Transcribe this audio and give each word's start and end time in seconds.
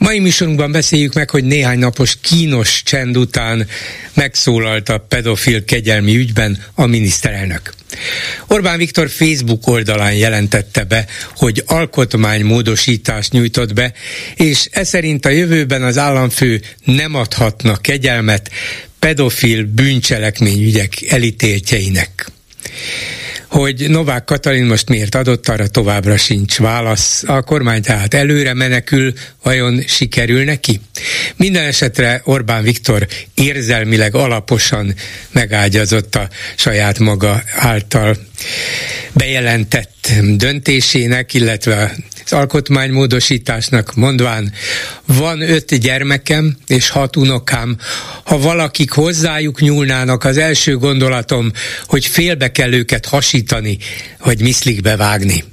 Mai 0.00 0.18
műsorunkban 0.18 0.72
beszéljük 0.72 1.14
meg, 1.14 1.30
hogy 1.30 1.44
néhány 1.44 1.78
napos 1.78 2.16
kínos 2.20 2.82
csend 2.82 3.16
után 3.16 3.66
megszólalt 4.14 4.88
a 4.88 4.98
pedofil 4.98 5.64
kegyelmi 5.64 6.16
ügyben 6.16 6.64
a 6.74 6.86
miniszterelnök. 6.86 7.72
Orbán 8.46 8.78
Viktor 8.78 9.10
Facebook 9.10 9.66
oldalán 9.66 10.14
jelentette 10.14 10.84
be, 10.84 11.06
hogy 11.36 11.62
alkotmánymódosítást 11.66 13.32
nyújtott 13.32 13.74
be, 13.74 13.92
és 14.34 14.68
e 14.70 14.84
szerint 14.84 15.26
a 15.26 15.28
jövőben 15.28 15.82
az 15.82 15.98
államfő 15.98 16.60
nem 16.84 17.14
adhatna 17.14 17.76
kegyelmet 17.76 18.50
pedofil 18.98 19.64
bűncselekményügyek 19.64 21.02
elítéltjeinek. 21.08 22.30
Hogy 23.50 23.88
Novák 23.88 24.24
Katalin 24.24 24.64
most 24.64 24.88
miért 24.88 25.14
adott, 25.14 25.48
arra 25.48 25.68
továbbra 25.68 26.16
sincs 26.16 26.58
válasz. 26.58 27.22
A 27.26 27.42
kormány 27.42 27.82
tehát 27.82 28.14
előre 28.14 28.54
menekül, 28.54 29.12
vajon 29.42 29.80
sikerül 29.86 30.44
neki? 30.44 30.80
Minden 31.36 31.64
esetre 31.64 32.20
Orbán 32.24 32.62
Viktor 32.62 33.06
érzelmileg 33.34 34.14
alaposan 34.14 34.94
megágyazott 35.32 36.14
a 36.14 36.28
saját 36.56 36.98
maga 36.98 37.42
által 37.56 38.16
bejelentett 39.12 40.12
döntésének, 40.36 41.34
illetve 41.34 41.94
az 42.24 42.32
alkotmánymódosításnak 42.32 43.94
mondván 43.94 44.52
van 45.06 45.40
öt 45.40 45.74
gyermekem 45.74 46.56
és 46.66 46.88
hat 46.88 47.16
unokám, 47.16 47.76
ha 48.24 48.38
valakik 48.38 48.90
hozzájuk 48.90 49.60
nyúlnának, 49.60 50.24
az 50.24 50.36
első 50.36 50.76
gondolatom, 50.76 51.52
hogy 51.86 52.06
félbe 52.06 52.52
kell 52.52 52.72
őket 52.72 53.06
hasítani, 53.06 53.78
vagy 54.18 54.40
miszlikbe 54.40 54.96
vágni. 54.96 55.44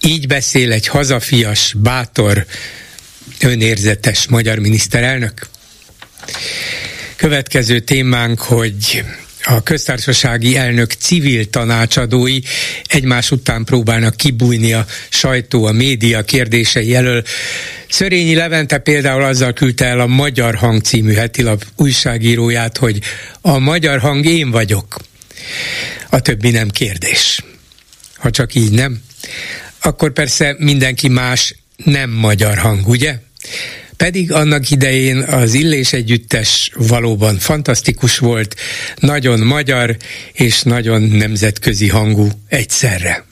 Így 0.00 0.26
beszél 0.26 0.72
egy 0.72 0.86
hazafias, 0.86 1.74
bátor, 1.76 2.46
önérzetes 3.40 4.26
magyar 4.28 4.58
miniszterelnök. 4.58 5.46
Következő 7.16 7.80
témánk, 7.80 8.40
hogy 8.40 9.04
a 9.46 9.62
köztársasági 9.62 10.56
elnök 10.56 10.92
civil 10.92 11.50
tanácsadói 11.50 12.38
egymás 12.86 13.30
után 13.30 13.64
próbálnak 13.64 14.16
kibújni 14.16 14.72
a 14.72 14.86
sajtó, 15.08 15.64
a 15.64 15.72
média 15.72 16.22
kérdései 16.22 16.94
elől. 16.94 17.24
Szörényi 17.88 18.34
Levente 18.34 18.78
például 18.78 19.22
azzal 19.22 19.52
küldte 19.52 19.84
el 19.84 20.00
a 20.00 20.06
Magyar 20.06 20.54
Hang 20.54 20.82
című 20.82 21.12
hetilap 21.12 21.64
újságíróját, 21.76 22.76
hogy 22.76 22.98
a 23.40 23.58
Magyar 23.58 24.00
Hang 24.00 24.24
én 24.24 24.50
vagyok. 24.50 24.96
A 26.10 26.20
többi 26.20 26.50
nem 26.50 26.68
kérdés. 26.68 27.44
Ha 28.16 28.30
csak 28.30 28.54
így 28.54 28.70
nem, 28.70 29.00
akkor 29.80 30.12
persze 30.12 30.54
mindenki 30.58 31.08
más 31.08 31.54
nem 31.84 32.10
magyar 32.10 32.58
hang, 32.58 32.88
ugye? 32.88 33.18
Pedig 33.96 34.32
annak 34.32 34.70
idején 34.70 35.18
az 35.18 35.54
Illés 35.54 35.92
Együttes 35.92 36.70
valóban 36.74 37.38
fantasztikus 37.38 38.18
volt, 38.18 38.56
nagyon 38.96 39.38
magyar 39.38 39.96
és 40.32 40.62
nagyon 40.62 41.02
nemzetközi 41.02 41.88
hangú 41.88 42.28
egyszerre. 42.48 43.24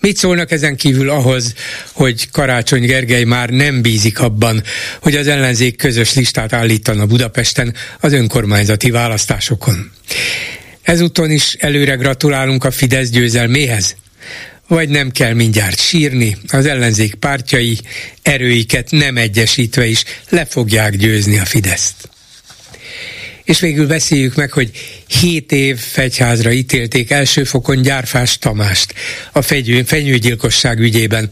Mit 0.00 0.16
szólnak 0.16 0.50
ezen 0.50 0.76
kívül 0.76 1.10
ahhoz, 1.10 1.54
hogy 1.92 2.30
Karácsony 2.30 2.86
Gergely 2.86 3.24
már 3.24 3.50
nem 3.50 3.82
bízik 3.82 4.20
abban, 4.20 4.62
hogy 5.00 5.16
az 5.16 5.26
ellenzék 5.26 5.76
közös 5.76 6.14
listát 6.14 6.52
állítana 6.52 7.06
Budapesten 7.06 7.74
az 8.00 8.12
önkormányzati 8.12 8.90
választásokon? 8.90 9.90
Ezúton 10.82 11.30
is 11.30 11.54
előre 11.54 11.94
gratulálunk 11.94 12.64
a 12.64 12.70
Fidesz 12.70 13.08
győzelméhez 13.08 13.96
vagy 14.68 14.88
nem 14.88 15.10
kell 15.10 15.32
mindjárt 15.32 15.80
sírni, 15.80 16.36
az 16.48 16.66
ellenzék 16.66 17.14
pártjai 17.14 17.78
erőiket 18.22 18.90
nem 18.90 19.16
egyesítve 19.16 19.86
is 19.86 20.04
le 20.28 20.44
fogják 20.44 20.96
győzni 20.96 21.38
a 21.38 21.44
Fideszt. 21.44 22.08
És 23.44 23.60
végül 23.60 23.86
beszéljük 23.86 24.34
meg, 24.34 24.52
hogy 24.52 24.70
7 25.20 25.52
év 25.52 25.78
fegyházra 25.78 26.52
ítélték 26.52 27.10
elsőfokon 27.10 27.82
Gyárfás 27.82 28.38
Tamást 28.38 28.94
a 29.32 29.42
fenyőgyilkosság 29.84 30.78
ügyében, 30.78 31.28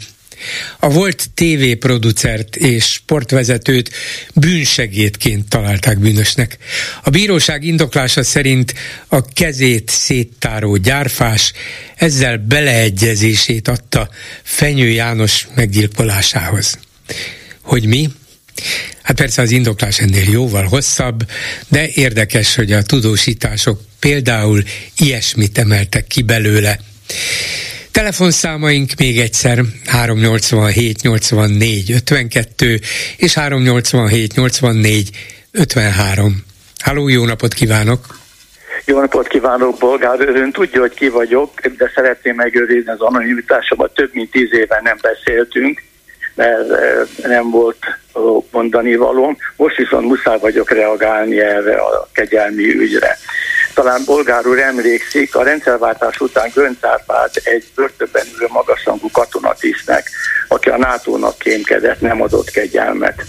a 0.78 0.88
volt 0.88 1.30
tévéproducert 1.34 2.56
és 2.56 2.84
sportvezetőt 2.84 3.91
bűnsegédként 4.34 5.48
találták 5.48 5.98
bűnösnek. 5.98 6.58
A 7.02 7.10
bíróság 7.10 7.64
indoklása 7.64 8.22
szerint 8.22 8.74
a 9.08 9.24
kezét 9.24 9.91
széttáró 9.91 10.76
gyárfás 10.76 11.52
ezzel 11.97 12.36
beleegyezését 12.36 13.69
adta 13.69 14.08
Fenyő 14.42 14.88
János 14.88 15.47
meggyilkolásához. 15.54 16.78
Hogy 17.60 17.84
mi? 17.84 18.10
Hát 19.03 19.16
persze 19.16 19.42
az 19.42 19.50
indoklás 19.50 19.98
ennél 19.98 20.30
jóval 20.30 20.64
hosszabb, 20.64 21.30
de 21.68 21.88
érdekes, 21.88 22.54
hogy 22.54 22.72
a 22.72 22.82
tudósítások 22.82 23.80
például 23.98 24.62
ilyesmit 24.97 25.58
emeltek 25.58 26.06
ki 26.06 26.22
belőle. 26.22 26.80
Telefonszámaink 27.96 28.90
még 28.98 29.18
egyszer 29.18 29.58
387 29.86 31.02
84 31.02 31.92
52 31.92 32.78
és 33.16 33.34
387 33.34 34.34
84 34.34 35.10
53. 35.52 36.44
Halló, 36.84 37.08
jó 37.08 37.24
napot 37.24 37.54
kívánok! 37.54 38.00
Jó 38.84 39.00
napot 39.00 39.26
kívánok, 39.26 39.78
Bolgár 39.78 40.20
Ön 40.20 40.52
tudja, 40.52 40.80
hogy 40.80 40.94
ki 40.94 41.08
vagyok, 41.08 41.60
de 41.60 41.90
szeretném 41.94 42.34
megőrizni 42.34 42.90
az 42.90 43.00
anonimitásomat. 43.00 43.94
Több 43.94 44.10
mint 44.12 44.30
tíz 44.30 44.52
éve 44.52 44.80
nem 44.82 44.96
beszéltünk, 45.02 45.82
mert 46.34 46.70
eh, 46.70 47.06
nem 47.22 47.50
volt 47.50 47.78
mondani 48.50 48.96
valóm. 48.96 49.36
Most 49.56 49.76
viszont 49.76 50.06
muszáj 50.06 50.38
vagyok 50.38 50.70
reagálni 50.70 51.40
erre 51.40 51.74
a 51.74 52.08
kegyelmi 52.12 52.74
ügyre 52.74 53.18
talán 53.76 54.03
bolgár 54.06 54.47
úr 54.47 54.59
emlékszik, 54.59 55.34
a 55.34 55.42
rendszerváltás 55.42 56.20
után 56.20 56.50
Gönc 56.54 56.84
Árpád 56.84 57.31
egy 57.44 57.64
börtönben 57.75 58.26
ülő 58.37 58.47
magasrangú 58.53 59.10
katonatisztnek, 59.10 60.10
aki 60.48 60.69
a 60.69 60.76
NATO-nak 60.76 61.38
kémkedett, 61.38 62.00
nem 62.00 62.22
adott 62.22 62.50
kegyelmet. 62.50 63.22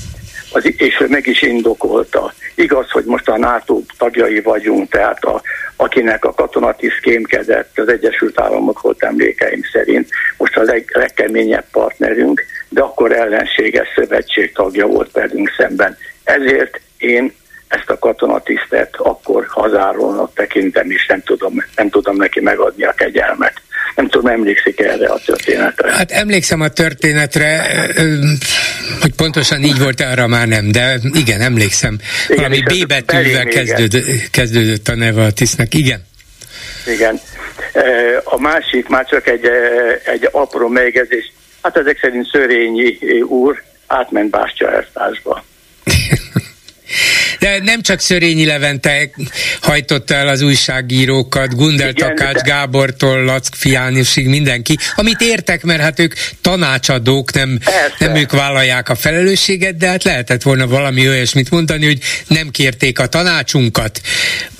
Az, 0.52 0.64
és 0.78 1.00
ő 1.00 1.08
meg 1.08 1.28
is 1.28 1.42
indokolta. 1.42 2.34
Igaz, 2.56 2.92
hogy 2.92 3.04
most 3.06 3.30
a 3.30 3.38
NATO 3.38 3.82
tagjai 3.98 4.42
vagyunk, 4.42 4.90
tehát 4.90 5.24
a, 5.24 5.42
akinek 5.76 6.26
a 6.26 6.34
katonatiszt 6.34 7.00
kémkedett, 7.02 7.80
az 7.80 7.90
Egyesült 7.90 8.40
Államok 8.40 8.82
volt 8.82 9.04
emlékeim 9.04 9.62
szerint, 9.72 10.10
most 10.38 10.58
a 10.58 10.62
leg, 10.62 10.92
legkeményebb 10.94 11.66
partnerünk, 11.72 12.46
de 12.70 12.82
akkor 12.82 13.12
ellenséges 13.12 13.88
szövetség 13.96 14.54
tagja 14.54 14.88
volt 14.88 15.12
velünk 15.12 15.54
szemben. 15.58 15.98
Ezért 16.24 16.80
én 16.98 17.34
ezt 17.68 17.90
a 17.90 17.98
katonatisztet 18.00 18.96
akkor 18.98 19.46
hazárónak 19.50 20.34
tekintem, 20.34 20.92
és 20.92 21.06
nem 21.08 21.22
tudom, 21.24 21.64
nem 21.76 21.90
tudom 21.90 22.16
neki 22.16 22.40
megadni 22.40 22.84
a 22.84 22.92
kegyelmet. 22.92 23.54
Nem 23.96 24.08
tudom, 24.08 24.32
emlékszik 24.32 24.80
erre 24.80 25.08
a 25.08 25.20
történetre. 25.26 25.92
Hát 25.92 26.12
emlékszem 26.12 26.62
a 26.62 26.68
történetre, 26.68 27.62
hogy 29.02 29.14
pontosan 29.16 29.64
így 29.64 29.80
volt, 29.80 30.02
arra 30.02 30.28
már 30.28 30.48
nem, 30.48 30.72
de 30.72 31.00
igen, 31.14 31.42
emlékszem. 31.42 31.98
Igen, 32.28 32.44
Valami 32.44 32.62
B 32.62 32.88
betűvel 32.88 33.46
kezdődött, 33.46 34.30
kezdődött 34.32 34.88
a 34.88 34.96
neve 34.96 35.24
a 35.24 35.32
tisztnek, 35.32 35.74
igen. 35.74 36.06
Igen. 36.88 37.20
A 38.24 38.40
másik 38.40 38.88
már 38.88 39.06
csak 39.06 39.28
egy, 39.28 39.46
egy 40.06 40.30
apró 40.32 40.68
megjegyzés. 40.68 41.32
Hát 41.62 41.78
ezek 41.78 42.00
szerint 42.02 42.28
Szörényi 42.32 42.98
úr 43.24 43.64
átment 43.88 44.30
Bástya. 44.30 44.86
De 47.40 47.60
nem 47.64 47.82
csak 47.82 48.00
Szörényi 48.00 48.46
Levente 48.46 49.10
hajtotta 49.62 50.14
el 50.14 50.28
az 50.28 50.42
újságírókat, 50.42 51.56
Gundel 51.56 51.90
Igen, 51.90 52.16
Takács 52.16 52.36
de... 52.36 52.50
Gábortól, 52.50 53.24
Lack 53.24 53.56
Fiánisig, 53.56 54.28
mindenki, 54.28 54.78
amit 54.96 55.22
értek, 55.22 55.64
mert 55.64 55.82
hát 55.82 56.00
ők 56.00 56.14
tanácsadók, 56.42 57.34
nem, 57.34 57.60
nem 58.00 58.16
ők 58.16 58.32
vállalják 58.32 58.90
a 58.90 58.96
felelősséget, 58.96 59.78
de 59.78 59.88
hát 59.88 60.04
lehetett 60.04 60.42
volna 60.42 60.68
valami 60.68 61.08
olyasmit 61.08 61.52
mondani, 61.52 61.86
hogy 61.86 62.00
nem 62.28 62.50
kérték 62.50 63.00
a 63.00 63.08
tanácsunkat, 63.08 64.02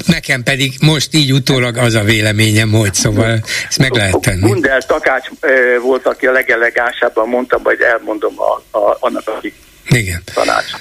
nekem 0.06 0.44
pedig 0.44 0.74
most 0.82 1.14
így 1.14 1.34
utólag 1.34 1.78
az 1.78 1.94
a 1.94 2.04
véleményem, 2.04 2.72
hogy 2.72 2.94
szóval 2.94 3.44
ezt 3.70 3.78
meg 3.78 3.92
lehet 3.92 4.20
tenni. 4.20 4.40
Gundel 4.40 4.82
Takács 4.82 5.28
volt, 5.82 6.06
aki 6.06 6.26
a 6.26 6.32
legelegánsabban 6.32 7.28
mondta, 7.28 7.60
majd 7.64 7.82
elmondom 7.82 8.34
a, 8.40 8.78
a, 8.78 8.98
annak, 9.00 9.28
aki 9.28 9.54
Igen. 9.90 10.22
tanács. 10.34 10.72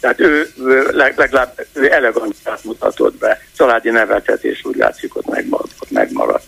Tehát 0.00 0.20
ő 0.20 0.48
legalább 0.90 1.66
eleganciát 1.90 2.64
mutatott 2.64 3.18
be. 3.18 3.40
Családi 3.56 3.90
neveltetés 3.90 4.64
úgy 4.64 4.76
látszik, 4.76 5.12
hogy 5.12 5.24
megmaradt. 5.26 5.90
megmaradt. 5.90 6.46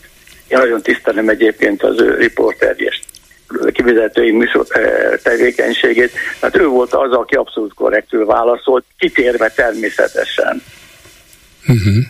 Én 0.48 0.58
nagyon 0.58 0.82
tisztelem 0.82 1.28
egyébként 1.28 1.82
az 1.82 2.00
ő 2.00 2.14
riporteri 2.14 2.84
és 2.84 3.00
kivezetői 3.72 4.30
műsor 4.30 4.66
tevékenységét. 5.22 6.12
Tehát 6.40 6.56
ő 6.56 6.66
volt 6.66 6.94
az, 6.94 7.12
aki 7.12 7.34
abszolút 7.34 7.74
korrektül 7.74 8.26
válaszolt, 8.26 8.84
kitérve 8.98 9.48
természetesen. 9.48 10.62
Uh-huh. 11.68 12.04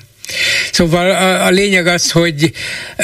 Szóval 0.73 1.11
a, 1.11 1.45
a 1.45 1.51
lényeg 1.51 1.87
az, 1.87 2.11
hogy 2.11 2.53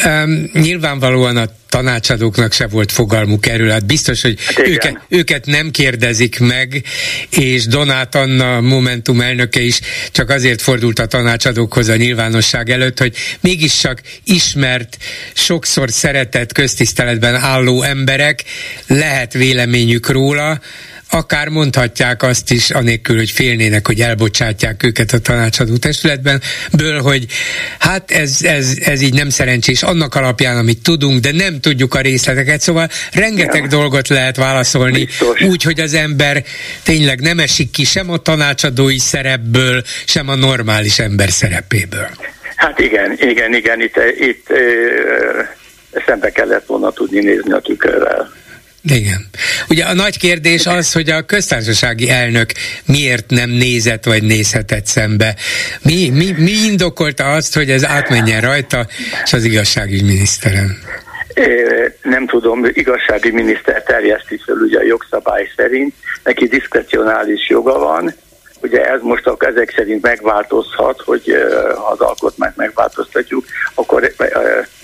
um, 0.04 0.50
nyilvánvalóan 0.52 1.36
a 1.36 1.46
tanácsadóknak 1.68 2.52
se 2.52 2.66
volt 2.66 2.92
fogalmuk 2.92 3.46
erről. 3.46 3.70
Hát 3.70 3.86
biztos, 3.86 4.22
hogy 4.22 4.38
hát 4.46 4.66
őket, 4.66 5.00
őket 5.08 5.46
nem 5.46 5.70
kérdezik 5.70 6.38
meg, 6.38 6.84
és 7.30 7.66
Donát 7.66 8.14
Anna 8.14 8.60
Momentum 8.60 9.20
elnöke 9.20 9.60
is 9.60 9.80
csak 10.12 10.30
azért 10.30 10.62
fordult 10.62 10.98
a 10.98 11.06
tanácsadókhoz 11.06 11.88
a 11.88 11.96
nyilvánosság 11.96 12.70
előtt, 12.70 12.98
hogy 12.98 13.16
mégis 13.40 13.80
csak 13.80 14.00
ismert, 14.24 14.96
sokszor 15.32 15.90
szeretett 15.90 16.52
köztiszteletben 16.52 17.34
álló 17.34 17.82
emberek, 17.82 18.44
lehet 18.86 19.32
véleményük 19.32 20.08
róla, 20.08 20.60
akár 21.10 21.48
mondhatják 21.48 22.22
azt 22.22 22.50
is, 22.50 22.70
anélkül, 22.70 23.16
hogy 23.16 23.30
félnének, 23.30 23.86
hogy 23.86 24.00
elbocsátják 24.00 24.82
őket 24.82 25.12
a 25.12 25.18
tanácsadó 25.18 25.76
testületben, 25.76 26.42
ből, 26.72 27.00
hogy 27.00 27.26
hát 27.78 28.10
ez, 28.10 28.38
ez, 28.42 28.76
ez 28.84 29.00
így 29.00 29.14
nem 29.14 29.28
szerencsés 29.28 29.82
annak 29.82 30.14
alapján, 30.14 30.56
amit 30.56 30.82
tudunk, 30.82 31.20
de 31.20 31.32
nem 31.32 31.60
tudjuk 31.60 31.94
a 31.94 32.00
részleteket, 32.00 32.60
szóval 32.60 32.88
rengeteg 33.12 33.62
ja. 33.62 33.68
dolgot 33.68 34.08
lehet 34.08 34.36
válaszolni, 34.36 35.04
Biztos. 35.04 35.40
úgy, 35.40 35.62
hogy 35.62 35.80
az 35.80 35.94
ember 35.94 36.42
tényleg 36.82 37.20
nem 37.20 37.38
esik 37.38 37.70
ki 37.70 37.84
sem 37.84 38.10
a 38.10 38.16
tanácsadói 38.16 38.98
szerepből, 38.98 39.82
sem 40.04 40.28
a 40.28 40.34
normális 40.34 40.98
ember 40.98 41.30
szerepéből. 41.30 42.08
Hát 42.56 42.78
igen, 42.78 43.12
igen, 43.20 43.54
igen, 43.54 43.80
itt, 43.80 44.00
itt 44.18 44.50
ö, 44.50 45.42
szembe 46.06 46.30
kellett 46.30 46.66
volna 46.66 46.90
tudni 46.90 47.20
nézni 47.20 47.52
a 47.52 47.60
tükörrel. 47.60 48.37
Igen. 48.82 49.26
Ugye 49.68 49.84
a 49.84 49.94
nagy 49.94 50.18
kérdés 50.18 50.66
az, 50.66 50.92
hogy 50.92 51.10
a 51.10 51.22
köztársasági 51.22 52.10
elnök 52.10 52.50
miért 52.86 53.30
nem 53.30 53.50
nézett 53.50 54.04
vagy 54.04 54.22
nézhetett 54.22 54.86
szembe. 54.86 55.34
Mi, 55.82 56.08
mi, 56.08 56.34
mi 56.36 56.50
indokolta 56.50 57.32
azt, 57.32 57.54
hogy 57.54 57.70
ez 57.70 57.84
átmenjen 57.84 58.40
rajta, 58.40 58.86
és 59.24 59.32
az 59.32 59.44
igazságügyminiszteren? 59.44 60.78
Nem 62.02 62.26
tudom, 62.26 62.64
igazsági 62.72 63.30
miniszter 63.30 63.82
terjeszti 63.82 64.40
fel 64.46 64.56
ugye 64.56 64.78
a 64.78 64.82
jogszabály 64.82 65.50
szerint, 65.56 65.94
neki 66.24 66.46
diszkrecionális 66.46 67.48
joga 67.48 67.78
van, 67.78 68.14
Ugye 68.60 68.84
ez 68.84 69.00
most 69.02 69.30
ezek 69.38 69.72
szerint 69.76 70.02
megváltozhat, 70.02 71.00
hogy 71.00 71.36
ha 71.74 71.86
az 71.86 72.00
alkotmányt 72.00 72.56
megváltoztatjuk, 72.56 73.44
akkor 73.74 74.12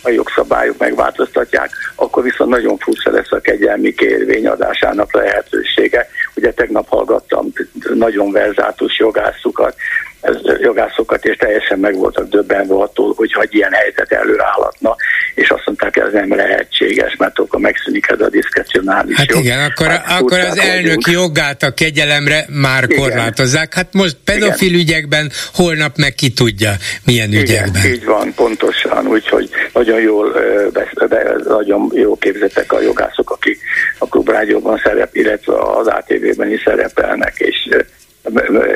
a 0.05 0.11
jogszabályok 0.11 0.79
megváltoztatják, 0.79 1.71
akkor 1.95 2.23
viszont 2.23 2.51
nagyon 2.51 2.79
furcsa 2.79 3.11
lesz 3.11 3.33
a 3.33 3.41
kegyelmi 3.41 3.95
kérvény 3.95 4.47
adásának 4.47 5.15
lehetősége. 5.15 6.09
Ugye 6.35 6.53
tegnap 6.53 6.89
hallgattam 6.89 7.53
nagyon 7.95 8.33
verzátus 8.33 8.99
jogászukat, 8.99 9.77
ez 10.25 10.37
jogászokat, 10.61 11.25
és 11.25 11.37
teljesen 11.37 11.79
meg 11.79 11.95
voltak 11.97 12.29
döbbenve 12.29 12.75
attól, 12.75 13.13
hogy 13.17 13.31
egy 13.41 13.55
ilyen 13.55 13.73
helyzet 13.73 14.13
előállhatna, 14.13 14.97
és 15.35 15.49
azt 15.49 15.63
mondták, 15.67 15.97
ez 15.97 16.13
nem 16.13 16.35
lehetséges, 16.35 17.17
mert 17.19 17.39
akkor 17.39 17.61
megszűnik 17.61 18.07
ez 18.09 18.21
a 18.21 18.29
diszkrecionális 18.29 19.17
hát 19.17 19.31
jog. 19.31 19.45
igen, 19.45 19.59
akkor, 19.61 19.87
hát, 19.87 20.21
akkor 20.21 20.39
az 20.39 20.59
elnök 20.59 20.85
vagyunk. 20.85 21.07
jogát 21.07 21.63
a 21.63 21.75
kegyelemre 21.75 22.45
már 22.49 22.85
igen. 22.85 22.99
korlátozzák. 22.99 23.75
Hát 23.75 23.89
most 23.93 24.17
pedofil 24.25 24.69
igen. 24.69 24.81
ügyekben, 24.81 25.31
holnap 25.55 25.97
meg 25.97 26.15
ki 26.15 26.33
tudja, 26.33 26.73
milyen 27.05 27.29
igen, 27.29 27.43
ügyekben. 27.43 27.85
így 27.85 28.05
van, 28.05 28.35
pontosan, 28.35 29.07
úgyhogy 29.07 29.51
nagyon 29.73 29.94
jól, 29.99 30.33
be, 30.73 31.07
be, 31.09 31.37
nagyon 31.45 31.91
jó 31.95 32.17
képzettek 32.17 32.73
a 32.73 32.81
jogászok, 32.81 33.31
akik 33.31 33.61
a 33.99 34.09
klubrádióban 34.09 34.81
szerep, 34.85 35.17
illetve 35.17 35.55
az 35.55 35.87
ATV-ben 35.87 36.53
is 36.53 36.63
szerepelnek, 36.65 37.35
és 37.39 37.69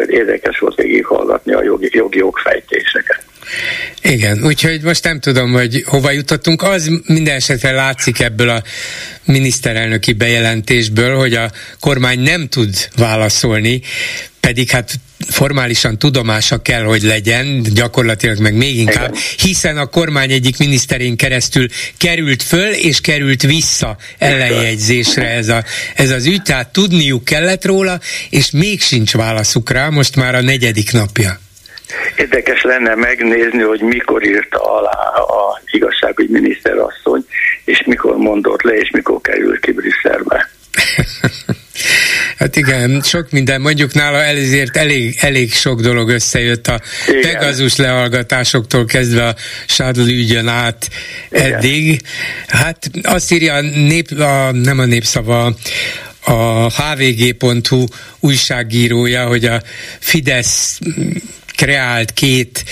érdekes 0.07 0.59
volt 0.59 0.83
hallgatni 1.03 1.53
a 1.53 1.63
jogi, 1.63 1.89
jogi 1.93 2.19
jogfejtéseket. 2.19 3.23
Igen, 4.03 4.45
úgyhogy 4.45 4.83
most 4.83 5.05
nem 5.05 5.21
tudom, 5.21 5.53
hogy 5.53 5.83
hova 5.87 6.11
jutottunk. 6.11 6.63
Az 6.63 6.91
minden 7.07 7.35
esetre 7.35 7.71
látszik 7.71 8.21
ebből 8.21 8.49
a 8.49 8.63
miniszterelnöki 9.25 10.13
bejelentésből, 10.13 11.17
hogy 11.17 11.35
a 11.35 11.51
kormány 11.81 12.21
nem 12.21 12.49
tud 12.49 12.75
válaszolni, 12.97 13.81
pedig 14.41 14.71
hát 14.71 14.91
formálisan 15.31 15.99
tudomása 15.99 16.63
kell, 16.63 16.83
hogy 16.83 17.03
legyen, 17.03 17.63
gyakorlatilag 17.75 18.39
meg 18.39 18.55
még 18.55 18.77
inkább, 18.77 19.15
hiszen 19.37 19.77
a 19.77 19.87
kormány 19.87 20.31
egyik 20.31 20.59
miniszterén 20.59 21.17
keresztül 21.17 21.67
került 21.99 22.43
föl 22.43 22.73
és 22.73 23.01
került 23.01 23.43
vissza 23.43 23.97
ellenjegyzésre 24.19 25.29
ez, 25.29 25.49
a, 25.49 25.63
ez 25.95 26.11
az 26.11 26.27
ügy, 26.27 26.43
tehát 26.43 26.73
tudniuk 26.73 27.25
kellett 27.25 27.65
róla, 27.65 27.99
és 28.31 28.51
még 28.51 28.81
sincs 28.81 29.15
válaszuk 29.15 29.71
rá, 29.71 29.89
most 29.89 30.17
már 30.17 30.35
a 30.35 30.43
negyedik 30.43 30.93
napja. 30.93 31.39
Érdekes 32.17 32.63
lenne 32.63 32.95
megnézni, 32.95 33.63
hogy 33.63 33.81
mikor 33.81 34.27
írta 34.27 34.77
alá 34.77 35.21
a 35.21 35.61
igazságügy 35.71 36.29
miniszterasszony, 36.29 37.25
és 37.65 37.83
mikor 37.87 38.17
mondott 38.17 38.63
le, 38.63 38.73
és 38.73 38.91
mikor 38.91 39.21
került 39.21 39.61
ki 39.61 39.73
Brüsszelbe. 39.73 40.51
Hát 42.39 42.57
igen, 42.57 43.03
sok 43.05 43.31
minden, 43.31 43.61
mondjuk 43.61 43.93
nála 43.95 44.25
ezért 44.25 44.77
elég, 44.77 45.17
elég 45.21 45.53
sok 45.53 45.81
dolog 45.81 46.09
összejött 46.09 46.67
a 46.67 46.81
igen. 47.09 47.21
Pegazus 47.21 47.77
lehallgatásoktól 47.77 48.85
kezdve 48.85 49.27
a 49.27 49.35
Shuttle 49.67 50.05
ügyön 50.05 50.49
át 50.49 50.89
igen. 51.31 51.55
eddig. 51.55 52.01
Hát 52.47 52.91
azt 53.03 53.33
írja 53.33 53.55
a 53.55 53.61
nép, 53.61 54.11
a, 54.11 54.51
nem 54.53 54.79
a 54.79 54.85
népszava, 54.85 55.55
a 56.21 56.71
hvg.hu 56.71 57.85
újságírója, 58.21 59.27
hogy 59.27 59.45
a 59.45 59.63
Fidesz 59.99 60.79
kreált 61.57 62.13
két 62.13 62.65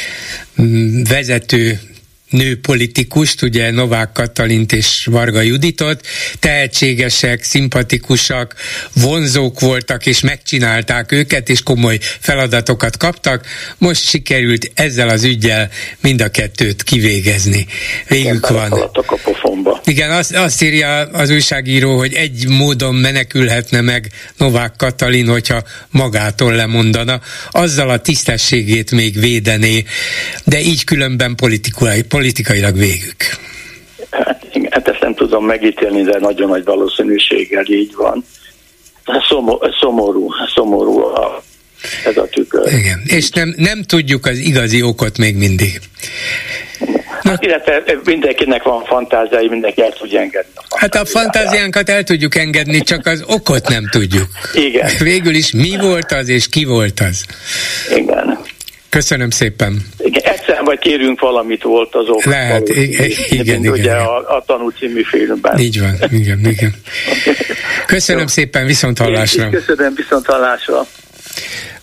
mm, 0.63 1.03
vezető 1.03 1.81
nő 2.37 2.61
politikust, 2.61 3.43
ugye 3.43 3.71
Novák 3.71 4.13
Katalint 4.13 4.73
és 4.73 5.07
Varga 5.11 5.41
Juditot, 5.41 6.07
tehetségesek, 6.39 7.43
szimpatikusak, 7.43 8.55
vonzók 8.95 9.61
voltak, 9.61 10.07
és 10.07 10.21
megcsinálták 10.21 11.13
őket, 11.13 11.49
és 11.49 11.63
komoly 11.63 11.99
feladatokat 12.01 12.97
kaptak. 12.97 13.47
Most 13.79 14.05
sikerült 14.05 14.71
ezzel 14.75 15.09
az 15.09 15.25
ügyel 15.25 15.71
mind 16.01 16.21
a 16.21 16.29
kettőt 16.29 16.83
kivégezni. 16.83 17.67
Végük 18.09 18.49
van. 18.49 18.73
A 18.73 18.91
Igen, 19.87 20.11
azt, 20.11 20.37
azt 20.37 20.63
írja 20.63 20.99
az 21.13 21.31
újságíró, 21.31 21.97
hogy 21.97 22.13
egy 22.15 22.49
módon 22.49 22.95
menekülhetne 22.95 23.81
meg 23.81 24.11
Novák 24.37 24.73
Katalin, 24.77 25.29
hogyha 25.29 25.63
magától 25.91 26.53
lemondana, 26.55 27.21
azzal 27.51 27.91
a 27.91 27.99
tisztességét 27.99 28.91
még 28.91 29.21
védené, 29.21 29.85
de 30.45 30.61
így 30.61 30.85
különben 30.85 31.35
politikai, 31.35 32.03
politikailag 32.03 32.77
végük. 32.77 33.17
Hát, 34.11 34.47
hát 34.71 34.89
ezt 34.89 35.01
nem 35.01 35.15
tudom 35.15 35.45
megítélni, 35.45 36.03
de 36.03 36.19
nagyon 36.19 36.49
nagy 36.49 36.65
valószínűséggel 36.65 37.65
így 37.67 37.95
van. 37.95 38.25
Szomorú, 39.29 39.59
szomorú, 39.81 40.29
szomorú 40.55 40.99
a, 40.99 41.43
ez 42.05 42.17
a 42.17 42.27
tükör. 42.31 42.73
Igen, 42.73 43.03
és 43.05 43.31
nem, 43.31 43.55
nem 43.57 43.83
tudjuk 43.83 44.27
az 44.27 44.39
igazi 44.39 44.83
okot 44.83 45.19
még 45.19 45.37
mindig. 45.37 45.81
Hát 47.27 47.45
illetve 47.45 47.83
mindenkinek 48.05 48.63
van 48.63 48.85
fantáziái, 48.85 49.49
mindenki 49.49 49.83
el 49.83 49.93
tudja 49.93 50.21
engedni. 50.21 50.53
A 50.55 50.79
hát 50.79 50.95
a 50.95 51.05
fantáziánkat 51.05 51.89
el 51.89 52.03
tudjuk 52.03 52.35
engedni, 52.35 52.81
csak 52.81 53.07
az 53.07 53.25
okot 53.27 53.69
nem 53.69 53.89
tudjuk. 53.91 54.27
Igen. 54.55 54.91
Végül 54.99 55.35
is 55.35 55.53
mi 55.53 55.77
volt 55.81 56.13
az, 56.13 56.29
és 56.29 56.49
ki 56.49 56.65
volt 56.65 57.01
az. 57.01 57.25
Igen. 57.97 58.39
Köszönöm 58.89 59.31
szépen. 59.31 59.87
Igen, 59.99 60.23
egyszer 60.25 60.65
vagy 60.65 60.79
kérünk 60.79 61.21
valamit 61.21 61.63
volt 61.63 61.95
az 61.95 62.09
ok. 62.09 62.25
Lehet, 62.25 62.69
igen, 62.69 63.11
igen, 63.29 63.59
igen. 63.59 63.73
Ugye 63.73 63.83
igen. 63.83 63.97
A, 63.97 64.37
a 64.37 64.43
tanú 64.47 64.69
című 64.69 65.03
filmben. 65.03 65.59
Így 65.59 65.81
van, 65.81 65.95
igen, 66.11 66.39
igen. 66.39 66.75
Köszönöm 67.87 68.27
szépen, 68.27 68.67
viszont 68.67 68.99
hallásra. 68.99 69.51
Köszönöm, 69.51 69.95
viszont 69.95 70.27
hallásra. 70.27 70.87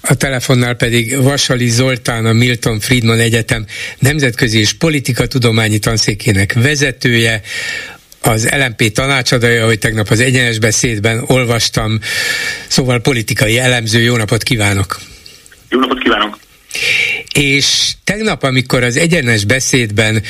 A 0.01 0.15
telefonnál 0.15 0.73
pedig 0.73 1.21
Vasali 1.21 1.69
Zoltán, 1.69 2.25
a 2.25 2.33
Milton 2.33 2.79
Friedman 2.79 3.19
Egyetem 3.19 3.65
nemzetközi 3.99 4.59
és 4.59 4.73
politikatudományi 4.73 5.79
tanszékének 5.79 6.53
vezetője, 6.53 7.41
az 8.21 8.49
LMP 8.49 8.91
tanácsadója, 8.91 9.65
hogy 9.65 9.79
tegnap 9.79 10.09
az 10.09 10.19
egyenes 10.19 10.59
beszédben 10.59 11.23
olvastam, 11.27 11.99
szóval 12.67 12.99
politikai 12.99 13.57
elemző. 13.57 14.01
Jó 14.01 14.15
napot 14.15 14.43
kívánok! 14.43 14.99
Jó 15.69 15.79
napot 15.79 15.99
kívánok! 15.99 16.37
És 17.33 17.91
tegnap, 18.03 18.43
amikor 18.43 18.83
az 18.83 18.97
egyenes 18.97 19.45
beszédben 19.45 20.23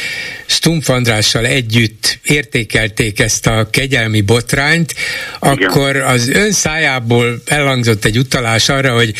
Stumpf 0.46 0.90
Andrással 0.90 1.46
együtt 1.46 2.20
értékelték 2.24 3.20
ezt 3.20 3.48
a 3.48 3.68
kegyelmi 3.70 4.22
botrányt, 4.22 4.96
Igen. 5.42 5.70
akkor 5.70 5.96
az 5.96 6.30
ön 6.30 6.52
szájából 6.52 7.42
elhangzott 7.46 8.06
egy 8.06 8.18
utalás 8.18 8.70
arra, 8.70 8.94
hogy 8.94 9.14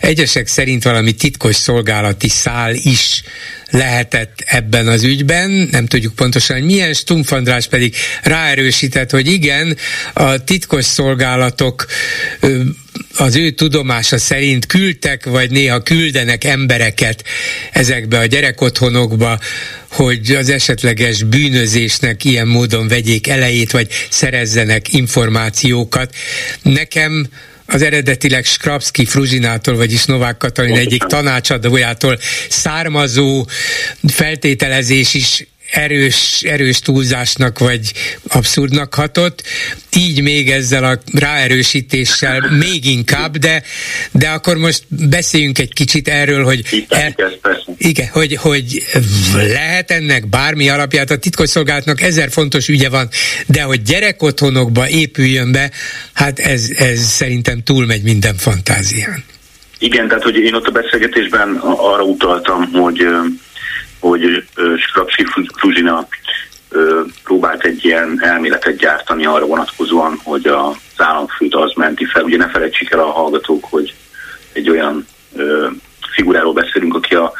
egyesek 0.00 0.46
szerint 0.46 0.84
valami 0.84 1.12
titkos 1.12 1.56
szolgálati 1.56 2.28
szál 2.28 2.74
is 2.74 3.22
lehetett 3.70 4.44
ebben 4.46 4.88
az 4.88 5.02
ügyben, 5.02 5.50
nem 5.50 5.86
tudjuk 5.86 6.14
pontosan, 6.14 6.56
hogy 6.56 6.64
milyen, 6.64 6.92
Stumpf 6.92 7.32
András 7.32 7.66
pedig 7.66 7.94
ráerősített, 8.22 9.10
hogy 9.10 9.26
igen, 9.26 9.76
a 10.12 10.44
titkos 10.44 10.84
szolgálatok 10.84 11.86
az 13.16 13.36
ő 13.36 13.50
tudomása 13.50 14.18
szerint 14.18 14.66
küldtek, 14.66 15.24
vagy 15.24 15.50
néha 15.50 15.82
küldenek 15.82 16.44
embereket 16.44 17.24
ezekbe 17.72 18.18
a 18.18 18.26
gyerekotthonokba, 18.26 19.38
hogy 19.88 20.30
az 20.30 20.48
esetleges 20.48 21.22
bűnözésnek 21.22 22.24
ilyen 22.24 22.46
módon 22.46 22.88
vegyék 22.88 23.28
elejét, 23.28 23.70
vagy 23.70 23.88
szerezzenek 24.08 24.92
információkat. 24.92 26.14
Nekem 26.62 27.28
az 27.72 27.82
eredetileg 27.82 28.44
Skrapski 28.44 29.04
Fruzsinától, 29.04 29.76
vagyis 29.76 30.04
Novák 30.04 30.36
Katalin 30.36 30.76
egyik 30.76 31.02
tanácsadójától 31.02 32.18
származó 32.48 33.46
feltételezés 34.08 35.14
is 35.14 35.46
erős, 35.70 36.42
erős 36.42 36.78
túlzásnak 36.78 37.58
vagy 37.58 37.92
abszurdnak 38.28 38.94
hatott, 38.94 39.42
így 39.96 40.22
még 40.22 40.50
ezzel 40.50 40.84
a 40.84 40.98
ráerősítéssel 41.12 42.50
még 42.58 42.84
inkább, 42.84 43.36
de, 43.36 43.62
de 44.12 44.28
akkor 44.28 44.56
most 44.56 44.84
beszéljünk 44.88 45.58
egy 45.58 45.72
kicsit 45.72 46.08
erről, 46.08 46.44
hogy, 46.44 46.86
e, 46.88 47.14
igen, 47.78 48.08
hogy, 48.12 48.34
hogy 48.34 48.82
lehet 49.34 49.90
ennek 49.90 50.28
bármi 50.28 50.68
alapját, 50.68 51.10
a 51.10 51.16
titkosszolgálatnak 51.16 52.00
ezer 52.00 52.30
fontos 52.30 52.68
ügye 52.68 52.88
van, 52.88 53.08
de 53.46 53.62
hogy 53.62 53.82
gyerekotthonokba 53.82 54.88
épüljön 54.88 55.52
be, 55.52 55.70
hát 56.12 56.38
ez, 56.38 56.70
ez 56.76 56.98
szerintem 56.98 57.62
túlmegy 57.62 58.02
minden 58.02 58.36
fantázián. 58.36 59.24
Igen, 59.78 60.08
tehát 60.08 60.22
hogy 60.22 60.36
én 60.36 60.54
ott 60.54 60.66
a 60.66 60.70
beszélgetésben 60.70 61.56
arra 61.62 62.02
utaltam, 62.02 62.72
hogy 62.72 63.06
hogy 64.00 64.44
Skrapsi 64.78 65.26
Fruzsina 65.56 66.08
próbált 67.24 67.64
egy 67.64 67.84
ilyen 67.84 68.18
elméletet 68.22 68.76
gyártani 68.76 69.26
arra 69.26 69.46
vonatkozóan, 69.46 70.20
hogy 70.22 70.46
az 70.46 70.76
államfőt 70.96 71.54
az 71.54 71.72
menti 71.74 72.04
fel. 72.04 72.22
Ugye 72.22 72.36
ne 72.36 72.48
felejtsék 72.48 72.90
el 72.90 73.00
a 73.00 73.10
hallgatók, 73.10 73.64
hogy 73.64 73.94
egy 74.52 74.70
olyan 74.70 75.06
figuráról 76.14 76.52
beszélünk, 76.52 76.94
aki 76.94 77.14
a 77.14 77.32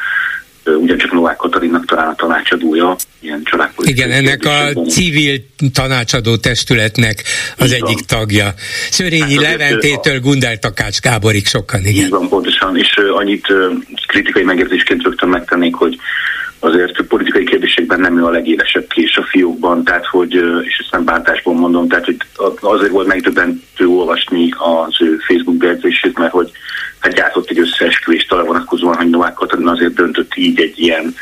ugyancsak 0.65 1.11
Novák 1.11 1.35
Katalinnak 1.35 1.85
talán 1.85 2.07
a 2.07 2.15
tanácsadója, 2.15 2.95
ilyen 3.19 3.43
családpolitikai 3.43 4.09
Igen, 4.09 4.17
ennek 4.17 4.45
a 4.45 4.81
civil 4.81 5.37
tanácsadó 5.73 6.35
testületnek 6.35 7.23
az 7.57 7.71
egyik 7.71 7.99
tagja. 7.99 8.53
Szörényi 8.89 9.35
hát 9.35 9.57
Leventétől 9.57 10.15
a... 10.15 10.19
Gundel 10.19 10.59
Takács 10.59 10.99
Gáborig 10.99 11.45
sokan, 11.45 11.85
igen. 11.85 12.03
Így 12.03 12.09
van, 12.09 12.29
pontosan, 12.29 12.77
és 12.77 12.99
annyit 13.13 13.47
kritikai 14.07 14.43
megérzésként 14.43 15.03
rögtön 15.03 15.29
megtennék, 15.29 15.75
hogy 15.75 15.97
azért 16.63 17.01
politikai 17.01 17.43
kérdésekben 17.43 17.99
nem 17.99 18.17
ő 18.17 18.25
a 18.25 18.29
legélesebb 18.29 18.87
kés 18.87 19.17
a 19.17 19.23
fiókban, 19.23 19.83
tehát 19.83 20.05
hogy, 20.05 20.33
és 20.63 20.77
ezt 20.77 20.91
nem 20.91 21.03
bántásból 21.03 21.53
mondom, 21.53 21.87
tehát 21.87 22.05
hogy 22.05 22.17
azért 22.59 22.91
volt 22.91 23.07
megdöbbentő 23.07 23.87
olvasni 23.87 24.53
az 24.57 25.01
ő 25.01 25.17
Facebook 25.27 25.57
bejegyzését, 25.57 26.17
mert 26.17 26.31
hogy 26.31 26.51
hát 26.99 27.13
gyártott 27.13 27.49
egy 27.49 27.59
összeesküvést 27.59 28.31
arra 28.31 28.43
vonatkozóan, 28.43 28.95
hogy 28.95 29.09
Novák 29.09 29.33
Katalin 29.33 29.67
azért 29.67 29.93
döntött 29.93 30.35
így 30.35 30.59
egy 30.59 30.79
ilyen 30.79 31.15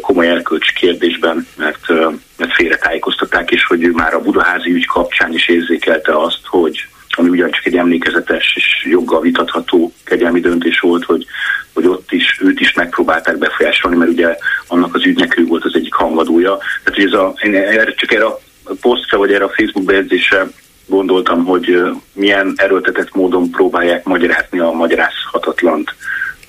komoly 0.00 0.28
erkölcs 0.28 0.72
kérdésben, 0.72 1.46
mert, 1.56 1.88
mert 2.36 2.52
félretájékoztatták, 2.52 3.50
és 3.50 3.64
hogy 3.64 3.82
ő 3.82 3.90
már 3.90 4.14
a 4.14 4.22
budaházi 4.22 4.70
ügy 4.70 4.86
kapcsán 4.86 5.32
is 5.32 5.48
érzékelte 5.48 6.20
azt, 6.20 6.40
hogy 6.44 6.87
ami 7.18 7.28
ugyancsak 7.28 7.66
egy 7.66 7.76
emlékezetes 7.76 8.52
és 8.56 8.86
joggal 8.90 9.20
vitatható 9.20 9.92
kegyelmi 10.04 10.40
döntés 10.40 10.80
volt, 10.80 11.04
hogy, 11.04 11.26
hogy 11.74 11.86
ott 11.86 12.12
is 12.12 12.40
őt 12.42 12.60
is 12.60 12.72
megpróbálták 12.72 13.38
befolyásolni, 13.38 13.96
mert 13.96 14.10
ugye 14.10 14.36
annak 14.66 14.94
az 14.94 15.04
ügynek 15.04 15.38
ő 15.38 15.46
volt 15.46 15.64
az 15.64 15.74
egyik 15.74 15.94
hangadója. 15.94 16.58
Tehát, 16.84 17.00
ez 17.00 17.12
a, 17.12 17.34
én 17.42 17.54
erre, 17.54 17.94
csak 17.94 18.12
erre 18.12 18.24
a 18.24 18.40
posztra, 18.80 19.18
vagy 19.18 19.32
erre 19.32 19.44
a 19.44 19.52
Facebook 19.56 19.86
bejegyzésre 19.86 20.46
gondoltam, 20.86 21.44
hogy 21.44 21.80
milyen 22.12 22.52
erőltetett 22.56 23.14
módon 23.14 23.50
próbálják 23.50 24.04
magyarázni 24.04 24.58
a 24.58 24.70
magyarázhatatlant 24.70 25.94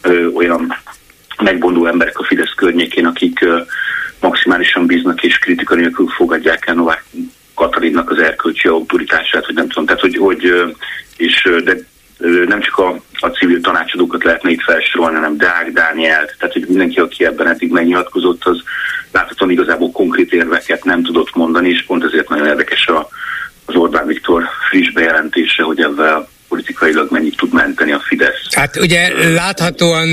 ö, 0.01 0.27
olyan 0.27 0.75
megbondó 1.43 1.85
emberek 1.85 2.19
a 2.19 2.23
Fidesz 2.23 2.53
környékén, 2.55 3.11
ö, 3.41 3.59
maximálisan 4.19 4.85
bíznak 4.85 5.23
és 5.23 5.39
kritika 5.39 5.75
nélkül 5.75 6.07
fogadják 6.07 6.67
el 6.67 6.75
Novák 6.75 7.03
Katalinnak 7.59 8.09
az 8.09 8.17
erkölcsi 8.17 8.67
autoritását, 8.67 9.45
vagy 9.45 9.55
nem 9.55 9.67
tudom, 9.67 9.85
tehát 9.85 10.01
hogy, 10.01 10.15
hogy 10.15 10.53
és 11.17 11.49
de 11.63 11.75
nem 12.47 12.61
csak 12.61 12.77
a, 12.77 13.01
a 13.19 13.27
civil 13.27 13.61
tanácsadókat 13.61 14.23
lehetne 14.23 14.49
itt 14.49 14.61
felsorolni, 14.61 15.15
hanem 15.15 15.37
Deák 15.37 15.71
Dánielt, 15.71 16.35
tehát 16.39 16.53
hogy 16.53 16.65
mindenki, 16.67 16.99
aki 16.99 17.25
ebben 17.25 17.47
eddig 17.47 17.71
megnyilatkozott, 17.71 18.43
az 18.45 18.63
láthatóan 19.11 19.51
igazából 19.51 19.91
konkrét 19.91 20.33
érveket 20.33 20.83
nem 20.83 21.03
tudott 21.03 21.35
mondani, 21.35 21.69
és 21.69 21.85
pont 21.85 22.03
ezért 22.03 22.29
nagyon 22.29 22.47
érdekes 22.47 22.87
a, 22.87 23.09
az 23.65 23.75
Orbán 23.75 24.07
Viktor 24.07 24.43
friss 24.69 24.91
bejelentése, 24.91 25.63
hogy 25.63 25.79
ezzel 25.79 26.29
politikailag 26.49 27.11
mennyit 27.11 27.35
tud 27.37 27.53
menteni 27.53 27.91
a 27.91 27.99
Fidesz. 28.07 28.55
Hát 28.55 28.77
ugye 28.77 29.29
láthatóan 29.33 30.07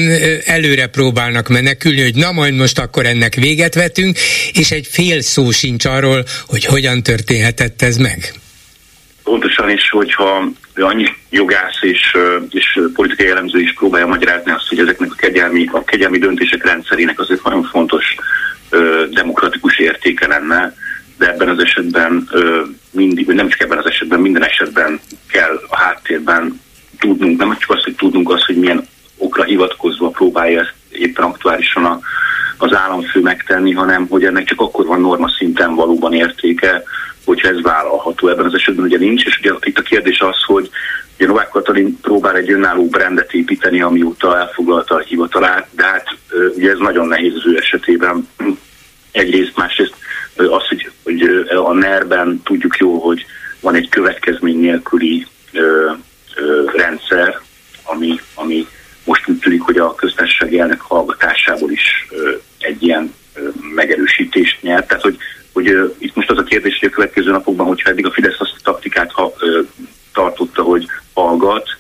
előre 0.45 0.87
próbálnak 0.87 1.49
menekülni, 1.49 2.03
hogy 2.03 2.15
na 2.15 2.33
majd 2.33 2.55
most 2.55 2.79
akkor 2.79 3.07
ennek 3.07 3.35
véget 3.35 3.75
vetünk, 3.75 4.19
és 4.53 4.71
egy 4.71 4.87
fél 4.87 5.21
szó 5.21 5.51
sincs 5.51 5.85
arról, 5.85 6.25
hogy 6.47 6.65
hogyan 6.65 7.03
történhetett 7.03 7.83
ez 7.83 7.97
meg. 7.97 8.33
Pontosan 9.23 9.71
is, 9.71 9.91
hogyha 9.91 10.49
annyi 10.75 11.07
jogász 11.31 11.79
és, 11.81 12.17
és 12.51 12.81
politikai 12.95 13.29
elemző 13.29 13.61
is 13.61 13.75
próbálja 13.75 14.07
magyarázni 14.07 14.51
azt, 14.51 14.69
hogy 14.69 14.79
ezeknek 14.79 15.11
a 15.13 15.15
kegyelmi, 15.15 15.69
a 15.73 15.85
kegyelmi 15.85 16.19
döntések 16.19 16.65
rendszerének 16.65 17.21
azért 17.21 17.43
nagyon 17.45 17.63
fontos 17.63 18.05
demokratikus 19.11 19.79
értéke 19.79 20.27
lenne, 20.27 20.75
de 21.19 21.29
ebben 21.29 21.49
az 21.49 21.59
esetben 21.59 22.29
mindig, 22.91 23.27
nem 23.27 23.49
csak 23.49 23.61
ebben 23.61 23.79
az 23.79 23.87
esetben, 23.87 24.21
minden 24.21 24.45
esetben 24.45 25.01
kell 25.29 25.61
a 25.69 25.77
háttérben 25.77 26.61
tudnunk, 26.99 27.39
nem 27.39 27.57
csak 27.59 27.71
azt, 27.71 27.85
hogy 27.85 27.95
tudnunk 27.95 28.31
azt, 28.31 28.45
hogy 28.45 28.57
milyen 28.57 28.89
okra 29.17 29.43
hivatkozva 29.45 30.09
próbálja 30.09 30.61
ezt 30.61 30.75
éppen 30.91 31.25
aktuálisan 31.25 31.85
a, 31.85 32.01
az 32.57 32.75
államfő 32.75 33.21
megtenni, 33.21 33.73
hanem 33.73 34.07
hogy 34.07 34.25
ennek 34.25 34.45
csak 34.45 34.61
akkor 34.61 34.87
van 34.87 35.01
norma 35.01 35.29
szinten 35.29 35.75
valóban 35.75 36.15
értéke, 36.15 36.83
hogyha 37.25 37.49
ez 37.49 37.63
vállalható. 37.63 38.29
Ebben 38.29 38.45
az 38.45 38.55
esetben 38.55 38.85
ugye 38.85 38.99
nincs, 38.99 39.25
és 39.25 39.39
ugye 39.39 39.53
itt 39.61 39.79
a 39.79 39.83
kérdés 39.83 40.21
az, 40.21 40.43
hogy 40.47 40.71
ugye 41.17 41.27
Novák 41.27 41.49
Katalin 41.49 42.01
próbál 42.01 42.37
egy 42.37 42.51
önálló 42.51 42.89
brendet 42.89 43.33
építeni, 43.33 43.81
amióta 43.81 44.39
elfoglalta 44.39 44.95
a 44.95 44.99
hivatalát, 44.99 45.67
de 45.71 45.85
hát 45.85 46.07
ugye 46.57 46.71
ez 46.71 46.79
nagyon 46.79 47.09
nehéz 47.09 47.33
az 47.35 47.47
ő 47.47 47.57
esetében. 47.57 48.29
Egyrészt, 49.13 49.57
másrészt 49.57 49.95
az, 50.37 50.66
hogy, 51.19 51.57
a 51.57 51.73
NER-ben 51.73 52.41
tudjuk 52.45 52.77
jó, 52.77 52.99
hogy 52.99 53.27
van 53.61 53.75
egy 53.75 53.89
következmény 53.89 54.59
nélküli 54.59 55.27
ö, 55.53 55.91
ö, 56.37 56.65
rendszer, 56.77 57.41
ami, 57.83 58.21
ami 58.35 58.67
most 59.05 59.29
úgy 59.29 59.39
tűnik, 59.39 59.61
hogy 59.61 59.79
a 59.79 59.95
köztársasági 59.95 60.59
elnök 60.59 60.81
hallgatásából 60.81 61.71
is 61.71 62.09
ö, 62.11 62.31
egy 62.59 62.83
ilyen 62.83 63.15
ö, 63.35 63.49
megerősítést 63.75 64.63
nyert. 64.63 64.89
Tehát, 64.89 65.03
hogy, 65.03 65.17
hogy 65.53 65.69
ö, 65.69 65.87
itt 65.99 66.15
most 66.15 66.31
az 66.31 66.39
a 66.39 66.43
kérdés, 66.43 66.79
hogy 66.79 66.89
a 66.89 66.95
következő 66.95 67.31
napokban, 67.31 67.67
hogyha 67.67 67.91
eddig 67.91 68.07
a 68.07 68.11
Fidesz 68.11 68.41
azt 68.41 68.55
a 68.57 68.63
taktikát 68.63 69.13
ha, 69.13 69.33
ö, 69.39 69.61
tartotta, 70.13 70.63
hogy 70.63 70.87
hallgat, 71.13 71.77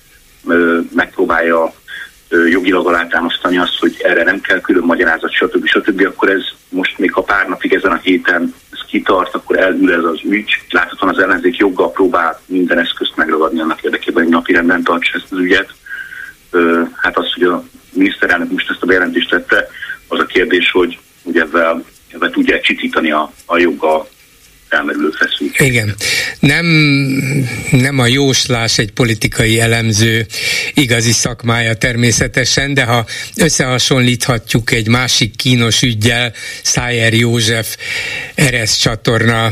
ö, 0.46 0.80
megpróbálja 0.94 1.74
jogilag 2.28 2.86
alátámasztani 2.86 3.58
azt, 3.58 3.78
hogy 3.78 3.96
erre 4.02 4.22
nem 4.22 4.40
kell 4.40 4.60
külön 4.60 4.84
magyarázat, 4.84 5.32
stb. 5.32 5.66
stb., 5.66 6.06
akkor 6.06 6.30
ez 6.30 6.42
most 6.68 6.98
még 6.98 7.12
ha 7.12 7.22
pár 7.22 7.48
napig 7.48 7.72
ezen 7.72 7.92
a 7.92 8.00
héten 8.02 8.54
ez 8.72 8.78
kitart, 8.86 9.34
akkor 9.34 9.58
elül 9.58 9.92
ez 9.92 10.04
az 10.04 10.15
ügy. 10.28 10.62
Láthatóan 10.70 11.14
az 11.14 11.22
ellenzék 11.22 11.56
joggal 11.56 11.92
próbál 11.92 12.40
minden 12.46 12.78
eszközt 12.78 13.16
megragadni 13.16 13.60
annak 13.60 13.82
érdekében, 13.82 14.22
hogy 14.22 14.32
napi 14.32 14.52
rendben 14.52 14.82
tartsa 14.82 15.12
ezt 15.16 15.32
az 15.32 15.38
ügyet. 15.38 15.74
Hát 16.96 17.18
az, 17.18 17.32
hogy 17.32 17.42
a 17.42 17.64
miniszterelnök 17.92 18.50
most 18.50 18.70
ezt 18.70 18.82
a 18.82 18.86
bejelentést 18.86 19.30
tette, 19.30 19.68
az 20.08 20.18
a 20.18 20.26
kérdés, 20.26 20.70
hogy, 20.70 20.98
hogy 21.24 21.38
ebben, 21.38 21.84
ebben 22.12 22.30
tudja 22.30 22.60
csitítani 22.60 23.10
a, 23.10 23.32
a 23.44 23.58
joga 23.58 24.08
felmerülő 24.68 25.10
feszültség. 25.10 25.66
Igen. 25.66 25.94
Nem, 26.40 26.66
nem 27.70 27.98
a 27.98 28.06
jóslás 28.06 28.78
egy 28.78 28.92
politikai 28.92 29.60
elemző 29.60 30.26
igazi 30.74 31.12
szakmája 31.12 31.74
természetesen, 31.74 32.74
de 32.74 32.84
ha 32.84 33.06
összehasonlíthatjuk 33.36 34.72
egy 34.72 34.88
másik 34.88 35.36
kínos 35.36 35.82
ügyjel, 35.82 36.32
Szájer 36.62 37.14
József 37.14 37.75
Eresz 38.46 38.76
csatorna 38.76 39.50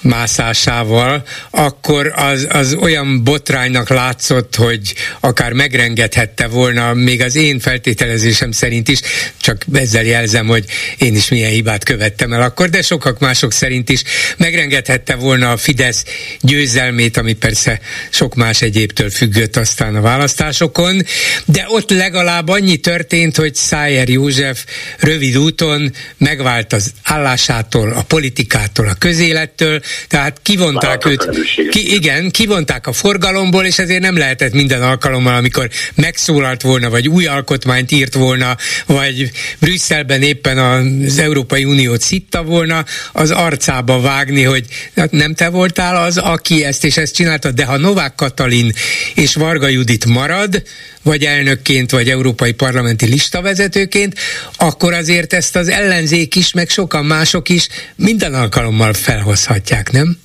mászásával, 0.00 1.22
akkor 1.50 1.75
az, 2.14 2.46
az 2.50 2.74
olyan 2.74 3.24
botránynak 3.24 3.88
látszott, 3.88 4.54
hogy 4.54 4.94
akár 5.20 5.52
megrengethette 5.52 6.46
volna, 6.46 6.94
még 6.94 7.22
az 7.22 7.36
én 7.36 7.58
feltételezésem 7.58 8.50
szerint 8.50 8.88
is, 8.88 9.00
csak 9.40 9.64
ezzel 9.72 10.04
jelzem, 10.04 10.46
hogy 10.46 10.64
én 10.98 11.14
is 11.14 11.28
milyen 11.28 11.50
hibát 11.50 11.84
követtem 11.84 12.32
el 12.32 12.42
akkor, 12.42 12.68
de 12.68 12.82
sokak 12.82 13.18
mások 13.18 13.52
szerint 13.52 13.88
is 13.88 14.02
megrengethette 14.36 15.14
volna 15.14 15.50
a 15.50 15.56
Fidesz 15.56 16.04
győzelmét, 16.40 17.16
ami 17.16 17.32
persze 17.32 17.80
sok 18.10 18.34
más 18.34 18.62
egyébtől 18.62 19.10
függött 19.10 19.56
aztán 19.56 19.94
a 19.94 20.00
választásokon, 20.00 21.02
de 21.44 21.64
ott 21.68 21.90
legalább 21.90 22.48
annyi 22.48 22.76
történt, 22.76 23.36
hogy 23.36 23.54
Szájer 23.54 24.08
József 24.08 24.64
rövid 24.98 25.36
úton 25.36 25.92
megvált 26.18 26.72
az 26.72 26.92
állásától, 27.02 27.92
a 27.92 28.02
politikától, 28.02 28.88
a 28.88 28.94
közélettől, 28.98 29.80
tehát 30.08 30.38
kivonták 30.42 31.06
őt, 31.06 31.28
ki, 31.76 31.94
igen, 31.94 32.30
kivonták 32.30 32.86
a 32.86 32.92
forgalomból, 32.92 33.64
és 33.64 33.78
ezért 33.78 34.00
nem 34.00 34.16
lehetett 34.16 34.52
minden 34.52 34.82
alkalommal, 34.82 35.34
amikor 35.34 35.70
megszólalt 35.94 36.62
volna, 36.62 36.90
vagy 36.90 37.08
új 37.08 37.26
alkotmányt 37.26 37.92
írt 37.92 38.14
volna, 38.14 38.56
vagy 38.86 39.30
Brüsszelben 39.58 40.22
éppen 40.22 40.58
az 40.58 41.18
Európai 41.18 41.64
Uniót 41.64 42.00
szitta 42.00 42.42
volna, 42.42 42.84
az 43.12 43.30
arcába 43.30 44.00
vágni, 44.00 44.42
hogy 44.42 44.66
hát 44.96 45.10
nem 45.10 45.34
te 45.34 45.48
voltál 45.48 46.02
az, 46.02 46.16
aki 46.16 46.64
ezt 46.64 46.84
és 46.84 46.96
ezt 46.96 47.14
csinálta, 47.14 47.50
de 47.50 47.64
ha 47.64 47.76
Novák 47.76 48.14
Katalin 48.14 48.72
és 49.14 49.34
Varga 49.34 49.68
Judit 49.68 50.04
marad, 50.04 50.62
vagy 51.02 51.24
elnökként, 51.24 51.90
vagy 51.90 52.08
európai 52.08 52.52
parlamenti 52.52 53.06
listavezetőként, 53.06 54.18
akkor 54.56 54.92
azért 54.92 55.32
ezt 55.32 55.56
az 55.56 55.68
ellenzék 55.68 56.34
is, 56.34 56.52
meg 56.52 56.68
sokan 56.68 57.04
mások 57.04 57.48
is 57.48 57.68
minden 57.96 58.34
alkalommal 58.34 58.92
felhozhatják, 58.92 59.90
nem? 59.92 60.24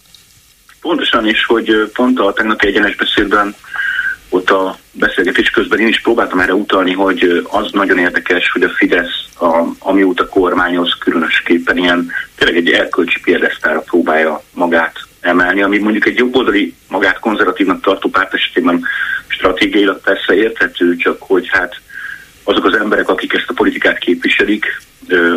Pontosan 0.82 1.28
is, 1.28 1.46
hogy 1.46 1.92
pont 1.94 2.20
a 2.20 2.34
tegnapi 2.34 2.68
egyenes 2.68 2.96
beszédben 2.96 3.56
ott 4.30 4.50
a 4.50 4.78
beszélgetés 4.92 5.50
közben 5.50 5.80
én 5.80 5.88
is 5.88 6.02
próbáltam 6.02 6.40
erre 6.40 6.54
utalni, 6.54 6.94
hogy 6.94 7.48
az 7.50 7.72
nagyon 7.72 7.98
érdekes, 7.98 8.52
hogy 8.52 8.64
a 8.64 8.70
Fidesz, 8.70 9.26
a, 9.40 9.66
amióta 9.80 10.28
kormányoz, 10.28 10.94
különösképpen 11.00 11.78
ilyen 11.78 12.12
tényleg 12.36 12.58
egy 12.58 12.70
erkölcsi 12.70 13.20
példesztára 13.20 13.80
próbálja 13.80 14.44
magát 14.54 15.00
emelni, 15.20 15.62
ami 15.62 15.78
mondjuk 15.78 16.06
egy 16.06 16.18
jobboldali 16.18 16.76
magát 16.88 17.20
konzervatívnak 17.20 17.82
tartó 17.82 18.10
párt 18.10 18.34
esetében 18.34 18.84
stratégiailag 19.28 20.02
persze 20.02 20.34
érthető, 20.34 20.96
csak 20.96 21.22
hogy 21.22 21.48
hát 21.52 21.82
azok 22.44 22.66
az 22.66 22.76
emberek, 22.76 23.10
akik 23.10 23.34
ezt 23.34 23.50
a 23.50 23.54
politikát 23.54 23.98
képviselik, 23.98 24.82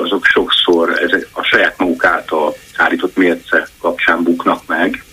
azok 0.02 0.24
sokszor 0.24 1.02
ezek 1.02 1.28
a 1.32 1.42
saját 1.42 1.78
maguk 1.78 2.04
által 2.04 2.54
állított 2.76 3.16
mérce 3.16 3.68
kapcsán 3.80 4.22
buknak 4.22 4.66
meg, 4.66 5.04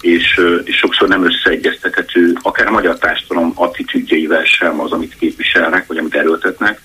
és, 0.00 0.40
és 0.64 0.76
sokszor 0.76 1.08
nem 1.08 1.24
összeegyeztethető, 1.24 2.36
akár 2.42 2.66
a 2.66 2.70
magyar 2.70 2.98
társadalom 2.98 3.52
attitűdjeivel 3.54 4.44
sem 4.44 4.80
az, 4.80 4.92
amit 4.92 5.16
képviselnek, 5.18 5.86
vagy 5.86 5.98
amit 5.98 6.14
erőltetnek. 6.14 6.80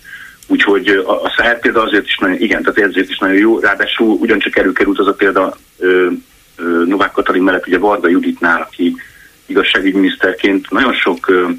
Úgyhogy 0.48 0.88
a, 0.88 1.24
a 1.24 1.34
száját 1.38 1.60
példa 1.60 1.82
azért 1.82 2.05
is 2.05 2.17
nagyon, 2.17 2.41
igen, 2.41 2.63
tehát 2.63 2.89
ezért 2.89 3.10
is 3.10 3.17
nagyon 3.17 3.38
jó, 3.38 3.60
ráadásul 3.60 4.08
ugyancsak 4.08 4.58
előkerült 4.58 5.00
az 5.00 5.08
a 5.08 5.13
példa 5.13 5.58
ö, 5.77 6.10
ö, 6.55 6.84
Novák 6.86 7.12
Katalin 7.12 7.43
mellett, 7.43 7.67
ugye 7.67 7.77
Varga 7.77 8.08
Juditnál, 8.08 8.62
aki 8.62 8.96
igazságügyminiszterként 9.46 10.70
nagyon 10.70 10.93
sok 10.93 11.29
ö, 11.29 11.50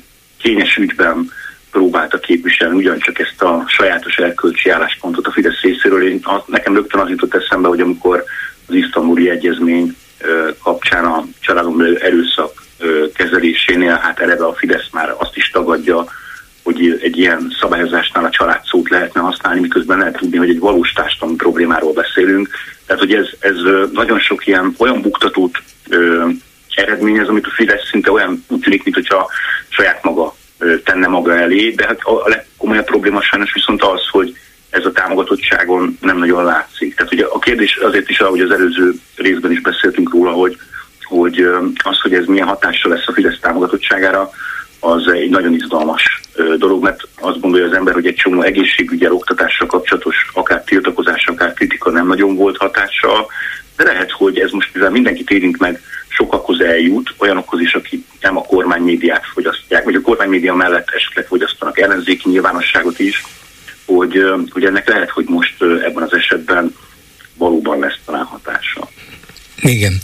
kényes 0.40 0.76
ügyben 0.76 1.30
próbálta 1.70 2.18
képviselni 2.18 2.76
ugyancsak 2.76 3.18
ezt 3.18 3.42
a 3.42 3.64
sajátos 3.66 4.16
erkölcsi 4.16 4.70
álláspontot 4.70 5.26
a 5.26 5.32
Fidesz 5.32 5.60
részéről. 5.60 6.08
Én, 6.08 6.20
az, 6.22 6.42
nekem 6.46 6.74
rögtön 6.74 7.00
az 7.00 7.08
jutott 7.08 7.34
eszembe, 7.34 7.68
hogy 7.68 7.80
amikor 7.80 8.24
az 8.68 8.74
isztambuli 8.74 9.30
egyezmény 9.30 9.96
kapcsán 10.62 11.04
a 11.04 11.24
családon 11.40 11.96
erőszak 12.00 12.62
kezelésénél, 13.14 13.96
hát 14.02 14.20
eleve 14.20 14.44
a 14.44 14.54
Fidesz 14.54 14.88
már 14.92 15.14
azt 15.18 15.36
is 15.36 15.50
tagadja, 15.50 16.04
hogy 16.64 17.00
egy 17.02 17.18
ilyen 17.18 17.54
szabályozásnál 17.60 18.24
a 18.24 18.30
család 18.30 18.60
szót 18.64 18.88
lehetne 18.88 19.20
használni, 19.20 19.60
miközben 19.60 19.98
lehet 19.98 20.16
tudni, 20.16 20.36
hogy 20.36 20.48
egy 20.48 20.58
valós 20.58 20.92
társadalmi 20.92 21.36
problémáról 21.36 21.92
beszélünk. 21.92 22.48
Tehát, 22.86 23.02
hogy 23.02 23.14
ez, 23.14 23.26
ez 23.38 23.56
nagyon 23.92 24.18
sok 24.18 24.46
ilyen 24.46 24.74
olyan 24.78 25.00
buktatót 25.00 25.62
ö, 25.88 26.28
eredményez, 26.74 27.28
amit 27.28 27.46
a 27.46 27.50
Fidesz 27.50 27.88
szinte 27.90 28.10
olyan 28.10 28.44
úgy 28.48 28.60
tűnik, 28.60 28.84
mintha 28.84 29.30
saját 29.68 30.02
maga 30.02 30.34
ö, 30.58 30.78
tenne 30.78 31.06
maga 31.06 31.38
elé, 31.38 31.70
de 31.70 31.86
hát 31.86 32.00
a, 32.02 32.24
a 32.24 32.28
legkomolyabb 32.28 32.84
probléma 32.84 33.22
sajnos 33.22 33.52
viszont 33.52 33.82
az, 33.82 34.08
hogy 34.10 34.36
ez 34.74 34.84
a 34.84 34.92
támogatottságon 34.92 35.98
nem 36.00 36.18
nagyon 36.18 36.44
látszik. 36.44 36.94
Tehát 36.94 37.12
ugye 37.12 37.24
a 37.24 37.38
kérdés 37.38 37.76
azért 37.76 38.10
is, 38.10 38.20
ahogy 38.20 38.40
az 38.40 38.50
előző 38.50 38.92
részben 39.16 39.52
is 39.52 39.60
beszéltünk 39.60 40.12
róla, 40.12 40.30
hogy, 40.30 40.56
hogy 41.02 41.46
az, 41.82 42.00
hogy 42.00 42.14
ez 42.14 42.26
milyen 42.26 42.46
hatással 42.46 42.92
lesz 42.92 43.06
a 43.06 43.12
Fidesz 43.12 43.38
támogatottságára, 43.40 44.30
az 44.80 45.06
egy 45.12 45.30
nagyon 45.30 45.54
izgalmas 45.54 46.20
dolog, 46.58 46.82
mert 46.82 47.00
azt 47.20 47.40
gondolja 47.40 47.66
az 47.66 47.72
ember, 47.72 47.94
hogy 47.94 48.06
egy 48.06 48.14
csomó 48.14 48.42
egészségügyel, 48.42 49.12
oktatással 49.12 49.66
kapcsolatos, 49.66 50.26
akár 50.32 50.62
tiltakozás, 50.64 51.26
akár 51.26 51.52
kritika 51.52 51.90
nem 51.90 52.06
nagyon 52.06 52.34
volt 52.36 52.56
hatással, 52.56 53.26
de 53.76 53.84
lehet, 53.84 54.10
hogy 54.10 54.38
ez 54.38 54.50
most, 54.50 54.74
mivel 54.74 54.90
mindenkit 54.90 55.30
érint 55.30 55.58
meg, 55.58 55.80
sokakhoz 56.08 56.60
eljut, 56.60 57.14
olyanokhoz 57.18 57.60
is, 57.60 57.74
akik 57.74 58.06
nem 58.20 58.36
a 58.36 58.42
kormánymédiát 58.42 59.24
fogyasztják, 59.32 59.84
vagy 59.84 59.94
a 59.94 60.00
kormánymédia 60.00 60.54
mellett 60.54 60.90
esetleg 60.90 61.26
fogyasztanak 61.26 61.78
ellenzéki 61.78 62.28
nyilvánosságot 62.28 62.98
is, 62.98 63.24
hogy, 63.86 64.24
hogy 64.50 64.64
ennek 64.64 64.88
lehet, 64.88 65.10
hogy 65.10 65.24
most 65.28 65.62
ebben 65.62 66.02
az 66.02 66.12
esetben 66.12 66.74
valóban 67.34 67.78
lesz 67.78 67.98
talán 68.04 68.24
hatása. 68.24 68.88
Igen. 69.62 70.00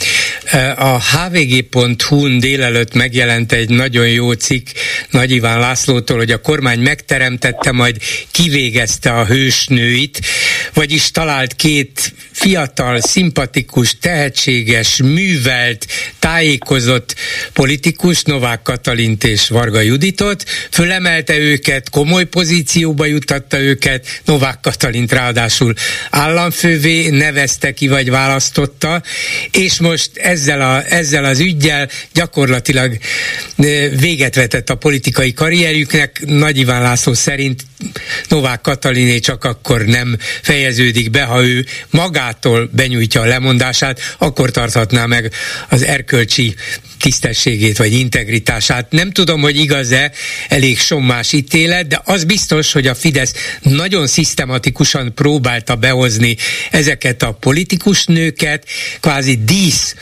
A 0.76 1.00
hvg.hu-n 1.00 2.38
délelőtt 2.38 2.94
megjelent 2.94 3.52
egy 3.52 3.68
nagyon 3.68 4.08
jó 4.08 4.32
cikk 4.32 4.66
Nagy 5.10 5.30
Iván 5.30 5.58
Lászlótól, 5.58 6.16
hogy 6.16 6.30
a 6.30 6.40
kormány 6.40 6.78
megteremtette, 6.78 7.72
majd 7.72 7.96
kivégezte 8.30 9.10
a 9.10 9.26
hősnőit, 9.26 10.20
vagyis 10.74 11.10
talált 11.10 11.54
két 11.54 12.12
fiatal, 12.32 13.00
szimpatikus, 13.00 13.98
tehetséges, 14.00 14.96
művelt, 14.96 15.86
tájékozott 16.18 17.14
politikus, 17.52 18.22
Novák 18.22 18.62
Katalint 18.62 19.24
és 19.24 19.48
Varga 19.48 19.80
Juditot, 19.80 20.44
fölemelte 20.70 21.38
őket, 21.38 21.90
komoly 21.90 22.24
pozícióba 22.24 23.04
jutatta 23.04 23.58
őket, 23.58 24.20
Novák 24.24 24.60
Katalint 24.60 25.12
ráadásul 25.12 25.74
államfővé 26.10 27.08
nevezte 27.08 27.72
ki, 27.72 27.88
vagy 27.88 28.10
választotta, 28.10 29.02
és 29.50 29.78
most 29.78 30.10
ezzel, 30.16 30.60
a, 30.60 30.84
ezzel 30.88 31.24
az 31.24 31.38
ügyjel 31.38 31.88
gyakorlatilag 32.12 32.98
véget 33.98 34.34
vetett 34.34 34.70
a 34.70 34.74
politikai 34.74 35.32
karrierjüknek. 35.32 36.22
Nagy 36.26 36.58
Iván 36.58 36.82
László 36.82 37.14
szerint 37.14 37.62
Novák 38.28 38.60
Kataliné 38.60 39.18
csak 39.18 39.44
akkor 39.44 39.84
nem 39.84 40.16
fejeződik 40.42 41.10
be, 41.10 41.22
ha 41.22 41.44
ő 41.44 41.66
magától 41.90 42.70
benyújtja 42.72 43.20
a 43.20 43.26
lemondását, 43.26 44.00
akkor 44.18 44.50
tarthatná 44.50 45.06
meg 45.06 45.32
az 45.68 45.82
erkölcsi 45.82 46.54
tisztességét 47.00 47.76
vagy 47.76 47.92
integritását. 47.92 48.90
Nem 48.90 49.10
tudom, 49.10 49.40
hogy 49.40 49.56
igaz-e, 49.56 50.12
elég 50.48 50.78
sommás 50.78 51.32
ítélet, 51.32 51.86
de 51.86 52.00
az 52.04 52.24
biztos, 52.24 52.72
hogy 52.72 52.86
a 52.86 52.94
Fidesz 52.94 53.34
nagyon 53.62 54.06
szisztematikusan 54.06 55.14
próbálta 55.14 55.74
behozni 55.74 56.36
ezeket 56.70 57.22
a 57.22 57.32
politikus 57.32 58.04
nőket, 58.04 58.66
kvázi 59.00 59.38
dísz 59.44 59.94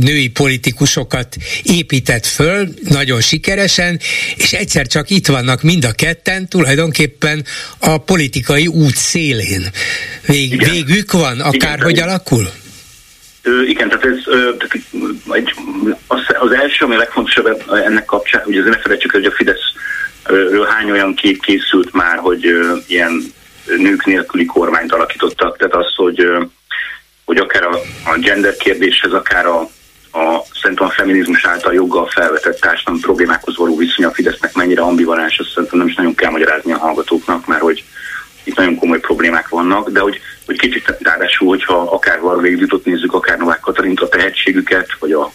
női 0.00 0.28
politikusokat 0.28 1.36
épített 1.62 2.26
föl, 2.26 2.74
nagyon 2.88 3.20
sikeresen, 3.20 4.00
és 4.36 4.52
egyszer 4.52 4.86
csak 4.86 5.10
itt 5.10 5.26
vannak 5.26 5.62
mind 5.62 5.84
a 5.84 5.92
ketten, 5.92 6.48
tulajdonképpen 6.48 7.44
a 7.78 7.98
politikai 7.98 8.66
út 8.66 8.96
szélén. 8.96 9.70
Vég, 10.26 10.64
végük 10.64 11.12
van, 11.12 11.40
akárhogy 11.40 11.98
alakul? 11.98 12.50
Igen, 13.66 13.88
tehát 13.88 14.04
ez 14.04 14.18
az, 16.38 16.52
első, 16.52 16.84
ami 16.84 16.94
a 16.94 16.98
legfontosabb 16.98 17.62
ennek 17.70 18.04
kapcsán, 18.04 18.42
ugye 18.46 18.62
ne 18.62 18.78
felejtsük, 18.78 19.10
hogy 19.10 19.24
a 19.24 19.30
Fideszről 19.30 20.64
hány 20.64 20.90
olyan 20.90 21.14
kép 21.14 21.42
készült 21.42 21.92
már, 21.92 22.18
hogy 22.18 22.44
ilyen 22.86 23.22
nők 23.76 24.04
nélküli 24.04 24.44
kormányt 24.44 24.92
alakítottak, 24.92 25.56
tehát 25.56 25.74
az, 25.74 25.94
hogy 25.96 26.26
hogy 27.30 27.38
akár 27.38 27.62
a, 27.62 27.80
a 28.04 28.18
gender 28.18 28.56
kérdéshez, 28.56 29.12
akár 29.12 29.46
a, 29.46 29.60
a 30.12 30.42
szerintem 30.60 30.86
a 30.86 30.90
feminizmus 30.90 31.44
által 31.44 31.74
joggal 31.74 32.06
felvetett 32.06 32.60
társadalmi 32.60 33.00
problémákhoz 33.00 33.56
való 33.56 33.76
viszony 33.76 34.04
a 34.04 34.10
Fidesznek 34.10 34.54
mennyire 34.54 34.82
ambivalens, 34.82 35.38
azt 35.38 35.50
szerintem 35.54 35.78
nem 35.78 35.88
is 35.88 35.94
nagyon 35.94 36.14
kell 36.14 36.30
magyarázni 36.30 36.72
a 36.72 36.78
hallgatóknak, 36.78 37.46
mert 37.46 37.60
hogy 37.60 37.84
itt 38.44 38.56
nagyon 38.56 38.76
komoly 38.76 39.00
problémák 39.00 39.48
vannak, 39.48 39.90
de 39.90 40.00
hogy 40.00 40.20
hogy 40.50 40.58
kicsit 40.58 40.96
ráadásul, 40.98 41.48
hogyha 41.48 41.74
akár 41.74 42.20
Varga 42.20 42.46
jutott 42.46 42.84
nézzük, 42.84 43.14
akár 43.14 43.38
Novák 43.38 43.60
Katalint, 43.60 44.00
a 44.00 44.08
tehetségüket, 44.08 44.88
vagy 44.98 45.12
a, 45.12 45.32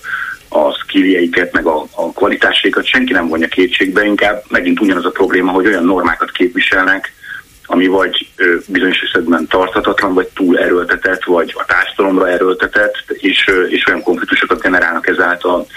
a 0.50 0.72
skilljeiket, 0.72 1.54
meg 1.54 1.66
a, 1.66 1.86
a 1.92 2.12
kvalitásaikat 2.12 2.86
senki 2.86 3.14
nem 3.14 3.28
vonja 3.28 3.48
kétségbe, 3.48 4.06
inkább 4.06 4.44
megint 4.48 4.80
ugyanaz 4.80 5.06
a 5.06 5.10
probléma, 5.10 5.52
hogy 5.52 5.68
olyan 5.68 5.84
normákat 5.84 6.32
képviselnek, 6.32 7.14
ami 7.66 7.88
vagy 7.88 8.28
ö, 8.36 8.56
bizonyos 8.68 9.00
esetben 9.00 9.48
tarthatatlan, 9.48 10.14
vagy 10.14 10.28
túl 10.28 10.60
erőltetett, 10.60 11.24
vagy 11.24 11.54
a 11.58 11.66
társadalomra 11.66 12.30
erőltetett, 12.30 12.96
és, 13.08 13.48
ö, 13.48 13.64
és 13.64 13.88
olyan 13.88 14.02
konfliktusokat 14.02 14.62
generálnak 14.62 15.08
ezáltal. 15.08 15.68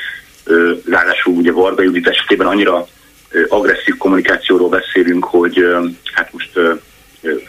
Ö, 0.44 0.72
ráadásul 0.90 1.35
ugye 1.35 1.53
Varga 1.53 1.83
Judit 1.83 2.09
esetében 2.09 2.46
annyira 2.46 2.87
ö, 3.31 3.44
agresszív 3.48 3.96
kommunikációról 3.96 4.68
beszélünk, 4.68 5.24
hogy 5.24 5.59
ö, 5.59 5.85
hát 6.12 6.33
most 6.33 6.51
ö, 6.55 6.72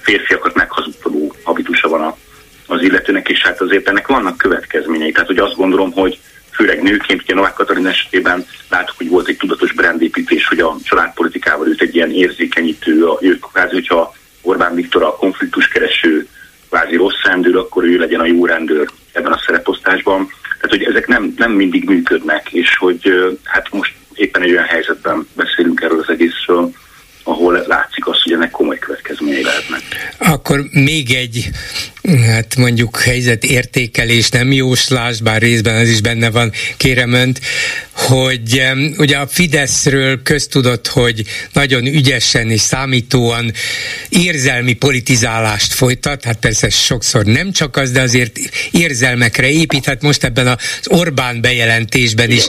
férfiakat 0.02 0.54
meghazudtoló 0.56 1.36
habitusa 1.44 1.90
van 1.90 2.02
a, 2.02 2.18
az 2.68 2.82
illetőnek, 2.82 3.30
és 3.30 3.42
hát 3.42 3.62
azért 3.62 3.88
ennek 3.88 4.08
vannak 4.08 4.38
következményei. 4.38 5.12
Tehát, 5.12 5.28
hogy 5.28 5.38
azt 5.38 5.56
gondolom, 5.56 5.92
hogy 5.92 6.20
főleg 6.52 6.82
nőként, 6.82 7.22
ugye 7.22 7.34
Novák 7.34 7.54
Katalin 7.54 7.88
esetében 7.88 8.46
láttuk, 8.70 8.98
hogy 8.98 9.10
volt 9.10 9.28
egy 9.28 9.38
tudatos 9.38 9.74
brandépítés, 9.74 10.48
hogy 10.48 10.60
a 10.60 10.76
családpolitikával 10.84 11.68
őt 11.68 11.82
egy 11.82 11.96
ilyen 11.96 12.12
érzékenyítő, 12.12 13.06
ő 13.20 13.40
kvázi, 13.40 13.74
hogyha 13.74 14.14
Orbán 14.42 14.76
Viktor 14.76 15.04
a 15.04 15.16
konfliktuskereső 15.16 16.28
kvázi 16.70 16.96
rossz 16.96 17.22
rendőr, 17.24 17.56
akkor 17.56 17.84
ő 17.84 17.98
legyen 17.98 18.20
a 18.20 18.26
jó 18.26 18.46
rendőr 18.46 18.90
ebben 19.12 19.32
a 19.32 19.42
szereposztásban. 19.46 20.32
Tehát, 20.62 20.78
hogy 20.78 20.84
ezek 20.84 21.08
nem, 21.08 21.34
nem 21.38 21.52
mindig 21.52 21.90
működnek, 21.90 22.52
és 22.52 22.78
hogy 22.78 23.14
hát 23.44 23.72
most 23.72 23.94
éppen 24.14 24.42
egy 24.42 24.52
olyan 24.52 24.64
helyzetben 24.64 25.28
beszélünk 25.36 25.82
erről 25.82 26.00
az 26.00 26.10
egészről, 26.10 26.72
ahol 27.30 27.64
látszik 27.68 28.08
az, 28.08 28.22
hogy 28.24 28.34
ennek 28.34 28.52
komoly 28.52 28.78
következményei 28.80 29.44
lehetnek. 29.44 29.82
Akkor 30.18 30.64
még 30.72 31.12
egy, 31.14 31.50
hát 32.04 32.56
mondjuk 32.56 33.00
helyzet 33.00 33.44
értékelés, 33.44 34.30
nem 34.30 34.52
jóslás, 34.52 35.22
bár 35.22 35.42
részben 35.42 35.76
ez 35.76 35.90
is 35.90 36.02
benne 36.02 36.30
van, 36.30 36.52
kérem 36.78 37.14
önt, 37.14 37.40
hogy 37.92 38.64
ugye 38.98 39.18
a 39.18 39.28
Fideszről 39.28 40.22
köztudott, 40.24 40.88
hogy 40.88 41.24
nagyon 41.54 41.86
ügyesen 41.86 42.52
és 42.52 42.62
számítóan 42.62 43.54
érzelmi 44.10 44.74
politizálást 44.74 45.74
folytat, 45.74 46.24
hát 46.24 46.38
persze 46.38 46.70
sokszor 46.70 47.26
nem 47.26 47.52
csak 47.52 47.78
az, 47.78 47.92
de 47.92 48.02
azért 48.02 48.40
érzelmekre 48.72 49.50
épít, 49.50 49.86
hát 49.86 50.02
most 50.02 50.24
ebben 50.24 50.48
az 50.48 50.58
Orbán 50.86 51.42
bejelentésben 51.42 52.32
is, 52.32 52.44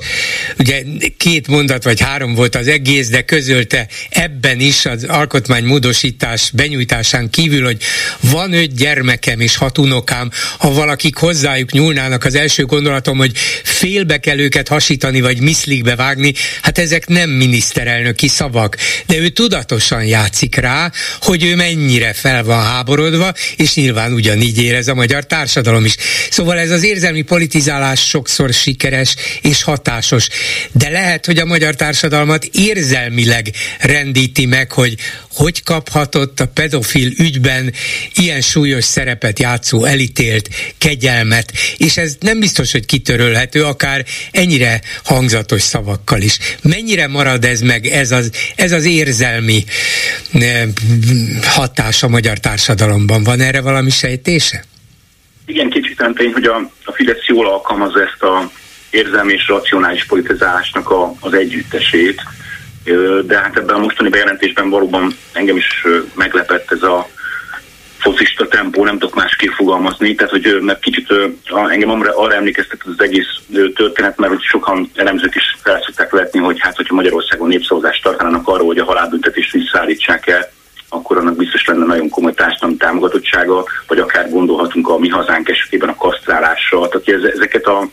ugye 0.59 0.83
két 1.17 1.47
mondat 1.49 1.85
vagy 1.85 2.01
három 2.01 2.35
volt 2.35 2.55
az 2.55 2.67
egész, 2.67 3.09
de 3.09 3.23
közölte 3.23 3.89
ebben 4.11 4.61
is 4.61 4.87
az 4.87 5.05
alkotmánymódosítás 5.05 6.51
benyújtásán 6.55 7.31
kívül, 7.31 7.65
hogy 7.65 7.83
van 8.21 8.53
öt 8.53 8.75
gyermekem 8.75 9.40
és 9.41 9.57
hat 9.57 9.79
unokám, 9.79 10.31
ha 10.59 10.73
valakik 10.73 11.17
hozzájuk 11.17 11.73
nyúlnának, 11.73 12.25
az 12.25 12.35
első 12.35 12.65
gondolatom, 12.65 13.19
hogy 13.19 13.33
félbe 13.63 14.19
kell 14.19 14.39
őket 14.39 14.69
hasítani, 14.69 15.21
vagy 15.21 15.41
miszlikbe 15.41 15.97
vágni, 15.97 16.35
hát 16.63 16.79
ezek 16.79 17.07
nem 17.07 17.31
miniszterelnöki 17.31 18.29
szavak, 18.29 18.77
de 19.07 19.17
ő 19.17 19.29
tudatosan 19.29 20.05
játszik 20.05 20.57
rá, 20.57 20.93
hogy 21.21 21.45
ő 21.45 21.55
mennyire 21.55 22.13
fel 22.13 22.45
van 22.45 22.63
háborodva, 22.63 23.33
és 23.57 23.75
nyilván 23.75 24.13
ugyanígy 24.13 24.63
érez 24.63 24.89
a 24.89 24.95
magyar 24.95 25.27
társadalom 25.27 25.85
is. 25.85 25.97
Szóval 26.31 26.59
ez 26.59 26.71
az 26.71 26.83
érzelmi 26.83 27.23
politizálás 27.23 28.09
sokszor 28.09 28.53
sikeres 28.53 29.15
és 29.43 29.63
hatásos, 29.63 30.29
de 30.73 30.89
lehet, 30.89 31.27
hogy 31.27 31.39
a 31.39 31.45
magyar 31.45 31.75
társadalmat 31.75 32.45
érzelmileg 32.45 33.51
rendíti 33.79 34.47
meg, 34.47 34.73
hogy 34.73 34.97
hogy 35.35 35.63
kaphatott 35.63 36.41
a 36.41 36.47
pedofil 36.47 37.11
ügyben 37.19 37.73
ilyen 38.15 38.41
súlyos 38.41 38.85
szerepet 38.85 39.39
játszó 39.39 39.85
elítélt 39.85 40.49
kegyelmet, 40.79 41.53
és 41.77 41.97
ez 41.97 42.17
nem 42.21 42.41
biztos, 42.41 42.73
hogy 42.73 42.87
kitörölhető, 42.87 43.65
akár 43.65 44.05
ennyire 44.31 44.81
hangzatos 45.05 45.63
szavakkal 45.63 46.21
is. 46.21 46.39
Mennyire 46.63 47.07
marad 47.07 47.45
ez 47.45 47.61
meg, 47.61 47.87
ez 47.87 48.11
az, 48.11 48.31
ez 48.57 48.73
az 48.73 48.85
érzelmi 48.85 49.65
eh, 50.33 50.63
hatás 51.43 52.03
a 52.03 52.09
magyar 52.09 52.39
társadalomban? 52.39 53.23
Van 53.23 53.41
erre 53.41 53.61
valami 53.61 53.91
sejtése? 53.91 54.65
Igen, 55.47 55.71
kicsit 55.71 56.03
tény, 56.15 56.33
hogy 56.33 56.45
a, 56.45 56.57
a 56.85 56.93
Fidesz 56.93 57.27
jól 57.27 57.49
alkalmazza 57.49 58.03
ezt 58.03 58.23
a 58.23 58.51
érzelmi 58.91 59.33
és 59.33 59.49
racionális 59.49 60.05
politizálásnak 60.07 60.91
a, 60.91 61.15
az 61.21 61.33
együttesét, 61.33 62.23
de 63.25 63.39
hát 63.39 63.57
ebben 63.57 63.75
a 63.75 63.79
mostani 63.79 64.09
bejelentésben 64.09 64.71
valóban 64.71 65.17
engem 65.33 65.57
is 65.57 65.87
meglepett 66.15 66.71
ez 66.71 66.83
a 66.83 67.09
focista 67.99 68.49
tempó, 68.49 68.85
nem 68.85 68.99
tudok 68.99 69.15
másképp 69.15 69.51
fogalmazni, 69.51 70.15
tehát 70.15 70.33
hogy 70.33 70.59
mert 70.61 70.81
kicsit 70.81 71.13
engem 71.69 71.91
arra 71.91 72.35
emlékeztet 72.35 72.81
az 72.85 73.05
egész 73.05 73.41
történet, 73.75 74.17
mert 74.17 74.33
hogy 74.33 74.43
sokan 74.43 74.91
elemzők 74.95 75.35
is 75.35 75.57
felszokták 75.63 76.11
vetni, 76.11 76.39
hogy 76.39 76.61
hát 76.61 76.77
hogyha 76.77 76.95
Magyarországon 76.95 77.49
népszavazást 77.49 78.03
tartanának 78.03 78.49
arról, 78.49 78.67
hogy 78.67 78.79
a 78.79 78.85
halálbüntetést 78.85 79.53
visszaállítsák 79.53 80.27
el, 80.27 80.51
akkor 80.89 81.17
annak 81.17 81.37
biztos 81.37 81.67
lenne 81.67 81.85
nagyon 81.85 82.09
komoly 82.09 82.35
társadalmi 82.35 82.77
támogatottsága, 82.77 83.65
vagy 83.87 83.99
akár 83.99 84.31
gondolhatunk 84.31 84.89
a 84.89 84.99
mi 84.99 85.09
hazánk 85.09 85.49
esetében 85.49 85.89
a 85.89 85.95
kasztrálásra. 85.95 86.89
Tehát 86.89 87.25
ezeket 87.35 87.67
a 87.67 87.89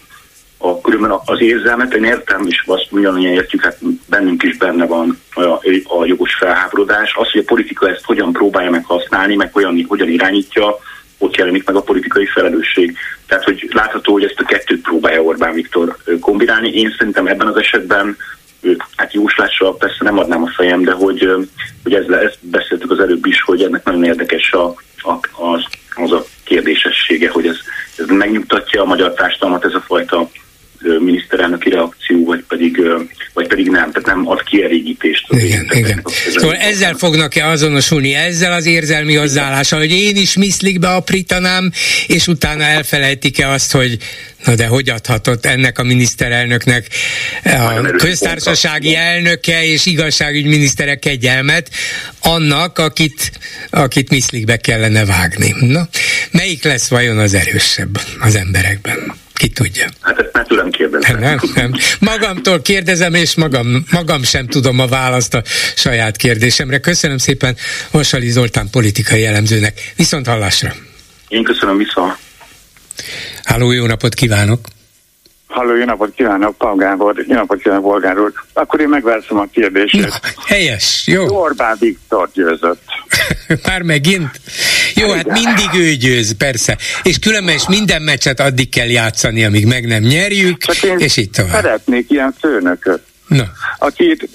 a, 0.58 0.82
különben 0.82 1.20
az 1.26 1.42
érzelmet 1.42 1.94
én 1.94 2.04
értem, 2.04 2.46
és 2.48 2.64
azt 2.66 2.88
ugyanolyan 2.90 3.34
értjük, 3.34 3.64
hát 3.64 3.78
bennünk 4.06 4.44
is 4.44 4.58
benne 4.58 4.86
van 4.86 5.22
a, 5.34 5.42
a 5.84 6.06
jogos 6.06 6.34
felháborodás. 6.36 7.16
Az, 7.16 7.32
hogy 7.32 7.42
a 7.42 7.48
politika 7.48 7.90
ezt 7.90 8.06
hogyan 8.06 8.32
próbálja 8.32 8.70
meg 8.70 8.86
használni, 8.86 9.36
meg 9.36 9.54
hogyan, 9.54 9.86
hogyan 9.88 10.10
irányítja, 10.10 10.78
ott 11.18 11.36
jelenik 11.36 11.66
meg 11.66 11.76
a 11.76 11.82
politikai 11.82 12.26
felelősség. 12.26 12.98
Tehát, 13.28 13.44
hogy 13.44 13.70
látható, 13.74 14.14
hogy 14.14 14.24
ezt 14.24 14.40
a 14.40 14.46
kettőt 14.46 14.82
próbálja 14.82 15.22
Orbán 15.22 15.54
Viktor 15.54 15.98
kombinálni. 16.20 16.70
Én 16.70 16.96
szerintem 16.98 17.28
ebben 17.28 17.48
az 17.48 17.58
esetben 17.58 18.18
hát 18.96 19.14
jóslásra 19.14 19.72
persze 19.72 20.04
nem 20.04 20.20
adnám 20.20 20.44
a 20.44 20.52
fejem, 20.56 20.84
de 20.84 20.92
hogy, 20.92 21.30
hogy 21.84 21.94
ez, 21.94 22.10
ezt 22.10 22.38
beszéltük 22.42 22.92
az 22.92 23.00
előbb 23.00 23.26
is, 23.26 23.42
hogy 23.42 23.62
ennek 23.62 23.84
nagyon 23.84 24.04
érdekes 24.04 24.52
a, 24.52 24.66
a, 25.02 25.44
az, 25.44 25.64
az 25.96 26.12
a 26.12 26.26
kérdésessége, 26.44 27.30
hogy 27.30 27.48
ez, 27.48 27.58
ez 27.98 28.06
megnyugtatja 28.08 28.82
a 28.82 28.86
magyar 28.86 29.14
társadalmat, 29.14 29.66
ez 29.66 29.74
a 29.74 29.84
fajta 29.88 30.30
miniszterelnöki 31.00 31.70
reakció, 31.70 32.26
vagy 32.26 32.44
pedig, 32.48 32.82
vagy 33.34 33.48
pedig 33.48 33.70
nem, 33.70 33.92
tehát 33.92 34.06
nem 34.06 34.28
ad 34.30 34.44
kielégítést. 34.44 35.26
Igen, 35.30 35.68
igen. 35.72 36.02
Szóval 36.36 36.56
ezzel 36.56 36.94
fognak-e 36.94 37.48
azonosulni, 37.48 38.14
ezzel 38.14 38.54
az 38.54 38.66
érzelmi 38.66 39.16
hozzáállással, 39.16 39.80
hogy 39.80 39.92
én 39.92 40.16
is 40.16 40.36
miszlikbe 40.36 40.88
aprítanám, 40.90 41.72
és 42.08 42.28
utána 42.28 42.64
elfelejtik-e 42.64 43.50
azt, 43.50 43.72
hogy 43.72 43.98
na 44.46 44.56
de 44.56 44.68
hogy 44.68 44.90
adhatott 44.90 45.46
ennek 45.46 45.80
a 45.80 45.84
miniszterelnöknek 45.84 46.88
a 47.44 47.82
köztársasági 47.82 48.96
elnöke 48.96 49.66
és 49.66 49.86
igazságügyminisztere 49.86 50.96
kegyelmet 50.96 51.70
annak, 52.20 52.78
akit, 52.78 53.32
akit 53.70 54.10
miszlikbe 54.10 54.58
kellene 54.58 55.06
vágni. 55.06 55.56
Na, 55.60 55.88
melyik 56.32 56.64
lesz 56.64 56.88
vajon 56.88 57.18
az 57.18 57.34
erősebb 57.34 58.00
az 58.20 58.36
emberekben? 58.36 59.16
Ki 59.38 59.48
tudja. 59.48 59.90
Hát 60.02 60.20
ezt 60.20 60.30
már 60.34 60.46
tőlem 60.46 60.70
kérdezem. 60.70 61.20
Nem, 61.20 61.40
nem. 61.56 61.74
Magamtól 62.00 62.62
kérdezem, 62.62 63.14
és 63.14 63.36
magam, 63.36 63.86
magam 63.92 64.24
sem 64.24 64.48
tudom 64.48 64.80
a 64.80 64.88
választ 64.88 65.34
a 65.34 65.44
saját 65.76 66.16
kérdésemre. 66.16 66.80
Köszönöm 66.80 67.18
szépen 67.18 67.56
Vasali 67.92 68.30
Zoltán 68.30 68.70
politikai 68.70 69.26
elemzőnek. 69.26 69.94
Viszont 69.96 70.28
hallásra. 70.28 70.74
Én 71.28 71.44
köszönöm 71.44 71.78
vissza. 71.78 72.18
Háló, 73.44 73.72
jó 73.72 73.86
napot 73.86 74.14
kívánok! 74.14 74.60
Halló, 75.48 75.76
jó 75.76 75.86
napot 75.86 76.14
kívánok, 76.16 76.58
Pál 76.58 76.76
Gábor, 76.76 77.24
jó 77.28 77.36
napot 77.36 77.62
kívánok, 77.62 77.84
Bolgár 77.84 78.20
úr. 78.20 78.32
Akkor 78.54 78.80
én 78.80 78.88
megválaszom 78.90 79.38
a 79.38 79.46
kérdést. 79.52 79.94
Na, 79.94 80.08
helyes, 80.46 81.04
jó. 81.08 81.42
Orbán 81.42 81.76
Viktor 81.80 82.30
győzött. 82.34 82.82
Már 83.68 83.82
megint? 83.82 84.42
Jó, 84.96 85.12
hát 85.12 85.26
mindig 85.26 85.70
ő 85.76 85.92
győz, 85.94 86.38
persze. 86.38 86.78
És 87.04 87.20
különben 87.20 87.56
is 87.56 87.68
minden 87.68 88.02
meccset 88.02 88.40
addig 88.40 88.70
kell 88.70 88.88
játszani, 88.88 89.44
amíg 89.44 89.66
meg 89.66 89.88
nem 89.88 90.04
nyerjük, 90.04 90.58
és 90.98 91.18
így 91.18 91.30
tovább. 91.30 91.54
Szeretnék 91.54 92.10
ilyen 92.10 92.36
főnököt. 92.40 93.02
Na. 93.28 93.44
Akit 93.80 94.30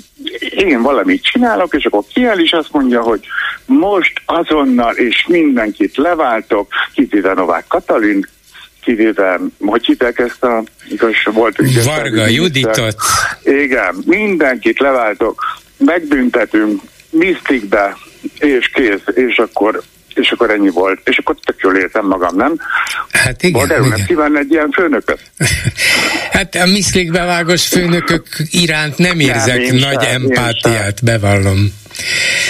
én 0.51 0.83
valamit 0.83 1.23
csinálok, 1.25 1.75
és 1.75 1.85
akkor 1.85 2.05
kiáll 2.15 2.39
is 2.39 2.53
azt 2.53 2.73
mondja, 2.73 3.03
hogy 3.03 3.21
most 3.67 4.13
azonnal 4.25 4.95
és 4.95 5.25
mindenkit 5.29 5.97
leváltok, 5.97 6.73
kivéve 6.95 7.33
Novák 7.33 7.65
Katalin, 7.69 8.27
kivéve, 8.83 9.41
hogy 9.61 9.87
hívják 9.87 10.19
ezt 10.19 10.45
a, 10.45 10.63
igaz, 10.89 11.15
volt 11.33 11.57
Varga 11.85 12.27
Juditot. 12.27 12.97
Igen, 13.43 14.03
mindenkit 14.05 14.79
leváltok, 14.79 15.43
megbüntetünk, 15.77 16.83
misztikbe, 17.11 17.97
és 18.39 18.71
kész, 18.75 19.15
és 19.15 19.37
akkor 19.37 19.83
és 20.15 20.31
akkor 20.31 20.51
ennyi 20.51 20.71
volt. 20.71 21.01
És 21.05 21.19
akkor 21.19 21.37
tök 21.45 21.61
jól 21.61 21.77
értem 21.77 22.07
magam, 22.07 22.37
nem? 22.37 22.55
Hát 23.11 23.43
igen. 23.43 23.69
Vagy 23.69 23.87
igen. 23.87 24.07
kívánni 24.07 24.39
egy 24.39 24.51
ilyen 24.51 24.71
főnököt? 24.71 25.21
hát 26.37 26.55
a 26.55 26.67
miszklikbevágos 26.67 27.67
főnökök 27.69 28.27
iránt 28.51 28.99
nem 28.99 29.21
érzek 29.21 29.67
nem, 29.67 29.77
nagy 29.77 30.03
sem, 30.03 30.23
empátiát, 30.23 31.05
bevallom. 31.05 31.81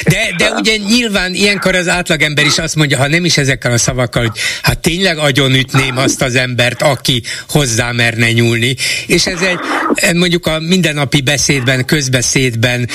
De, 0.04 0.34
de 0.36 0.50
ugye 0.50 0.76
nyilván 0.76 1.34
ilyenkor 1.34 1.74
az 1.74 1.88
átlagember 1.88 2.44
is 2.44 2.58
azt 2.58 2.76
mondja, 2.76 2.98
ha 2.98 3.08
nem 3.08 3.24
is 3.24 3.36
ezekkel 3.36 3.72
a 3.72 3.78
szavakkal, 3.78 4.22
hogy 4.22 4.38
hát 4.62 4.78
tényleg 4.78 5.18
agyonütném 5.18 5.96
azt 5.96 6.22
az 6.22 6.34
embert, 6.34 6.82
aki 6.82 7.22
hozzá 7.48 7.92
merne 7.92 8.32
nyúlni. 8.32 8.76
És 9.06 9.26
ez 9.26 9.40
egy, 9.40 9.58
mondjuk 10.14 10.46
a 10.46 10.58
mindennapi 10.58 11.20
beszédben, 11.20 11.84
közbeszédben, 11.84 12.88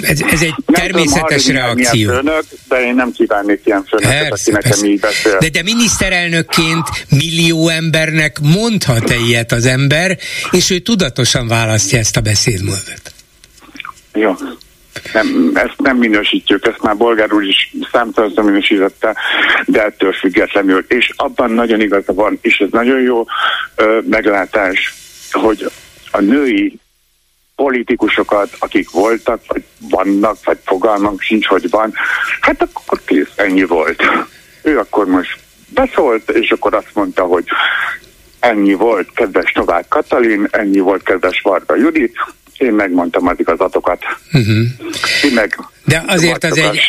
ez, 0.00 0.20
ez 0.30 0.42
egy 0.42 0.54
nem 0.66 0.82
természetes 0.82 1.42
tudom, 1.42 1.56
reakció. 1.56 2.10
Főnök, 2.10 2.44
de 2.68 2.80
én 2.80 2.94
nem 2.94 3.12
kívánnék 3.12 3.60
ilyen 3.64 3.84
főnököt, 3.88 4.28
persze, 4.28 4.32
aki 4.32 4.50
nekem 4.50 4.70
persze. 4.70 4.86
így 4.86 5.00
beszél. 5.00 5.38
De, 5.38 5.48
de 5.48 5.62
miniszterelnökként 5.62 6.88
millió 7.08 7.68
embernek 7.68 8.38
mondhat-e 8.40 9.16
ilyet 9.16 9.52
az 9.52 9.66
ember, 9.66 10.18
és 10.50 10.70
ő 10.70 10.78
tudatosan 10.78 11.48
választja 11.48 11.98
ezt 11.98 12.16
a 12.16 12.20
beszédmódot? 12.20 13.12
Jó, 14.12 14.34
nem, 15.12 15.50
ezt 15.54 15.74
nem 15.76 15.96
minősítjük, 15.96 16.66
ezt 16.66 16.82
már 16.82 16.96
Bolgár 16.96 17.32
úr 17.32 17.44
is 17.44 17.74
számtalanszor 17.92 18.44
minősítette, 18.44 19.16
de 19.66 19.84
ettől 19.84 20.12
függetlenül. 20.12 20.84
És 20.88 21.12
abban 21.16 21.50
nagyon 21.50 21.80
igaza 21.80 22.12
van, 22.14 22.38
és 22.40 22.58
ez 22.58 22.68
nagyon 22.70 23.00
jó 23.00 23.24
ö, 23.76 23.98
meglátás, 24.08 24.94
hogy 25.32 25.70
a 26.10 26.20
női 26.20 26.78
politikusokat, 27.56 28.48
akik 28.58 28.90
voltak, 28.90 29.40
vagy 29.46 29.62
vannak, 29.90 30.36
vagy 30.44 30.58
fogalmam 30.64 31.18
sincs, 31.18 31.46
hogy 31.46 31.70
van, 31.70 31.94
hát 32.40 32.62
akkor 32.62 33.00
kész, 33.04 33.32
ennyi 33.36 33.64
volt. 33.64 34.02
Ő 34.62 34.78
akkor 34.78 35.06
most 35.06 35.38
beszólt, 35.68 36.30
és 36.30 36.50
akkor 36.50 36.74
azt 36.74 36.94
mondta, 36.94 37.22
hogy 37.22 37.44
ennyi 38.40 38.74
volt 38.74 39.08
kedves 39.14 39.52
Novák 39.52 39.88
Katalin, 39.88 40.48
ennyi 40.50 40.78
volt 40.78 41.02
kedves 41.02 41.40
Varga 41.40 41.76
Judit, 41.76 42.16
én 42.58 42.72
megmondtam 42.72 43.26
az 43.26 43.38
igazatokat. 43.38 44.02
Uh-huh. 44.32 45.32
meg 45.34 45.58
de 45.88 46.04
azért 46.06 46.44
az 46.44 46.58
egy, 46.58 46.80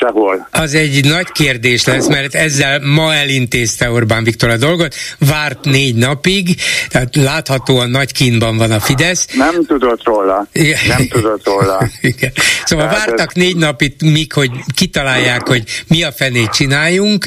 az 0.51 0.73
egy 0.73 1.05
nagy 1.05 1.31
kérdés 1.31 1.85
lesz, 1.85 2.07
mert 2.07 2.35
ezzel 2.35 2.79
ma 2.79 3.13
elintézte 3.13 3.91
Orbán 3.91 4.23
Viktor 4.23 4.49
a 4.49 4.57
dolgot, 4.57 4.95
várt 5.17 5.65
négy 5.65 5.95
napig, 5.95 6.55
tehát 6.89 7.15
láthatóan 7.15 7.89
nagy 7.89 8.11
kínban 8.11 8.57
van 8.57 8.71
a 8.71 8.79
Fidesz. 8.79 9.27
Nem 9.33 9.65
tudott 9.65 10.03
róla. 10.03 10.47
Nem 10.87 11.07
tudott 11.07 11.45
róla. 11.45 11.89
Igen. 12.01 12.31
Szóval 12.65 12.87
tehát 12.87 13.05
vártak 13.05 13.31
ez... 13.35 13.41
négy 13.41 13.55
napig, 13.55 13.93
míg, 14.03 14.33
hogy 14.33 14.51
kitalálják, 14.75 15.47
hogy 15.47 15.63
mi 15.87 16.03
a 16.03 16.11
fenét 16.11 16.49
csináljunk, 16.49 17.25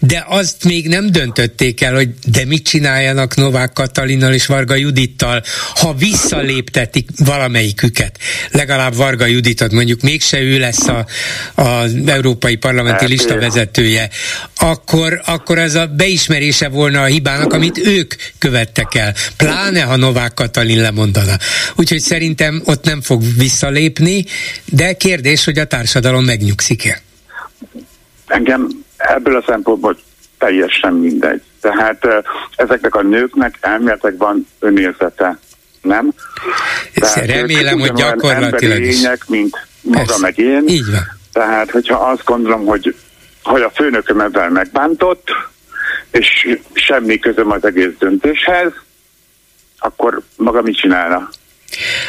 de 0.00 0.24
azt 0.28 0.64
még 0.64 0.88
nem 0.88 1.10
döntötték 1.10 1.80
el, 1.80 1.94
hogy 1.94 2.08
de 2.26 2.44
mit 2.44 2.64
csináljanak 2.64 3.34
Novák 3.34 3.72
Katalinnal 3.72 4.32
és 4.32 4.46
Varga 4.46 4.74
Judittal, 4.74 5.42
ha 5.74 5.94
visszaléptetik 5.94 7.08
valamelyiküket. 7.24 8.18
Legalább 8.50 8.96
Varga 8.96 9.26
Juditot 9.26 9.72
mondjuk 9.72 10.00
mégse 10.00 10.40
ő 10.40 10.58
lesz 10.58 10.88
a 10.88 11.06
az 11.54 11.94
európai 12.06 12.56
parlamenti 12.56 13.06
lista 13.06 13.38
vezetője, 13.38 14.08
akkor, 14.56 15.20
akkor 15.26 15.58
ez 15.58 15.74
a 15.74 15.86
beismerése 15.86 16.68
volna 16.68 17.02
a 17.02 17.04
hibának, 17.04 17.52
amit 17.52 17.78
ők 17.78 18.14
követtek 18.38 18.94
el. 18.94 19.14
Pláne, 19.36 19.82
ha 19.82 19.96
Novák 19.96 20.34
Katalin 20.34 20.80
lemondana. 20.80 21.36
Úgyhogy 21.76 22.00
szerintem 22.00 22.62
ott 22.64 22.84
nem 22.84 23.00
fog 23.00 23.22
visszalépni, 23.38 24.24
de 24.64 24.92
kérdés, 24.92 25.44
hogy 25.44 25.58
a 25.58 25.64
társadalom 25.64 26.24
megnyugszik-e. 26.24 27.00
Engem 28.26 28.68
ebből 28.96 29.36
a 29.36 29.44
szempontból 29.46 29.98
teljesen 30.38 30.92
mindegy. 30.92 31.42
Tehát 31.60 32.06
ezeknek 32.56 32.94
a 32.94 33.02
nőknek 33.02 33.58
elméletek 33.60 34.14
van 34.18 34.46
önérzete, 34.58 35.38
nem? 35.82 36.12
Tehát 36.94 37.26
remélem, 37.26 37.78
hogy 37.78 37.92
gyakorlatilag 37.92 38.82
is. 38.82 38.96
Lények, 38.96 39.24
mint 39.26 39.66
maga 39.84 39.98
Persze. 39.98 40.20
meg 40.20 40.38
én. 40.38 40.62
Így 40.66 40.90
van. 40.90 41.18
Tehát, 41.32 41.70
hogyha 41.70 41.96
azt 41.96 42.24
gondolom, 42.24 42.66
hogy, 42.66 42.94
hogy 43.42 43.62
a 43.62 43.70
főnököm 43.70 44.20
ebben 44.20 44.52
megbántott, 44.52 45.30
és 46.10 46.58
semmi 46.72 47.18
közöm 47.18 47.50
az 47.50 47.64
egész 47.64 47.92
döntéshez, 47.98 48.72
akkor 49.78 50.22
maga 50.36 50.62
mit 50.62 50.76
csinálna? 50.76 51.28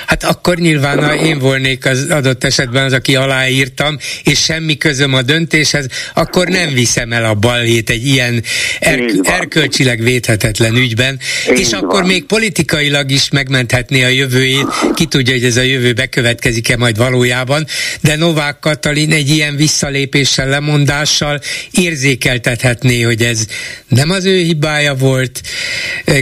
Hát 0.06 0.24
akkor 0.24 0.58
nyilván 0.58 1.18
én 1.26 1.40
volnék 1.40 1.86
az 1.86 2.06
adott 2.10 2.44
esetben 2.44 2.86
az, 2.86 2.94
aki 2.94 3.16
aláírtam, 3.16 3.98
és 4.24 4.40
semmi 4.44 4.78
közöm 4.78 5.14
a 5.14 5.22
döntéshez, 5.22 5.88
akkor 6.14 6.48
nem 6.48 6.74
viszem 6.74 7.14
el 7.14 7.26
a 7.26 7.34
balhét 7.34 7.90
egy 7.90 8.06
ilyen 8.06 8.44
er- 8.80 9.20
erkölcsileg 9.24 10.02
védhetetlen 10.04 10.76
ügyben, 10.76 11.20
Én 11.50 11.56
és 11.56 11.70
van. 11.70 11.84
akkor 11.84 12.04
még 12.04 12.26
politikailag 12.26 13.12
is 13.12 13.30
megmenthetné 13.30 14.04
a 14.04 14.08
jövőjét, 14.08 14.68
ki 14.94 15.06
tudja, 15.06 15.34
hogy 15.34 15.44
ez 15.44 15.58
a 15.58 15.62
jövő 15.62 15.94
bekövetkezik-e 15.94 16.78
majd 16.78 16.98
valójában, 16.98 17.66
de 18.02 18.16
Novák 18.16 18.60
Katalin 18.60 19.12
egy 19.12 19.30
ilyen 19.30 19.56
visszalépéssel, 19.56 20.48
lemondással 20.48 21.42
érzékeltethetné, 21.72 23.02
hogy 23.02 23.22
ez 23.22 23.46
nem 23.88 24.10
az 24.10 24.26
ő 24.26 24.38
hibája 24.38 24.96
volt, 24.96 25.42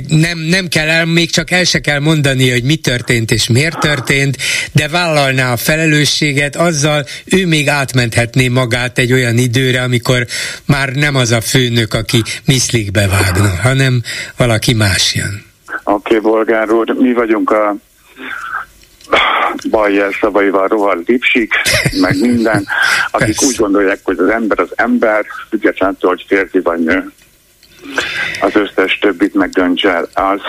nem, 0.07 0.39
nem 0.39 0.67
kell 0.67 0.87
el, 0.89 1.05
még 1.05 1.31
csak 1.31 1.51
el 1.51 1.63
se 1.63 1.79
kell 1.79 1.99
mondani, 1.99 2.49
hogy 2.49 2.63
mi 2.63 2.75
történt 2.75 3.31
és 3.33 3.47
miért 3.47 3.79
történt, 3.79 4.37
de 4.71 4.87
vállalná 4.87 5.51
a 5.51 5.57
felelősséget, 5.57 6.55
azzal 6.55 7.05
ő 7.25 7.45
még 7.47 7.67
átmenthetné 7.67 8.47
magát 8.47 8.97
egy 8.97 9.13
olyan 9.13 9.37
időre, 9.37 9.81
amikor 9.81 10.25
már 10.65 10.89
nem 10.89 11.15
az 11.15 11.31
a 11.31 11.41
főnök, 11.41 11.93
aki 11.93 12.21
miszlikbe 12.45 13.07
vágna, 13.07 13.49
hanem 13.61 14.01
valaki 14.37 14.73
más 14.73 15.15
jön. 15.15 15.43
Oké, 15.83 16.17
okay, 16.17 16.31
Bolgár 16.31 16.71
úr, 16.71 16.89
mi 16.89 17.13
vagyunk 17.13 17.51
a 17.51 17.75
Bajer 19.69 20.17
szavaival 20.21 20.67
rohadt 20.67 21.05
dipsik, 21.05 21.53
meg 22.01 22.19
minden, 22.19 22.67
akik 23.11 23.41
úgy 23.41 23.55
gondolják, 23.55 23.99
hogy 24.03 24.17
az 24.19 24.29
ember 24.29 24.59
az 24.59 24.69
ember, 24.75 25.25
függetlenül, 25.49 25.95
hogy 25.99 26.25
férfi 26.27 26.59
vagy 26.59 26.79
nő. 26.79 27.11
Az 28.41 28.51
összes 28.55 28.97
többit 29.01 29.33
megdöntse 29.33 29.89
el 29.89 30.09
az, 30.13 30.39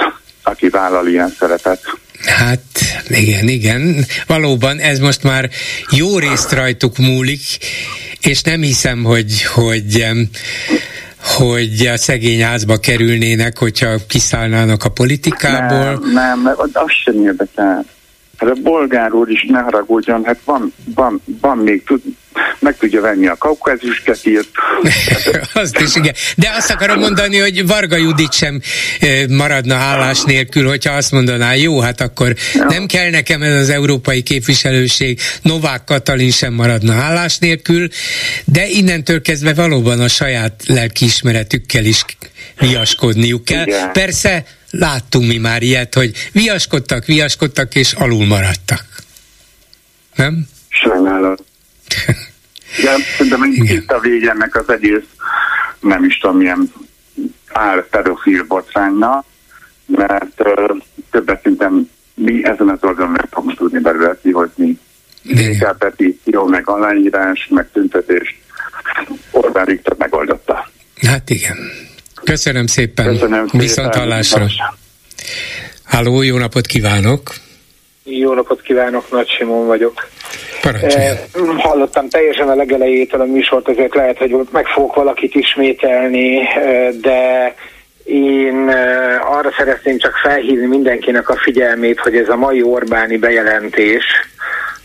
aki 0.43 0.69
vállal 0.69 1.07
ilyen 1.07 1.35
szerepet. 1.39 1.81
Hát 2.27 2.74
igen, 3.09 3.49
igen. 3.49 4.05
Valóban 4.27 4.79
ez 4.79 4.99
most 4.99 5.23
már 5.23 5.51
jó 5.91 6.19
részt 6.19 6.53
rajtuk 6.53 6.99
múlik, 6.99 7.41
és 8.21 8.43
nem 8.43 8.61
hiszem, 8.61 9.03
hogy, 9.03 9.43
hogy 9.43 10.07
hogy 11.37 11.87
a 11.87 11.97
szegény 11.97 12.43
házba 12.43 12.77
kerülnének, 12.77 13.59
hogyha 13.59 13.97
kiszállnának 14.09 14.85
a 14.85 14.89
politikából. 14.89 16.01
Nem, 16.13 16.43
nem, 16.43 16.55
az 16.57 16.91
sem 17.05 17.23
érdekel. 17.23 17.85
Hát 18.37 18.51
a 18.51 18.55
bolgár 18.63 19.13
úr 19.13 19.31
is 19.31 19.47
ne 19.49 19.61
haragudjon, 19.61 20.25
hát 20.25 20.39
van, 20.45 20.73
van, 20.95 21.21
van 21.41 21.59
még, 21.59 21.85
tud, 21.85 22.03
meg 22.59 22.77
tudja 22.77 23.01
venni 23.01 23.27
a 23.27 23.35
kaukázus 23.35 24.01
ketírt. 24.07 24.49
azt 25.53 25.81
is, 25.81 25.97
igen. 25.97 26.15
De 26.37 26.51
azt 26.57 26.71
akarom 26.71 26.99
mondani, 26.99 27.39
hogy 27.39 27.67
Varga 27.67 27.97
Judit 27.97 28.33
sem 28.33 28.61
maradna 29.29 29.75
állás 29.75 30.23
nélkül, 30.23 30.69
hogyha 30.69 30.93
azt 30.93 31.11
mondaná, 31.13 31.55
jó, 31.55 31.81
hát 31.81 32.01
akkor 32.01 32.35
ja. 32.55 32.65
nem 32.65 32.87
kell 32.87 33.11
nekem 33.11 33.43
ez 33.43 33.55
az 33.55 33.69
európai 33.69 34.23
képviselőség, 34.23 35.21
Novák 35.43 35.85
Katalin 35.85 36.31
sem 36.31 36.53
maradna 36.53 36.95
állás 36.95 37.39
nélkül, 37.39 37.89
de 38.45 38.67
innentől 38.67 39.23
kezdve 39.23 39.55
valóban 39.55 40.01
a 40.01 40.09
saját 40.09 40.63
lelkiismeretükkel 40.67 41.85
is 41.85 42.05
viaskodniuk 42.59 43.45
kell. 43.45 43.67
Igen. 43.67 43.93
Persze 43.93 44.45
láttunk 44.71 45.27
mi 45.27 45.37
már 45.37 45.63
ilyet, 45.63 45.95
hogy 45.95 46.13
viaskodtak, 46.33 47.05
viaskodtak, 47.05 47.75
és 47.75 47.93
alul 47.93 48.27
maradtak. 48.27 48.85
Nem? 50.15 50.49
Sajnálom. 50.69 51.35
De 52.83 52.97
szerintem 53.17 53.43
itt 53.45 53.91
a 53.91 54.01
vége 54.01 54.31
ennek 54.31 54.57
az 54.57 54.69
egész, 54.69 55.05
nem 55.81 56.05
is 56.05 56.19
tudom, 56.19 56.37
milyen 56.37 56.73
áll 57.53 57.87
pedofil 57.91 58.45
botrányna, 58.45 59.25
mert 59.87 60.41
uh, 60.41 60.77
többet 61.11 61.43
szinten 61.43 61.91
mi 62.15 62.45
ezen 62.45 62.69
az 62.69 62.79
oldalon 62.81 63.11
meg 63.11 63.29
fogunk 63.31 63.57
tudni 63.57 63.79
belőle 63.79 64.19
kihozni. 64.23 64.79
DK 65.23 65.79
petíció, 65.79 66.45
meg 66.47 66.69
aláírás, 66.69 67.47
meg 67.51 67.69
tüntetés. 67.73 68.41
Orbán 69.31 69.65
Viktor 69.65 69.97
megoldotta. 69.99 70.71
Hát 71.03 71.31
igen. 71.31 71.57
Köszönöm 72.25 72.67
szépen. 72.67 73.07
Köszönöm 73.07 73.45
szépen. 73.45 73.61
Viszont 73.61 73.95
hallásra. 73.95 74.47
Háló, 75.85 76.23
jó 76.23 76.39
napot 76.39 76.67
kívánok! 76.67 77.35
Jó 78.03 78.35
napot 78.35 78.63
kívánok, 78.63 79.11
Nagy 79.11 79.29
Simon 79.29 79.67
vagyok. 79.67 80.09
Eh, 80.83 81.19
hallottam 81.57 82.09
teljesen 82.09 82.49
a 82.49 82.55
legelejétől 82.55 83.21
a 83.21 83.25
műsort, 83.25 83.69
ezért 83.69 83.95
lehet, 83.95 84.19
hogy 84.19 84.37
meg 84.51 84.67
fogok 84.67 84.95
valakit 84.95 85.35
ismételni, 85.35 86.39
eh, 86.39 86.89
de 87.01 87.55
én 88.05 88.69
eh, 88.69 89.37
arra 89.37 89.51
szeretném 89.57 89.99
csak 89.99 90.17
felhívni 90.17 90.67
mindenkinek 90.67 91.29
a 91.29 91.37
figyelmét, 91.37 92.01
hogy 92.01 92.17
ez 92.17 92.29
a 92.29 92.37
mai 92.37 92.63
Orbáni 92.63 93.17
bejelentés, 93.17 94.05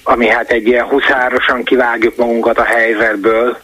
ami 0.04 0.28
hát 0.28 0.52
egy 0.52 0.68
ilyen 0.68 0.86
huszárosan 0.86 1.64
kivágjuk 1.64 2.16
magunkat 2.16 2.58
a 2.58 2.64
helyzetből, 2.64 3.58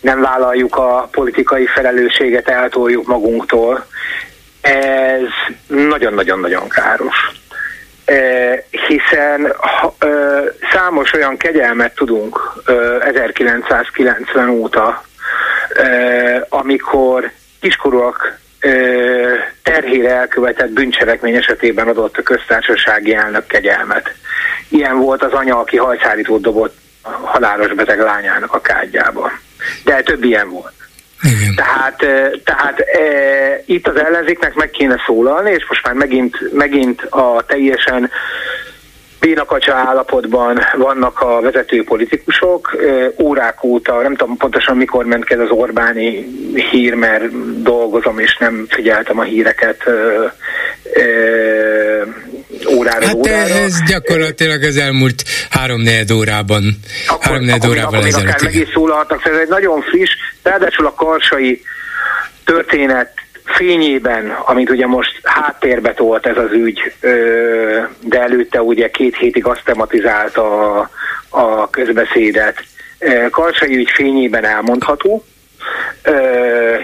nem 0.00 0.20
vállaljuk 0.20 0.76
a 0.76 1.08
politikai 1.10 1.66
felelősséget, 1.66 2.48
eltoljuk 2.48 3.06
magunktól, 3.06 3.86
ez 4.60 5.56
nagyon-nagyon-nagyon 5.66 6.68
káros 6.68 7.39
hiszen 8.70 9.52
számos 10.72 11.12
olyan 11.12 11.36
kegyelmet 11.36 11.94
tudunk 11.94 12.62
1990 13.00 14.48
óta, 14.48 15.04
amikor 16.48 17.30
kiskorúak 17.60 18.38
terhére 19.62 20.14
elkövetett 20.14 20.70
bűncselekmény 20.70 21.34
esetében 21.34 21.88
adott 21.88 22.16
a 22.16 22.22
köztársasági 22.22 23.14
elnök 23.14 23.46
kegyelmet. 23.46 24.14
Ilyen 24.68 24.98
volt 24.98 25.22
az 25.22 25.32
anya, 25.32 25.58
aki 25.58 25.76
hajszárítót 25.76 26.40
dobott 26.40 26.76
a 27.02 27.08
halálos 27.08 27.72
beteg 27.72 28.00
lányának 28.00 28.54
a 28.54 28.60
kádjába. 28.60 29.30
De 29.84 30.02
több 30.02 30.24
ilyen 30.24 30.50
volt. 30.50 30.72
Igen. 31.22 31.54
Tehát, 31.54 31.96
tehát 32.44 32.78
e, 32.78 33.62
itt 33.66 33.86
az 33.86 33.96
ellenzéknek 33.96 34.54
meg 34.54 34.70
kéne 34.70 35.02
szólalni, 35.06 35.50
és 35.50 35.66
most 35.68 35.86
már 35.86 35.94
megint, 35.94 36.52
megint 36.52 37.02
a 37.02 37.44
teljesen 37.46 38.10
bénakacsa 39.20 39.74
állapotban 39.74 40.58
vannak 40.76 41.20
a 41.20 41.40
vezető 41.40 41.84
politikusok, 41.84 42.76
órák 43.18 43.64
óta, 43.64 44.02
nem 44.02 44.14
tudom 44.16 44.36
pontosan 44.36 44.76
mikor 44.76 45.04
ment 45.04 45.24
ki 45.24 45.34
az 45.34 45.50
Orbáni 45.50 46.26
hír, 46.70 46.94
mert 46.94 47.62
dolgozom 47.62 48.18
és 48.18 48.36
nem 48.36 48.66
figyeltem 48.68 49.18
a 49.18 49.22
híreket 49.22 49.84
órára 52.68 53.06
hát 53.06 53.14
órára. 53.14 53.54
ez 53.54 53.74
gyakorlatilag 53.88 54.62
az 54.62 54.76
elmúlt 54.76 55.22
három 55.50 55.82
órában, 56.14 56.78
akkor, 57.06 57.24
három 57.26 57.70
órával 57.70 58.04
ezelőtt. 58.04 58.28
Akár 58.28 58.42
meg 58.42 58.54
is 58.54 58.68
szólalhatnak, 58.72 59.26
ez 59.26 59.38
egy 59.42 59.48
nagyon 59.48 59.82
friss, 59.82 60.10
ráadásul 60.42 60.86
a 60.86 60.94
karsai 60.94 61.62
történet 62.44 63.12
fényében, 63.50 64.30
amit 64.30 64.70
ugye 64.70 64.86
most 64.86 65.20
háttérbe 65.22 65.94
tolt 65.94 66.26
ez 66.26 66.36
az 66.36 66.52
ügy, 66.52 66.92
de 68.00 68.20
előtte 68.20 68.62
ugye 68.62 68.90
két 68.90 69.16
hétig 69.16 69.46
azt 69.46 69.64
tematizálta 69.64 70.74
a, 70.78 70.90
a 71.28 71.70
közbeszédet, 71.70 72.62
Karsai 73.30 73.76
ügy 73.76 73.90
fényében 73.90 74.44
elmondható, 74.44 75.24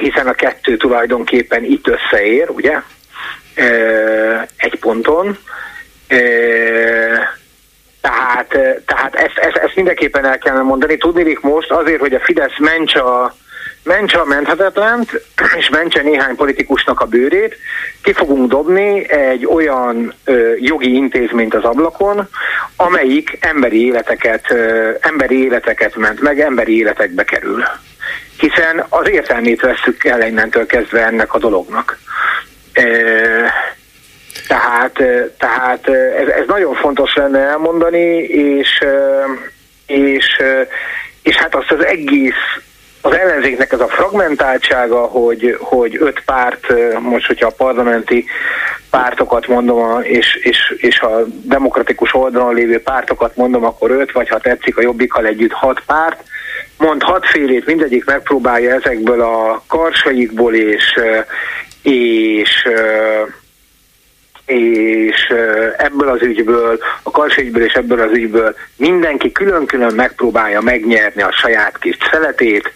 hiszen 0.00 0.26
a 0.26 0.32
kettő 0.32 0.76
tulajdonképpen 0.76 1.64
itt 1.64 1.88
összeér, 1.88 2.50
ugye, 2.50 2.80
egy 4.56 4.78
ponton, 4.80 5.38
tehát, 8.00 8.48
tehát 8.86 9.14
ezt, 9.14 9.38
ezt, 9.38 9.56
ezt 9.56 9.74
mindenképpen 9.74 10.24
el 10.24 10.38
kellene 10.38 10.62
mondani. 10.62 10.96
Tudnélik 10.96 11.40
most 11.40 11.70
azért, 11.70 12.00
hogy 12.00 12.14
a 12.14 12.20
Fidesz 12.20 12.58
mentse 12.58 13.00
a, 13.00 13.34
mentse 13.86 14.18
a 14.18 14.24
menthetetlent, 14.24 15.10
és 15.58 15.68
mentse 15.68 16.02
néhány 16.02 16.36
politikusnak 16.36 17.00
a 17.00 17.06
bőrét, 17.06 17.56
ki 18.02 18.12
fogunk 18.12 18.50
dobni 18.50 19.10
egy 19.10 19.46
olyan 19.46 20.14
ö, 20.24 20.54
jogi 20.58 20.94
intézményt 20.94 21.54
az 21.54 21.64
ablakon, 21.64 22.28
amelyik 22.76 23.38
emberi 23.40 23.86
életeket, 23.86 24.50
ö, 24.50 24.90
emberi 25.00 25.44
életeket 25.44 25.96
ment 25.96 26.20
meg, 26.20 26.40
emberi 26.40 26.78
életekbe 26.78 27.24
kerül. 27.24 27.62
Hiszen 28.38 28.86
az 28.88 29.08
értelmét 29.08 29.60
veszük 29.60 30.04
el 30.04 30.22
innentől 30.22 30.66
kezdve 30.66 31.06
ennek 31.06 31.34
a 31.34 31.38
dolognak. 31.38 31.98
Ö, 32.74 33.44
tehát, 34.48 35.02
tehát 35.38 35.88
ez, 36.18 36.28
ez 36.28 36.46
nagyon 36.46 36.74
fontos 36.74 37.14
lenne 37.14 37.38
elmondani, 37.38 38.18
és, 38.22 38.84
és, 39.86 40.42
és 41.22 41.36
hát 41.36 41.54
azt 41.54 41.70
az 41.70 41.84
egész 41.84 42.64
az 43.06 43.16
ellenzéknek 43.16 43.72
ez 43.72 43.80
a 43.80 43.88
fragmentáltsága, 43.88 45.00
hogy, 45.00 45.56
hogy 45.60 45.96
öt 46.00 46.22
párt, 46.24 46.66
most 47.00 47.26
hogyha 47.26 47.46
a 47.46 47.54
parlamenti 47.56 48.24
pártokat 48.90 49.46
mondom, 49.46 50.02
és, 50.02 50.34
és, 50.34 50.74
és 50.76 51.00
a 51.00 51.24
demokratikus 51.26 52.14
oldalon 52.14 52.54
lévő 52.54 52.80
pártokat 52.80 53.36
mondom, 53.36 53.64
akkor 53.64 53.90
öt, 53.90 54.12
vagy 54.12 54.28
ha 54.28 54.38
tetszik 54.38 54.76
a 54.76 54.82
jobbikkal 54.82 55.26
együtt 55.26 55.52
hat 55.52 55.82
párt, 55.86 56.22
mond 56.78 57.02
hatfélét, 57.02 57.66
mindegyik 57.66 58.04
megpróbálja 58.04 58.74
ezekből 58.74 59.20
a 59.20 59.62
karsaikból 59.66 60.54
és, 60.54 61.00
és 61.82 62.68
és 64.46 65.32
ebből 65.76 66.08
az 66.08 66.22
ügyből, 66.22 66.78
a 67.02 67.10
karsügyből 67.10 67.64
és 67.64 67.72
ebből 67.72 68.00
az 68.00 68.10
ügyből 68.10 68.54
mindenki 68.76 69.32
külön-külön 69.32 69.94
megpróbálja 69.94 70.60
megnyerni 70.60 71.22
a 71.22 71.32
saját 71.32 71.78
kis 71.78 71.96
szeletét. 72.10 72.72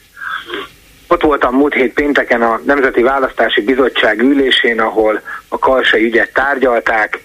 Ott 1.12 1.22
voltam 1.22 1.54
múlt 1.54 1.74
hét 1.74 1.92
pénteken 1.92 2.42
a 2.42 2.60
Nemzeti 2.64 3.02
Választási 3.02 3.60
Bizottság 3.60 4.20
ülésén, 4.22 4.80
ahol 4.80 5.20
a 5.48 5.58
karsai 5.58 6.04
ügyet 6.04 6.32
tárgyalták, 6.32 7.18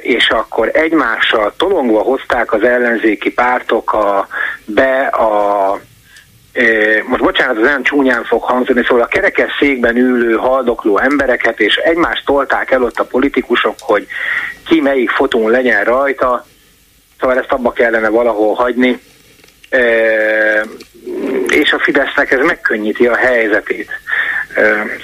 és 0.00 0.28
akkor 0.28 0.70
egymással 0.72 1.54
tolongva 1.56 2.00
hozták 2.00 2.52
az 2.52 2.62
ellenzéki 2.62 3.32
pártok 3.32 3.92
a, 3.92 4.28
be 4.64 5.00
a 5.00 5.80
most 7.06 7.22
bocsánat, 7.22 7.56
az 7.56 7.62
olyan 7.62 7.82
csúnyán 7.82 8.24
fog 8.24 8.42
hangzani, 8.42 8.82
szóval 8.82 9.04
a 9.04 9.06
kerekes 9.06 9.60
ülő, 9.60 10.34
haldokló 10.34 10.98
embereket, 10.98 11.60
és 11.60 11.76
egymást 11.76 12.24
tolták 12.24 12.70
el 12.70 12.82
ott 12.82 12.98
a 12.98 13.04
politikusok, 13.04 13.74
hogy 13.80 14.06
ki 14.66 14.80
melyik 14.80 15.10
fotón 15.10 15.50
legyen 15.50 15.84
rajta, 15.84 16.46
szóval 17.20 17.38
ezt 17.38 17.52
abba 17.52 17.72
kellene 17.72 18.08
valahol 18.08 18.54
hagyni, 18.54 19.00
és 21.54 21.72
a 21.72 21.78
Fidesznek 21.78 22.30
ez 22.30 22.44
megkönnyíti 22.44 23.06
a 23.06 23.16
helyzetét. 23.16 23.90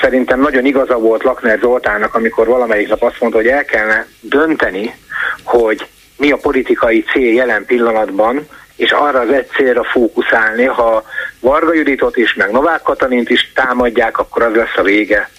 Szerintem 0.00 0.40
nagyon 0.40 0.64
igaza 0.64 0.98
volt 0.98 1.22
Lakner 1.22 1.58
Zoltának, 1.58 2.14
amikor 2.14 2.46
valamelyik 2.46 2.88
nap 2.88 3.02
azt 3.02 3.20
mondta, 3.20 3.38
hogy 3.38 3.48
el 3.48 3.64
kellene 3.64 4.06
dönteni, 4.20 4.94
hogy 5.42 5.86
mi 6.16 6.30
a 6.30 6.36
politikai 6.36 7.04
cél 7.12 7.34
jelen 7.34 7.64
pillanatban, 7.64 8.48
és 8.76 8.90
arra 8.90 9.20
az 9.20 9.32
egy 9.32 9.48
célra 9.48 9.84
fókuszálni, 9.84 10.64
ha 10.64 11.04
Varga 11.40 11.74
Juditot 11.74 12.16
is, 12.16 12.34
meg 12.34 12.50
Novák 12.50 12.82
Katalint 12.82 13.30
is 13.30 13.52
támadják, 13.54 14.18
akkor 14.18 14.42
az 14.42 14.54
lesz 14.54 14.76
a 14.76 14.82
vége, 14.82 15.30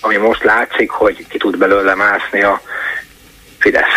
ami 0.00 0.16
most 0.16 0.44
látszik, 0.44 0.90
hogy 0.90 1.26
ki 1.28 1.38
tud 1.38 1.58
belőle 1.58 1.94
mászni 1.94 2.42
a 2.42 2.60
Fidesz. 3.62 3.94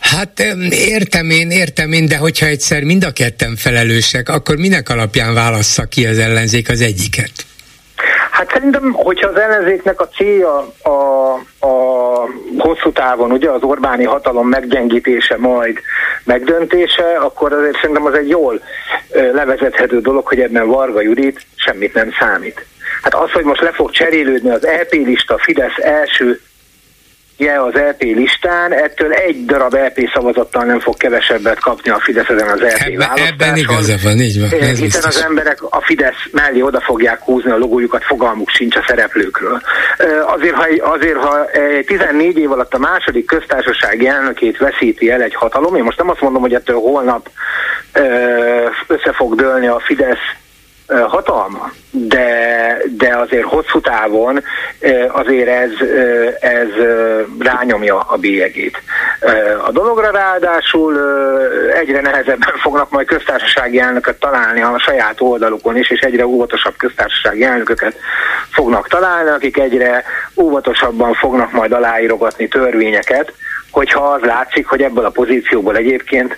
Hát 0.00 0.40
értem 0.70 1.30
én, 1.30 1.50
értem 1.50 1.92
én, 1.92 2.06
de 2.06 2.16
hogyha 2.16 2.46
egyszer 2.46 2.82
mind 2.82 3.04
a 3.04 3.12
ketten 3.12 3.56
felelősek, 3.56 4.28
akkor 4.28 4.56
minek 4.56 4.88
alapján 4.88 5.34
válassza 5.34 5.84
ki 5.84 6.06
az 6.06 6.18
ellenzék 6.18 6.68
az 6.68 6.80
egyiket? 6.80 7.32
Hát 8.30 8.50
szerintem, 8.52 8.92
hogyha 8.92 9.28
az 9.28 9.36
ellenzéknek 9.36 10.00
a 10.00 10.08
célja 10.08 10.72
a, 10.82 10.88
a 11.66 11.74
hosszú 12.58 12.92
távon, 12.92 13.30
ugye 13.30 13.50
az 13.50 13.62
Orbáni 13.62 14.04
hatalom 14.04 14.48
meggyengítése, 14.48 15.36
majd 15.38 15.78
megdöntése, 16.24 17.16
akkor 17.20 17.52
azért 17.52 17.76
szerintem 17.80 18.04
az 18.04 18.14
egy 18.14 18.28
jól 18.28 18.60
levezethető 19.32 20.00
dolog, 20.00 20.26
hogy 20.26 20.40
ebben 20.40 20.66
Varga 20.66 21.00
Judit 21.00 21.40
semmit 21.56 21.94
nem 21.94 22.10
számít. 22.18 22.66
Hát 23.02 23.14
az, 23.14 23.30
hogy 23.30 23.44
most 23.44 23.60
le 23.60 23.72
fog 23.72 23.90
cserélődni 23.90 24.50
az 24.50 24.66
EP 24.66 24.92
lista 24.92 25.38
Fidesz 25.38 25.76
első 25.76 26.40
je 27.36 27.62
az 27.62 27.72
LP 27.72 28.02
e 28.02 28.06
listán, 28.14 28.72
ettől 28.72 29.12
egy 29.12 29.44
darab 29.44 29.74
LP 29.74 29.98
e 29.98 30.10
szavazattal 30.14 30.64
nem 30.64 30.80
fog 30.80 30.96
kevesebbet 30.96 31.60
kapni 31.60 31.90
a 31.90 32.00
Fidesz 32.00 32.28
ezen 32.28 32.48
az 32.48 32.60
LP 32.60 32.70
e 32.70 32.84
Ebben, 32.84 32.98
választáson. 32.98 33.26
Ebben 33.32 33.56
igaza 33.56 33.94
van, 34.02 34.18
így 34.18 34.40
van. 34.40 34.48
Hiszen 34.48 34.74
biztos. 34.80 35.04
az 35.04 35.22
emberek 35.22 35.62
a 35.62 35.80
Fidesz 35.80 36.28
mellé 36.32 36.60
oda 36.60 36.80
fogják 36.80 37.20
húzni 37.20 37.50
a 37.50 37.56
logójukat, 37.56 38.04
fogalmuk 38.04 38.48
sincs 38.48 38.76
a 38.76 38.84
szereplőkről. 38.86 39.60
Azért, 40.26 40.54
ha, 40.54 40.66
azért, 40.92 41.16
ha 41.16 41.46
14 41.86 42.38
év 42.38 42.52
alatt 42.52 42.74
a 42.74 42.78
második 42.78 43.26
köztársasági 43.26 44.06
elnökét 44.06 44.58
veszíti 44.58 45.10
el 45.10 45.22
egy 45.22 45.34
hatalom, 45.34 45.74
én 45.74 45.82
most 45.82 45.98
nem 45.98 46.10
azt 46.10 46.20
mondom, 46.20 46.40
hogy 46.40 46.54
ettől 46.54 46.76
holnap 46.76 47.28
össze 48.86 49.12
fog 49.12 49.34
dőlni 49.34 49.66
a 49.66 49.80
Fidesz 49.84 50.42
hatalma, 50.86 51.72
de, 51.90 52.76
de 52.96 53.16
azért 53.16 53.44
hosszú 53.44 53.80
távon 53.80 54.42
azért 55.08 55.48
ez, 55.48 55.70
ez 56.40 56.68
rányomja 57.38 58.00
a 58.00 58.16
bélyegét. 58.16 58.78
A 59.66 59.70
dologra 59.70 60.10
ráadásul 60.10 61.00
egyre 61.74 62.00
nehezebben 62.00 62.54
fognak 62.60 62.90
majd 62.90 63.06
köztársasági 63.06 63.78
elnököt 63.78 64.20
találni 64.20 64.62
a 64.62 64.78
saját 64.78 65.20
oldalukon 65.20 65.76
is, 65.76 65.90
és 65.90 66.00
egyre 66.00 66.26
óvatosabb 66.26 66.76
köztársasági 66.76 67.44
elnököket 67.44 67.96
fognak 68.50 68.88
találni, 68.88 69.30
akik 69.30 69.58
egyre 69.58 70.04
óvatosabban 70.36 71.14
fognak 71.14 71.52
majd 71.52 71.72
aláírogatni 71.72 72.48
törvényeket, 72.48 73.32
hogyha 73.70 74.00
az 74.00 74.20
látszik, 74.22 74.66
hogy 74.66 74.82
ebből 74.82 75.04
a 75.04 75.10
pozícióból 75.10 75.76
egyébként 75.76 76.36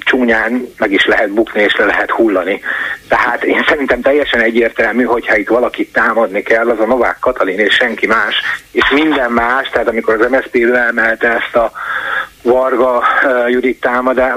csúnyán 0.00 0.68
meg 0.78 0.92
is 0.92 1.06
lehet 1.06 1.30
bukni 1.30 1.62
és 1.62 1.76
le 1.76 1.84
lehet 1.84 2.10
hullani. 2.10 2.60
Tehát 3.08 3.44
én 3.44 3.64
szerintem 3.68 4.00
teljesen 4.00 4.40
egyértelmű, 4.40 5.04
hogyha 5.04 5.36
itt 5.36 5.48
valakit 5.48 5.92
támadni 5.92 6.42
kell, 6.42 6.70
az 6.70 6.80
a 6.80 6.86
Novák 6.86 7.16
Katalin 7.20 7.58
és 7.58 7.74
senki 7.74 8.06
más, 8.06 8.34
és 8.70 8.90
minden 8.90 9.30
más, 9.30 9.68
tehát 9.68 9.88
amikor 9.88 10.20
az 10.20 10.30
MSZP 10.30 10.56
emelte 10.88 11.28
ezt 11.28 11.56
a 11.56 11.72
Varga 12.42 13.02
Judit 13.48 13.80
támadását, 13.80 14.36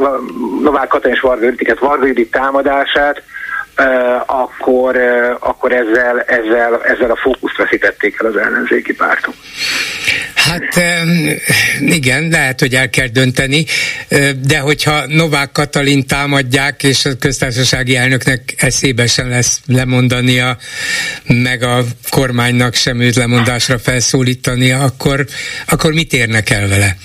Novák 0.61 0.87
Katalin 0.87 1.15
és 1.15 1.21
Varga 1.21 1.45
Juditet, 1.45 1.79
Varga 1.79 2.05
Judit 2.05 2.31
támadását, 2.31 3.21
akkor, 4.25 4.97
akkor 5.39 5.71
ezzel, 5.71 6.21
ezzel, 6.21 6.83
ezzel 6.83 7.11
a 7.11 7.15
fókuszt 7.15 7.57
veszítették 7.57 8.19
el 8.19 8.27
az 8.27 8.37
ellenzéki 8.37 8.95
pártok. 8.95 9.33
Hát 10.45 10.81
igen, 11.79 12.27
lehet, 12.27 12.59
hogy 12.59 12.75
el 12.75 12.89
kell 12.89 13.07
dönteni, 13.07 13.65
de 14.41 14.57
hogyha 14.59 15.05
Novák 15.07 15.51
Katalin 15.51 16.05
támadják, 16.07 16.83
és 16.83 17.05
a 17.05 17.15
köztársasági 17.15 17.95
elnöknek 17.95 18.53
eszébe 18.57 19.07
sem 19.07 19.29
lesz 19.29 19.59
lemondania, 19.65 20.57
meg 21.27 21.63
a 21.63 21.85
kormánynak 22.09 22.75
sem 22.75 22.99
őt 22.99 23.15
lemondásra 23.15 23.79
felszólítania, 23.79 24.83
akkor, 24.83 25.25
akkor 25.65 25.93
mit 25.93 26.13
érnek 26.13 26.49
el 26.49 26.67
vele? 26.67 26.97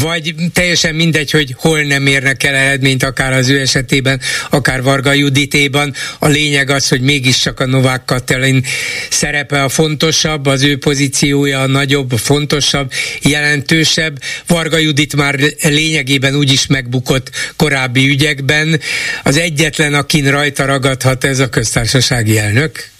Vagy 0.00 0.34
teljesen 0.52 0.94
mindegy, 0.94 1.30
hogy 1.30 1.54
hol 1.56 1.80
nem 1.80 2.06
érnek 2.06 2.42
el 2.42 2.54
eredményt, 2.54 3.02
akár 3.02 3.32
az 3.32 3.48
ő 3.48 3.60
esetében, 3.60 4.20
akár 4.50 4.82
Varga 4.82 5.12
Juditéban. 5.12 5.94
A 6.18 6.28
lényeg 6.28 6.70
az, 6.70 6.88
hogy 6.88 7.00
mégiscsak 7.00 7.60
a 7.60 7.66
Novák 7.66 8.04
Katalin 8.04 8.64
szerepe 9.10 9.62
a 9.62 9.68
fontosabb, 9.68 10.46
az 10.46 10.62
ő 10.62 10.78
pozíciója 10.78 11.60
a 11.60 11.66
nagyobb, 11.66 12.10
fontosabb, 12.10 12.90
jelentősebb. 13.22 14.18
Varga 14.46 14.78
Judit 14.78 15.16
már 15.16 15.34
lényegében 15.62 16.34
úgy 16.34 16.52
is 16.52 16.66
megbukott 16.66 17.30
korábbi 17.56 18.08
ügyekben. 18.08 18.80
Az 19.22 19.36
egyetlen, 19.36 19.94
akin 19.94 20.30
rajta 20.30 20.64
ragadhat 20.64 21.24
ez 21.24 21.38
a 21.38 21.48
köztársasági 21.48 22.38
elnök. 22.38 22.94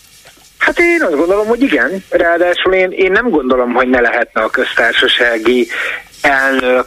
Hát 0.59 0.79
én 0.79 1.03
azt 1.03 1.17
gondolom, 1.17 1.47
hogy 1.47 1.63
igen. 1.63 2.05
Ráadásul 2.09 2.75
én, 2.75 2.91
én 2.91 3.13
nem 3.13 3.31
gondolom, 3.31 3.73
hogy 3.73 3.89
ne 3.89 4.01
lehetne 4.01 4.43
a 4.43 4.51
köztársasági 4.51 5.69
elnök 6.27 6.87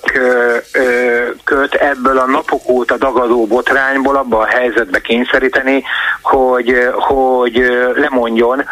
köt 1.43 1.73
ebből 1.73 2.17
a 2.17 2.25
napok 2.25 2.69
óta 2.69 2.97
dagadó 2.97 3.45
botrányból 3.45 4.15
abba 4.15 4.39
a 4.39 4.45
helyzetbe 4.45 5.01
kényszeríteni, 5.01 5.83
hogy, 6.21 6.89
hogy 6.93 7.55
lemondjon. 7.95 8.63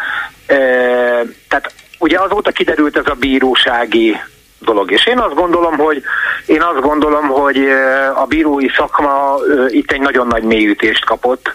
Tehát 1.48 1.72
ugye 1.98 2.20
azóta 2.20 2.50
kiderült 2.50 2.96
ez 2.96 3.06
a 3.06 3.14
bírósági 3.14 4.20
dolog. 4.58 4.90
És 4.90 5.06
én 5.06 5.18
azt 5.18 5.34
gondolom, 5.34 5.76
hogy 5.76 6.02
én 6.46 6.62
azt 6.62 6.80
gondolom, 6.80 7.28
hogy 7.28 7.58
a 8.14 8.26
bírói 8.26 8.68
szakma 8.76 9.36
itt 9.68 9.92
egy 9.92 10.00
nagyon 10.00 10.26
nagy 10.26 10.42
mélyütést 10.42 11.04
kapott 11.04 11.52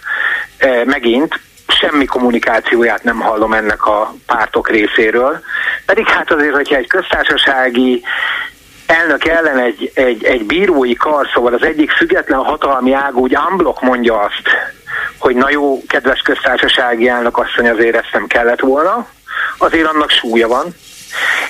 megint, 0.85 1.39
semmi 1.67 2.05
kommunikációját 2.05 3.03
nem 3.03 3.19
hallom 3.19 3.53
ennek 3.53 3.85
a 3.85 4.13
pártok 4.25 4.69
részéről. 4.69 5.39
Pedig 5.85 6.07
hát 6.07 6.31
azért, 6.31 6.55
hogyha 6.55 6.75
egy 6.75 6.87
köztársasági 6.87 8.03
elnök 8.85 9.25
ellen 9.25 9.59
egy, 9.59 9.91
egy, 9.93 10.23
egy 10.23 10.45
bírói 10.45 10.95
kar, 10.95 11.27
szóval 11.33 11.53
az 11.53 11.63
egyik 11.63 11.91
független 11.91 12.39
hatalmi 12.39 12.93
ág 12.93 13.17
úgy 13.17 13.37
unblock 13.49 13.81
mondja 13.81 14.19
azt, 14.19 14.49
hogy 15.17 15.35
na 15.35 15.49
jó, 15.49 15.81
kedves 15.87 16.21
köztársasági 16.21 17.07
elnök 17.07 17.37
asszony, 17.37 17.69
azért 17.69 17.95
ezt 17.95 18.13
nem 18.13 18.27
kellett 18.27 18.59
volna, 18.59 19.07
azért 19.57 19.87
annak 19.87 20.09
súlya 20.09 20.47
van. 20.47 20.65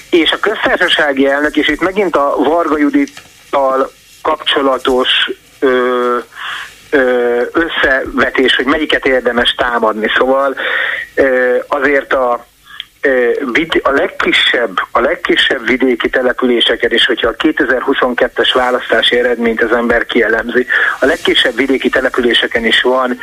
És 0.10 0.32
a 0.32 0.40
köztársasági 0.40 1.28
elnök, 1.28 1.56
és 1.56 1.68
itt 1.68 1.82
megint 1.82 2.16
a 2.16 2.36
Varga 2.38 2.78
Judittal 2.78 3.92
kapcsolatos 4.22 5.10
ö, 5.60 6.18
összevetés, 7.52 8.56
hogy 8.56 8.66
melyiket 8.66 9.06
érdemes 9.06 9.56
támadni. 9.58 10.12
Szóval 10.18 10.56
azért 11.68 12.14
a 12.14 12.46
a 13.82 13.90
legkisebb, 13.90 14.78
a 14.92 15.00
legkisebb 15.00 15.68
vidéki 15.68 16.10
településeket, 16.10 16.92
és 16.92 17.06
hogyha 17.06 17.28
a 17.28 17.36
2022-es 17.36 18.50
választási 18.54 19.18
eredményt 19.18 19.64
az 19.64 19.72
ember 19.72 20.06
kielemzi, 20.06 20.66
a 21.00 21.06
legkisebb 21.06 21.56
vidéki 21.56 21.90
településeken 21.90 22.66
is 22.66 22.82
van 22.82 23.20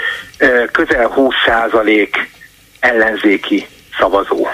közel 0.73 1.13
20% 1.17 2.09
ellenzéki 2.81 3.67
szavazó. 3.99 4.49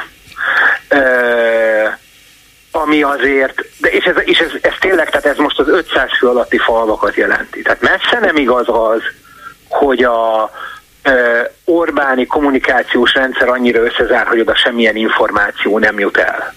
Ami 2.70 3.02
azért, 3.02 3.64
de 3.78 3.88
és, 3.88 4.04
ez, 4.04 4.14
és 4.24 4.38
ez, 4.38 4.50
ez 4.60 4.74
tényleg, 4.80 5.10
tehát 5.10 5.26
ez 5.26 5.36
most 5.36 5.58
az 5.58 5.68
500 5.68 6.10
fő 6.18 6.26
alatti 6.26 6.58
falvakat 6.58 7.14
jelenti. 7.14 7.62
Tehát 7.62 7.80
messze 7.80 8.18
nem 8.20 8.36
igaz 8.36 8.66
az, 8.68 9.00
hogy 9.68 10.04
a, 10.04 10.50
Orbáni 11.64 12.26
kommunikációs 12.26 13.14
rendszer 13.14 13.48
annyira 13.48 13.82
összezár, 13.82 14.26
hogy 14.26 14.40
oda 14.40 14.54
semmilyen 14.54 14.96
információ 14.96 15.78
nem 15.78 15.98
jut 15.98 16.16
el. 16.16 16.54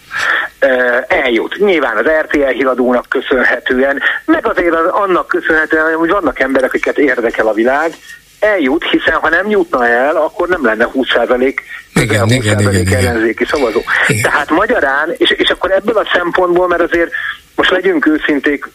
Eljut. 1.08 1.56
Nyilván 1.58 1.98
az 1.98 2.06
RTL 2.22 2.48
híradónak 2.48 3.06
köszönhetően, 3.10 4.02
meg 4.26 4.48
azért 4.48 4.76
az, 4.76 4.86
annak 4.86 5.28
köszönhetően, 5.28 5.96
hogy 5.96 6.10
vannak 6.10 6.40
emberek, 6.40 6.70
akiket 6.70 6.98
érdekel 6.98 7.48
a 7.48 7.54
világ, 7.54 7.94
eljut, 8.40 8.84
hiszen 8.84 9.14
ha 9.14 9.30
nem 9.30 9.50
jutna 9.50 9.88
el, 9.88 10.16
akkor 10.16 10.48
nem 10.48 10.66
lenne 10.66 10.88
20% 10.94 11.54
igen, 11.94 12.24
20% 12.26 12.32
igen, 12.32 12.60
igen, 12.60 12.74
igen, 12.76 13.06
ellenzéki 13.06 13.46
szavazó. 13.46 13.82
Igen. 14.08 14.22
Tehát 14.22 14.50
magyarán, 14.50 15.14
és, 15.18 15.30
és 15.30 15.50
akkor 15.50 15.72
ebből 15.72 15.98
a 15.98 16.10
szempontból, 16.14 16.68
mert 16.68 16.82
azért 16.82 17.12
most 17.56 17.70
legyünk 17.70 18.06
őszinték, 18.06 18.70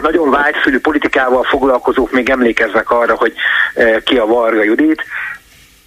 nagyon 0.00 0.30
vágyfülű 0.30 0.78
politikával 0.78 1.42
foglalkozók 1.42 2.12
még 2.12 2.30
emlékeznek 2.30 2.90
arra, 2.90 3.14
hogy 3.14 3.32
eh, 3.74 3.96
ki 4.04 4.16
a 4.18 4.26
Varga 4.26 4.62
Judit, 4.62 5.02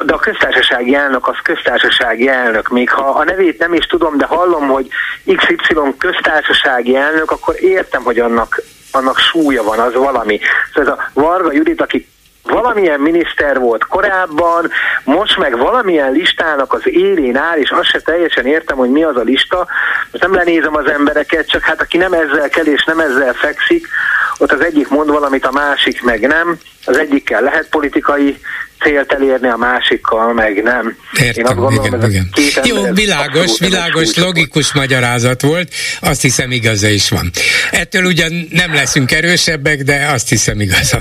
de 0.06 0.14
a 0.14 0.20
köztársasági 0.20 0.96
elnök 0.96 1.28
az 1.28 1.36
köztársasági 1.44 2.28
elnök. 2.28 2.70
Még 2.70 2.90
ha 2.90 3.04
a 3.04 3.24
nevét 3.24 3.60
nem 3.60 3.74
is 3.74 3.86
tudom, 3.86 4.18
de 4.18 4.26
hallom, 4.26 4.68
hogy 4.68 4.88
XY 5.24 5.76
köztársasági 5.98 6.96
elnök, 6.96 7.32
akkor 7.32 7.56
értem, 7.60 8.04
hogy 8.04 8.20
annak, 8.20 8.62
annak 8.92 9.18
súlya 9.18 9.64
van, 9.64 9.80
az 9.80 9.94
valami. 9.94 10.40
Szóval 10.74 10.94
ez 10.94 11.00
a 11.00 11.22
Varga 11.22 11.52
Judit, 11.52 11.82
aki 11.82 12.08
valamilyen 12.44 13.00
miniszter 13.00 13.60
volt 13.60 13.86
korábban, 13.86 14.70
most 15.04 15.38
meg 15.38 15.58
valamilyen 15.58 16.12
listának 16.12 16.74
az 16.74 16.82
élén 16.84 17.38
áll, 17.38 17.58
és 17.58 17.70
azt 17.70 17.90
se 17.90 18.00
teljesen 18.00 18.46
értem, 18.46 18.78
hogy 18.78 18.90
mi 18.90 19.04
az 19.04 19.18
a 19.18 19.22
lista. 19.22 19.68
Most 20.12 20.24
nem 20.24 20.34
lenézem 20.34 20.76
az 20.76 20.90
embereket, 20.90 21.48
csak 21.48 21.62
hát 21.62 21.82
aki 21.82 21.98
nem 21.98 22.14
ezzel 22.14 22.50
kell 22.50 22.66
és 22.66 22.84
nem 22.84 23.00
ezzel 23.00 23.34
fekszik, 23.34 23.88
ott 24.38 24.52
az 24.52 24.64
egyik 24.64 24.90
mond 24.90 25.10
valamit, 25.10 25.46
a 25.46 25.52
másik 25.52 26.04
meg 26.04 26.28
nem. 26.28 26.58
Az 26.86 26.98
egyikkel 26.98 27.42
lehet 27.42 27.70
politikai 27.70 28.40
célt 28.84 29.12
elérni, 29.12 29.48
a 29.48 29.58
másikkal 29.58 30.34
meg 30.34 30.64
nem. 30.64 30.98
Értem, 31.20 31.34
Én 31.36 31.46
azt 31.46 31.56
gondolom, 31.56 31.86
igen, 31.86 32.10
igen. 32.10 32.30
Két 32.34 32.68
Jó, 32.68 32.84
világos, 32.94 33.60
világos, 33.60 34.18
logikus 34.18 34.74
magyarázat 34.74 35.42
volt, 35.42 35.74
azt 36.02 36.22
hiszem 36.22 36.52
igaza 36.52 36.88
is 36.88 37.10
van. 37.10 37.30
Ettől 37.72 38.04
ugyan 38.06 38.48
nem 38.50 38.74
leszünk 38.74 39.12
erősebbek, 39.12 39.82
de 39.82 40.10
azt 40.14 40.30
hiszem 40.30 40.60
igaza. 40.60 40.98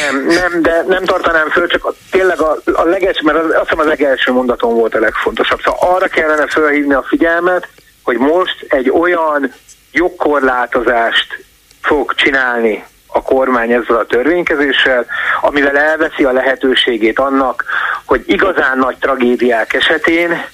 Nem, 0.00 0.26
nem, 0.26 0.62
de 0.62 0.84
nem 0.88 1.04
tartanám 1.04 1.50
föl, 1.50 1.66
csak 1.66 1.84
a, 1.84 1.94
tényleg 2.10 2.40
a, 2.40 2.58
a 2.64 2.84
legelső, 2.84 3.20
mert 3.22 3.38
az, 3.38 3.44
azt 3.44 3.68
hiszem 3.68 3.78
a 3.78 3.88
legelső 3.88 4.32
mondatom 4.32 4.74
volt 4.74 4.94
a 4.94 4.98
legfontosabb. 4.98 5.60
Szóval 5.64 5.94
arra 5.94 6.06
kellene 6.06 6.46
felhívni 6.46 6.94
a 6.94 7.04
figyelmet, 7.08 7.68
hogy 8.02 8.16
most 8.16 8.66
egy 8.68 8.90
olyan 8.90 9.52
jogkorlátozást 9.92 11.44
fog 11.80 12.14
csinálni 12.14 12.84
a 13.08 13.22
kormány 13.22 13.72
ezzel 13.72 13.96
a 13.96 14.06
törvénykezéssel, 14.06 15.06
amivel 15.40 15.78
elveszi 15.78 16.24
a 16.24 16.32
lehetőségét 16.32 17.18
annak, 17.18 17.64
hogy 18.04 18.22
igazán 18.26 18.78
nagy 18.78 18.96
tragédiák 18.96 19.74
esetén 19.74 20.44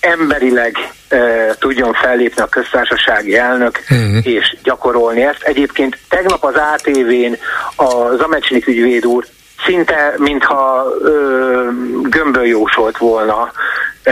emberileg 0.00 0.76
e, 1.08 1.18
tudjon 1.58 1.92
fellépni 1.92 2.42
a 2.42 2.46
köztársasági 2.46 3.36
elnök 3.36 3.80
uh-huh. 3.90 4.26
és 4.26 4.56
gyakorolni 4.62 5.22
ezt. 5.22 5.42
Egyébként 5.42 5.98
tegnap 6.08 6.44
az 6.44 6.54
ATV-n 6.54 7.32
az 7.76 8.20
Amecsnik 8.20 8.66
ügyvéd 8.66 9.06
úr 9.06 9.24
szinte 9.64 10.14
mintha 10.16 10.86
ö, 11.02 11.68
gömböl 12.02 12.46
jósolt 12.46 12.98
volna 12.98 13.52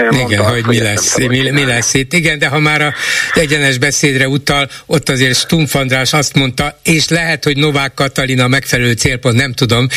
Mondta, 0.03 0.29
Igen, 0.29 0.45
hogy, 0.45 0.67
mi 0.67 0.79
lesz, 0.79 1.17
mi, 1.17 1.51
mi 1.51 1.65
lesz 1.65 1.95
itt. 1.95 2.13
Igen, 2.13 2.39
de 2.39 2.47
ha 2.47 2.59
már 2.59 2.83
a 2.83 2.95
egyenes 3.35 3.79
beszédre 3.79 4.29
utal, 4.29 4.71
ott 4.87 5.09
azért 5.09 5.37
Stumpf 5.37 5.75
András 5.75 6.13
azt 6.13 6.35
mondta, 6.35 6.79
és 6.83 7.09
lehet, 7.09 7.45
hogy 7.45 7.57
Novák 7.57 7.95
Katalina 7.95 8.49
megfelelő 8.49 8.93
célpont, 8.93 9.37
nem 9.37 9.53
tudom, 9.53 9.89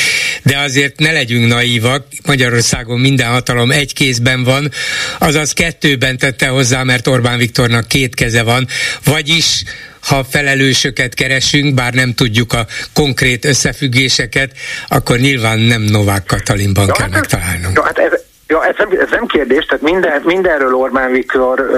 de 0.43 0.57
azért 0.57 0.99
ne 0.99 1.11
legyünk 1.11 1.47
naívak, 1.47 2.05
Magyarországon 2.25 2.99
minden 2.99 3.27
hatalom 3.27 3.71
egy 3.71 3.93
kézben 3.93 4.43
van, 4.43 4.71
azaz 5.19 5.51
kettőben 5.53 6.17
tette 6.17 6.47
hozzá, 6.47 6.83
mert 6.83 7.07
Orbán 7.07 7.37
Viktornak 7.37 7.87
két 7.87 8.15
keze 8.15 8.43
van, 8.43 8.67
vagyis 9.03 9.63
ha 9.99 10.23
felelősöket 10.29 11.13
keresünk, 11.13 11.73
bár 11.73 11.93
nem 11.93 12.13
tudjuk 12.13 12.53
a 12.53 12.67
konkrét 12.93 13.45
összefüggéseket, 13.45 14.51
akkor 14.87 15.17
nyilván 15.17 15.59
nem 15.59 15.81
Novák 15.81 16.25
Katalinban 16.25 16.85
ja, 16.87 16.91
kell 16.91 17.09
hát 17.09 17.13
megtalálnunk. 17.13 17.75
Ja, 17.75 17.83
hát 17.83 17.97
ez, 17.97 18.11
Ja, 18.47 18.65
ez 18.65 18.75
nem, 18.77 18.89
ez 18.99 19.09
nem 19.11 19.25
kérdés, 19.25 19.65
tehát 19.65 19.83
minden, 19.83 20.21
mindenről 20.25 20.73
Orbán 20.73 21.11
Viktor 21.11 21.59
ö, 21.59 21.75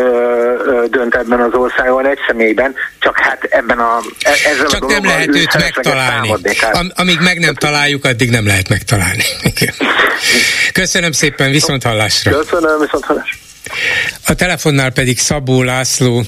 ö, 0.66 0.86
dönt 0.90 1.16
ebben 1.16 1.40
az 1.42 1.54
országban 1.54 2.06
egy 2.06 2.18
személyben, 2.28 2.76
csak 3.00 3.20
hát 3.20 3.44
ebben 3.44 3.80
a 3.80 4.00
e, 4.22 4.32
ezzel 4.50 4.68
Csak 4.68 4.84
a 4.84 4.88
nem 4.88 5.06
lehet 5.06 5.36
őt 5.36 5.58
megtalálni. 5.58 6.34
Am, 6.72 6.92
amíg 6.96 7.20
meg 7.20 7.40
nem 7.40 7.54
találjuk, 7.54 8.06
addig 8.06 8.30
nem 8.30 8.46
lehet 8.46 8.70
megtalálni. 8.70 9.24
Köszönöm 10.74 11.12
szépen, 11.12 11.52
viszont 11.52 11.84
hallásra. 11.84 12.32
Köszönöm, 12.32 12.80
viszont 12.80 13.06
hallásra. 13.06 13.38
A 14.26 14.34
telefonnál 14.34 14.92
pedig 14.92 15.20
Szabó 15.20 15.64
László, 15.64 16.24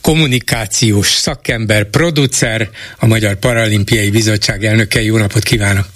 kommunikációs 0.00 1.08
szakember, 1.08 1.84
producer, 1.84 2.68
a 2.98 3.06
Magyar 3.06 3.34
Paralimpiai 3.34 4.10
Bizottság 4.10 4.64
elnöke. 4.64 5.02
Jó 5.02 5.16
napot 5.16 5.42
kívánok! 5.42 5.95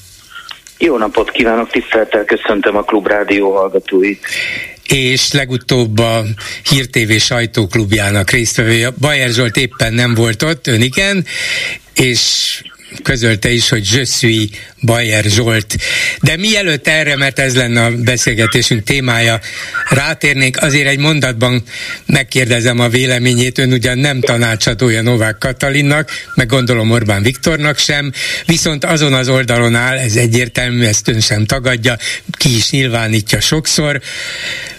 Jó 0.83 0.97
napot 0.97 1.31
kívánok, 1.31 1.71
tisztelettel 1.71 2.25
köszöntöm 2.25 2.77
a 2.77 2.83
Klubrádió 2.83 3.53
hallgatóit. 3.53 4.27
és 4.89 5.33
legutóbb 5.33 5.99
a 5.99 6.23
Hír 6.69 6.87
TV 6.87 7.13
sajtóklubjának 7.13 8.31
résztvevője. 8.31 8.91
Bajer 9.01 9.29
Zsolt 9.29 9.57
éppen 9.57 9.93
nem 9.95 10.15
volt 10.15 10.43
ott, 10.43 10.67
ön 10.67 10.81
igen, 10.81 11.25
és 11.95 12.63
közölte 13.03 13.51
is, 13.51 13.69
hogy 13.69 13.89
je 13.93 14.05
suis 14.05 14.49
Bayer 14.81 15.25
Zsolt. 15.25 15.77
De 16.23 16.37
mielőtt 16.37 16.89
erre, 16.89 17.17
mert 17.17 17.39
ez 17.39 17.57
lenne 17.57 17.85
a 17.85 17.91
beszélgetésünk 17.97 18.85
témája, 18.85 19.41
rátérnénk, 19.89 20.57
azért 20.57 20.89
egy 20.89 20.99
mondatban 20.99 21.63
megkérdezem 22.07 22.79
a 22.79 22.89
véleményét, 22.89 23.59
ön 23.59 23.73
ugyan 23.73 23.99
nem 23.99 24.21
tanácsadója 24.21 25.03
Novák 25.03 25.39
Katalinnak, 25.39 26.11
meg 26.35 26.47
gondolom 26.47 26.91
Orbán 26.91 27.23
Viktornak 27.23 27.79
sem, 27.79 28.13
viszont 28.47 28.85
azon 28.85 29.13
az 29.13 29.29
oldalon 29.29 29.75
áll, 29.75 29.97
ez 29.97 30.17
egyértelmű, 30.17 30.85
ezt 30.85 31.09
ön 31.09 31.21
sem 31.21 31.45
tagadja, 31.47 31.97
ki 32.39 32.57
is 32.57 32.71
nyilvánítja 32.71 33.41
sokszor. 33.41 34.01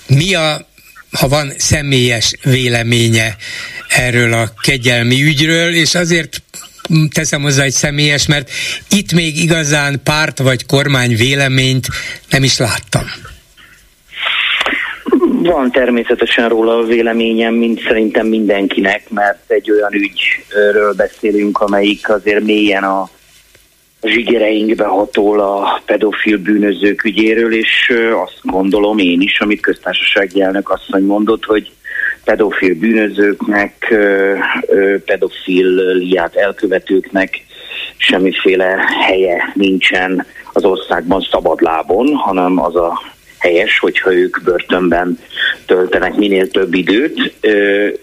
Mi 0.08 0.34
a 0.34 0.70
ha 1.12 1.28
van 1.28 1.54
személyes 1.58 2.34
véleménye 2.44 3.36
erről 3.88 4.34
a 4.34 4.54
kegyelmi 4.62 5.24
ügyről, 5.24 5.74
és 5.74 5.96
azért 5.96 6.42
teszem 7.14 7.42
hozzá 7.42 7.64
egy 7.64 7.72
személyes, 7.72 8.28
mert 8.28 8.50
itt 8.90 9.12
még 9.14 9.38
igazán 9.38 10.02
párt 10.04 10.40
vagy 10.40 10.66
kormány 10.66 11.16
véleményt 11.16 11.88
nem 12.30 12.44
is 12.44 12.58
láttam. 12.58 13.04
Van 15.44 15.72
természetesen 15.72 16.50
róla 16.50 16.78
a 16.78 16.84
véleményem, 16.84 17.54
mint 17.54 17.82
szerintem 17.82 18.28
mindenkinek, 18.28 19.10
mert 19.10 19.52
egy 19.52 19.72
olyan 19.72 19.94
ügyről 19.94 20.94
beszélünk, 20.94 21.60
amelyik 21.60 22.10
azért 22.10 22.44
mélyen 22.44 22.84
a 22.84 23.10
zsigereinkbe 24.02 24.86
hatol 24.86 25.40
a 25.40 25.82
pedofil 25.86 26.38
bűnözők 26.38 27.04
ügyéről, 27.04 27.54
és 27.54 27.94
azt 28.26 28.40
gondolom 28.42 28.98
én 28.98 29.22
is, 29.22 29.40
amit 29.40 29.62
köztársasági 29.62 30.42
elnök 30.42 30.70
asszony 30.70 31.04
mondott, 31.04 31.46
hogy 31.46 31.72
pedofil 32.24 32.76
bűnözőknek, 32.76 33.96
pedofiliát 35.06 36.36
elkövetőknek 36.36 37.46
semmiféle 37.98 38.76
helye 39.06 39.52
nincsen 39.54 40.26
az 40.54 40.64
országban 40.64 41.28
szabadlábon, 41.32 42.16
hanem 42.16 42.60
az 42.60 42.76
a 42.76 43.02
helyes, 43.42 43.80
hogyha 43.80 44.14
ők 44.14 44.44
börtönben 44.44 45.20
töltenek 45.66 46.16
minél 46.16 46.48
több 46.48 46.74
időt, 46.74 47.34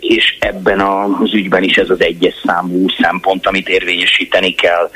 és 0.01 0.37
ebben 0.39 0.81
az 0.81 1.35
ügyben 1.35 1.63
is 1.63 1.77
ez 1.77 1.91
az 1.91 2.01
egyes 2.01 2.35
számú 2.47 2.85
szempont, 3.01 3.47
amit 3.47 3.69
érvényesíteni 3.69 4.55
kell. 4.55 4.91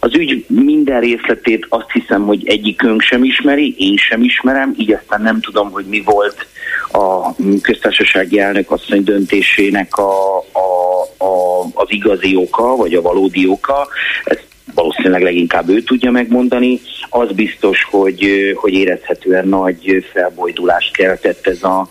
Az 0.00 0.14
ügy 0.14 0.44
minden 0.46 1.00
részletét 1.00 1.66
azt 1.68 1.90
hiszem, 1.92 2.26
hogy 2.26 2.48
egyikünk 2.48 3.00
sem 3.00 3.24
ismeri, 3.24 3.74
én 3.78 3.96
sem 3.96 4.22
ismerem, 4.22 4.74
így 4.76 4.92
aztán 4.92 5.22
nem 5.22 5.40
tudom, 5.40 5.70
hogy 5.70 5.84
mi 5.84 6.02
volt 6.04 6.46
a 6.92 7.34
köztársasági 7.62 8.38
elnök 8.38 8.70
asszony 8.70 9.04
döntésének 9.04 9.96
a, 9.96 10.38
a, 10.38 11.00
a, 11.24 11.62
az 11.74 11.86
igazi 11.88 12.36
oka, 12.36 12.76
vagy 12.76 12.94
a 12.94 13.02
valódi 13.02 13.48
oka. 13.48 13.88
Ezt 14.24 14.47
valószínűleg 14.78 15.22
leginkább 15.22 15.68
ő 15.68 15.82
tudja 15.82 16.10
megmondani. 16.10 16.80
Az 17.08 17.32
biztos, 17.32 17.86
hogy, 17.90 18.52
hogy 18.54 18.72
érezhetően 18.72 19.48
nagy 19.48 20.04
felbojdulást 20.12 20.96
keltett 20.96 21.46
ez 21.46 21.62
a 21.62 21.88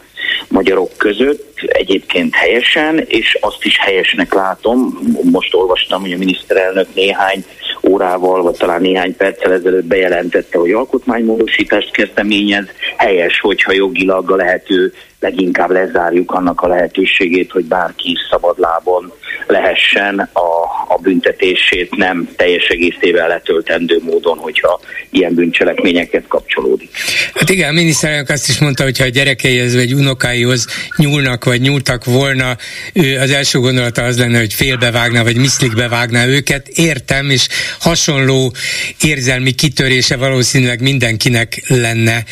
magyarok 0.48 0.98
között, 0.98 1.60
egyébként 1.68 2.36
helyesen, 2.36 3.00
és 3.08 3.38
azt 3.42 3.66
is 3.66 3.78
helyesnek 3.80 4.34
látom. 4.34 5.00
Most 5.32 5.54
olvastam, 5.54 6.02
hogy 6.02 6.12
a 6.12 6.18
miniszterelnök 6.18 6.88
néhány 6.94 7.46
órával, 7.84 8.42
vagy 8.42 8.58
talán 8.58 8.82
néhány 8.82 9.16
perccel 9.16 9.54
ezelőtt 9.54 9.86
bejelentette, 9.86 10.58
hogy 10.58 10.72
alkotmánymódosítást 10.72 11.92
kezdeményez. 11.92 12.66
Helyes, 12.98 13.40
hogyha 13.40 13.72
jogilag 13.72 14.32
a 14.32 14.36
lehető 14.36 14.94
leginkább 15.20 15.72
lezárjuk 15.72 16.32
annak 16.32 16.62
a 16.62 16.68
lehetőségét, 16.68 17.52
hogy 17.52 17.66
bárki 17.66 18.18
szabadlábon 18.30 19.14
lehessen 19.48 20.30
a, 20.34 20.64
a 20.88 20.98
büntetését 21.02 21.96
nem 21.96 22.30
teljes 22.36 22.68
egészével 22.68 23.28
letöltendő 23.28 24.00
módon, 24.04 24.38
hogyha 24.38 24.80
ilyen 25.10 25.34
bűncselekményeket 25.34 26.28
kapcsolódik. 26.28 26.90
Hát 27.34 27.50
igen, 27.50 27.70
a 27.70 27.72
miniszterelnök 27.72 28.30
azt 28.30 28.50
is 28.50 28.60
mondta, 28.60 28.84
hogy 28.84 28.98
ha 28.98 29.04
a 29.04 29.08
gyerekeihez 29.08 29.76
vagy 29.76 29.94
unokáihoz 29.94 30.68
nyúlnak 30.98 31.44
vagy 31.44 31.62
nyúltak 31.62 32.06
volna, 32.06 32.58
ő 32.94 33.20
az 33.20 33.32
első 33.32 33.60
gondolata 33.60 34.04
az 34.04 34.18
lenne, 34.18 34.40
hogy 34.40 34.54
félbevágná 34.54 35.24
vagy 35.24 35.38
miszlikbe 35.38 35.88
vágná 35.88 36.26
őket. 36.26 36.68
Értem, 36.68 37.30
és 37.30 37.48
hasonló 37.80 38.54
érzelmi 39.02 39.52
kitörése 39.52 40.18
valószínűleg 40.18 40.82
mindenkinek 40.82 41.64
lenne 41.68 42.24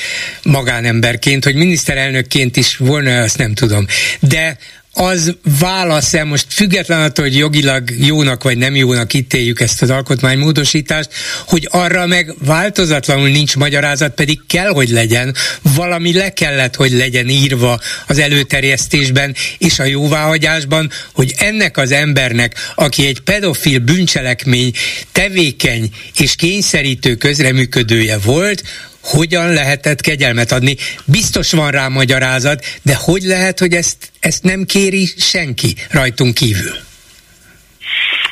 magánemberként, 0.44 1.44
hogy 1.44 1.56
miniszterelnökként 1.56 2.58
is 2.58 2.75
volna, 2.78 3.22
azt 3.22 3.38
nem 3.38 3.54
tudom. 3.54 3.86
De 4.20 4.58
az 4.98 5.36
válasz-e 5.60 6.24
most 6.24 6.46
független 6.50 7.02
attól, 7.02 7.26
hogy 7.26 7.38
jogilag 7.38 7.90
jónak 7.98 8.44
vagy 8.44 8.58
nem 8.58 8.76
jónak 8.76 9.14
ítéljük 9.14 9.60
ezt 9.60 9.82
az 9.82 9.90
alkotmánymódosítást, 9.90 11.10
hogy 11.48 11.68
arra 11.72 12.06
meg 12.06 12.34
változatlanul 12.46 13.30
nincs 13.30 13.56
magyarázat, 13.56 14.14
pedig 14.14 14.40
kell, 14.48 14.70
hogy 14.70 14.90
legyen, 14.90 15.36
valami 15.62 16.14
le 16.14 16.34
kellett, 16.34 16.76
hogy 16.76 16.92
legyen 16.92 17.30
írva 17.30 17.80
az 18.08 18.20
előterjesztésben 18.20 19.36
és 19.58 19.80
a 19.80 19.84
jóváhagyásban, 19.84 20.92
hogy 21.14 21.34
ennek 21.38 21.78
az 21.78 21.92
embernek, 21.92 22.56
aki 22.76 23.08
egy 23.08 23.20
pedofil 23.20 23.80
bűncselekmény 23.80 24.72
tevékeny 25.12 25.90
és 26.20 26.36
kényszerítő 26.36 27.16
közreműködője 27.16 28.18
volt, 28.18 28.64
hogyan 29.06 29.53
lehetett 29.53 30.01
kegyelmet 30.01 30.51
adni. 30.51 30.76
Biztos 31.06 31.51
van 31.51 31.72
rá 31.72 31.88
magyarázat, 31.88 32.66
de 32.82 32.95
hogy 32.95 33.24
lehet, 33.24 33.60
hogy 33.60 33.74
ezt, 33.74 33.97
ezt 34.20 34.43
nem 34.43 34.66
kéri 34.66 35.10
senki 35.18 35.76
rajtunk 35.91 36.34
kívül? 36.34 36.76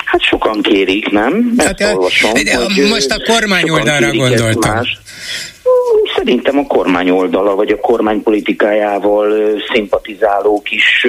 Hát 0.06 0.22
sokan 0.22 0.62
kérik, 0.62 1.10
nem? 1.10 1.54
Hát, 1.58 1.82
olvasom, 1.82 2.34
de 2.44 2.56
hogy 2.56 2.88
most 2.90 3.12
a 3.12 3.32
kormány 3.32 3.70
oldalra 3.70 4.12
gondoltam. 4.12 4.76
Más. 4.76 5.00
Szerintem 6.16 6.58
a 6.58 6.68
kormány 6.68 7.10
oldala, 7.10 7.56
vagy 7.56 7.72
a 7.72 7.80
kormány 7.80 8.24
politikájával 8.24 9.60
szimpatizálók 9.74 10.72
is 10.72 11.08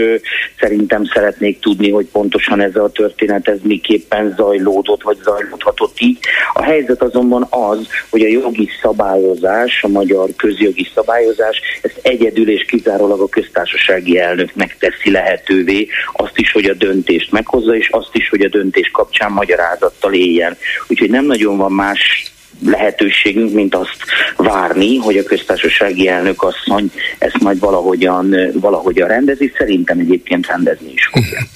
szerintem 0.61 1.05
szeretnék 1.05 1.61
tudni, 1.61 1.91
hogy 1.91 2.07
pontosan 2.13 2.61
ez 2.61 2.77
a 2.77 2.91
történet 2.91 3.49
ez 3.49 3.59
miképpen 3.63 4.35
zajlódott, 4.37 5.03
vagy 5.03 5.17
zajlódhatott 5.23 6.01
így. 6.01 6.19
A 6.53 6.63
helyzet 6.63 7.03
azonban 7.03 7.47
az, 7.51 7.89
hogy 8.11 8.23
a 8.23 8.29
jogi 8.29 8.69
szabályozás, 8.83 9.83
a 9.83 9.89
magyar 9.89 10.29
közjogi 10.37 10.89
szabályozás, 10.95 11.61
ezt 11.83 11.99
egyedül 12.03 12.51
és 12.51 12.65
kizárólag 12.65 13.21
a 13.21 13.29
köztársasági 13.29 14.19
elnöknek 14.19 14.77
teszi 14.79 15.11
lehetővé, 15.11 15.89
azt 16.13 16.39
is, 16.39 16.53
hogy 16.53 16.65
a 16.65 16.75
döntést 16.75 17.33
meghozza, 17.33 17.77
és 17.77 17.89
azt 17.89 18.15
is, 18.15 18.29
hogy 18.29 18.41
a 18.41 18.49
döntés 18.49 18.91
kapcsán 18.91 19.33
magyarázattal 19.33 20.13
éljen. 20.13 20.57
Úgyhogy 20.89 21.11
nem 21.11 21.25
nagyon 21.25 21.57
van 21.57 21.73
más 21.73 22.33
lehetőségünk, 22.67 23.53
mint 23.53 23.75
azt 23.75 23.97
várni, 24.37 24.97
hogy 24.97 25.17
a 25.17 25.23
köztársasági 25.23 26.09
elnök 26.09 26.43
asszony 26.43 26.91
ezt 27.19 27.39
majd 27.39 27.59
valahogyan, 27.59 28.37
valahogyan 28.55 29.09
rendezi. 29.09 29.53
Szerintem 29.59 29.99
egyébként 29.99 30.47
rendezni 30.47 30.93
is 30.93 31.07
fogja. 31.13 31.47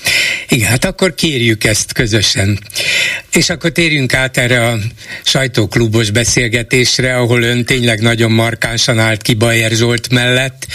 Igen, 0.49 0.69
hát 0.69 0.85
akkor 0.85 1.15
kérjük 1.15 1.65
ezt 1.65 1.93
közösen. 1.93 2.59
És 3.33 3.51
akkor 3.51 3.71
térjünk 3.71 4.15
át 4.15 4.37
erre 4.37 4.67
a 4.67 4.77
sajtóklubos 5.25 6.11
beszélgetésre, 6.11 7.17
ahol 7.17 7.43
ön 7.43 7.65
tényleg 7.65 8.01
nagyon 8.01 8.31
markánsan 8.31 8.99
állt 8.99 9.23
ki 9.23 9.35
Bajer 9.35 9.71
Zsolt 9.71 10.11
mellett 10.11 10.67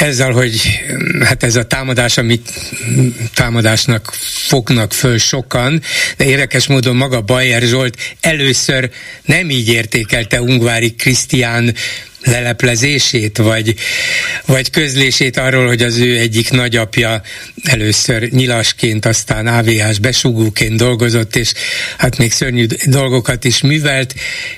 ezzel, 0.00 0.30
hogy 0.30 0.80
hát 1.24 1.42
ez 1.42 1.56
a 1.56 1.64
támadás, 1.64 2.18
amit 2.18 2.52
támadásnak 3.34 4.12
fognak 4.46 4.92
föl 4.92 5.18
sokan, 5.18 5.82
de 6.16 6.24
érdekes 6.24 6.66
módon 6.66 6.96
maga 6.96 7.20
Bajer 7.20 7.62
Zsolt 7.62 8.16
először 8.20 8.90
nem 9.24 9.50
így 9.50 9.68
értékelte 9.68 10.42
Ungvári 10.42 10.94
Krisztián 10.94 11.74
leleplezését, 12.26 13.38
vagy, 13.38 13.74
vagy 14.46 14.70
közlését 14.70 15.36
arról, 15.36 15.66
hogy 15.66 15.82
az 15.82 15.96
ő 15.96 16.18
egyik 16.18 16.50
nagyapja 16.50 17.22
először 17.62 18.22
nyilasként, 18.30 19.06
aztán 19.06 19.46
AVH-s 19.46 19.98
besugóként 19.98 20.76
dolgozott, 20.76 21.36
és 21.36 21.52
hát 21.98 22.18
még 22.18 22.32
szörnyű 22.32 22.66
dolgokat 22.84 23.44
is 23.44 23.60
művelt, 23.60 24.14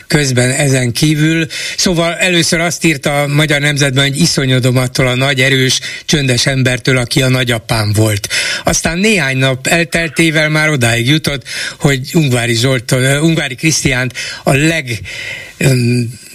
közben 0.06 0.50
ezen 0.50 0.92
kívül. 0.92 1.46
Szóval 1.76 2.14
először 2.14 2.60
azt 2.60 2.84
írta 2.84 3.22
a 3.22 3.26
Magyar 3.26 3.60
Nemzetben, 3.60 4.04
hogy 4.04 4.20
iszonyodom 4.20 4.76
attól 4.76 5.06
a 5.06 5.14
nagy, 5.14 5.40
erős, 5.40 5.80
csöndes 6.04 6.46
embertől, 6.46 6.96
aki 6.96 7.22
a 7.22 7.28
nagyapám 7.28 7.92
volt. 7.92 8.28
Aztán 8.64 8.98
néhány 8.98 9.36
nap 9.36 9.66
elteltével 9.66 10.48
már 10.48 10.70
odáig 10.70 11.06
jutott, 11.06 11.42
hogy 11.78 12.10
Ungvári 12.14 12.54
Zsolt, 12.54 12.92
Ungvári 13.20 13.54
Krisztiánt 13.54 14.12
a 14.42 14.52
leg 14.52 15.00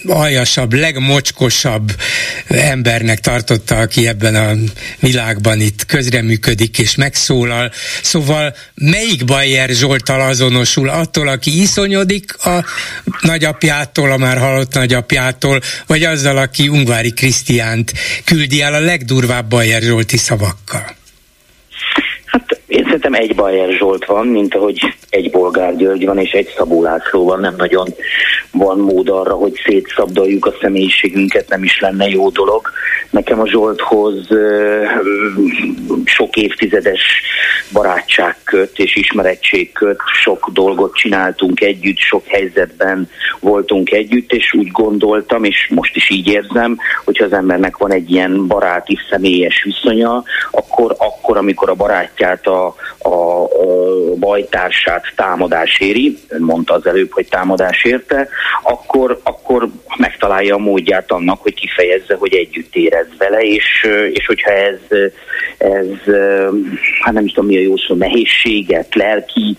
legaljasabb, 0.04 0.72
legmocskosabb 0.72 1.96
embernek 2.48 3.20
tartotta, 3.20 3.78
aki 3.78 4.08
ebben 4.08 4.34
a 4.34 4.52
világban 5.00 5.60
itt 5.60 5.86
közreműködik 5.86 6.78
és 6.78 6.94
megszólal. 6.94 7.72
Szóval 8.02 8.54
melyik 8.74 9.24
Bayer 9.24 9.70
Zsoltal 9.70 10.20
azonosul? 10.20 10.88
Attól, 10.88 11.28
aki 11.28 11.60
iszonyodik 11.60 12.36
a 12.44 12.64
nagyapjától, 13.20 14.10
a 14.10 14.16
már 14.16 14.38
halott 14.38 14.74
nagyapjától, 14.74 15.60
vagy 15.86 16.04
azzal, 16.04 16.36
aki 16.36 16.68
Ungvári 16.68 17.12
Krisztiánt 17.12 17.92
küldi 18.24 18.62
el 18.62 18.74
a 18.74 18.80
legdurvább 18.80 19.48
Bayer 19.48 19.82
Zsolti 19.82 20.16
szavakkal? 20.16 20.93
Szerintem 22.94 23.22
egy 23.22 23.34
Bajer 23.34 23.72
Zsolt 23.72 24.04
van, 24.04 24.26
mint 24.26 24.54
ahogy 24.54 24.94
egy 25.10 25.30
Bolgár 25.30 25.76
György 25.76 26.04
van, 26.06 26.18
és 26.18 26.30
egy 26.30 26.52
Szabó 26.56 26.82
László 26.82 27.24
van. 27.24 27.40
Nem 27.40 27.54
nagyon 27.56 27.94
van 28.50 28.78
mód 28.78 29.08
arra, 29.08 29.34
hogy 29.34 29.60
szétszabdaljuk 29.64 30.46
a 30.46 30.54
személyiségünket, 30.60 31.48
nem 31.48 31.62
is 31.62 31.80
lenne 31.80 32.08
jó 32.08 32.30
dolog. 32.30 32.70
Nekem 33.10 33.40
a 33.40 33.48
Zsolthoz 33.48 34.28
sok 36.04 36.36
évtizedes 36.36 37.00
barátság 37.72 38.36
köt 38.44 38.78
és 38.78 38.96
ismerettség 38.96 39.72
köt, 39.72 40.00
sok 40.22 40.50
dolgot 40.52 40.94
csináltunk 40.94 41.60
együtt, 41.60 41.98
sok 41.98 42.26
helyzetben 42.26 43.08
voltunk 43.40 43.90
együtt, 43.90 44.32
és 44.32 44.52
úgy 44.52 44.70
gondoltam, 44.70 45.44
és 45.44 45.68
most 45.74 45.96
is 45.96 46.10
így 46.10 46.28
érzem, 46.28 46.78
hogy 47.04 47.22
az 47.22 47.32
embernek 47.32 47.76
van 47.76 47.92
egy 47.92 48.10
ilyen 48.10 48.46
baráti, 48.46 48.98
személyes 49.10 49.62
viszonya, 49.62 50.22
akkor, 50.50 50.94
akkor 50.98 51.36
amikor 51.36 51.68
a 51.68 51.74
barátját 51.74 52.46
a 52.46 52.74
a, 52.98 53.44
bajtársát 54.18 55.12
támadás 55.16 55.78
éri, 55.80 56.18
ön 56.28 56.42
mondta 56.42 56.74
az 56.74 56.86
előbb, 56.86 57.12
hogy 57.12 57.28
támadás 57.28 57.84
érte, 57.84 58.28
akkor, 58.62 59.20
akkor 59.22 59.68
megtalálja 59.96 60.54
a 60.54 60.58
módját 60.58 61.12
annak, 61.12 61.42
hogy 61.42 61.54
kifejezze, 61.54 62.14
hogy 62.14 62.34
együtt 62.34 62.74
érez 62.74 63.06
vele, 63.18 63.40
és, 63.40 63.88
és 64.12 64.26
hogyha 64.26 64.50
ez, 64.50 64.78
ez 65.58 66.14
hát 67.00 67.14
nem 67.14 67.24
is 67.24 67.32
tudom 67.32 67.50
mi 67.50 67.56
a 67.56 67.60
jó 67.60 67.76
szó, 67.76 67.94
nehézséget, 67.94 68.94
lelki 68.94 69.56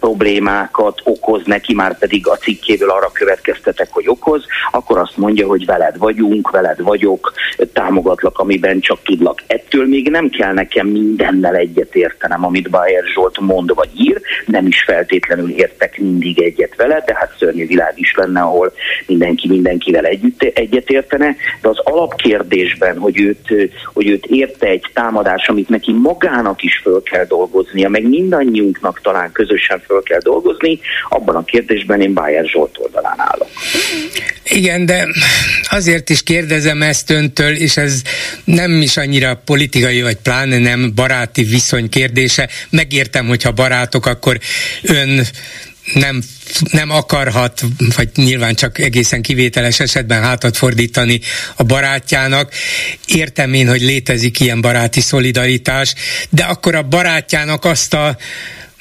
problémákat 0.00 1.00
okoz 1.04 1.42
neki, 1.44 1.74
már 1.74 1.98
pedig 1.98 2.26
a 2.28 2.36
cikkéből 2.36 2.90
arra 2.90 3.10
következtetek, 3.12 3.88
hogy 3.90 4.08
okoz, 4.08 4.44
akkor 4.70 4.98
azt 4.98 5.16
mondja, 5.16 5.46
hogy 5.46 5.64
veled 5.64 5.98
vagyunk, 5.98 6.50
veled 6.50 6.82
vagyok, 6.82 7.32
támogatlak, 7.72 8.38
amiben 8.38 8.80
csak 8.80 9.02
tudlak. 9.02 9.42
Ettől 9.46 9.86
még 9.86 10.10
nem 10.10 10.28
kell 10.28 10.52
nekem 10.52 10.86
mindennel 10.86 11.54
egyetértenem, 11.54 12.44
amit 12.46 12.70
Bayer 12.70 13.04
Zsolt 13.14 13.40
mond 13.40 13.74
vagy 13.74 13.90
ír, 13.96 14.20
nem 14.46 14.66
is 14.66 14.82
feltétlenül 14.82 15.50
értek 15.50 15.98
mindig 15.98 16.42
egyet 16.42 16.76
vele, 16.76 17.02
de 17.06 17.14
hát 17.14 17.34
szörnyű 17.38 17.66
világ 17.66 17.92
is 17.94 18.14
lenne, 18.14 18.40
ahol 18.40 18.72
mindenki 19.06 19.48
mindenkivel 19.48 20.04
együtt 20.04 20.42
egyetértene, 20.42 21.36
de 21.60 21.68
az 21.68 21.78
alapkérdésben, 21.78 22.98
hogy 22.98 23.20
őt, 23.20 23.70
hogy 23.92 24.08
őt 24.08 24.26
érte 24.26 24.66
egy 24.66 24.84
támadás, 24.92 25.48
amit 25.48 25.68
neki 25.68 25.92
magának 25.92 26.62
is 26.62 26.80
föl 26.82 27.02
kell 27.02 27.24
dolgoznia, 27.24 27.88
meg 27.88 28.08
mindannyiunknak 28.08 29.00
talán 29.00 29.32
közösen 29.32 29.82
föl 29.86 30.02
kell 30.02 30.20
dolgozni, 30.20 30.80
abban 31.08 31.36
a 31.36 31.44
kérdésben 31.44 32.00
én 32.00 32.14
Bayer 32.14 32.44
Zsolt 32.44 32.78
oldalán 32.78 33.20
állok. 33.20 33.48
Igen, 34.44 34.86
de 34.86 35.06
azért 35.70 36.10
is 36.10 36.22
kérdezem 36.22 36.82
ezt 36.82 37.10
öntől, 37.10 37.56
és 37.56 37.76
ez 37.76 38.02
nem 38.44 38.80
is 38.80 38.96
annyira 38.96 39.40
politikai, 39.44 40.02
vagy 40.02 40.16
pláne 40.16 40.58
nem 40.58 40.92
baráti 40.94 41.44
viszony 41.44 41.88
kérdése. 42.26 42.48
Megértem, 42.70 43.26
hogyha 43.26 43.52
barátok, 43.52 44.06
akkor 44.06 44.38
ön 44.82 45.26
nem, 45.94 46.22
nem 46.70 46.90
akarhat, 46.90 47.62
vagy 47.96 48.08
nyilván 48.14 48.54
csak 48.54 48.78
egészen 48.78 49.22
kivételes 49.22 49.80
esetben 49.80 50.22
hátat 50.22 50.56
fordítani 50.56 51.20
a 51.56 51.62
barátjának. 51.62 52.52
Értem 53.06 53.52
én, 53.52 53.68
hogy 53.68 53.80
létezik 53.80 54.40
ilyen 54.40 54.60
baráti 54.60 55.00
szolidaritás, 55.00 55.94
de 56.30 56.42
akkor 56.42 56.74
a 56.74 56.82
barátjának 56.82 57.64
azt 57.64 57.94
a 57.94 58.16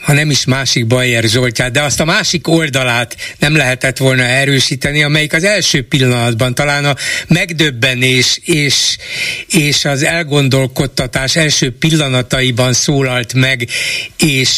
ha 0.06 0.14
nem 0.14 0.30
is 0.30 0.45
másik 0.45 0.88
Bayer 0.88 1.24
Zsoltját, 1.24 1.72
de 1.72 1.82
azt 1.82 1.99
a 1.99 2.06
másik 2.06 2.47
oldalát 2.47 3.16
nem 3.39 3.56
lehetett 3.56 3.97
volna 3.97 4.24
erősíteni, 4.24 5.03
amelyik 5.03 5.34
az 5.34 5.43
első 5.43 5.88
pillanatban 5.88 6.53
talán 6.53 6.86
a 6.86 6.95
megdöbbenés 7.28 8.39
és, 8.43 8.97
és 9.49 9.86
az 9.86 10.03
elgondolkodtatás 10.03 11.36
első 11.36 11.72
pillanataiban 11.72 12.74
szólalt 12.74 13.34
meg, 13.34 13.68
és, 14.18 14.49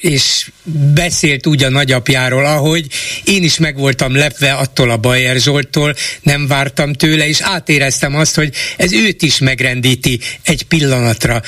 és 0.00 0.50
beszélt 0.94 1.46
úgy 1.46 1.62
a 1.62 1.70
nagyapjáról, 1.70 2.44
ahogy 2.44 2.86
én 3.24 3.44
is 3.44 3.58
meg 3.58 3.76
voltam 3.76 4.16
lepve 4.16 4.52
attól 4.52 4.90
a 4.90 4.96
Bayer 4.96 5.36
Zsolttól, 5.36 5.94
nem 6.22 6.46
vártam 6.46 6.92
tőle, 6.92 7.28
és 7.28 7.40
átéreztem 7.40 8.16
azt, 8.16 8.34
hogy 8.34 8.54
ez 8.76 8.92
őt 8.92 9.22
is 9.22 9.38
megrendíti 9.38 10.20
egy 10.42 10.62
pillanatra. 10.62 11.42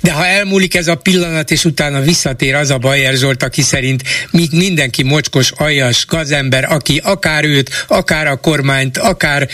De 0.00 0.12
ha 0.12 0.26
elmúlik 0.26 0.74
ez 0.74 0.88
a 0.88 0.94
pillanat, 0.94 1.50
és 1.50 1.64
utána 1.64 2.00
visszatér 2.00 2.54
az 2.54 2.70
a 2.70 2.78
baj, 2.78 2.97
Bajer 2.98 3.16
Zsolt, 3.16 3.42
aki 3.42 3.62
szerint 3.62 4.02
mindenki 4.50 5.02
mocskos, 5.02 5.50
aljas, 5.50 6.06
gazember, 6.06 6.72
aki 6.72 7.00
akár 7.04 7.44
őt, 7.44 7.84
akár 7.88 8.26
a 8.26 8.36
kormányt, 8.36 8.98
akár 8.98 9.48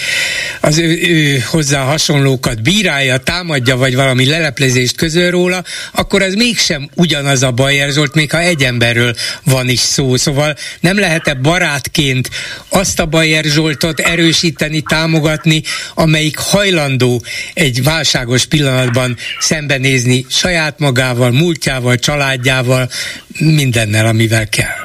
az 0.60 0.78
ő, 0.78 0.98
ő 1.02 1.44
hozzá 1.46 1.80
hasonlókat 1.80 2.62
bírálja, 2.62 3.16
támadja, 3.16 3.76
vagy 3.76 3.94
valami 3.94 4.26
leleplezést 4.26 4.96
közöl 4.96 5.30
róla, 5.30 5.64
akkor 5.92 6.22
az 6.22 6.34
mégsem 6.34 6.90
ugyanaz 6.94 7.42
a 7.42 7.50
Bajer 7.50 7.90
Zsolt, 7.90 8.14
még 8.14 8.30
ha 8.30 8.40
egy 8.40 8.62
emberről 8.62 9.14
van 9.42 9.68
is 9.68 9.80
szó. 9.80 10.16
Szóval 10.16 10.56
nem 10.80 10.98
lehet-e 10.98 11.34
barátként 11.34 12.30
azt 12.68 13.00
a 13.00 13.06
Bajer 13.06 13.44
Zsoltot 13.44 14.00
erősíteni, 14.00 14.80
támogatni, 14.80 15.62
amelyik 15.94 16.36
hajlandó 16.38 17.24
egy 17.54 17.82
válságos 17.82 18.44
pillanatban 18.44 19.16
szembenézni 19.38 20.26
saját 20.28 20.78
magával, 20.78 21.30
múltjával, 21.30 21.96
családjával, 21.96 22.90
mindennel, 23.38 24.06
amivel 24.06 24.48
kell. 24.48 24.82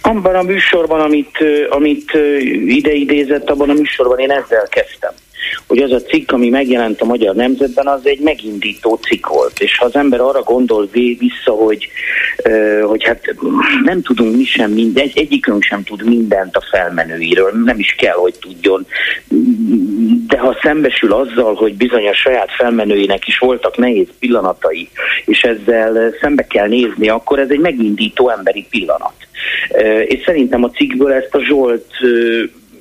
Abban 0.00 0.34
a 0.34 0.42
műsorban, 0.42 1.00
amit, 1.00 1.38
amit 1.68 2.12
ide 2.66 2.92
idézett, 2.92 3.50
abban 3.50 3.70
a 3.70 3.72
műsorban 3.72 4.18
én 4.18 4.30
ezzel 4.30 4.68
kezdtem 4.68 5.12
hogy 5.66 5.78
az 5.78 5.92
a 5.92 6.00
cikk, 6.00 6.32
ami 6.32 6.48
megjelent 6.48 7.00
a 7.00 7.04
Magyar 7.04 7.34
Nemzetben, 7.34 7.86
az 7.86 8.00
egy 8.04 8.20
megindító 8.20 8.94
cikk 8.94 9.26
volt. 9.26 9.60
És 9.60 9.78
ha 9.78 9.84
az 9.84 9.96
ember 9.96 10.20
arra 10.20 10.42
gondol 10.42 10.88
vissza, 10.92 11.52
hogy, 11.52 11.88
hogy 12.82 13.04
hát 13.04 13.34
nem 13.84 14.02
tudunk 14.02 14.36
mi 14.36 14.44
sem 14.44 14.70
minden, 14.70 15.10
egyikünk 15.14 15.62
sem 15.62 15.82
tud 15.82 16.04
mindent 16.04 16.56
a 16.56 16.64
felmenőiről, 16.70 17.50
nem 17.64 17.78
is 17.78 17.94
kell, 17.98 18.16
hogy 18.16 18.34
tudjon. 18.40 18.86
De 20.26 20.38
ha 20.38 20.58
szembesül 20.62 21.12
azzal, 21.12 21.54
hogy 21.54 21.74
bizony 21.74 22.08
a 22.08 22.14
saját 22.14 22.50
felmenőinek 22.56 23.26
is 23.26 23.38
voltak 23.38 23.76
nehéz 23.76 24.08
pillanatai, 24.18 24.88
és 25.24 25.42
ezzel 25.42 26.14
szembe 26.20 26.46
kell 26.46 26.68
nézni, 26.68 27.08
akkor 27.08 27.38
ez 27.38 27.50
egy 27.50 27.58
megindító 27.60 28.30
emberi 28.30 28.66
pillanat. 28.70 29.14
És 30.06 30.22
szerintem 30.24 30.64
a 30.64 30.70
cikkből 30.70 31.12
ezt 31.12 31.34
a 31.34 31.44
Zsolt 31.44 31.86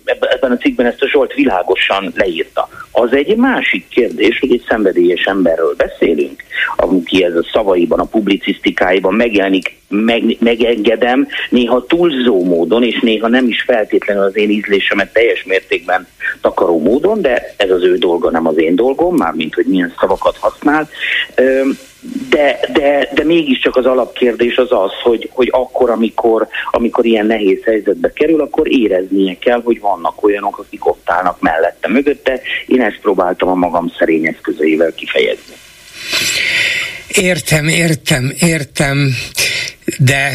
ebben 0.05 0.51
a 0.51 0.57
cikkben 0.57 0.85
ezt 0.85 1.01
a 1.01 1.07
Zsolt 1.07 1.33
világosan 1.33 2.13
leírta. 2.15 2.69
Az 2.91 3.13
egy 3.13 3.35
másik 3.35 3.87
kérdés, 3.87 4.39
hogy 4.39 4.51
egy 4.51 4.63
szenvedélyes 4.67 5.23
emberről 5.23 5.73
beszélünk, 5.77 6.43
aki 6.75 7.23
ez 7.23 7.35
a 7.35 7.45
szavaiban, 7.53 7.99
a 7.99 8.03
publicisztikáiban 8.03 9.13
megjelenik, 9.13 9.75
meg, 9.89 10.37
megengedem, 10.39 11.27
néha 11.49 11.85
túlzó 11.85 12.43
módon, 12.43 12.83
és 12.83 12.99
néha 12.99 13.27
nem 13.27 13.47
is 13.47 13.61
feltétlenül 13.61 14.23
az 14.23 14.37
én 14.37 14.49
ízlésemet 14.49 15.13
teljes 15.13 15.43
mértékben 15.43 16.07
takaró 16.41 16.79
módon, 16.79 17.21
de 17.21 17.53
ez 17.57 17.69
az 17.69 17.83
ő 17.83 17.97
dolga, 17.97 18.29
nem 18.29 18.47
az 18.47 18.57
én 18.57 18.75
dolgom, 18.75 19.15
mármint, 19.15 19.53
hogy 19.53 19.65
milyen 19.65 19.93
szavakat 19.99 20.37
használ 20.37 20.89
de, 22.29 22.59
de, 22.73 23.09
de 23.13 23.23
mégiscsak 23.23 23.75
az 23.75 23.85
alapkérdés 23.85 24.57
az 24.57 24.71
az, 24.71 24.91
hogy, 25.03 25.29
hogy 25.33 25.49
akkor, 25.51 25.89
amikor, 25.89 26.47
amikor 26.71 27.05
ilyen 27.05 27.25
nehéz 27.25 27.63
helyzetbe 27.63 28.11
kerül, 28.13 28.41
akkor 28.41 28.71
éreznie 28.71 29.37
kell, 29.39 29.61
hogy 29.63 29.79
vannak 29.93 30.23
olyanok, 30.23 30.57
akik 30.57 30.85
ott 30.85 31.09
állnak 31.09 31.39
mellette, 31.39 31.87
mögötte. 31.87 32.41
Én 32.65 32.81
ezt 32.81 32.99
próbáltam 33.01 33.49
a 33.49 33.55
magam 33.55 33.93
szerény 33.97 34.27
eszközeivel 34.27 34.93
kifejezni. 34.93 35.55
Értem, 37.07 37.67
értem, 37.67 38.33
értem, 38.39 39.09
de 39.97 40.31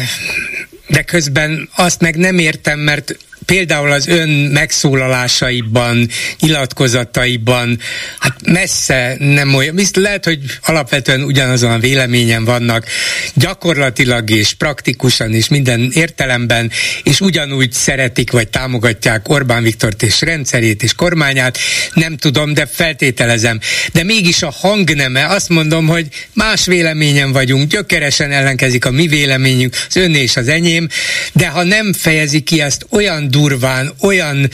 de 0.89 1.01
közben 1.01 1.69
azt 1.75 2.01
meg 2.01 2.15
nem 2.15 2.37
értem, 2.37 2.79
mert 2.79 3.17
például 3.49 3.91
az 3.91 4.07
ön 4.07 4.29
megszólalásaiban, 4.29 6.09
nyilatkozataiban, 6.39 7.79
hát 8.19 8.35
messze 8.45 9.15
nem 9.19 9.53
olyan, 9.53 9.75
Bizt 9.75 9.95
lehet, 9.95 10.25
hogy 10.25 10.39
alapvetően 10.61 11.21
ugyanazon 11.21 11.71
a 11.71 11.79
véleményen 11.79 12.43
vannak, 12.45 12.85
gyakorlatilag 13.33 14.29
és 14.29 14.53
praktikusan 14.53 15.33
és 15.33 15.47
minden 15.47 15.91
értelemben, 15.93 16.71
és 17.03 17.19
ugyanúgy 17.19 17.71
szeretik 17.71 18.31
vagy 18.31 18.47
támogatják 18.47 19.29
Orbán 19.29 19.63
Viktort 19.63 20.03
és 20.03 20.21
rendszerét 20.21 20.83
és 20.83 20.93
kormányát, 20.93 21.57
nem 21.93 22.17
tudom, 22.17 22.53
de 22.53 22.65
feltételezem. 22.65 23.59
De 23.93 24.03
mégis 24.03 24.43
a 24.43 24.53
hangneme, 24.59 25.25
azt 25.25 25.49
mondom, 25.49 25.87
hogy 25.87 26.07
más 26.33 26.65
véleményen 26.65 27.31
vagyunk, 27.31 27.71
gyökeresen 27.71 28.31
ellenkezik 28.31 28.85
a 28.85 28.91
mi 28.91 29.07
véleményünk, 29.07 29.75
az 29.87 29.95
ön 29.95 30.15
és 30.15 30.35
az 30.35 30.47
enyém, 30.47 30.87
de 31.33 31.47
ha 31.47 31.63
nem 31.63 31.93
fejezi 31.93 32.39
ki 32.39 32.61
ezt 32.61 32.85
olyan 32.89 33.29
durván, 33.39 33.93
olyan 34.01 34.49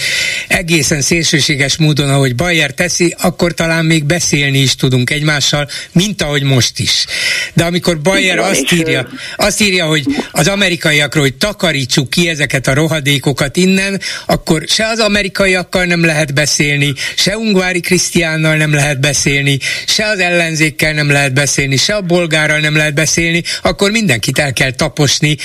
egészen 0.48 1.02
szélsőséges 1.02 1.78
módon, 1.78 2.10
ahogy 2.10 2.36
Bayer 2.36 2.74
teszi, 2.74 3.16
akkor 3.20 3.54
talán 3.54 3.86
még 3.86 4.04
beszélni 4.04 4.58
is 4.58 4.76
tudunk 4.76 5.10
egymással, 5.10 5.70
mint 5.92 6.22
ahogy 6.22 6.44
most 6.44 6.80
is. 6.80 7.06
De 7.54 7.64
amikor 7.64 8.02
Bayer 8.02 8.38
azt 8.38 8.72
írja, 8.72 9.08
azt 9.36 9.62
írja, 9.62 9.86
hogy 9.86 10.06
az 10.32 10.48
amerikaiakról, 10.48 11.24
hogy 11.24 11.36
takarítsuk 11.36 12.10
ki 12.10 12.28
ezeket 12.30 12.68
a 12.68 12.74
rohadékokat 12.74 13.58
innen, 13.58 14.02
akkor 14.26 14.64
se 14.68 14.88
az 14.88 15.00
amerikaiakkal 15.00 15.86
nem 15.86 16.06
lehet 16.06 16.34
beszélni, 16.34 16.94
se 17.16 17.38
Ungvári 17.38 17.80
Krisztiánnal 17.80 18.56
nem 18.56 18.74
lehet 18.74 19.00
beszélni, 19.00 19.60
se 19.88 20.06
az 20.06 20.20
ellenzékkel 20.20 20.94
nem 20.94 21.12
lehet 21.12 21.34
beszélni, 21.34 21.76
se 21.76 21.96
a 21.96 22.02
bolgárral 22.02 22.60
nem 22.60 22.76
lehet 22.76 22.94
beszélni, 22.94 23.44
akkor 23.62 23.92
mindenkit 23.92 24.40
el 24.40 24.54
kell 24.54 24.72
taposni, 24.72 25.38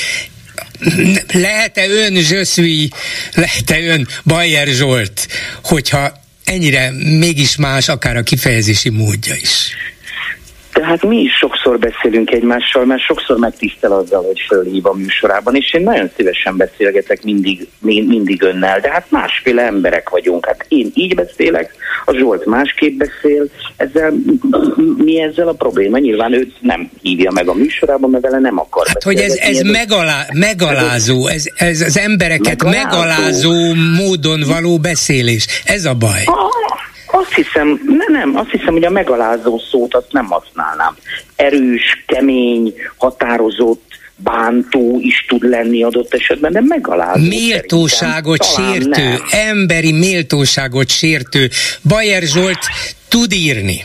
lehet-e 1.33 1.89
ön 1.89 2.15
Zsöszvi, 2.15 2.91
lehet-e 3.35 3.81
ön 3.81 4.09
Bayer 4.25 4.69
Zsolt, 4.69 5.29
hogyha 5.65 6.13
ennyire 6.45 6.91
mégis 7.19 7.57
más 7.57 7.89
akár 7.89 8.17
a 8.17 8.23
kifejezési 8.23 8.89
módja 8.89 9.35
is? 9.35 9.75
Tehát 10.81 11.03
mi 11.03 11.17
is 11.21 11.33
sokszor 11.33 11.79
beszélünk 11.79 12.31
egymással, 12.31 12.85
mert 12.85 13.03
sokszor 13.03 13.39
megtisztel 13.39 13.93
azzal, 13.93 14.23
hogy 14.23 14.41
fölhív 14.49 14.87
a 14.87 14.95
műsorában, 14.95 15.55
és 15.55 15.75
én 15.75 15.83
nagyon 15.83 16.11
szívesen 16.17 16.57
beszélgetek 16.57 17.23
mindig, 17.23 17.69
mindig 17.81 18.43
önnel, 18.43 18.81
de 18.81 18.91
hát 18.91 19.11
másféle 19.11 19.63
emberek 19.63 20.09
vagyunk. 20.09 20.47
Hát 20.47 20.65
én 20.69 20.91
így 20.95 21.15
beszélek, 21.15 21.75
a 22.05 22.13
Zsolt 22.13 22.47
másképp 22.47 22.99
beszél, 22.99 23.49
ezzel, 23.77 24.13
mi 24.97 25.21
ezzel 25.23 25.49
a 25.49 25.53
probléma? 25.53 25.99
Nyilván 25.99 26.33
őt 26.33 26.55
nem 26.61 26.91
hívja 27.03 27.31
meg 27.31 27.49
a 27.49 27.55
műsorában, 27.55 28.11
mert 28.11 28.25
vele 28.25 28.39
nem 28.39 28.59
akar 28.59 28.87
Hát, 28.87 29.03
hogy 29.03 29.19
ez, 29.19 29.37
ez 29.37 29.61
megalá, 29.61 30.27
megalázó, 30.33 31.27
ez, 31.27 31.45
ez 31.57 31.81
az 31.81 31.99
embereket 31.99 32.65
megalázó. 32.65 33.51
megalázó 33.51 33.75
módon 34.05 34.41
való 34.47 34.79
beszélés. 34.79 35.47
Ez 35.65 35.85
a 35.85 35.95
baj. 35.95 36.23
Ah, 36.25 36.51
azt 37.13 37.35
hiszem, 37.35 37.81
nem, 37.87 38.13
nem, 38.13 38.37
azt 38.37 38.51
hiszem, 38.51 38.73
hogy 38.73 38.85
a 38.85 38.91
megalázó 38.91 39.59
szót 39.71 39.95
azt 39.95 40.13
nem 40.13 40.27
használnám. 40.27 40.97
Erős, 41.37 42.05
kemény, 42.07 42.75
határozott, 42.97 43.91
bántó 44.17 44.99
is 45.01 45.25
tud 45.29 45.43
lenni 45.43 45.83
adott 45.83 46.15
esetben, 46.15 46.53
de 46.53 46.61
megalázó. 46.61 47.27
Méltóságot 47.27 48.45
sértő, 48.45 49.09
nem. 49.09 49.21
emberi 49.31 49.93
méltóságot 49.93 50.89
sértő. 50.89 51.49
Bajer 51.89 52.23
Zsolt 52.23 52.59
tud 53.09 53.33
írni. 53.33 53.85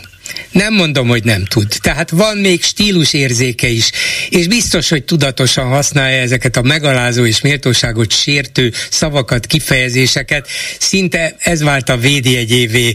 Nem 0.55 0.73
mondom, 0.73 1.07
hogy 1.07 1.23
nem 1.23 1.45
tud. 1.45 1.67
Tehát 1.81 2.09
van 2.09 2.37
még 2.37 2.63
stílusérzéke 2.63 3.67
is, 3.67 3.91
és 4.29 4.47
biztos, 4.47 4.89
hogy 4.89 5.03
tudatosan 5.03 5.65
használja 5.65 6.21
ezeket 6.21 6.57
a 6.57 6.61
megalázó 6.61 7.25
és 7.25 7.41
méltóságot 7.41 8.11
sértő 8.11 8.71
szavakat, 8.89 9.45
kifejezéseket. 9.45 10.47
Szinte 10.79 11.35
ez 11.39 11.63
vált 11.63 11.89
a 11.89 11.97
védjegyévé. 11.97 12.93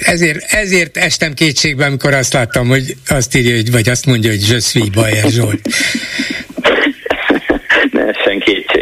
Ezért, 0.00 0.52
ezért 0.52 0.96
estem 0.96 1.34
kétségbe, 1.34 1.84
amikor 1.84 2.14
azt 2.14 2.32
láttam, 2.32 2.68
hogy 2.68 2.96
azt 3.06 3.36
írja, 3.36 3.54
hogy, 3.54 3.70
vagy 3.70 3.88
azt 3.88 4.06
mondja, 4.06 4.30
hogy 4.30 4.44
Zsöszvi 4.44 4.90
Bajer 4.90 5.30
Zsolt 5.30 5.68
ne 6.43 6.43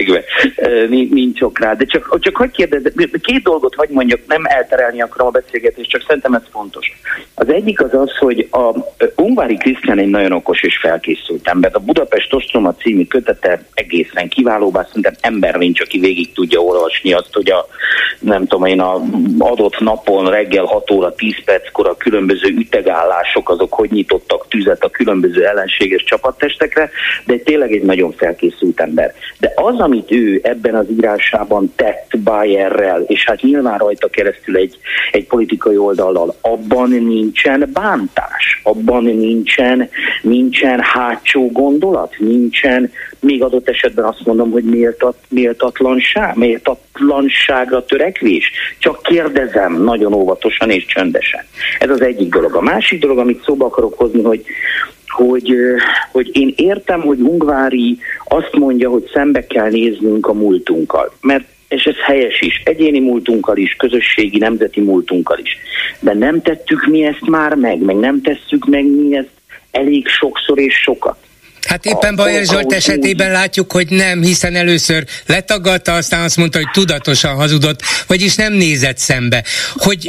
kétségbe, 0.03 0.25
nincs 1.15 1.41
ok 1.41 1.59
rá. 1.59 1.75
De 1.75 1.85
csak, 1.85 2.19
csak 2.21 2.37
hogy 2.37 2.51
kérdez, 2.51 2.83
két 3.23 3.43
dolgot 3.43 3.75
hogy 3.75 3.89
mondjak, 3.89 4.21
nem 4.27 4.45
elterelni 4.45 5.03
akarom 5.03 5.27
a 5.27 5.31
beszélgetést, 5.31 5.91
csak 5.91 6.05
szerintem 6.07 6.35
ez 6.35 6.43
fontos. 6.51 6.93
Az 7.35 7.49
egyik 7.49 7.83
az 7.83 7.95
az, 7.95 8.17
hogy 8.19 8.49
a 8.51 8.75
Ungvári 9.17 9.57
Krisztián 9.57 9.99
egy 9.99 10.09
nagyon 10.09 10.33
okos 10.33 10.63
és 10.63 10.79
felkészült 10.79 11.49
ember. 11.49 11.71
A 11.75 11.79
Budapest 11.79 12.35
Ostroma 12.35 12.75
című 12.75 13.05
kötete 13.05 13.65
egészen 13.75 14.29
kiváló, 14.29 14.71
bár 14.71 14.87
szerintem 14.87 15.15
ember 15.21 15.55
nincs, 15.55 15.81
aki 15.81 15.99
végig 15.99 16.33
tudja 16.33 16.61
olvasni 16.61 17.13
azt, 17.13 17.33
hogy 17.33 17.51
a 17.51 17.67
nem 18.19 18.47
tudom 18.47 18.67
én, 18.67 18.81
a 18.81 19.01
adott 19.39 19.79
napon 19.79 20.31
reggel 20.31 20.65
6 20.65 20.91
óra 20.91 21.15
10 21.15 21.35
perckor 21.45 21.87
a 21.87 21.97
különböző 21.97 22.49
ütegállások 22.49 23.49
azok 23.49 23.73
hogy 23.73 23.91
nyitottak 23.91 24.49
tüzet 24.49 24.85
a 24.85 24.91
különböző 24.91 25.47
ellenséges 25.47 26.05
csapattestekre, 26.05 26.91
de 27.25 27.37
tényleg 27.37 27.73
egy 27.73 27.83
nagyon 27.83 28.13
felkészült 28.13 28.81
ember. 28.81 29.15
De 29.39 29.53
az, 29.55 29.79
amit 29.93 30.11
ő 30.11 30.41
ebben 30.43 30.75
az 30.75 30.87
írásában 30.91 31.73
tett 31.77 32.19
Bayerrel, 32.25 33.03
és 33.03 33.25
hát 33.25 33.43
nyilván 33.43 33.79
rajta 33.79 34.09
keresztül 34.09 34.57
egy, 34.57 34.79
egy 35.11 35.27
politikai 35.27 35.77
oldallal, 35.77 36.35
abban 36.41 36.91
nincsen 36.91 37.71
bántás, 37.73 38.61
abban 38.63 39.05
nincsen, 39.05 39.89
nincsen 40.23 40.81
hátsó 40.81 41.51
gondolat, 41.51 42.15
nincsen 42.19 42.91
még 43.21 43.43
adott 43.43 43.69
esetben 43.69 44.05
azt 44.05 44.25
mondom, 44.25 44.51
hogy 44.51 44.65
méltat, 44.65 45.17
méltatlanság, 45.29 46.37
méltatlanságra 46.37 47.85
törekvés. 47.85 48.51
Csak 48.79 49.03
kérdezem 49.03 49.83
nagyon 49.83 50.13
óvatosan 50.13 50.71
és 50.71 50.87
csöndesen. 50.87 51.45
Ez 51.79 51.91
az 51.91 52.01
egyik 52.01 52.33
dolog. 52.33 52.55
A 52.55 52.61
másik 52.61 53.01
dolog, 53.01 53.19
amit 53.19 53.43
szóba 53.45 53.65
akarok 53.67 53.99
hozni, 53.99 54.23
hogy 54.23 54.45
hogy, 55.13 55.55
hogy 56.13 56.31
én 56.33 56.53
értem, 56.57 57.01
hogy 57.01 57.21
Ungvári 57.21 57.99
azt 58.25 58.53
mondja, 58.53 58.91
hogy 58.91 59.11
szembe 59.13 59.47
kell 59.47 59.71
néznünk 59.71 60.27
a 60.27 60.33
múltunkkal, 60.33 61.13
mert 61.21 61.45
és 61.69 61.85
ez 61.85 61.97
helyes 62.05 62.41
is, 62.41 62.63
egyéni 62.65 63.01
múltunkkal 63.01 63.57
is, 63.57 63.75
közösségi, 63.79 64.39
nemzeti 64.39 64.81
múltunkkal 64.81 65.39
is. 65.39 65.57
De 66.01 66.15
nem 66.15 66.43
tettük 66.43 66.87
mi 66.87 67.05
ezt 67.05 67.27
már 67.27 67.55
meg, 67.55 67.79
meg 67.79 67.97
nem 67.97 68.21
tesszük 68.23 68.67
meg 68.67 68.85
mi 68.85 69.17
ezt 69.17 69.31
elég 69.71 70.09
sokszor 70.09 70.59
és 70.59 70.75
sokat. 70.75 71.17
Hát 71.69 71.85
éppen 71.85 72.17
Bajer 72.17 72.45
Zsolt 72.45 72.73
esetében 72.73 73.31
látjuk, 73.31 73.73
hogy 73.73 73.87
nem, 73.91 74.23
hiszen 74.23 74.55
először 74.55 75.05
letagadta, 75.27 75.93
aztán 75.93 76.23
azt 76.23 76.37
mondta, 76.37 76.59
hogy 76.59 76.71
tudatosan 76.73 77.35
hazudott, 77.35 77.81
vagyis 78.07 78.35
nem 78.35 78.53
nézett 78.53 78.99
szembe. 78.99 79.45
Hogy 79.75 80.05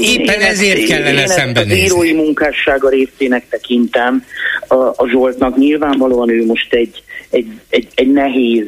éppen 0.00 0.40
én 0.40 0.46
ezért 0.46 0.78
ezt, 0.78 0.86
kellene 0.88 1.20
én 1.20 1.26
szembenézni. 1.26 1.80
Az 1.80 1.86
írói 1.86 2.12
munkássága 2.12 2.88
részének 2.88 3.48
tekintem 3.48 4.24
a, 4.68 4.74
a 4.74 5.08
Zsoltnak. 5.10 5.56
Nyilvánvalóan 5.56 6.30
ő 6.30 6.46
most 6.46 6.72
egy, 6.72 7.02
egy, 7.30 7.60
egy, 7.68 7.88
egy 7.94 8.12
nehéz 8.12 8.66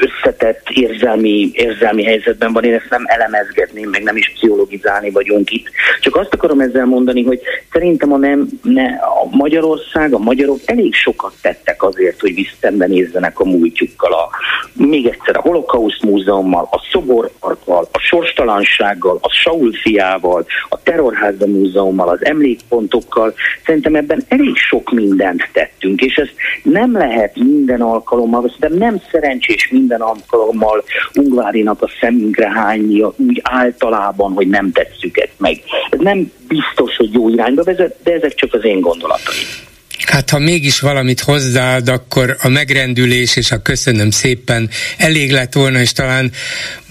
összetett 0.00 0.68
érzelmi, 0.74 1.50
érzelmi 1.52 2.04
helyzetben 2.04 2.52
van, 2.52 2.64
én 2.64 2.74
ezt 2.74 2.90
nem 2.90 3.04
elemezgetném, 3.06 3.88
meg 3.88 4.02
nem 4.02 4.16
is 4.16 4.32
pszichologizálni 4.32 5.10
vagyunk 5.10 5.50
itt. 5.50 5.68
Csak 6.00 6.16
azt 6.16 6.34
akarom 6.34 6.60
ezzel 6.60 6.84
mondani, 6.84 7.22
hogy 7.22 7.40
szerintem 7.72 8.12
a, 8.12 8.16
nem, 8.16 8.48
ne, 8.62 8.84
a 8.86 9.36
Magyarország, 9.36 10.12
a 10.12 10.18
magyarok 10.18 10.58
elég 10.64 10.94
sokat 10.94 11.32
tettek 11.42 11.82
azért, 11.82 12.20
hogy 12.20 12.34
visszembenézzenek 12.34 13.40
a 13.40 13.44
múltjukkal, 13.44 14.12
a, 14.12 14.28
még 14.72 15.06
egyszer 15.06 15.36
a 15.36 15.40
Holokauszt 15.40 16.02
Múzeummal, 16.02 16.68
a 16.70 16.86
Szoborparkkal, 16.90 17.88
a 17.92 17.98
sorstalansággal, 17.98 19.18
a 19.20 19.32
Saul 19.32 19.72
fiával, 19.72 20.46
a 20.68 20.82
Terrorháza 20.82 21.46
Múzeummal, 21.46 22.08
az 22.08 22.24
emlékpontokkal. 22.24 23.34
Szerintem 23.66 23.94
ebben 23.94 24.24
elég 24.28 24.56
sok 24.56 24.90
mindent 24.90 25.48
tettünk, 25.52 26.00
és 26.00 26.16
ezt 26.16 26.34
nem 26.62 26.92
lehet 26.92 27.36
minden 27.36 27.69
alkalommal, 27.78 28.52
de 28.58 28.68
nem 28.68 29.02
szerencsés 29.10 29.68
minden 29.70 30.00
alkalommal 30.00 30.84
Ungvárinak 31.14 31.82
a 31.82 31.90
szemünkre 32.00 32.50
hánynia 32.50 33.14
úgy 33.16 33.40
általában, 33.44 34.32
hogy 34.32 34.48
nem 34.48 34.72
tesszük 34.72 35.18
ezt 35.18 35.34
meg. 35.36 35.62
Ez 35.90 35.98
nem 35.98 36.32
biztos, 36.48 36.96
hogy 36.96 37.12
jó 37.12 37.28
irányba 37.28 37.62
vezet, 37.62 37.96
de 38.02 38.12
ezek 38.12 38.34
csak 38.34 38.54
az 38.54 38.64
én 38.64 38.80
gondolataim. 38.80 39.68
Hát 40.06 40.30
ha 40.30 40.38
mégis 40.38 40.80
valamit 40.80 41.20
hozzáad, 41.20 41.88
akkor 41.88 42.36
a 42.42 42.48
megrendülés 42.48 43.36
és 43.36 43.50
a 43.50 43.62
köszönöm 43.62 44.10
szépen 44.10 44.70
elég 44.98 45.32
lett 45.32 45.52
volna, 45.52 45.80
és 45.80 45.92
talán 45.92 46.30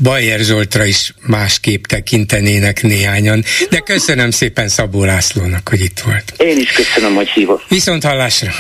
Bajer 0.04 0.40
Zsoltra 0.40 0.86
is 0.86 1.14
másképp 1.28 1.84
tekintenének 1.84 2.82
néhányan. 2.82 3.44
De 3.70 3.80
köszönöm 3.80 4.32
szépen 4.32 4.68
Szabó 4.68 5.04
Lászlónak, 5.04 5.70
hogy 5.70 5.82
itt 5.82 6.00
volt. 6.00 6.34
Én 6.38 6.58
is 6.58 6.72
köszönöm, 6.72 7.16
hogy 7.16 7.30
hívott. 7.30 7.66
Viszont 7.68 8.04
hallásra. 8.04 8.52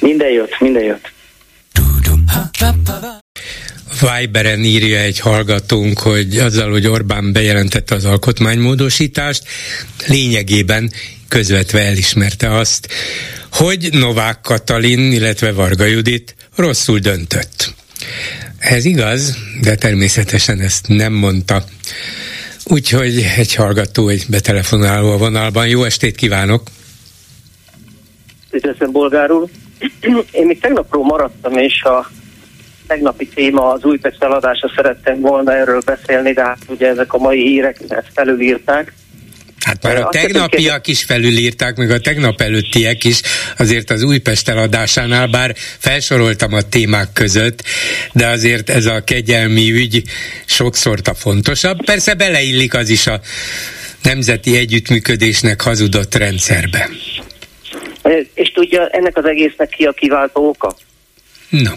Minden 0.00 0.30
jót, 0.30 0.60
minden 0.60 0.82
jót. 0.82 1.10
Viberen 4.00 4.64
írja 4.64 4.98
egy 4.98 5.18
hallgatónk, 5.18 5.98
hogy 5.98 6.38
azzal, 6.38 6.70
hogy 6.70 6.86
Orbán 6.86 7.32
bejelentette 7.32 7.94
az 7.94 8.04
alkotmánymódosítást, 8.04 9.42
lényegében 10.06 10.90
közvetve 11.28 11.80
elismerte 11.80 12.54
azt, 12.54 12.88
hogy 13.52 13.88
Novák 13.92 14.40
Katalin, 14.40 15.12
illetve 15.12 15.52
Varga 15.52 15.84
Judit 15.84 16.34
rosszul 16.56 16.98
döntött. 16.98 17.74
Ez 18.58 18.84
igaz, 18.84 19.36
de 19.60 19.74
természetesen 19.74 20.60
ezt 20.60 20.88
nem 20.88 21.12
mondta. 21.12 21.64
Úgyhogy 22.64 23.24
egy 23.36 23.54
hallgató, 23.54 24.08
egy 24.08 24.24
betelefonáló 24.28 25.12
a 25.12 25.16
vonalban. 25.16 25.68
Jó 25.68 25.84
estét 25.84 26.16
kívánok! 26.16 26.62
Üdvözlöm 28.50 28.92
bolgárul! 28.92 29.50
Én 30.30 30.46
még 30.46 30.60
tegnapról 30.60 31.04
maradtam, 31.04 31.52
és 31.56 31.82
a 31.82 32.10
tegnapi 32.88 33.28
téma 33.28 33.72
az 33.72 33.84
Újpest 33.84 34.16
feladása 34.16 34.72
szerettem 34.76 35.20
volna 35.20 35.52
erről 35.54 35.80
beszélni, 35.84 36.32
de 36.32 36.42
hát 36.42 36.58
ugye 36.66 36.88
ezek 36.88 37.12
a 37.12 37.18
mai 37.18 37.42
hírek 37.42 37.80
ezt 37.88 38.10
felülírták. 38.14 38.92
Hát 39.64 39.82
már 39.82 39.96
a 39.96 40.08
tegnapiak 40.08 40.86
is 40.86 41.04
felülírták, 41.04 41.76
meg 41.76 41.90
a 41.90 42.00
tegnap 42.00 42.40
előttiek 42.40 43.04
is, 43.04 43.20
azért 43.58 43.90
az 43.90 44.02
Újpest 44.02 44.48
eladásánál, 44.48 45.26
bár 45.26 45.54
felsoroltam 45.78 46.52
a 46.52 46.62
témák 46.62 47.12
között, 47.12 47.62
de 48.12 48.26
azért 48.26 48.70
ez 48.70 48.86
a 48.86 49.04
kegyelmi 49.04 49.72
ügy 49.72 50.02
sokszor 50.46 50.98
a 51.04 51.14
fontosabb. 51.14 51.84
Persze 51.84 52.14
beleillik 52.14 52.74
az 52.74 52.88
is 52.88 53.06
a 53.06 53.20
nemzeti 54.02 54.56
együttműködésnek 54.56 55.60
hazudott 55.60 56.14
rendszerbe. 56.14 56.88
És 58.34 58.50
tudja, 58.52 58.86
ennek 58.86 59.16
az 59.16 59.24
egésznek 59.24 59.68
ki 59.68 59.84
a 59.84 59.92
kiváltó 59.92 60.48
oka? 60.48 60.76
No. 61.48 61.72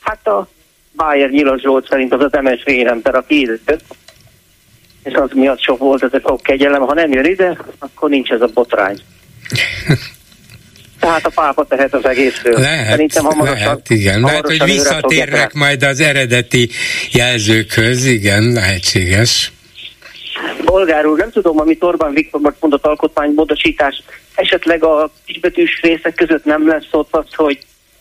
Hát 0.00 0.26
a 0.26 0.48
Bayer 0.96 1.30
Nyilas 1.30 1.60
Zsolt 1.60 1.88
szerint 1.88 2.12
az 2.12 2.20
az 2.20 2.40
MSV 2.42 2.66
rendszer, 2.66 3.14
a 3.14 3.24
kiírtett, 3.26 3.84
és 5.04 5.12
az 5.12 5.30
miatt 5.34 5.60
sok 5.60 5.78
volt 5.78 6.02
ez 6.02 6.12
a 6.12 6.20
sok 6.26 6.42
kegyelem. 6.42 6.80
Ha 6.80 6.94
nem 6.94 7.12
jön 7.12 7.24
ide, 7.24 7.58
akkor 7.78 8.10
nincs 8.10 8.30
ez 8.30 8.40
a 8.40 8.48
botrány. 8.54 9.00
Tehát 11.00 11.26
a 11.26 11.30
pápa 11.34 11.64
tehet 11.64 11.94
az 11.94 12.04
egészről. 12.04 12.58
Lehet, 12.58 12.88
Szerintem 12.88 13.24
hamarosan, 13.24 13.56
lehet 13.56 13.90
igen. 13.90 14.20
Lehet, 14.20 14.46
hogy 14.46 14.64
visszatérnek 14.64 15.52
majd 15.52 15.82
az 15.82 16.00
eredeti 16.00 16.70
jelzőkhöz, 17.12 18.04
igen, 18.04 18.52
lehetséges. 18.52 19.52
Bolgár 20.64 21.06
úr, 21.06 21.18
nem 21.18 21.30
tudom, 21.30 21.60
amit 21.60 21.82
Orbán 21.82 22.12
Viktor 22.12 22.54
mondott 22.60 22.86
alkotmánymódosítás, 22.86 24.02
esetleg 24.34 24.84
a 24.84 25.10
kisbetűs 25.26 25.80
részek 25.82 26.14
között 26.14 26.44
nem 26.44 26.68
lesz 26.68 26.88
ott 26.90 27.16
az, 27.16 27.34
hogy 27.34 27.58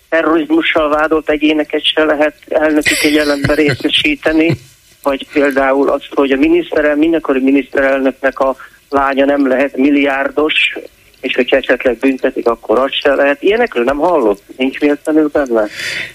terrorizmussal 0.09 0.89
vádolt 0.89 1.29
egyéneket 1.29 1.85
se 1.85 2.03
lehet 2.03 2.35
elnöki 2.49 2.95
kegyelembe 2.95 3.53
részesíteni, 3.53 4.59
vagy 5.03 5.27
például 5.33 5.89
azt, 5.89 6.09
hogy 6.13 6.31
a 6.31 6.37
miniszterel, 6.37 6.95
mindenkori 6.95 7.39
miniszterelnöknek 7.39 8.39
a 8.39 8.55
lánya 8.89 9.25
nem 9.25 9.47
lehet 9.47 9.77
milliárdos, 9.77 10.73
és 11.21 11.35
hogyha 11.35 11.57
esetleg 11.57 11.97
büntetik, 11.97 12.47
akkor 12.47 12.79
az 12.79 12.91
se 12.93 13.13
lehet. 13.13 13.41
Ilyenekről 13.41 13.83
nem 13.83 13.97
hallott? 13.97 14.43
Nincs 14.57 14.79
véletlenül 14.79 15.29
benne? 15.33 15.67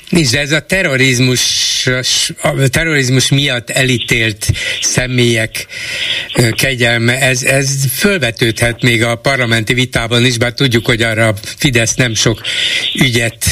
Nincs, 0.09 0.34
ez 0.34 0.53
a 0.53 0.61
terrorizmus, 0.61 1.86
a 2.42 2.68
terrorizmus 2.68 3.30
miatt 3.30 3.70
elítélt 3.70 4.47
személyek 4.80 5.66
kegyelme, 6.57 7.20
ez, 7.20 7.42
ez 7.42 7.68
fölvetődhet 7.99 8.82
még 8.82 9.03
a 9.03 9.16
parlamenti 9.16 9.74
vitában 9.74 10.24
is, 10.24 10.38
bár 10.38 10.53
tudjuk, 10.53 10.86
hogy 10.86 11.03
arra 11.03 11.26
a 11.26 11.34
Fidesz 11.57 11.95
nem 11.95 12.14
sok 12.14 12.40
ügyet 12.95 13.45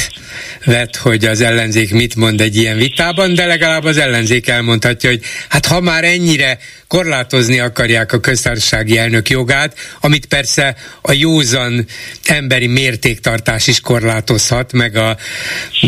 vet, 0.65 0.95
hogy 0.95 1.25
az 1.25 1.41
ellenzék 1.41 1.93
mit 1.93 2.15
mond 2.15 2.41
egy 2.41 2.55
ilyen 2.55 2.77
vitában, 2.77 3.33
de 3.33 3.45
legalább 3.45 3.83
az 3.83 3.97
ellenzék 3.97 4.47
elmondhatja, 4.47 5.09
hogy 5.09 5.21
hát 5.49 5.65
ha 5.65 5.79
már 5.79 6.03
ennyire 6.03 6.57
korlátozni 6.87 7.59
akarják 7.59 8.13
a 8.13 8.19
köztársasági 8.19 8.97
elnök 8.97 9.29
jogát, 9.29 9.77
amit 9.99 10.25
persze 10.25 10.75
a 11.01 11.11
józan 11.11 11.85
emberi 12.25 12.67
mértéktartás 12.67 13.67
is 13.67 13.79
korlátozhat, 13.79 14.73
meg, 14.73 14.95
a, 14.95 15.17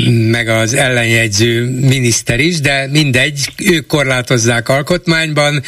meg 0.10 0.48
az 0.48 0.74
ellenjegyző 0.74 1.66
miniszter 1.66 2.40
is, 2.40 2.60
de 2.60 2.88
mindegy, 2.92 3.50
ők 3.58 3.86
korlátozzák 3.88 4.70
alkotmányban, 4.70 5.64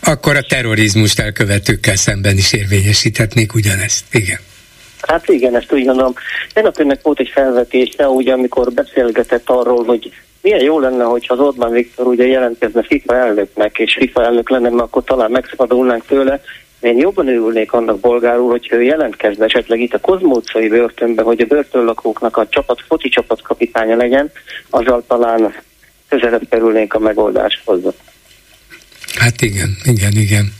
akkor 0.00 0.36
a 0.36 0.42
terrorizmust 0.48 1.18
elkövetőkkel 1.18 1.96
szemben 1.96 2.36
is 2.36 2.52
érvényesíthetnék 2.52 3.54
ugyanezt. 3.54 4.04
Igen. 4.10 4.38
Hát 5.08 5.28
igen, 5.28 5.56
ezt 5.56 5.72
úgy 5.72 5.84
gondolom. 5.84 6.14
Tegnap 6.52 6.78
önnek 6.78 7.02
volt 7.02 7.20
egy 7.20 7.30
felvetése, 7.34 8.08
ugye, 8.08 8.32
amikor 8.32 8.72
beszélgetett 8.72 9.50
arról, 9.50 9.84
hogy 9.84 10.12
milyen 10.42 10.62
jó 10.62 10.80
lenne, 10.80 11.04
hogyha 11.04 11.34
az 11.34 11.40
Orbán 11.40 11.70
Viktor 11.70 12.06
ugye 12.06 12.26
jelentkezne 12.26 12.82
FIFA 12.82 13.16
elnöknek, 13.16 13.78
és 13.78 13.96
FIFA 13.98 14.24
elnök 14.24 14.50
lenne, 14.50 14.68
mert 14.68 14.82
akkor 14.82 15.04
talán 15.04 15.30
megszabadulnánk 15.30 16.06
tőle. 16.06 16.40
Én 16.80 16.98
jobban 16.98 17.28
örülnék 17.28 17.72
annak 17.72 18.00
bolgárul, 18.00 18.50
hogyha 18.50 18.76
ő 18.76 18.82
jelentkezne 18.82 19.44
esetleg 19.44 19.80
itt 19.80 19.94
a 19.94 20.00
Kozmócai 20.00 20.68
börtönbe, 20.68 21.22
hogy 21.22 21.40
a 21.40 21.44
börtönlakóknak 21.44 22.36
a 22.36 22.48
csapat, 22.48 22.80
foci 22.86 23.08
csapat 23.08 23.42
kapitánya 23.42 23.96
legyen, 23.96 24.30
azzal 24.70 25.04
talán 25.06 25.54
közelebb 26.08 26.42
kerülnénk 26.50 26.94
a 26.94 26.98
megoldáshoz. 26.98 27.80
Hát 29.14 29.42
igen, 29.42 29.76
igen, 29.84 30.12
igen. 30.12 30.52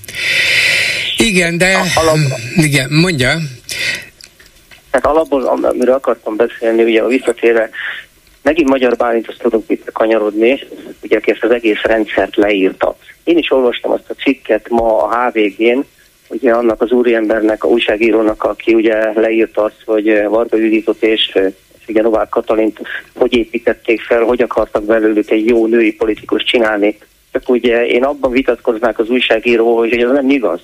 Igen, 1.16 1.58
de... 1.58 1.78
Alap... 1.94 2.16
Igen, 2.56 2.90
mondja. 2.90 3.38
Tehát 4.92 5.16
alapból, 5.16 5.42
amiről 5.42 5.94
akartam 5.94 6.36
beszélni, 6.36 6.82
ugye 6.82 7.02
a 7.02 7.06
visszatérve, 7.06 7.70
megint 8.42 8.68
Magyar 8.68 8.96
Bálintos 8.96 9.36
tudunk 9.36 9.64
itt 9.66 9.92
kanyarodni, 9.92 10.60
ugye 11.02 11.16
aki 11.16 11.30
ezt 11.30 11.44
az 11.44 11.50
egész 11.50 11.82
rendszert 11.82 12.36
leírta. 12.36 12.96
Én 13.24 13.38
is 13.38 13.50
olvastam 13.50 13.90
azt 13.90 14.10
a 14.10 14.14
cikket 14.22 14.68
ma 14.68 15.02
a 15.02 15.30
HVG-n, 15.30 15.80
ugye 16.28 16.52
annak 16.52 16.82
az 16.82 16.90
úriembernek, 16.90 17.64
a 17.64 17.68
újságírónak, 17.68 18.42
aki 18.42 18.74
ugye 18.74 19.12
leírta 19.20 19.62
azt, 19.62 19.82
hogy 19.84 20.22
Varga 20.28 20.56
Juditot 20.56 21.02
és 21.02 21.38
ugye 21.88 22.02
Novák 22.02 22.28
Katalint 22.28 22.80
hogy 23.14 23.34
építették 23.34 24.00
fel, 24.00 24.22
hogy 24.22 24.42
akartak 24.42 24.84
belőlük 24.84 25.30
egy 25.30 25.46
jó 25.46 25.66
női 25.66 25.92
politikus 25.94 26.44
csinálni. 26.44 26.98
Csak 27.32 27.48
ugye 27.48 27.86
én 27.86 28.04
abban 28.04 28.30
vitatkoznák 28.30 28.98
az 28.98 29.10
újságíró, 29.10 29.76
hogy 29.76 29.92
ez 29.92 30.10
nem 30.10 30.30
igaz. 30.30 30.60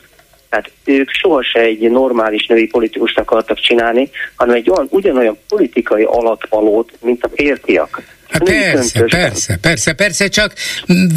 Tehát 0.49 0.71
ők 0.85 1.11
sohasem 1.11 1.63
egy 1.63 1.91
normális 1.91 2.47
női 2.47 2.67
politikust 2.67 3.19
akartak 3.19 3.59
csinálni, 3.59 4.11
hanem 4.37 4.55
egy 4.55 4.71
olyan, 4.71 4.87
ugyanolyan 4.91 5.39
politikai 5.49 6.03
alatvalót, 6.03 6.93
mint 7.01 7.25
a 7.25 7.31
férfiak. 7.35 8.03
Hát 8.29 8.43
persze, 8.43 9.01
persze, 9.01 9.57
persze, 9.57 9.93
persze, 9.93 10.29
csak 10.29 10.53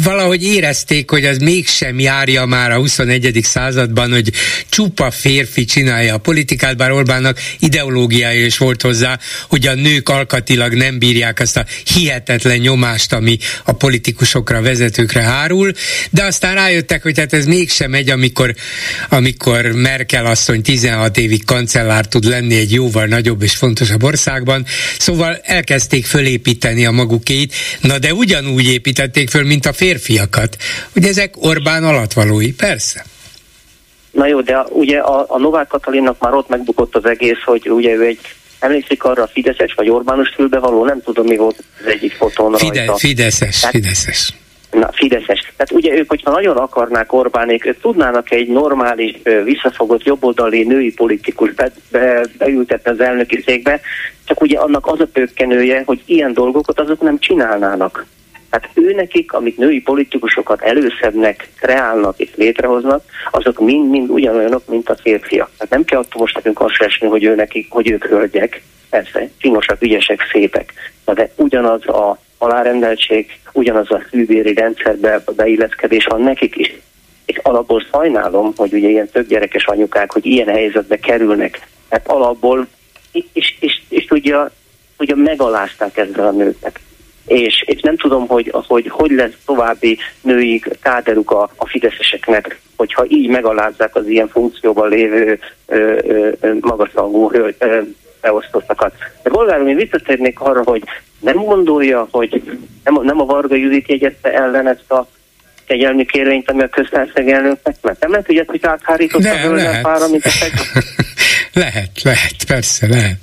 valahogy 0.02 0.44
érezték, 0.44 1.10
hogy 1.10 1.24
az 1.24 1.36
mégsem 1.38 1.98
járja 1.98 2.44
már 2.44 2.70
a 2.70 2.76
21. 2.76 3.40
században, 3.42 4.12
hogy 4.12 4.32
csupa 4.68 5.10
férfi 5.10 5.64
csinálja 5.64 6.14
a 6.14 6.18
politikát, 6.18 6.76
bár 6.76 6.90
Orbánnak 6.90 7.40
ideológiája 7.58 8.44
is 8.44 8.58
volt 8.58 8.82
hozzá, 8.82 9.18
hogy 9.48 9.66
a 9.66 9.74
nők 9.74 10.08
alkatilag 10.08 10.74
nem 10.74 10.98
bírják 10.98 11.40
azt 11.40 11.56
a 11.56 11.64
hihetetlen 11.94 12.58
nyomást, 12.58 13.12
ami 13.12 13.38
a 13.64 13.72
politikusokra, 13.72 14.62
vezetőkre 14.62 15.22
hárul, 15.22 15.72
de 16.10 16.24
aztán 16.24 16.54
rájöttek, 16.54 17.02
hogy 17.02 17.18
hát 17.18 17.32
ez 17.32 17.46
mégsem 17.46 17.90
megy, 17.90 18.10
amikor, 18.10 18.54
amikor 19.08 19.66
Merkel 19.66 20.26
asszony 20.26 20.62
16 20.62 21.18
évig 21.18 21.44
kancellár 21.44 22.06
tud 22.06 22.24
lenni 22.24 22.56
egy 22.56 22.72
jóval 22.72 23.06
nagyobb 23.06 23.42
és 23.42 23.54
fontosabb 23.54 24.02
országban, 24.02 24.66
szóval 24.98 25.40
elkezdték 25.42 26.06
fölépíteni 26.06 26.86
a 26.86 26.90
magukét, 27.02 27.54
na 27.80 27.98
de 27.98 28.12
ugyanúgy 28.12 28.66
építették 28.66 29.30
föl, 29.30 29.44
mint 29.44 29.66
a 29.66 29.72
férfiakat. 29.72 30.56
Ugye 30.96 31.08
ezek 31.08 31.34
Orbán 31.36 31.84
alatvalói, 31.84 32.52
persze. 32.52 33.04
Na 34.10 34.26
jó, 34.26 34.40
de 34.40 34.56
ugye 34.70 34.98
a, 34.98 35.24
a 35.28 35.38
Novák 35.38 35.66
Katalinnak 35.66 36.18
már 36.18 36.34
ott 36.34 36.48
megbukott 36.48 36.96
az 36.96 37.04
egész, 37.04 37.42
hogy 37.44 37.70
ugye 37.70 37.94
ő 37.94 38.02
egy 38.06 38.20
Emlékszik 38.62 39.04
arra 39.04 39.22
a 39.22 39.26
Fideszes 39.26 39.74
vagy 39.74 39.88
Orbánus 39.88 40.28
fülbevaló? 40.34 40.84
Nem 40.84 41.02
tudom, 41.02 41.26
mi 41.26 41.36
volt 41.36 41.64
az 41.80 41.86
egyik 41.86 42.12
fotón 42.12 42.54
Fide, 42.54 42.78
rajta. 42.78 42.96
Fideszes, 42.96 43.60
Tehát, 43.60 43.74
Fideszes. 43.74 44.32
Na, 44.72 44.88
Fideszes. 44.92 45.52
Tehát 45.56 45.72
ugye 45.72 45.98
ők, 45.98 46.08
hogyha 46.08 46.30
nagyon 46.30 46.56
akarnák 46.56 47.12
Orbánék, 47.12 47.66
ők 47.66 47.80
tudnának 47.80 48.30
egy 48.30 48.48
normális, 48.48 49.16
visszafogott 49.44 50.04
jobboldali 50.04 50.62
női 50.62 50.92
politikus 50.92 51.52
be, 51.52 51.72
be, 51.90 52.26
beültetni 52.38 52.90
az 52.90 53.00
elnöki 53.00 53.42
székbe, 53.46 53.80
csak 54.24 54.40
ugye 54.40 54.58
annak 54.58 54.86
az 54.86 55.00
a 55.00 55.06
pökkenője, 55.12 55.82
hogy 55.86 56.02
ilyen 56.06 56.32
dolgokat 56.32 56.80
azok 56.80 57.00
nem 57.00 57.18
csinálnának. 57.18 58.06
Tehát 58.50 58.70
ő 58.74 58.94
nekik, 58.94 59.32
amit 59.32 59.56
női 59.56 59.80
politikusokat 59.80 60.62
előszednek, 60.62 61.48
kreálnak 61.60 62.18
és 62.18 62.30
létrehoznak, 62.34 63.04
azok 63.30 63.60
mind-mind 63.60 64.10
ugyanolyanok, 64.10 64.66
mint 64.66 64.88
a 64.88 64.96
férfiak. 64.96 65.50
Tehát 65.58 65.72
nem 65.72 65.84
kell 65.84 65.98
attól 65.98 66.20
most 66.20 66.34
nekünk 66.34 66.60
azt 66.60 66.82
esni, 66.82 67.06
hogy, 67.08 67.24
ő 67.24 67.34
nekik, 67.34 67.66
hogy 67.70 67.90
ők 67.90 68.04
hölgyek, 68.04 68.62
persze, 68.90 69.28
finosak, 69.38 69.82
ügyesek, 69.82 70.28
szépek. 70.32 70.72
De 71.04 71.32
ugyanaz 71.36 71.86
a 71.86 72.18
alárendeltség, 72.42 73.38
ugyanaz 73.52 73.90
a 73.90 74.02
hűvéri 74.10 74.54
rendszerbe 74.54 75.22
beilleszkedés 75.36 76.04
van 76.04 76.22
nekik 76.22 76.56
is. 76.56 76.74
És 77.26 77.36
alapból 77.42 77.86
sajnálom, 77.92 78.52
hogy 78.56 78.72
ugye 78.72 78.88
ilyen 78.88 79.08
több 79.08 79.26
gyerekes 79.26 79.66
anyukák, 79.66 80.12
hogy 80.12 80.26
ilyen 80.26 80.48
helyzetbe 80.48 80.96
kerülnek. 80.96 81.66
Tehát 81.88 82.08
alapból, 82.08 82.66
és, 83.12 83.56
és, 83.60 83.82
és, 83.88 84.04
tudja, 84.04 84.50
ugye 84.98 85.14
megalázták 85.16 85.96
ezzel 85.96 86.26
a 86.26 86.30
nőket. 86.30 86.78
És, 87.26 87.62
és 87.66 87.80
nem 87.80 87.96
tudom, 87.96 88.26
hogy, 88.26 88.52
hogy 88.66 88.88
hogy 88.88 89.10
lesz 89.10 89.36
további 89.46 89.98
női 90.20 90.62
káderuk 90.80 91.30
a, 91.30 91.50
a 91.56 91.66
fideszeseknek, 91.66 92.60
hogyha 92.76 93.04
így 93.08 93.28
megalázzák 93.28 93.94
az 93.94 94.06
ilyen 94.06 94.28
funkcióban 94.28 94.88
lévő 94.88 95.38
magasrangú 96.60 97.30
beosztottakat. 98.22 98.92
De 99.22 99.30
bolgárom, 99.30 99.68
én 99.68 99.76
visszatérnék 99.76 100.40
arra, 100.40 100.62
hogy 100.64 100.82
nem 101.20 101.36
gondolja, 101.36 102.08
hogy 102.10 102.42
nem, 102.84 103.00
nem 103.02 103.20
a 103.20 103.24
Varga 103.24 103.56
Judit 103.56 103.88
jegyezte 103.88 104.32
ellen 104.32 104.68
ezt 104.68 104.90
a 104.90 105.08
kegyelmi 105.66 106.06
kérvényt, 106.06 106.50
ami 106.50 106.62
a 106.62 106.68
köztársaság 106.68 107.30
elnöknek, 107.30 107.76
mert 107.80 108.00
nem 108.00 108.10
lehet, 108.10 108.26
hogy 108.26 108.36
ezt 108.36 108.48
hogy 108.48 108.60
áthárított 108.62 109.24
a 109.24 109.36
hölgyel 109.36 109.80
pára, 109.80 110.08
mint 110.08 110.24
a 110.24 110.30
feg... 110.40 110.52
lehet, 111.52 112.02
lehet, 112.02 112.44
persze, 112.46 112.86
lehet. 112.88 113.18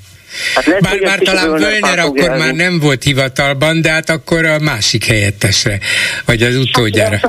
Hát 0.56 0.66
lehet, 0.66 0.82
bár, 0.82 1.00
bár 1.00 1.20
talán 1.20 1.50
Völner 1.52 2.00
akkor 2.00 2.30
elni. 2.30 2.40
már 2.40 2.54
nem 2.54 2.80
volt 2.80 3.04
hivatalban, 3.04 3.82
de 3.82 3.90
hát 3.90 4.10
akkor 4.10 4.46
a 4.46 4.60
másik 4.60 5.06
helyettesre, 5.06 5.80
vagy 6.26 6.44
az 6.44 6.56
utódjára. 6.56 7.20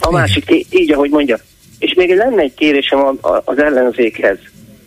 A 0.00 0.10
másik, 0.10 0.66
így 0.70 0.92
ahogy 0.92 1.10
mondja. 1.10 1.38
És 1.78 1.94
még 1.94 2.16
lenne 2.16 2.42
egy 2.42 2.54
kérésem 2.54 3.18
az 3.44 3.58
ellenzékhez, 3.58 4.38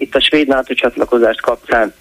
itt 0.02 0.16
a 0.16 0.20
svéd 0.22 0.47
NATO 0.47 0.74
csatlakozást 0.74 1.41
kapcsán, 1.41 1.93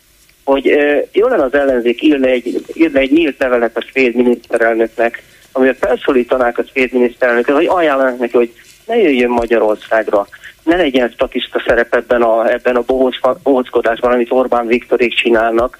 hogy 0.45 0.65
jó 1.13 1.27
lenne 1.27 1.45
az 1.45 1.55
ellenzék 1.55 2.03
írni 2.03 2.31
egy, 2.31 2.65
írni 2.73 2.99
egy 2.99 3.13
nyílt 3.13 3.39
levelet 3.39 3.77
a 3.77 3.85
svéd 3.91 4.15
miniszterelnöknek, 4.15 5.23
amivel 5.53 5.77
felszólítanák 5.81 6.59
a 6.59 6.65
svéd 6.71 6.93
miniszterelnöket, 6.93 7.55
hogy 7.55 7.67
ajánlanak 7.67 8.19
neki, 8.19 8.37
hogy 8.37 8.53
ne 8.87 8.97
jöjjön 8.97 9.31
Magyarországra, 9.31 10.27
ne 10.63 10.77
legyen 10.77 11.11
statiszta 11.11 11.63
szerep 11.67 11.95
ebben 11.95 12.23
a, 12.23 12.53
ebben 12.53 12.77
a 12.77 12.85
bohóckodásban, 13.43 14.13
amit 14.13 14.31
Orbán 14.31 14.67
Viktorék 14.67 15.15
csinálnak, 15.15 15.77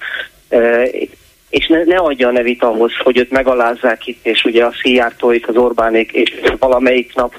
és 1.49 1.67
ne, 1.67 1.83
ne 1.83 1.95
adja 1.95 2.27
a 2.27 2.31
nevét 2.31 2.63
ahhoz, 2.63 2.91
hogy 3.03 3.17
őt 3.17 3.31
megalázzák 3.31 4.07
itt, 4.07 4.25
és 4.25 4.43
ugye 4.43 4.65
a 4.65 4.73
Szijjártó 4.81 5.33
az 5.47 5.55
Orbánék, 5.55 6.11
és 6.11 6.33
valamelyik 6.59 7.15
nap 7.15 7.35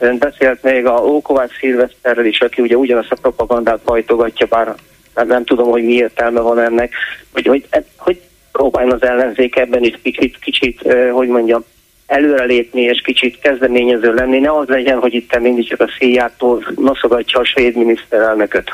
Ön 0.00 0.18
beszélt 0.18 0.62
még 0.62 0.86
a 0.86 1.04
Ókovács 1.04 1.58
Szilveszterrel 1.58 2.24
is, 2.24 2.40
aki 2.40 2.62
ugye 2.62 2.76
ugyanazt 2.76 3.12
a 3.12 3.20
propagandát 3.20 3.80
hajtogatja, 3.84 4.46
bár 4.46 4.74
nem, 5.14 5.26
nem 5.26 5.44
tudom, 5.44 5.70
hogy 5.70 5.84
mi 5.84 5.92
értelme 5.92 6.40
van 6.40 6.58
ennek, 6.58 6.92
hogy, 7.32 7.46
hogy, 7.46 7.66
hogy 7.96 8.20
próbáljon 8.52 8.92
az 8.92 9.02
ellenzék 9.02 9.56
ebben 9.56 9.82
is 9.82 9.98
kicsit, 10.02 10.38
kicsit, 10.38 10.94
hogy 11.12 11.28
mondjam, 11.28 11.64
előrelépni 12.06 12.80
és 12.80 13.00
kicsit 13.00 13.38
kezdeményező 13.38 14.14
lenni. 14.14 14.38
Ne 14.38 14.52
az 14.52 14.68
legyen, 14.68 14.98
hogy 14.98 15.14
itt 15.14 15.38
mindig 15.38 15.68
csak 15.68 15.80
a 15.80 15.90
szíjától 15.98 16.72
noszogatja 16.76 17.40
a 17.40 17.44
svéd 17.44 17.76
miniszterelnököt. 17.76 18.72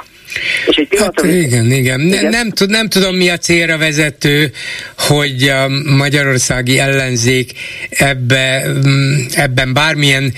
És 0.67 0.77
egy 0.77 0.89
hát 0.99 1.23
igen, 1.25 1.73
igen. 1.73 2.01
Ne. 2.01 2.21
Nem, 2.21 2.51
tud, 2.51 2.71
nem 2.71 2.89
tudom, 2.89 3.17
mi 3.17 3.29
a 3.29 3.37
célra 3.37 3.79
vezető, 3.79 4.53
hogy 4.99 5.49
a 5.49 5.69
magyarországi 5.97 6.79
ellenzék 6.79 7.53
ebbe, 7.91 8.67
mm, 8.67 9.17
ebben 9.35 9.73
bármilyen 9.73 10.35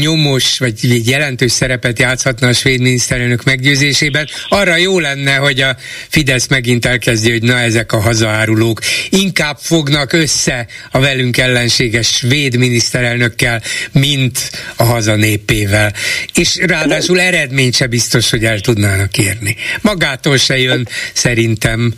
nyomos 0.00 0.58
vagy 0.58 1.08
jelentős 1.08 1.52
szerepet 1.52 1.98
játszhatna 1.98 2.48
a 2.48 2.52
svéd 2.52 2.80
miniszterelnök 2.80 3.44
meggyőzésében. 3.44 4.28
Arra 4.48 4.76
jó 4.76 4.98
lenne, 4.98 5.34
hogy 5.34 5.60
a 5.60 5.76
Fidesz 6.08 6.46
megint 6.46 6.86
elkezdi, 6.86 7.30
hogy 7.30 7.42
na 7.42 7.58
ezek 7.58 7.92
a 7.92 8.00
hazaárulók 8.00 8.80
inkább 9.10 9.56
fognak 9.60 10.12
össze 10.12 10.66
a 10.90 11.00
velünk 11.00 11.38
ellenséges 11.38 12.08
svéd 12.08 12.56
miniszterelnökkel, 12.56 13.62
mint 13.92 14.50
a 14.76 14.82
haza 14.82 15.14
népével. 15.14 15.92
És 16.34 16.56
ráadásul 16.56 17.20
eredményt 17.20 17.74
se 17.74 17.86
biztos, 17.86 18.30
hogy 18.30 18.44
el 18.44 18.60
tudnának 18.60 19.18
érni 19.18 19.31
elérni. 19.32 19.56
Magától 19.82 20.36
se 20.36 20.58
jön 20.58 20.86
szerintem, 21.14 21.92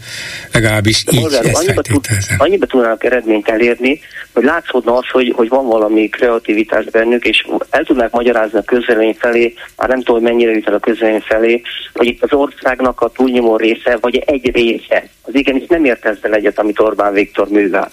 legalábbis 0.52 1.04
így 1.12 1.20
Bolgár, 1.20 1.44
ezt 1.44 1.56
annyiba, 1.56 1.82
tud, 1.82 2.06
annyiba 2.38 2.66
tudnának 2.66 3.04
eredményt 3.04 3.48
elérni, 3.48 4.00
hogy 4.32 4.44
látszódna 4.44 4.96
az, 4.96 5.08
hogy, 5.10 5.32
hogy 5.36 5.48
van 5.48 5.66
valami 5.66 6.08
kreativitás 6.08 6.84
bennük, 6.84 7.24
és 7.24 7.46
el 7.70 7.84
tudnák 7.84 8.10
magyarázni 8.10 8.58
a 8.58 8.62
közvélemény 8.62 9.16
felé, 9.18 9.54
már 9.76 9.88
nem 9.88 10.02
tudom, 10.02 10.22
hogy 10.22 10.30
mennyire 10.30 10.52
jut 10.52 10.68
el 10.68 10.74
a 10.74 10.78
közvélemény 10.78 11.24
felé, 11.26 11.62
hogy 11.92 12.06
itt 12.06 12.22
az 12.22 12.32
országnak 12.32 13.00
a 13.00 13.08
túlnyomó 13.08 13.56
része, 13.56 13.98
vagy 14.00 14.16
egy 14.26 14.50
része, 14.54 15.08
az 15.22 15.34
igenis 15.34 15.66
nem 15.68 15.84
ért 15.84 16.04
ezzel 16.04 16.34
egyet, 16.34 16.58
amit 16.58 16.80
Orbán 16.80 17.12
Viktor 17.12 17.48
művel 17.48 17.90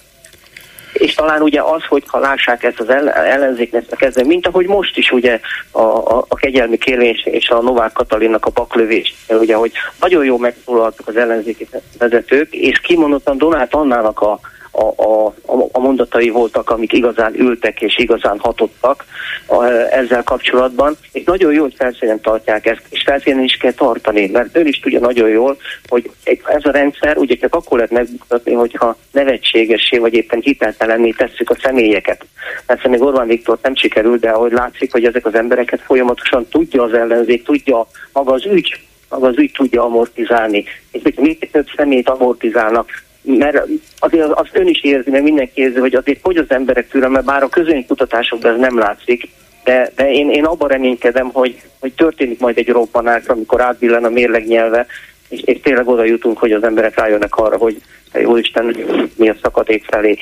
és 0.92 1.14
talán 1.14 1.42
ugye 1.42 1.62
az, 1.62 1.84
hogy 1.88 2.02
ha 2.06 2.18
lássák 2.18 2.62
ezt 2.62 2.80
az 2.80 2.88
ellenzéknek 3.14 3.84
kezdve, 3.88 4.24
mint 4.24 4.46
ahogy 4.46 4.66
most 4.66 4.96
is 4.96 5.10
ugye 5.10 5.40
a, 5.70 5.80
a, 5.80 6.24
a 6.28 6.36
kegyelmi 6.36 6.78
kérés 6.78 7.24
és 7.24 7.48
a 7.48 7.62
Novák 7.62 7.92
Katalinnak 7.92 8.46
a 8.46 8.50
baklövés, 8.50 9.14
ugye, 9.28 9.54
hogy 9.54 9.72
nagyon 10.00 10.24
jó 10.24 10.38
megszólaltak 10.38 11.08
az 11.08 11.16
ellenzéki 11.16 11.68
vezetők, 11.98 12.54
és 12.54 12.80
kimondottan 12.80 13.38
Donát 13.38 13.74
Annának 13.74 14.20
a, 14.20 14.40
a, 14.72 15.02
a, 15.02 15.34
a 15.72 15.78
mondatai 15.78 16.28
voltak, 16.28 16.70
amik 16.70 16.92
igazán 16.92 17.34
ültek 17.34 17.82
és 17.82 17.98
igazán 17.98 18.38
hatottak 18.38 19.04
a, 19.46 19.64
ezzel 19.90 20.22
kapcsolatban, 20.22 20.96
és 21.12 21.24
nagyon 21.24 21.52
jó, 21.52 21.62
hogy 21.62 21.74
felszínen 21.76 22.20
tartják 22.20 22.66
ezt, 22.66 22.82
és 22.88 23.02
felszínen 23.02 23.42
is 23.42 23.56
kell 23.56 23.72
tartani, 23.72 24.26
mert 24.26 24.56
ő 24.56 24.66
is 24.66 24.80
tudja 24.80 25.00
nagyon 25.00 25.28
jól, 25.28 25.56
hogy 25.88 26.10
ez 26.24 26.64
a 26.64 26.70
rendszer 26.70 27.16
ugye 27.16 27.34
csak 27.34 27.54
akkor 27.54 27.76
lehet 27.76 27.92
megbuktatni, 27.92 28.52
hogyha 28.52 28.96
nevetségessé 29.10 29.98
vagy 29.98 30.14
éppen 30.14 30.40
hiteltelenné 30.40 31.10
tesszük 31.10 31.50
a 31.50 31.56
személyeket. 31.62 32.24
Persze 32.66 32.88
még 32.88 33.02
Orbán 33.02 33.26
Viktor 33.26 33.58
nem 33.62 33.74
sikerült, 33.74 34.20
de 34.20 34.30
ahogy 34.30 34.52
látszik, 34.52 34.92
hogy 34.92 35.04
ezek 35.04 35.26
az 35.26 35.34
embereket 35.34 35.80
folyamatosan 35.80 36.46
tudja 36.48 36.82
az 36.82 36.92
ellenzék, 36.94 37.44
tudja 37.44 37.86
maga 38.12 38.32
az 38.32 38.46
ügy, 38.46 38.80
maga 39.08 39.26
az 39.26 39.38
ügy 39.38 39.52
tudja 39.52 39.84
amortizálni. 39.84 40.64
És 40.90 41.14
még 41.16 41.50
több 41.50 41.66
szemét 41.76 42.08
amortizálnak, 42.08 42.90
mert 43.22 43.66
azért 43.98 44.24
az, 44.24 44.46
ön 44.52 44.66
is 44.66 44.82
érzi, 44.82 45.10
mert 45.10 45.22
mindenki 45.22 45.60
érzi, 45.60 45.78
hogy 45.78 45.94
azért 45.94 46.18
hogy 46.22 46.36
az 46.36 46.50
emberek 46.50 46.88
türelme, 46.88 47.20
bár 47.20 47.42
a 47.42 47.48
kutatásokban 47.86 48.52
ez 48.52 48.58
nem 48.60 48.78
látszik, 48.78 49.28
de, 49.64 49.92
de 49.96 50.10
én, 50.10 50.30
én 50.30 50.44
abban 50.44 50.68
reménykedem, 50.68 51.30
hogy, 51.32 51.60
hogy 51.80 51.92
történik 51.92 52.38
majd 52.38 52.58
egy 52.58 52.68
robbanás, 52.68 53.26
amikor 53.26 53.60
átbillen 53.60 54.04
a 54.04 54.08
mérleg 54.08 54.46
nyelve, 54.46 54.86
és, 55.28 55.40
és 55.44 55.60
tényleg 55.62 55.88
oda 55.88 56.04
jutunk, 56.04 56.38
hogy 56.38 56.52
az 56.52 56.62
emberek 56.62 56.98
rájönnek 56.98 57.36
arra, 57.36 57.56
hogy 57.56 57.82
Úristen, 58.24 58.76
mi 59.16 59.28
a 59.28 59.36
szakadék 59.42 59.84
felé. 59.84 60.18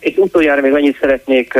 És 0.00 0.12
utoljára 0.16 0.60
még 0.60 0.72
annyit 0.72 0.98
szeretnék 1.00 1.58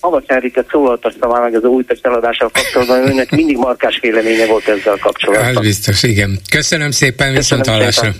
Avacsárika 0.00 0.64
szólaltatta 0.70 1.40
meg 1.40 1.54
az 1.54 1.64
új 1.64 1.84
eladással 2.02 2.50
kapcsolatban, 2.52 3.08
önnek 3.10 3.30
mindig 3.30 3.56
markás 3.56 3.98
véleménye 4.00 4.46
volt 4.46 4.68
ezzel 4.68 4.96
kapcsolatban. 5.00 5.48
Ez 5.48 5.58
biztos, 5.58 6.02
igen. 6.02 6.38
Köszönöm 6.50 6.90
szépen, 6.90 7.32
viszont 7.34 7.66
hallásra. 7.66 8.10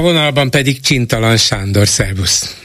A 0.00 0.02
vonalban 0.02 0.50
pedig 0.50 0.80
Csintalan 0.80 1.36
Sándor, 1.36 1.88
szervusz. 1.88 2.56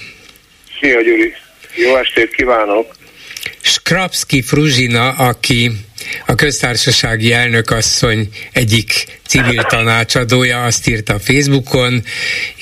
Szia 0.80 1.02
Gyuri, 1.02 1.34
jó 1.76 1.98
estét 1.98 2.36
kívánok! 2.36 2.96
Skrapski 3.62 4.42
Fruzsina, 4.42 5.10
aki 5.10 5.72
a 6.26 6.36
köztársasági 6.36 7.34
elnökasszony 7.34 8.30
egyik 8.52 9.20
civil 9.28 9.64
tanácsadója, 9.64 10.64
azt 10.64 10.88
írta 10.88 11.14
a 11.14 11.20
Facebookon, 11.20 12.04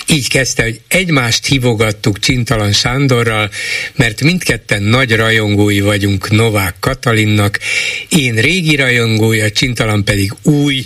így 0.07 0.30
kezdte, 0.30 0.63
hogy 0.63 0.82
egymást 0.88 1.45
hívogattuk 1.45 2.19
Csintalan 2.19 2.71
Sándorral, 2.71 3.49
mert 3.95 4.21
mindketten 4.21 4.84
nagy 4.84 5.15
rajongói 5.15 5.80
vagyunk 5.80 6.30
Novák 6.30 6.76
Katalinnak, 6.80 7.59
én 8.09 8.36
régi 8.36 8.76
rajongója, 8.76 9.51
Csintalan 9.51 10.03
pedig 10.03 10.32
új, 10.43 10.86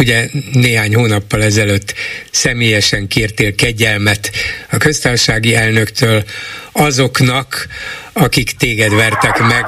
ugye 0.00 0.28
néhány 0.52 0.94
hónappal 0.94 1.42
ezelőtt 1.42 1.94
személyesen 2.30 3.06
kértél 3.06 3.54
kegyelmet 3.54 4.30
a 4.70 4.76
köztársasági 4.76 5.54
elnöktől 5.54 6.24
azoknak, 6.72 7.66
akik 8.12 8.50
téged 8.50 8.94
vertek 8.94 9.38
meg 9.38 9.64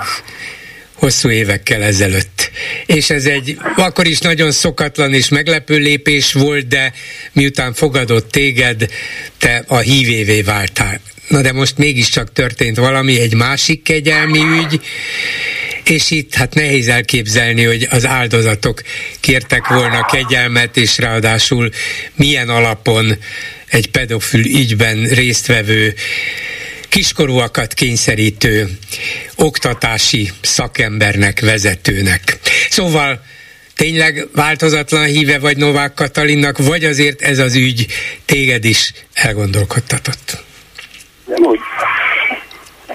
hosszú 0.92 1.30
évekkel 1.30 1.82
ezelőtt. 1.82 2.50
És 2.86 3.10
ez 3.10 3.24
egy 3.24 3.58
akkor 3.76 4.06
is 4.06 4.18
nagyon 4.18 4.52
szokatlan 4.52 5.14
és 5.14 5.28
meglepő 5.28 5.78
lépés 5.78 6.32
volt, 6.32 6.66
de 6.68 6.92
miután 7.32 7.74
fogadott 7.74 8.30
téged, 8.30 8.86
te 9.38 9.64
a 9.66 9.78
hívévé 9.78 10.42
váltál. 10.42 11.00
Na 11.28 11.40
de 11.40 11.52
most 11.52 11.78
mégiscsak 11.78 12.32
történt 12.32 12.76
valami, 12.76 13.20
egy 13.20 13.34
másik 13.34 13.82
kegyelmi 13.82 14.38
ügy, 14.38 14.80
és 15.84 16.10
itt 16.10 16.34
hát 16.34 16.54
nehéz 16.54 16.88
elképzelni, 16.88 17.64
hogy 17.64 17.86
az 17.90 18.06
áldozatok 18.06 18.82
kértek 19.20 19.68
volna 19.68 20.04
kegyelmet, 20.04 20.76
és 20.76 20.98
ráadásul 20.98 21.70
milyen 22.14 22.48
alapon 22.48 23.16
egy 23.66 23.90
pedofil 23.90 24.44
ügyben 24.44 25.04
résztvevő 25.04 25.94
kiskorúakat 26.88 27.74
kényszerítő 27.74 28.78
oktatási 29.36 30.30
szakembernek, 30.40 31.40
vezetőnek. 31.40 32.38
Szóval 32.70 33.24
tényleg 33.74 34.28
változatlan 34.34 35.04
híve 35.04 35.38
vagy 35.38 35.56
Novák 35.56 35.94
Katalinnak, 35.94 36.58
vagy 36.58 36.84
azért 36.84 37.22
ez 37.22 37.38
az 37.38 37.54
ügy 37.54 37.86
téged 38.24 38.64
is 38.64 38.92
elgondolkodtatott? 39.12 40.42
Nem 41.24 41.42
úgy 41.42 41.58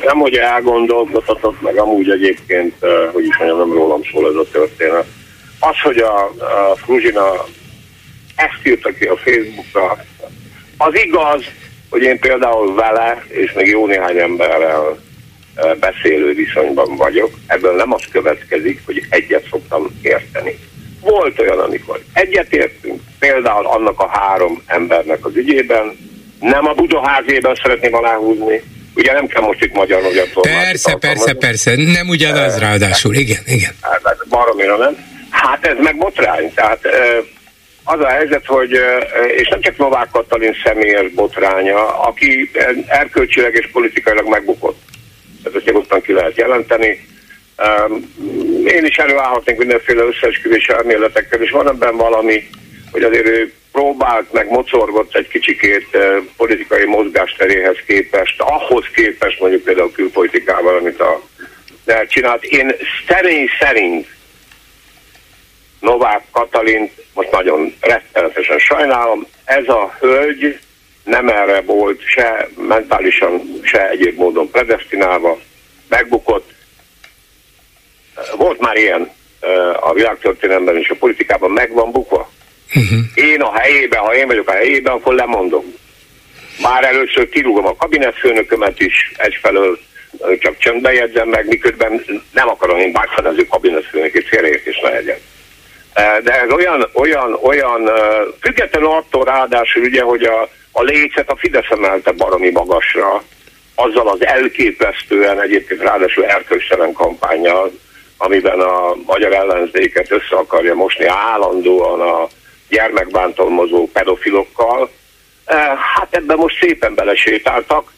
nem, 0.08 0.20
hogy 0.20 0.36
elgondolkodhatott, 0.36 1.62
meg 1.62 1.78
amúgy 1.78 2.10
egyébként, 2.10 2.74
hogy 3.14 3.26
is 3.26 3.38
mondjam, 3.38 3.58
nem 3.58 3.74
rólam 3.74 4.02
szól 4.12 4.30
ez 4.30 4.36
a 4.36 4.52
történet. 4.52 5.06
Az, 5.60 5.80
hogy 5.84 5.98
a, 5.98 6.24
a 6.26 6.76
Fruzsina 6.76 7.46
ezt 8.36 8.60
írta 8.64 8.90
ki 8.90 9.06
a 9.06 9.18
Facebookra, 9.18 10.06
az 10.78 10.96
igaz, 11.04 11.44
hogy 11.90 12.02
én 12.02 12.20
például 12.20 12.76
vele, 12.76 13.24
és 13.28 13.52
még 13.52 13.68
jó 13.68 13.86
néhány 13.86 14.18
emberrel 14.18 14.98
beszélő 15.80 16.34
viszonyban 16.34 16.96
vagyok, 16.96 17.30
ebből 17.48 17.76
nem 17.76 17.94
az 17.94 18.04
következik, 18.12 18.82
hogy 18.86 19.06
egyet 19.10 19.48
szoktam 19.50 20.00
érteni. 20.02 20.60
Volt 21.02 21.40
olyan, 21.40 21.60
amikor 21.60 22.02
egyetértünk, 22.14 23.02
például 23.20 23.66
annak 23.66 24.00
a 24.00 24.08
három 24.08 24.62
embernek 24.66 25.26
az 25.26 25.36
ügyében, 25.36 25.98
nem 26.40 26.68
a 26.68 26.74
Budaházében 26.74 27.56
szeretném 27.56 27.94
aláhúzni, 27.94 28.62
Ugye 28.98 29.14
nem 29.14 29.28
kell 29.28 29.42
most 29.42 29.64
itt 29.64 29.74
magyar 29.74 30.02
magyar 30.02 30.28
Persze, 30.42 30.96
persze, 30.96 31.34
persze, 31.34 31.76
nem 31.76 32.08
ugyanaz 32.08 32.56
e, 32.56 32.60
ráadásul, 32.60 33.16
igen, 33.16 33.42
igen. 33.46 33.72
Hát, 33.82 34.02
hát 34.04 34.18
baromira 34.30 34.78
nem. 34.78 34.98
Hát 35.30 35.66
ez 35.66 35.76
meg 35.80 35.98
botrány, 35.98 36.54
tehát 36.54 36.80
az 37.84 38.00
a 38.00 38.08
helyzet, 38.08 38.46
hogy, 38.46 38.72
és 39.38 39.48
nem 39.48 39.62
csak 39.62 39.78
Novák 39.78 40.10
Katalin 40.12 40.56
személyes 40.64 41.12
botránya, 41.12 42.00
aki 42.00 42.52
erkölcsileg 42.88 43.54
és 43.54 43.70
politikailag 43.72 44.28
megbukott. 44.28 44.82
Ez 45.44 45.52
ezt 45.56 45.66
nyugodtan 45.66 46.02
ki 46.02 46.14
lehet 46.14 46.38
jelenteni. 46.38 47.08
Én 48.66 48.86
is 48.86 48.96
előállhatnék 48.96 49.58
mindenféle 49.58 50.04
összeesküvés 50.04 50.68
elméletekkel, 50.68 51.42
és 51.42 51.52
van 51.52 51.70
ebben 51.70 51.98
valami, 51.98 52.50
hogy 52.92 53.04
azért 53.04 53.28
ő 53.28 53.54
próbált, 53.72 54.34
meg 54.34 54.50
mocorgott 54.50 55.16
egy 55.16 55.28
kicsikét 55.28 55.98
politikai 56.38 56.86
mozgásteréhez 56.86 57.78
képest, 57.86 58.42
ahhoz 58.42 58.86
képest 58.94 59.40
mondjuk 59.40 59.64
például 59.64 59.92
külpolitikával, 59.92 60.78
amit 60.78 61.00
a 61.00 61.22
csinált. 62.08 62.44
Én 62.44 62.76
személy 63.08 63.48
szerint 63.60 64.08
Novák 65.80 66.24
Katalin, 66.32 66.92
most 67.14 67.32
nagyon 67.32 67.76
rettenetesen 67.80 68.60
sajnálom, 68.60 69.28
ez 69.46 69.68
a 69.68 69.96
hölgy 70.00 70.60
nem 71.04 71.28
erre 71.30 71.62
volt 71.62 72.02
se 72.02 72.50
mentálisan, 72.68 73.60
se 73.64 73.90
egyéb 73.90 74.18
módon 74.18 74.52
predestinálva, 74.52 75.40
megbukott. 75.90 76.52
Volt 78.38 78.60
már 78.60 78.76
ilyen 78.76 79.12
a 79.80 79.94
világtörténelemben 79.94 80.78
és 80.78 80.90
a 80.90 80.96
politikában 80.96 81.52
meg 81.52 81.72
van 81.72 81.92
bukva. 81.92 82.32
Uh-huh. 82.76 83.00
Én 83.14 83.42
a 83.42 83.58
helyében, 83.58 84.00
ha 84.00 84.16
én 84.16 84.28
vagyok 84.28 84.50
a 84.50 84.54
helyében, 84.54 84.94
akkor 84.94 85.14
lemondom. 85.14 85.74
Már 86.62 86.84
először 86.84 87.30
kirúgom 87.30 87.66
a 87.66 87.76
kabinetfőnökömet 87.76 88.80
is 88.80 89.12
egyfelől, 89.18 89.80
csak 90.40 90.58
csöndbe 90.58 90.94
jegyzem 90.94 91.30
meg, 91.30 91.48
miközben 91.48 92.04
nem 92.34 92.50
akarom 92.50 92.78
én 92.78 92.98
ő 93.38 93.46
kabinetfőnökét 93.46 94.28
félreértés 94.28 94.80
ne 94.84 94.90
legyen. 94.90 95.18
De 96.24 96.42
ez 96.42 96.52
olyan, 96.52 96.90
olyan, 96.94 97.40
olyan, 97.44 97.92
függetlenül 98.42 98.90
attól 98.90 99.24
ráadásul 99.24 99.84
ugye, 99.84 100.02
hogy 100.02 100.24
a, 100.24 100.50
a 100.72 100.84
lécet 100.84 101.30
a 101.30 101.36
Fidesz 101.36 101.70
emelte 101.70 102.12
baromi 102.12 102.50
magasra, 102.50 103.24
azzal 103.76 104.08
az 104.08 104.26
elképesztően 104.26 105.42
egyébként 105.42 105.82
ráadásul 105.82 106.26
erkölcstelen 106.26 106.94
kampányjal, 106.94 107.72
amiben 108.18 108.60
a 108.60 108.96
magyar 109.06 109.34
ellenzéket 109.34 110.12
össze 110.12 110.36
akarja 110.36 110.76
mosni 110.76 111.06
állandóan 111.06 112.02
a 112.02 112.28
gyermekbántalmazó 112.70 113.90
pedofilokkal. 113.94 114.90
Hát 115.96 116.08
ebben 116.10 116.38
most 116.38 116.60
szépen 116.60 116.96
belesétáltak. 116.96 117.94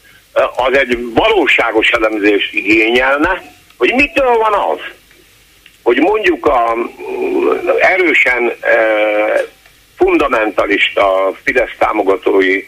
Az 0.56 0.76
egy 0.76 0.98
valóságos 1.14 1.90
elemzést 1.90 2.54
igényelne, 2.54 3.42
hogy 3.78 3.94
mitől 3.94 4.34
van 4.36 4.52
az, 4.52 4.78
hogy 5.82 5.96
mondjuk 5.96 6.46
a 6.46 6.76
erősen 7.80 8.52
fundamentalista 9.96 11.32
Fidesz 11.44 11.74
támogatói 11.78 12.64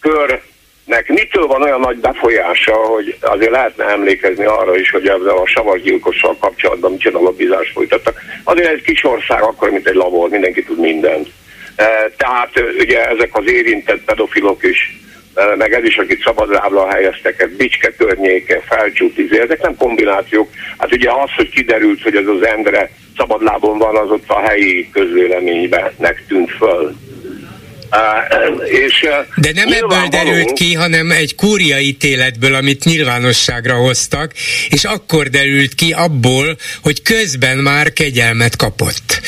körnek 0.00 1.08
mitől 1.08 1.46
van 1.46 1.62
olyan 1.62 1.80
nagy 1.80 1.96
befolyása, 1.96 2.74
hogy 2.74 3.16
azért 3.20 3.50
lehetne 3.50 3.84
emlékezni 3.84 4.44
arra 4.44 4.76
is, 4.76 4.90
hogy 4.90 5.08
ezzel 5.08 5.36
a 5.36 5.46
savasgyilkossal 5.46 6.36
kapcsolatban 6.40 6.92
micsoda 6.92 7.18
lobbizást 7.18 7.72
folytattak. 7.72 8.20
Azért 8.44 8.72
egy 8.72 8.82
kis 8.82 9.04
ország 9.04 9.42
akkor, 9.42 9.70
mint 9.70 9.88
egy 9.88 9.94
labor, 9.94 10.28
mindenki 10.28 10.64
tud 10.64 10.78
mindent. 10.78 11.28
E, 11.76 12.10
tehát 12.16 12.50
ugye 12.78 13.08
ezek 13.08 13.30
az 13.32 13.46
érintett 13.46 14.04
pedofilok 14.04 14.62
is, 14.64 14.96
e, 15.34 15.56
meg 15.56 15.72
ez 15.72 15.84
is, 15.84 15.96
akit 15.96 16.22
szabadlábra 16.22 16.88
helyeztek, 16.88 17.40
ez 17.40 17.56
Bicske 17.56 17.94
környéke, 17.96 18.62
felcsút, 18.68 19.18
izé, 19.18 19.40
ezek 19.40 19.62
nem 19.62 19.76
kombinációk. 19.76 20.48
Hát 20.78 20.92
ugye 20.92 21.10
az, 21.10 21.30
hogy 21.36 21.48
kiderült, 21.48 22.02
hogy 22.02 22.16
ez 22.16 22.26
az 22.26 22.46
Endre 22.46 22.90
szabadlábon 23.16 23.78
van, 23.78 23.96
az 23.96 24.10
ott 24.10 24.28
a 24.28 24.40
helyi 24.40 24.90
közvéleményben 24.90 25.92
tűnt 26.28 26.50
föl. 26.50 26.94
És, 28.64 29.06
De 29.36 29.50
nem 29.54 29.72
ebből 29.72 30.06
derült 30.10 30.52
ki, 30.52 30.74
hanem 30.74 31.10
egy 31.10 31.34
kúria 31.34 31.78
ítéletből, 31.78 32.54
amit 32.54 32.84
nyilvánosságra 32.84 33.74
hoztak, 33.74 34.32
és 34.68 34.84
akkor 34.84 35.28
derült 35.28 35.74
ki 35.74 35.92
abból, 35.92 36.56
hogy 36.82 37.02
közben 37.02 37.58
már 37.58 37.92
kegyelmet 37.92 38.56
kapott. 38.56 39.20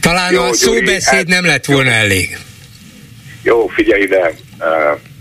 Talán 0.00 0.32
jó, 0.32 0.42
a 0.42 0.52
szóbeszéd 0.52 1.18
Gyuri, 1.18 1.30
nem 1.30 1.46
lett 1.46 1.64
volna 1.64 1.90
elég. 1.90 2.38
Jó, 3.42 3.66
figyelj 3.66 4.02
ide, 4.02 4.34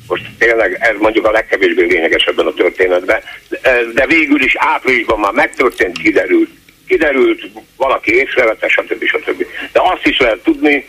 most 0.08 0.24
tényleg 0.38 0.78
ez 0.80 0.96
mondjuk 1.00 1.26
a 1.26 1.32
legkevésbé 1.32 1.84
lényeges 1.84 2.24
ebben 2.24 2.46
a 2.46 2.54
történetben, 2.54 3.22
de 3.94 4.06
végül 4.08 4.44
is 4.44 4.54
áprilisban 4.58 5.20
már 5.20 5.32
megtörtént, 5.32 5.98
kiderült. 5.98 6.50
Kiderült, 6.88 7.50
valaki 7.78 8.14
észrevette, 8.14 8.68
stb. 8.68 9.04
stb. 9.06 9.46
De 9.72 9.80
azt 9.84 10.06
is 10.06 10.18
lehet 10.18 10.40
tudni, 10.44 10.86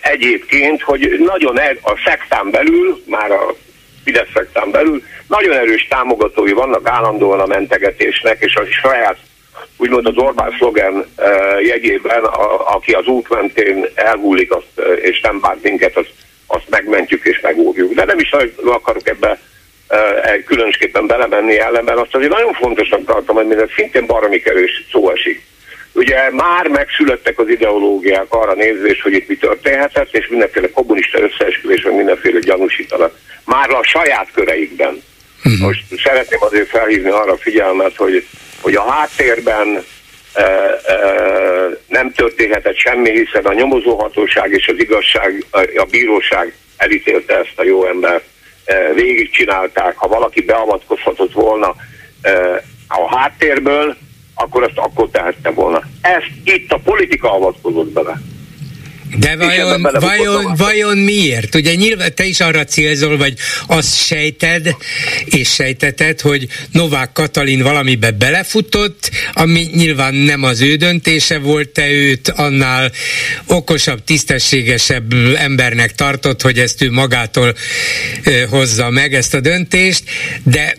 egyébként, 0.00 0.82
hogy 0.82 1.20
nagyon 1.24 1.60
er, 1.60 1.78
a 1.82 2.00
szektán 2.04 2.50
belül, 2.50 3.02
már 3.06 3.30
a 3.30 3.54
Fidesz 4.04 4.28
szektán 4.34 4.70
belül, 4.70 5.02
nagyon 5.26 5.52
erős 5.52 5.86
támogatói 5.88 6.52
vannak 6.52 6.88
állandóan 6.88 7.40
a 7.40 7.46
mentegetésnek, 7.46 8.40
és 8.40 8.54
a 8.54 8.64
saját 8.64 9.16
úgymond 9.76 10.06
az 10.06 10.16
Orbán 10.16 10.54
szlogen 10.58 11.06
jegyében, 11.62 12.24
a, 12.24 12.74
aki 12.74 12.92
az 12.92 13.06
út 13.06 13.28
mentén 13.28 13.86
elhúlik 13.94 14.52
azt, 14.54 14.86
és 15.02 15.20
nem 15.20 15.40
bánt 15.40 15.62
minket, 15.62 15.96
azt, 15.96 16.12
azt 16.46 16.68
megmentjük 16.70 17.24
és 17.24 17.40
megóvjuk. 17.40 17.92
De 17.92 18.04
nem 18.04 18.18
is 18.18 18.30
akarok 18.64 19.08
ebbe 19.08 19.40
különösképpen 20.46 21.06
belemenni 21.06 21.58
ellenben, 21.58 21.98
azt 21.98 22.14
azért 22.14 22.32
nagyon 22.32 22.52
fontosnak 22.52 23.04
tartom, 23.04 23.36
hogy 23.36 23.46
minden 23.46 23.70
szintén 23.76 24.06
baromi 24.06 24.40
kerős 24.40 24.86
szó 24.90 25.10
esik 25.10 25.42
Ugye 25.92 26.30
már 26.30 26.68
megszülettek 26.68 27.38
az 27.38 27.48
ideológiák 27.48 28.26
arra 28.28 28.54
nézvés, 28.54 29.02
hogy 29.02 29.12
itt 29.12 29.28
mi 29.28 29.36
történhetett, 29.36 30.14
és 30.16 30.28
mindenféle 30.28 30.70
kommunista 30.70 31.20
összeesküvés, 31.20 31.82
vagy 31.82 31.94
mindenféle 31.94 32.38
gyanúsítanak. 32.38 33.18
Már 33.44 33.70
a 33.70 33.82
saját 33.82 34.28
köreikben. 34.34 35.02
Uh-huh. 35.44 35.60
Most 35.60 35.84
szeretném 36.04 36.38
azért 36.42 36.68
felhívni 36.68 37.10
arra 37.10 37.32
a 37.32 37.36
figyelmet, 37.36 37.96
hogy, 37.96 38.26
hogy 38.60 38.74
a 38.74 38.90
háttérben 38.90 39.84
e, 40.32 40.42
e, 40.42 40.78
nem 41.88 42.12
történhetett 42.12 42.76
semmi, 42.76 43.10
hiszen 43.10 43.44
a 43.44 43.52
nyomozóhatóság 43.52 44.50
és 44.50 44.68
az 44.68 44.78
igazság, 44.78 45.44
a 45.76 45.86
bíróság 45.90 46.54
elítélte 46.76 47.38
ezt 47.38 47.52
a 47.58 47.64
jó 47.64 47.86
embert, 47.86 48.24
e, 48.64 48.92
végigcsinálták, 48.92 49.96
ha 49.96 50.08
valaki 50.08 50.42
beavatkozhatott 50.42 51.32
volna 51.32 51.74
e, 52.22 52.64
a 52.88 53.16
háttérből, 53.16 53.96
akkor 54.42 54.62
ezt 54.62 54.78
akkor 54.78 55.08
tehette 55.10 55.50
volna. 55.50 55.82
Ezt 56.00 56.30
itt 56.44 56.72
a 56.72 56.80
politika 56.84 57.32
avatkozott 57.32 57.92
bele. 57.92 58.20
De 59.18 59.36
vajon, 59.36 59.88
vajon, 60.00 60.54
vajon 60.56 60.98
miért? 60.98 61.54
Ugye 61.54 61.74
nyilván 61.74 62.14
te 62.14 62.24
is 62.24 62.40
arra 62.40 62.64
célzol, 62.64 63.16
vagy 63.16 63.34
azt 63.66 64.06
sejted, 64.06 64.76
és 65.24 65.54
sejteted, 65.54 66.20
hogy 66.20 66.48
Novák 66.70 67.12
Katalin 67.12 67.62
valamibe 67.62 68.10
belefutott, 68.10 69.10
ami 69.32 69.68
nyilván 69.74 70.14
nem 70.14 70.42
az 70.42 70.60
ő 70.60 70.76
döntése 70.76 71.38
volt, 71.38 71.68
te 71.68 71.90
őt 71.90 72.28
annál 72.28 72.92
okosabb, 73.46 74.04
tisztességesebb 74.04 75.12
embernek 75.36 75.94
tartott, 75.94 76.42
hogy 76.42 76.58
ezt 76.58 76.82
ő 76.82 76.90
magától 76.90 77.54
hozza 78.48 78.90
meg 78.90 79.14
ezt 79.14 79.34
a 79.34 79.40
döntést, 79.40 80.02
de 80.42 80.76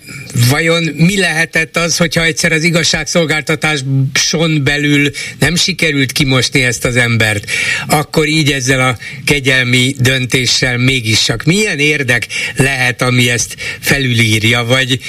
vajon 0.50 0.84
mi 0.84 1.18
lehetett 1.18 1.78
az, 1.78 1.98
hogyha 1.98 2.24
egyszer 2.24 2.52
az 2.52 2.64
igazságszolgáltatáson 2.64 4.64
belül 4.64 5.12
nem 5.40 5.56
sikerült 5.56 6.12
kimosni 6.12 6.64
ezt 6.64 6.86
az 6.86 6.96
embert, 6.96 7.52
akkor 7.88 8.23
így 8.28 8.52
ezzel 8.52 8.90
a 8.90 8.98
kegyelmi 9.26 9.94
döntéssel 9.98 10.78
mégis 10.78 11.24
csak 11.24 11.44
milyen 11.44 11.80
érdek 11.80 12.28
lehet, 12.58 13.02
ami 13.02 13.30
ezt 13.30 13.56
felülírja, 13.80 14.64
vagy 14.64 15.00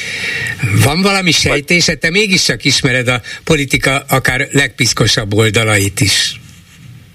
van 0.85 1.03
valami 1.03 1.31
sejtése, 1.31 1.95
te 1.95 2.11
mégiscsak 2.11 2.65
ismered 2.65 3.09
a 3.09 3.21
politika 3.45 4.05
akár 4.09 4.49
legpiszkosabb 4.53 5.35
oldalait 5.35 6.01
is. 6.01 6.41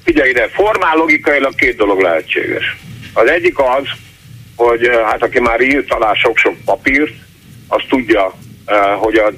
Figyelj 0.06 0.30
ide, 0.30 0.48
formál 0.48 0.96
logikailag 0.96 1.56
két 1.56 1.76
dolog 1.76 2.02
lehetséges. 2.02 2.78
Az 3.14 3.30
egyik 3.30 3.60
az, 3.60 3.88
hogy 4.56 4.90
hát 5.06 5.24
aki 5.24 5.40
már 5.40 5.62
írt 5.62 5.92
alá 5.92 6.14
sok-sok 6.14 6.56
papírt, 6.66 7.14
az 7.68 7.82
tudja, 7.90 8.26
eh, 8.26 8.49
hogy 8.98 9.16
az, 9.16 9.34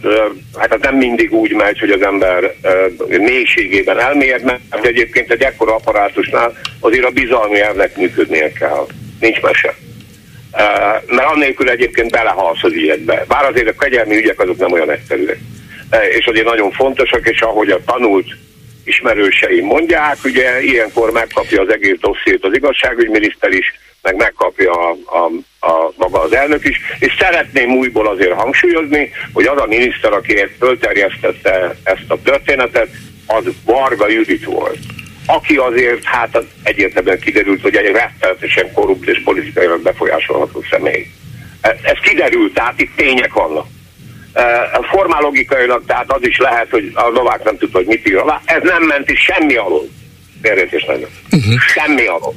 hát 0.58 0.74
az 0.74 0.80
nem 0.82 0.96
mindig 0.96 1.34
úgy 1.34 1.54
megy, 1.54 1.80
hogy 1.80 1.92
az 1.92 2.02
ember 2.02 2.56
mélységében 3.08 4.00
elmélyed, 4.00 4.44
mert 4.44 4.86
egyébként 4.86 5.32
egy 5.32 5.42
ekkora 5.42 5.76
apparátusnál 5.76 6.54
azért 6.80 7.06
a 7.06 7.10
bizalmi 7.10 7.60
elvnek 7.60 7.98
működnie 7.98 8.52
kell. 8.52 8.86
Nincs 9.20 9.42
mese. 9.42 9.76
Mert 11.08 11.30
annélkül 11.30 11.70
egyébként 11.70 12.12
belehalsz 12.12 12.64
az 12.64 12.74
ügyekbe. 12.74 13.26
Bár 13.28 13.46
azért 13.46 13.68
a 13.68 13.76
kegyelmi 13.76 14.16
ügyek 14.16 14.40
azok 14.40 14.58
nem 14.58 14.72
olyan 14.72 14.92
egyszerűek. 14.92 15.38
És 16.18 16.26
azért 16.26 16.46
nagyon 16.46 16.72
fontosak, 16.72 17.30
és 17.30 17.42
ahogy 17.42 17.70
a 17.70 17.84
tanult 17.86 18.28
ismerőseim 18.84 19.66
mondják, 19.66 20.18
ugye 20.24 20.62
ilyenkor 20.62 21.12
megkapja 21.12 21.62
az 21.62 21.72
egész 21.72 21.98
dossziét 22.00 22.46
az 22.46 22.56
igazságügyminiszter 22.56 23.52
is, 23.52 23.74
meg 24.02 24.16
megkapja 24.16 24.72
a, 24.72 24.98
a, 25.06 25.32
a 25.68 25.94
maga 25.98 26.22
az 26.22 26.34
elnök 26.34 26.66
is, 26.66 26.78
és 27.00 27.16
szeretném 27.20 27.72
újból 27.72 28.08
azért 28.08 28.34
hangsúlyozni, 28.34 29.12
hogy 29.34 29.46
az 29.46 29.58
a 29.58 29.66
miniszter, 29.66 30.14
aki 30.14 30.48
fölterjesztette 30.60 31.76
ezt 31.84 32.06
a 32.08 32.22
történetet, 32.24 32.90
az 33.28 33.44
Varga 33.66 34.10
Judit 34.10 34.46
volt 34.46 34.80
aki 35.26 35.56
azért 35.56 36.04
hát 36.04 36.44
egyértelműen 36.64 37.20
kiderült, 37.20 37.62
hogy 37.62 37.76
egy 37.76 37.92
rettenetesen 37.92 38.74
korrupt 38.74 39.08
és 39.08 39.22
politikailag 39.24 39.82
befolyásolható 39.82 40.64
személy. 40.70 41.08
Ez, 41.62 41.98
kiderült, 42.02 42.54
tehát 42.54 42.82
itt 42.82 42.96
tények 42.96 43.34
vannak. 43.34 43.68
formálogikailag, 44.92 45.86
tehát 45.86 46.12
az 46.12 46.28
is 46.28 46.38
lehet, 46.38 46.70
hogy 46.70 46.92
a 46.94 47.10
Novák 47.10 47.44
nem 47.44 47.58
tudta, 47.58 47.78
hogy 47.78 47.88
mit 47.88 48.08
ír 48.08 48.18
alá. 48.18 48.42
Ez 48.46 48.64
nem 48.64 48.84
ment 48.84 49.10
is 49.10 49.20
semmi 49.20 49.56
alól. 49.56 49.90
Félreértés 50.42 50.84
nagyon. 50.84 51.10
Uh-huh. 51.32 51.60
Semmi 51.60 52.06
alól. 52.06 52.34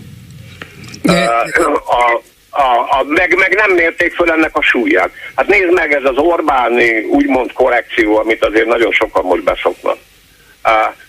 De... 1.05 1.31
A, 1.85 2.23
a, 2.51 2.63
a, 2.99 3.05
meg, 3.07 3.37
meg 3.37 3.55
nem 3.55 3.71
mérték 3.71 4.15
föl 4.15 4.31
ennek 4.31 4.57
a 4.57 4.63
súlyát. 4.63 5.11
Hát 5.37 5.47
nézd 5.47 5.73
meg, 5.73 5.93
ez 5.93 6.05
az 6.05 6.17
Orbáni 6.17 7.05
úgymond 7.05 7.53
korrekció, 7.53 8.17
amit 8.17 8.45
azért 8.45 8.67
nagyon 8.67 8.93
sokan 8.93 9.25
most 9.25 9.43
beszoknak. 9.43 9.97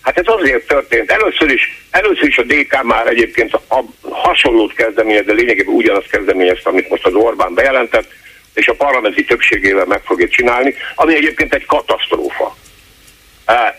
Hát 0.02 0.18
ez 0.18 0.26
azért 0.26 0.68
történt. 0.68 1.12
Először 1.12 1.50
is, 1.50 1.88
először 1.92 2.28
is 2.28 2.38
a 2.38 2.44
DK 2.44 2.84
már 2.84 3.08
egyébként 3.08 3.54
a, 3.54 3.76
a 3.76 3.84
hasonlót 4.10 4.74
kezdeményez, 4.74 5.26
de 5.26 5.34
lényegében 5.34 5.74
ugyanazt 5.74 6.10
kezdeményezte, 6.10 6.70
amit 6.70 6.90
most 6.90 7.06
az 7.06 7.14
Orbán 7.14 7.54
bejelentett, 7.54 8.08
és 8.54 8.68
a 8.68 8.74
parlamenti 8.74 9.26
többségével 9.26 9.86
meg 9.86 10.02
fogja 10.06 10.28
csinálni, 10.28 10.76
ami 10.96 11.16
egyébként 11.16 11.54
egy 11.54 11.66
katasztrófa. 11.66 12.56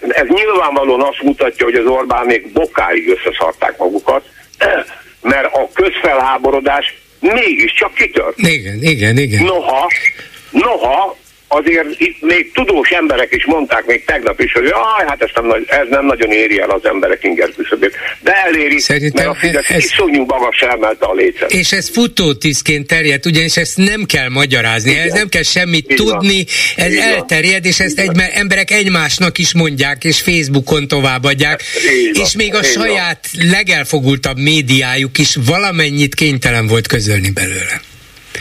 Ez 0.08 0.26
nyilvánvalóan 0.28 1.02
azt 1.02 1.22
mutatja, 1.22 1.64
hogy 1.64 1.74
az 1.74 1.86
Orbánék 1.86 2.52
bokáig 2.52 3.08
összeszarták 3.08 3.78
magukat, 3.78 4.24
mert 5.26 5.54
a 5.54 5.68
közfelháborodás 5.72 6.94
mégiscsak 7.20 7.94
kitört. 7.94 8.38
Igen, 8.38 8.82
igen, 8.82 9.18
igen. 9.18 9.44
Noha, 9.44 9.90
noha 10.50 11.16
azért 11.48 12.00
itt 12.00 12.20
még 12.20 12.52
tudós 12.52 12.90
emberek 12.90 13.32
is 13.32 13.46
mondták 13.46 13.86
még 13.86 14.04
tegnap 14.04 14.40
is, 14.40 14.52
hogy 14.52 14.62
jaj, 14.62 15.06
hát 15.06 15.22
ez 15.22 15.30
nem, 15.34 15.64
ez 15.66 15.86
nem 15.90 16.04
nagyon 16.04 16.32
éri 16.32 16.60
el 16.60 16.70
az 16.70 16.84
emberek 16.84 17.24
inger 17.24 17.50
küszöbét. 17.56 17.96
De 18.20 18.32
eléri, 18.32 18.78
Szerintem 18.78 19.24
mert 19.24 19.36
a 19.36 19.40
Fidesz 19.40 19.70
ez, 19.70 19.84
iszonyú 19.84 20.24
magas 20.24 20.60
emelte 20.60 21.06
a 21.06 21.14
lécet. 21.14 21.52
És 21.52 21.72
ez 21.72 21.88
futótiszként 21.88 22.86
terjed, 22.86 23.26
ugyanis 23.26 23.56
ezt 23.56 23.76
nem 23.76 24.04
kell 24.04 24.28
magyarázni, 24.28 24.90
Igen. 24.90 25.06
ez 25.06 25.12
nem 25.12 25.28
kell 25.28 25.42
semmit 25.42 25.90
Így 25.90 25.96
tudni, 25.96 26.44
ez 26.76 26.92
Így 26.92 26.98
elterjed, 26.98 27.64
és 27.64 27.80
ezt 27.80 27.98
egy, 27.98 28.10
emberek 28.32 28.70
egymásnak 28.70 29.38
is 29.38 29.54
mondják, 29.54 30.04
és 30.04 30.20
Facebookon 30.20 30.88
továbbadják, 30.88 31.62
Így 31.90 32.18
és 32.18 32.36
még 32.36 32.54
a 32.54 32.58
Így 32.58 32.64
saját 32.64 33.26
legelfogultabb 33.50 34.38
médiájuk 34.38 35.18
is 35.18 35.36
valamennyit 35.46 36.14
kénytelen 36.14 36.66
volt 36.66 36.86
közölni 36.86 37.30
belőle. 37.30 37.80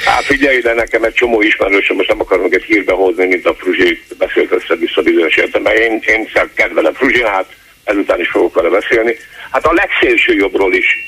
Hát 0.05 0.23
figyelj 0.23 0.57
ide, 0.57 0.73
nekem 0.73 1.03
egy 1.03 1.13
csomó 1.13 1.41
ismerősöm, 1.41 1.95
most 1.95 2.09
nem 2.09 2.19
akarom 2.19 2.47
egy 2.49 2.63
hírbe 2.63 2.93
hozni, 2.93 3.25
mint 3.25 3.45
a 3.45 3.53
Fruzsi 3.53 4.01
beszélt 4.17 4.51
össze-vissza 4.51 5.01
bizonyos 5.01 5.35
értelemben. 5.35 5.75
Én, 5.75 6.01
én 6.05 6.29
kedvelem 6.53 6.93
Fruzsinát, 6.93 7.45
ezután 7.83 8.19
is 8.19 8.29
fogok 8.29 8.55
vele 8.55 8.69
beszélni. 8.69 9.15
Hát 9.51 9.65
a 9.65 9.73
legszélső 9.73 10.33
jobbról 10.33 10.73
is 10.73 11.05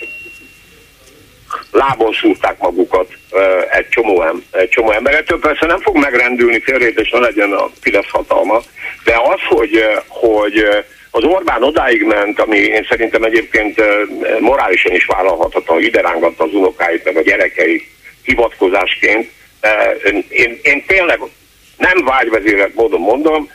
lábon 1.71 2.13
szúrták 2.13 2.57
magukat 2.59 3.11
egy 3.71 3.89
csomó, 3.89 4.23
egy 4.51 4.69
csomó 4.69 4.91
emberetől. 4.91 5.39
Persze 5.39 5.65
nem 5.65 5.79
fog 5.79 5.97
megrendülni 5.97 6.59
félrét, 6.59 7.11
ne 7.11 7.19
legyen 7.19 7.51
a 7.51 7.69
Fidesz 7.81 8.09
hatalma, 8.09 8.61
de 9.03 9.15
az, 9.23 9.39
hogy, 9.47 9.83
hogy 10.07 10.65
az 11.11 11.23
Orbán 11.23 11.63
odáig 11.63 12.03
ment, 12.03 12.39
ami 12.39 12.57
én 12.57 12.85
szerintem 12.89 13.23
egyébként 13.23 13.81
morálisan 14.39 14.93
is 14.93 15.05
vállalhatatlan, 15.05 15.81
ide 15.81 16.01
rángatta 16.01 16.43
az 16.43 16.53
unokáit, 16.53 17.03
meg 17.03 17.17
a 17.17 17.21
gyerekeit, 17.21 17.83
hivatkozásként. 18.27 19.31
Én, 20.29 20.59
én 20.61 20.85
tényleg 20.85 21.19
nem 21.77 22.05
vágyvezérelt 22.05 22.75
módon 22.75 23.01
mondom, 23.01 23.51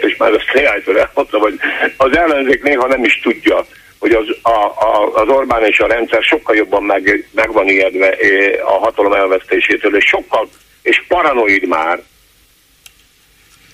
és 0.00 0.16
már 0.16 0.32
ezt 0.32 0.52
néhányszor 0.52 0.96
elmondtam, 0.96 1.40
hogy 1.40 1.58
az 1.96 2.16
ellenzék 2.16 2.62
néha 2.62 2.86
nem 2.86 3.04
is 3.04 3.20
tudja, 3.20 3.66
hogy 3.98 4.12
az, 4.12 4.36
a, 4.42 4.64
a, 4.64 5.14
az 5.14 5.28
Orbán 5.28 5.64
és 5.64 5.78
a 5.78 5.86
rendszer 5.86 6.22
sokkal 6.22 6.56
jobban 6.56 6.82
meg, 6.82 7.28
meg 7.32 7.52
van 7.52 7.68
ijedve 7.68 8.16
a 8.64 8.78
hatalom 8.78 9.12
elvesztésétől, 9.12 9.96
és 9.96 10.04
sokkal, 10.04 10.48
és 10.82 11.02
paranoid 11.08 11.66
már, 11.66 12.02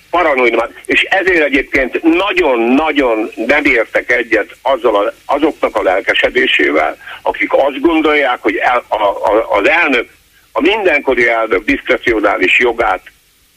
paranoid 0.09 0.55
már, 0.55 0.69
és 0.85 1.01
ezért 1.01 1.43
egyébként 1.43 2.03
nagyon-nagyon 2.03 3.31
nem 3.35 3.65
értek 3.65 4.11
egyet 4.11 4.55
azzal 4.61 4.95
a, 4.95 5.13
azoknak 5.25 5.75
a 5.75 5.81
lelkesedésével, 5.81 6.97
akik 7.21 7.53
azt 7.53 7.79
gondolják, 7.79 8.41
hogy 8.41 8.55
el, 8.55 8.83
a, 8.87 9.03
a, 9.03 9.57
az 9.57 9.69
elnök, 9.69 10.09
a 10.51 10.61
mindenkori 10.61 11.27
elnök 11.27 11.65
diszkrecionális 11.65 12.59
jogát 12.59 13.01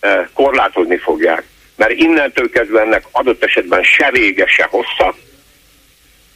eh, 0.01 0.27
korlátozni 0.35 0.97
fogják. 0.97 1.45
Mert 1.77 1.93
innentől 1.93 2.51
kezdve 2.51 2.81
ennek 2.81 3.05
adott 3.11 3.45
esetben 3.45 3.83
se 3.83 4.11
vége, 4.11 4.47
se 4.47 4.67
hossza, 4.71 5.15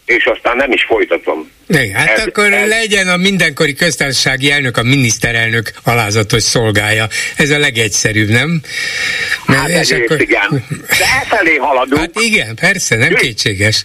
és 0.05 0.25
aztán 0.25 0.57
nem 0.57 0.73
is 0.73 0.85
folytatom. 0.85 1.51
Igen, 1.69 1.95
hát 1.95 2.19
ez, 2.19 2.27
akkor 2.27 2.53
ez... 2.53 2.69
legyen 2.69 3.09
a 3.09 3.17
mindenkori 3.17 3.75
köztársasági 3.75 4.51
elnök, 4.51 4.77
a 4.77 4.83
miniszterelnök 4.83 5.71
alázatos 5.83 6.43
szolgája. 6.43 7.07
Ez 7.37 7.51
a 7.51 7.59
legegyszerűbb, 7.59 8.29
nem? 8.29 8.61
Mert 9.47 9.61
hát 9.61 9.69
és 9.69 9.91
akkor... 9.91 10.21
igen. 10.21 10.65
De 10.99 11.05
elfelé 11.21 11.57
haladunk. 11.57 12.01
Hát 12.01 12.21
igen, 12.21 12.55
persze, 12.55 12.97
nem 12.97 13.15
kétséges. 13.15 13.85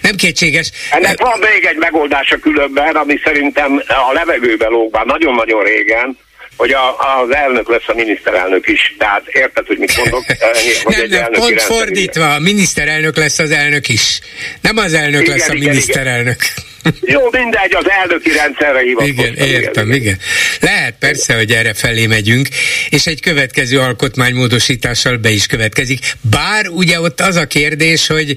Nem 0.00 0.16
kétséges. 0.16 0.70
Ennek 0.90 1.20
van 1.20 1.38
még 1.38 1.64
egy 1.64 1.76
megoldása 1.76 2.36
különben, 2.36 2.94
ami 2.94 3.20
szerintem 3.24 3.82
a 4.08 4.12
levegőbe 4.12 4.66
lóg 4.66 4.92
már 4.92 5.04
nagyon-nagyon 5.06 5.62
régen, 5.64 6.18
hogy 6.60 6.70
a, 6.70 6.96
az 7.20 7.34
elnök 7.34 7.68
lesz 7.68 7.86
a 7.88 7.94
miniszterelnök 7.94 8.68
is. 8.68 8.94
Tehát 8.98 9.22
érted, 9.26 9.66
hogy 9.66 9.78
mit 9.78 9.96
mondok? 9.96 10.24
Hogy 10.82 11.06
nem, 11.08 11.20
nem, 11.20 11.32
pont 11.32 11.62
fordítva, 11.62 12.34
a 12.34 12.38
miniszterelnök 12.38 13.16
lesz 13.16 13.38
az 13.38 13.50
elnök 13.50 13.88
is. 13.88 14.20
Nem 14.60 14.76
az 14.76 14.94
elnök 14.94 15.22
igen, 15.22 15.36
lesz 15.36 15.48
a 15.48 15.54
igen, 15.54 15.68
miniszterelnök. 15.68 16.36
Igen. 16.42 16.68
Jó, 17.00 17.28
mindegy, 17.30 17.74
az 17.74 17.90
elnöki 18.00 18.30
rendszerre 18.30 18.80
hivatkoztam. 18.80 19.24
Igen, 19.24 19.48
értem, 19.48 19.86
igen, 19.86 20.00
igen. 20.00 20.18
Lehet 20.60 20.94
persze, 20.98 21.34
hogy 21.34 21.50
erre 21.50 21.74
felé 21.74 22.06
megyünk, 22.06 22.48
és 22.88 23.06
egy 23.06 23.20
következő 23.20 23.78
alkotmánymódosítással 23.78 25.16
be 25.16 25.30
is 25.30 25.46
következik. 25.46 25.98
Bár 26.30 26.68
ugye 26.68 27.00
ott 27.00 27.20
az 27.20 27.36
a 27.36 27.46
kérdés, 27.46 28.06
hogy 28.06 28.36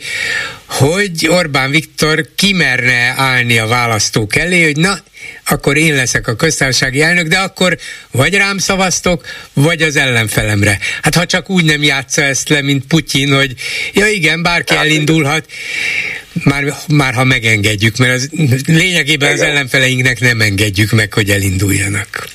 hogy 0.65 1.27
Orbán 1.27 1.71
Viktor 1.71 2.25
kimerne 2.35 3.13
állni 3.17 3.57
a 3.57 3.67
választók 3.67 4.35
elé, 4.35 4.63
hogy 4.63 4.77
na, 4.77 4.97
akkor 5.49 5.77
én 5.77 5.95
leszek 5.95 6.27
a 6.27 6.35
köztársasági 6.35 7.01
elnök, 7.01 7.27
de 7.27 7.37
akkor 7.37 7.77
vagy 8.11 8.35
rám 8.35 8.57
szavaztok, 8.57 9.25
vagy 9.53 9.81
az 9.81 9.95
ellenfelemre. 9.95 10.77
Hát 11.01 11.15
ha 11.15 11.25
csak 11.25 11.49
úgy 11.49 11.65
nem 11.65 11.83
játsza 11.83 12.21
ezt 12.21 12.49
le, 12.49 12.61
mint 12.61 12.85
Putyin, 12.87 13.33
hogy 13.33 13.53
ja 13.93 14.07
igen, 14.07 14.43
bárki 14.43 14.75
elindulhat, 14.75 15.45
már, 16.43 16.63
már 16.87 17.13
ha 17.13 17.23
megengedjük, 17.23 17.97
mert 17.97 18.13
az, 18.13 18.29
lényegében 18.67 19.31
az 19.31 19.41
ellenfeleinknek 19.41 20.19
nem 20.19 20.41
engedjük 20.41 20.91
meg, 20.91 21.13
hogy 21.13 21.29
elinduljanak. 21.29 22.27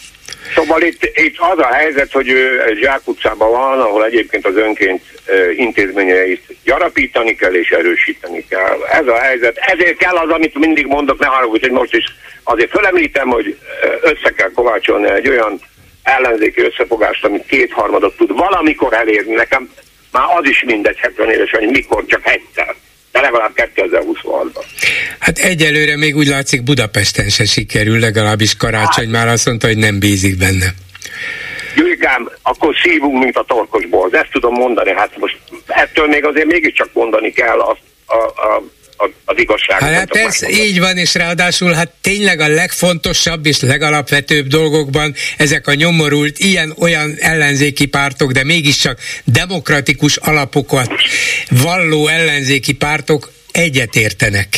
Szóval 0.54 0.82
itt, 0.82 1.10
itt 1.14 1.36
az 1.38 1.58
a 1.58 1.74
helyzet, 1.74 2.12
hogy 2.12 2.28
ő 2.28 2.60
zsákutcában 2.82 3.50
van, 3.50 3.80
ahol 3.80 4.04
egyébként 4.04 4.46
az 4.46 4.56
önként 4.56 5.02
intézményeit 5.56 6.42
gyarapítani 6.64 7.34
kell 7.34 7.54
és 7.54 7.68
erősíteni 7.68 8.44
kell. 8.48 8.78
Ez 8.92 9.06
a 9.06 9.18
helyzet. 9.18 9.56
Ezért 9.56 9.96
kell 9.96 10.16
az, 10.16 10.30
amit 10.30 10.58
mindig 10.58 10.86
mondok, 10.86 11.18
ne 11.18 11.26
haragudj, 11.26 11.60
hogy 11.60 11.70
most 11.70 11.94
is 11.94 12.04
azért 12.50 12.70
fölemlítem, 12.70 13.28
hogy 13.28 13.58
össze 14.00 14.30
kell 14.30 14.50
kovácsolni 14.54 15.10
egy 15.10 15.28
olyan 15.28 15.60
ellenzéki 16.02 16.60
összefogást, 16.60 17.24
amit 17.24 17.46
kétharmadot 17.46 18.16
tud 18.16 18.36
valamikor 18.36 18.92
elérni. 18.92 19.34
Nekem 19.34 19.70
már 20.12 20.24
az 20.36 20.44
is 20.48 20.62
mindegy 20.66 20.96
70 20.96 21.30
éves, 21.30 21.50
hogy 21.50 21.68
mikor 21.68 22.04
csak 22.06 22.26
egyszer 22.26 22.74
de 23.12 23.20
legalább 23.20 23.52
2026-ban. 23.54 24.64
Hát 25.18 25.38
egyelőre 25.38 25.96
még 25.96 26.16
úgy 26.16 26.26
látszik 26.26 26.62
Budapesten 26.62 27.28
se 27.28 27.44
sikerül, 27.44 27.98
legalábbis 27.98 28.56
Karácsony 28.56 29.04
hát. 29.04 29.12
már 29.12 29.28
azt 29.28 29.46
mondta, 29.46 29.66
hogy 29.66 29.76
nem 29.76 29.98
bízik 29.98 30.36
benne. 30.36 30.66
Gyurikám, 31.76 32.30
akkor 32.42 32.74
szívunk, 32.82 33.22
mint 33.22 33.36
a 33.36 33.44
torkosból. 33.46 34.08
Ezt 34.12 34.30
tudom 34.30 34.54
mondani. 34.54 34.92
Hát 34.92 35.18
most 35.18 35.38
ettől 35.66 36.06
még 36.06 36.24
azért 36.24 36.46
mégiscsak 36.46 36.88
mondani 36.92 37.32
kell 37.32 37.58
azt, 37.58 37.80
a, 38.06 38.16
a, 38.16 38.62
az 39.24 39.38
igazságot. 39.38 39.88
Hát 39.88 40.08
persze, 40.08 40.48
így 40.50 40.80
van, 40.80 40.96
és 40.96 41.14
ráadásul 41.14 41.72
hát 41.72 41.92
tényleg 42.00 42.40
a 42.40 42.48
legfontosabb 42.48 43.46
és 43.46 43.60
legalapvetőbb 43.60 44.46
dolgokban 44.46 45.14
ezek 45.36 45.66
a 45.66 45.74
nyomorult, 45.74 46.38
ilyen-olyan 46.38 47.14
ellenzéki 47.18 47.86
pártok, 47.86 48.32
de 48.32 48.44
mégiscsak 48.44 48.98
demokratikus 49.24 50.16
alapokat 50.16 50.90
valló 51.48 52.06
ellenzéki 52.06 52.72
pártok 52.72 53.30
egyetértenek. 53.58 54.48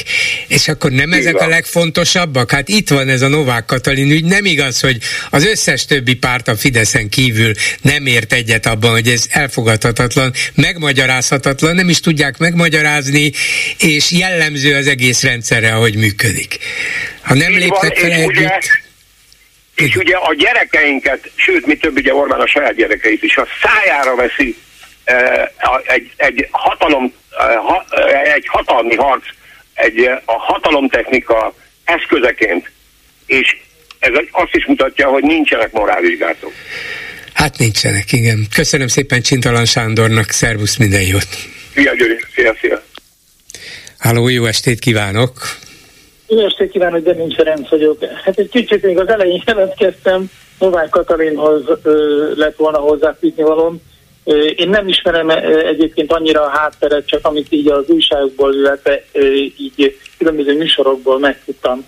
És 0.48 0.68
akkor 0.68 0.90
nem 0.90 1.12
ezek 1.12 1.40
a 1.40 1.46
legfontosabbak? 1.46 2.50
Hát 2.50 2.68
itt 2.68 2.88
van 2.88 3.08
ez 3.08 3.22
a 3.22 3.28
Novák 3.28 3.64
Katalin 3.64 4.10
ügy. 4.10 4.24
Nem 4.24 4.44
igaz, 4.44 4.80
hogy 4.80 4.98
az 5.30 5.46
összes 5.46 5.84
többi 5.84 6.14
párt 6.14 6.48
a 6.48 6.56
Fideszen 6.56 7.08
kívül 7.08 7.52
nem 7.82 8.06
ért 8.06 8.32
egyet 8.32 8.66
abban, 8.66 8.90
hogy 8.90 9.08
ez 9.08 9.26
elfogadhatatlan, 9.30 10.32
megmagyarázhatatlan, 10.54 11.74
nem 11.74 11.88
is 11.88 12.00
tudják 12.00 12.38
megmagyarázni, 12.38 13.32
és 13.78 14.10
jellemző 14.10 14.74
az 14.76 14.86
egész 14.86 15.22
rendszerre, 15.22 15.74
ahogy 15.74 15.96
működik. 15.96 16.58
Ha 17.22 17.34
nem 17.34 17.52
léptek 17.52 17.96
fel 17.96 18.10
együtt... 18.10 18.28
Ugye, 18.28 18.58
és 19.74 19.96
ugye 19.96 20.16
a 20.16 20.34
gyerekeinket, 20.34 21.30
sőt, 21.34 21.66
mi 21.66 21.76
több, 21.76 21.96
ugye 21.96 22.14
Orbán 22.14 22.40
a 22.40 22.46
saját 22.46 22.74
gyerekeit 22.74 23.22
is 23.22 23.36
a 23.36 23.46
szájára 23.62 24.14
veszi 24.14 24.56
egy, 25.84 26.10
egy 26.16 26.48
hatalom, 26.50 27.12
egy 28.34 28.46
hatalmi 28.46 28.94
harc, 28.94 29.24
egy 29.74 29.98
a 30.24 30.32
hatalomtechnika 30.32 31.54
eszközeként, 31.84 32.70
és 33.26 33.56
ez 33.98 34.10
azt 34.30 34.54
is 34.54 34.66
mutatja, 34.66 35.08
hogy 35.08 35.22
nincsenek 35.22 35.72
morálvizsgálatok. 35.72 36.52
Hát 37.34 37.58
nincsenek, 37.58 38.12
igen. 38.12 38.46
Köszönöm 38.54 38.86
szépen 38.86 39.22
Csintalan 39.22 39.64
Sándornak, 39.64 40.30
szervusz, 40.30 40.76
minden 40.76 41.02
jót! 41.02 41.28
Szia 41.74 41.94
Gyuri, 41.94 42.20
szia, 42.34 42.54
szia! 42.60 42.82
Háló, 43.98 44.28
jó 44.28 44.44
estét 44.44 44.78
kívánok! 44.78 45.32
Jó 46.26 46.44
estét 46.44 46.70
kívánok, 46.70 47.04
de 47.04 47.12
nincs 47.12 47.34
Ferenc 47.34 47.68
vagyok. 47.68 48.04
Hát 48.24 48.38
egy 48.38 48.48
kicsit 48.48 48.82
még 48.82 48.98
az 48.98 49.08
elején 49.08 49.42
jelentkeztem, 49.46 50.30
Novák 50.58 50.88
Katalinhoz 50.88 51.62
ö, 51.82 52.32
lett 52.34 52.56
volna 52.56 52.78
hozzáfűzni 52.78 53.42
valóm. 53.42 53.80
Én 54.56 54.68
nem 54.68 54.88
ismerem 54.88 55.28
egyébként 55.64 56.12
annyira 56.12 56.42
a 56.42 56.48
hátteret, 56.48 57.06
csak 57.06 57.26
amit 57.26 57.46
így 57.52 57.68
az 57.68 57.88
újságokból, 57.88 58.54
illetve 58.54 59.04
így 59.56 59.98
különböző 60.18 60.56
műsorokból 60.56 61.18
megtudtam. 61.18 61.86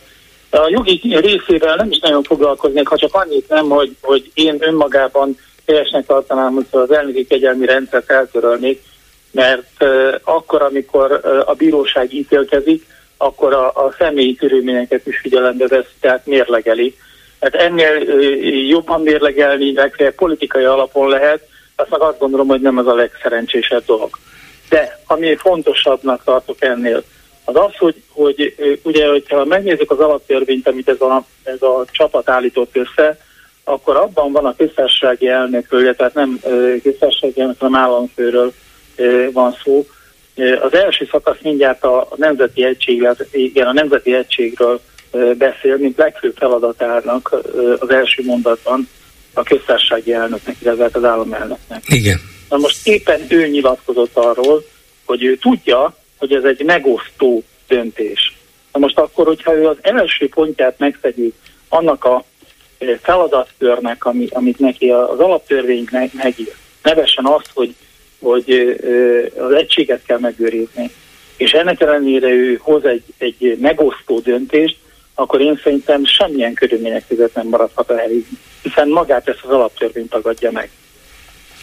A 0.51 0.69
jogi 0.69 1.01
részével 1.02 1.77
nem 1.77 1.90
is 1.90 1.98
nagyon 1.98 2.23
foglalkoznék, 2.23 2.89
ha 2.89 2.97
csak 2.97 3.14
annyit 3.14 3.48
nem, 3.48 3.69
hogy, 3.69 3.97
hogy 4.01 4.31
én 4.35 4.56
önmagában 4.60 5.39
helyesnek 5.66 6.06
tartanám, 6.06 6.52
hogy 6.52 6.66
az 6.70 6.93
elnöki 6.93 7.27
kegyelmi 7.27 7.66
rendszert 7.66 8.10
eltörölnék, 8.10 8.82
mert 9.31 9.85
akkor, 10.23 10.62
amikor 10.62 11.20
a 11.47 11.55
bíróság 11.55 12.14
ítélkezik, 12.14 12.86
akkor 13.16 13.52
a, 13.52 13.66
a 13.66 13.94
személyi 13.98 14.35
körülményeket 14.35 15.06
is 15.06 15.19
figyelembe 15.19 15.66
vesz, 15.66 15.90
tehát 16.01 16.27
mérlegeli. 16.27 16.97
Hát 17.40 17.55
ennél 17.55 18.02
jobban 18.69 19.01
mérlegelni, 19.01 19.74
legfeljebb 19.74 20.14
politikai 20.14 20.64
alapon 20.64 21.09
lehet, 21.09 21.48
azt 21.76 21.90
meg 21.90 22.00
azt 22.00 22.18
gondolom, 22.18 22.46
hogy 22.46 22.60
nem 22.60 22.78
az 22.78 22.86
a 22.86 22.94
legszerencsésebb 22.94 23.84
dolog. 23.84 24.18
De 24.68 25.00
ami 25.06 25.36
fontosabbnak 25.36 26.24
tartok 26.24 26.56
ennél, 26.62 27.02
az 27.44 27.56
az, 27.56 27.76
hogy, 27.76 28.02
hogy 28.08 28.54
ugye, 28.82 29.08
hogyha 29.08 29.44
megnézzük 29.44 29.90
az 29.90 29.98
alaptörvényt, 29.98 30.68
amit 30.68 30.88
ez 30.88 31.00
a, 31.00 31.24
ez 31.42 31.62
a 31.62 31.84
csapat 31.90 32.28
állított 32.28 32.76
össze, 32.76 33.18
akkor 33.64 33.96
abban 33.96 34.32
van 34.32 34.46
a 34.46 34.56
köztársasági 34.56 35.28
elnökről, 35.28 35.96
tehát 35.96 36.14
nem 36.14 36.40
köztársasági 36.82 37.40
elnök, 37.40 37.58
hanem 37.58 37.80
államfőről 37.80 38.52
van 39.32 39.56
szó. 39.64 39.86
Az 40.62 40.74
első 40.74 41.08
szakasz 41.10 41.40
mindjárt 41.42 41.84
a 41.84 42.08
Nemzeti 42.16 42.64
Egység, 42.64 43.08
igen, 43.30 43.66
a 43.66 43.72
Nemzeti 43.72 44.14
Egységről 44.14 44.80
beszél, 45.38 45.76
mint 45.76 45.98
legfőbb 45.98 46.36
feladatának 46.36 47.36
az 47.78 47.90
első 47.90 48.22
mondatban 48.24 48.88
a 49.34 49.42
köztársasági 49.42 50.12
elnöknek, 50.12 50.56
illetve 50.62 50.82
hát 50.82 50.96
az 50.96 51.04
államelnöknek. 51.04 51.82
Igen. 51.86 52.20
Na 52.48 52.56
most 52.56 52.86
éppen 52.86 53.20
ő 53.28 53.46
nyilatkozott 53.46 54.16
arról, 54.16 54.64
hogy 55.04 55.24
ő 55.24 55.36
tudja, 55.36 55.96
hogy 56.16 56.32
ez 56.32 56.44
egy 56.44 56.64
megosztó 56.64 57.42
döntés. 57.68 58.36
Na 58.72 58.78
most 58.78 58.98
akkor, 58.98 59.26
hogyha 59.26 59.54
ő 59.54 59.66
az 59.66 59.76
első 59.80 60.28
pontját 60.28 60.78
megszegi 60.78 61.32
annak 61.68 62.04
a 62.04 62.24
feladatkörnek, 63.02 64.04
ami, 64.04 64.26
amit 64.30 64.59
neki 64.59 64.90
az 64.90 65.18
alaptörvény 65.18 65.88
megír, 66.12 66.54
nevesen 66.82 67.26
azt, 67.26 67.50
hogy, 67.54 67.74
hogy 68.20 68.76
az 69.38 69.52
egységet 69.52 70.02
kell 70.06 70.18
megőrizni, 70.18 70.90
és 71.36 71.52
ennek 71.52 71.80
ellenére 71.80 72.28
ő 72.28 72.59
hoz 72.62 72.84
egy, 72.84 73.02
egy 73.18 73.59
megosztó 73.60 74.20
döntést, 74.20 74.76
akkor 75.14 75.40
én 75.40 75.60
szerintem 75.62 76.04
semmilyen 76.04 76.54
körülmények 76.54 77.04
között 77.09 77.34
nem 77.34 77.48
maradhat 77.48 77.90
a 77.90 77.96
hely, 77.96 78.24
hiszen 78.62 78.89
magát 78.89 79.28
ezt 79.28 79.43
az 79.43 79.51
alaptörvényt 79.51 80.10
tagadja 80.10 80.51
meg. 80.51 80.70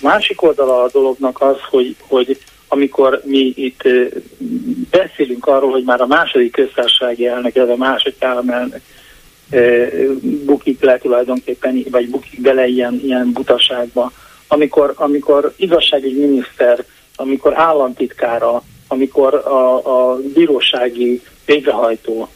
Másik 0.02 0.42
oldala 0.42 0.84
a 0.84 0.90
dolognak 0.92 1.42
az, 1.42 1.58
hogy, 1.70 1.96
hogy 2.08 2.40
amikor 2.68 3.22
mi 3.26 3.54
itt 3.56 3.82
beszélünk 4.90 5.48
arról, 5.48 5.72
hogy 5.72 5.84
már 5.84 6.02
a 6.02 6.08
második 6.08 6.52
köztársasági 6.52 7.28
elnök, 7.28 7.56
ez 7.56 7.70
a 7.70 7.76
második 7.76 8.24
államelnök 8.24 8.82
bukik 10.22 10.82
le 10.82 10.98
tulajdonképpen, 10.98 11.84
vagy 11.92 12.10
bukik 12.10 12.42
bele 12.42 12.68
ilyen, 12.68 13.00
ilyen 13.04 13.32
butaságba, 13.32 14.12
amikor, 14.48 14.94
amikor 14.96 15.54
igazságügyi 15.56 16.20
miniszter, 16.20 16.86
amikor 17.16 17.58
államtitkára, 17.58 18.64
amikor 18.88 19.34
a, 19.34 19.76
a 20.12 20.20
bírósági 20.34 21.22
végrehajtó 21.46 22.30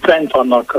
fent 0.00 0.32
vannak 0.32 0.78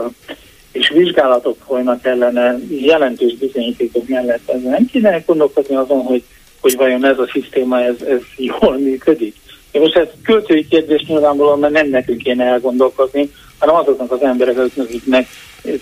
és 0.75 0.89
vizsgálatok 0.89 1.57
folynak 1.65 2.05
ellene 2.05 2.57
jelentős 2.69 3.33
bizonyítékok 3.35 4.07
mellett. 4.07 4.49
Ez 4.49 4.61
nem 4.61 4.85
kéne 4.85 5.23
gondolkozni 5.25 5.75
azon, 5.75 6.01
hogy, 6.01 6.23
hogy 6.61 6.75
vajon 6.75 7.05
ez 7.05 7.19
a 7.19 7.29
szisztéma 7.31 7.81
ez, 7.81 8.01
ez 8.01 8.21
jól 8.37 8.77
működik. 8.77 9.35
És 9.71 9.79
most 9.79 9.95
ez 9.95 10.07
költői 10.23 10.67
kérdés 10.67 11.05
nyilvánvalóan, 11.07 11.59
mert 11.59 11.73
nem 11.73 11.89
nekünk 11.89 12.21
kéne 12.21 12.45
elgondolkozni, 12.45 13.31
hanem 13.57 13.75
azoknak 13.75 14.11
az 14.11 14.21
embereknek, 14.21 14.67
akiknek 14.77 15.27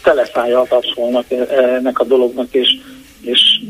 telefája 0.03 0.65
tapsolnak 0.70 1.32
e, 1.32 1.36
ennek 1.53 1.99
a 1.99 2.03
dolognak, 2.03 2.48
és, 2.52 2.70
és 3.22 3.61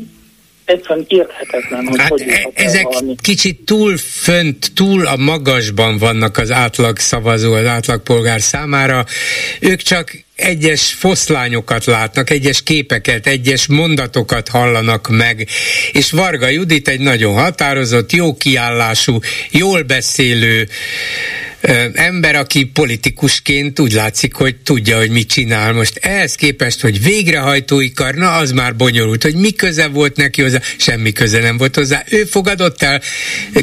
egyszerűen 0.64 1.04
érthetetlen, 1.08 1.86
hogy 1.86 1.98
hát 2.00 2.08
hogy 2.08 2.22
e- 2.26 2.50
Ezek 2.54 2.82
valami. 2.82 3.14
kicsit 3.22 3.60
túl 3.64 3.96
fönt, 3.96 4.72
túl 4.74 5.06
a 5.06 5.16
magasban 5.16 5.98
vannak 5.98 6.38
az 6.38 6.50
átlag 6.50 6.98
szavazó, 6.98 7.52
az 7.52 7.66
átlag 7.66 8.02
polgár 8.02 8.40
számára. 8.40 9.04
Ők 9.60 9.82
csak 9.82 10.12
egyes 10.36 10.92
foszlányokat 10.92 11.84
látnak, 11.84 12.30
egyes 12.30 12.62
képeket, 12.62 13.26
egyes 13.26 13.66
mondatokat 13.66 14.48
hallanak 14.48 15.08
meg, 15.08 15.48
és 15.92 16.10
Varga 16.10 16.48
Judit 16.48 16.88
egy 16.88 17.00
nagyon 17.00 17.34
határozott, 17.34 18.12
jó 18.12 18.34
kiállású, 18.34 19.18
jól 19.50 19.82
beszélő, 19.82 20.68
ember, 21.94 22.34
aki 22.34 22.64
politikusként 22.64 23.80
úgy 23.80 23.92
látszik, 23.92 24.34
hogy 24.34 24.56
tudja, 24.56 24.96
hogy 24.96 25.10
mit 25.10 25.28
csinál. 25.28 25.72
Most 25.72 25.96
ehhez 25.96 26.34
képest, 26.34 26.80
hogy 26.80 27.02
végrehajtói 27.02 27.92
kar, 27.92 28.14
na 28.14 28.32
az 28.32 28.50
már 28.52 28.76
bonyolult, 28.76 29.22
hogy 29.22 29.34
mi 29.34 29.50
köze 29.50 29.86
volt 29.86 30.16
neki 30.16 30.42
hozzá, 30.42 30.60
semmi 30.76 31.12
köze 31.12 31.38
nem 31.38 31.56
volt 31.56 31.74
hozzá. 31.74 32.04
Ő 32.10 32.24
fogadott 32.24 32.82
el, 32.82 33.00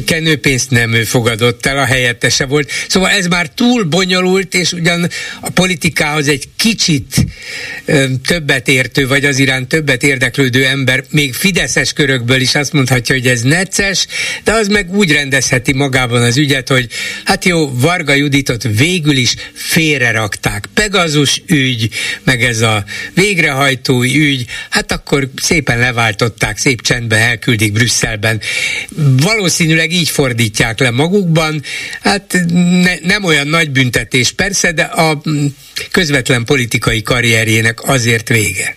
kenőpénzt 0.06 0.70
nem 0.70 0.92
ő 0.92 1.04
fogadott 1.04 1.66
el, 1.66 1.78
a 1.78 1.84
helyettese 1.84 2.46
volt. 2.46 2.70
Szóval 2.88 3.10
ez 3.10 3.26
már 3.26 3.48
túl 3.48 3.84
bonyolult, 3.84 4.54
és 4.54 4.72
ugyan 4.72 5.08
a 5.40 5.50
politikához 5.50 6.28
egy 6.28 6.48
kicsit 6.56 7.26
többet 8.26 8.68
értő, 8.68 9.06
vagy 9.06 9.24
az 9.24 9.38
iránt 9.38 9.68
többet 9.68 10.02
érdeklődő 10.02 10.64
ember, 10.64 11.04
még 11.10 11.34
fideszes 11.34 11.92
körökből 11.92 12.40
is 12.40 12.54
azt 12.54 12.72
mondhatja, 12.72 13.14
hogy 13.14 13.26
ez 13.26 13.40
necces, 13.40 14.06
de 14.44 14.52
az 14.52 14.68
meg 14.68 14.94
úgy 14.94 15.12
rendezheti 15.12 15.72
magában 15.72 16.22
az 16.22 16.36
ügyet, 16.36 16.68
hogy 16.68 16.86
hát 17.24 17.44
jó, 17.44 17.78
Varga 17.92 18.14
Juditot 18.14 18.62
végül 18.78 19.16
is 19.16 19.34
félrerakták. 19.52 20.64
Pegazus 20.74 21.42
ügy, 21.46 21.88
meg 22.24 22.42
ez 22.42 22.60
a 22.60 22.84
végrehajtói 23.14 24.16
ügy, 24.16 24.44
hát 24.70 24.92
akkor 24.92 25.28
szépen 25.36 25.78
leváltották, 25.78 26.56
szép 26.56 26.80
csendben 26.80 27.18
elküldik 27.18 27.72
Brüsszelben. 27.72 28.40
Valószínűleg 29.22 29.92
így 29.92 30.08
fordítják 30.08 30.80
le 30.80 30.90
magukban, 30.90 31.62
hát 32.02 32.36
ne, 32.82 32.94
nem 33.02 33.24
olyan 33.24 33.46
nagy 33.46 33.70
büntetés 33.70 34.32
persze, 34.32 34.72
de 34.72 34.82
a 34.82 35.20
közvetlen 35.90 36.44
politikai 36.44 37.02
karrierjének 37.02 37.88
azért 37.88 38.28
vége. 38.28 38.76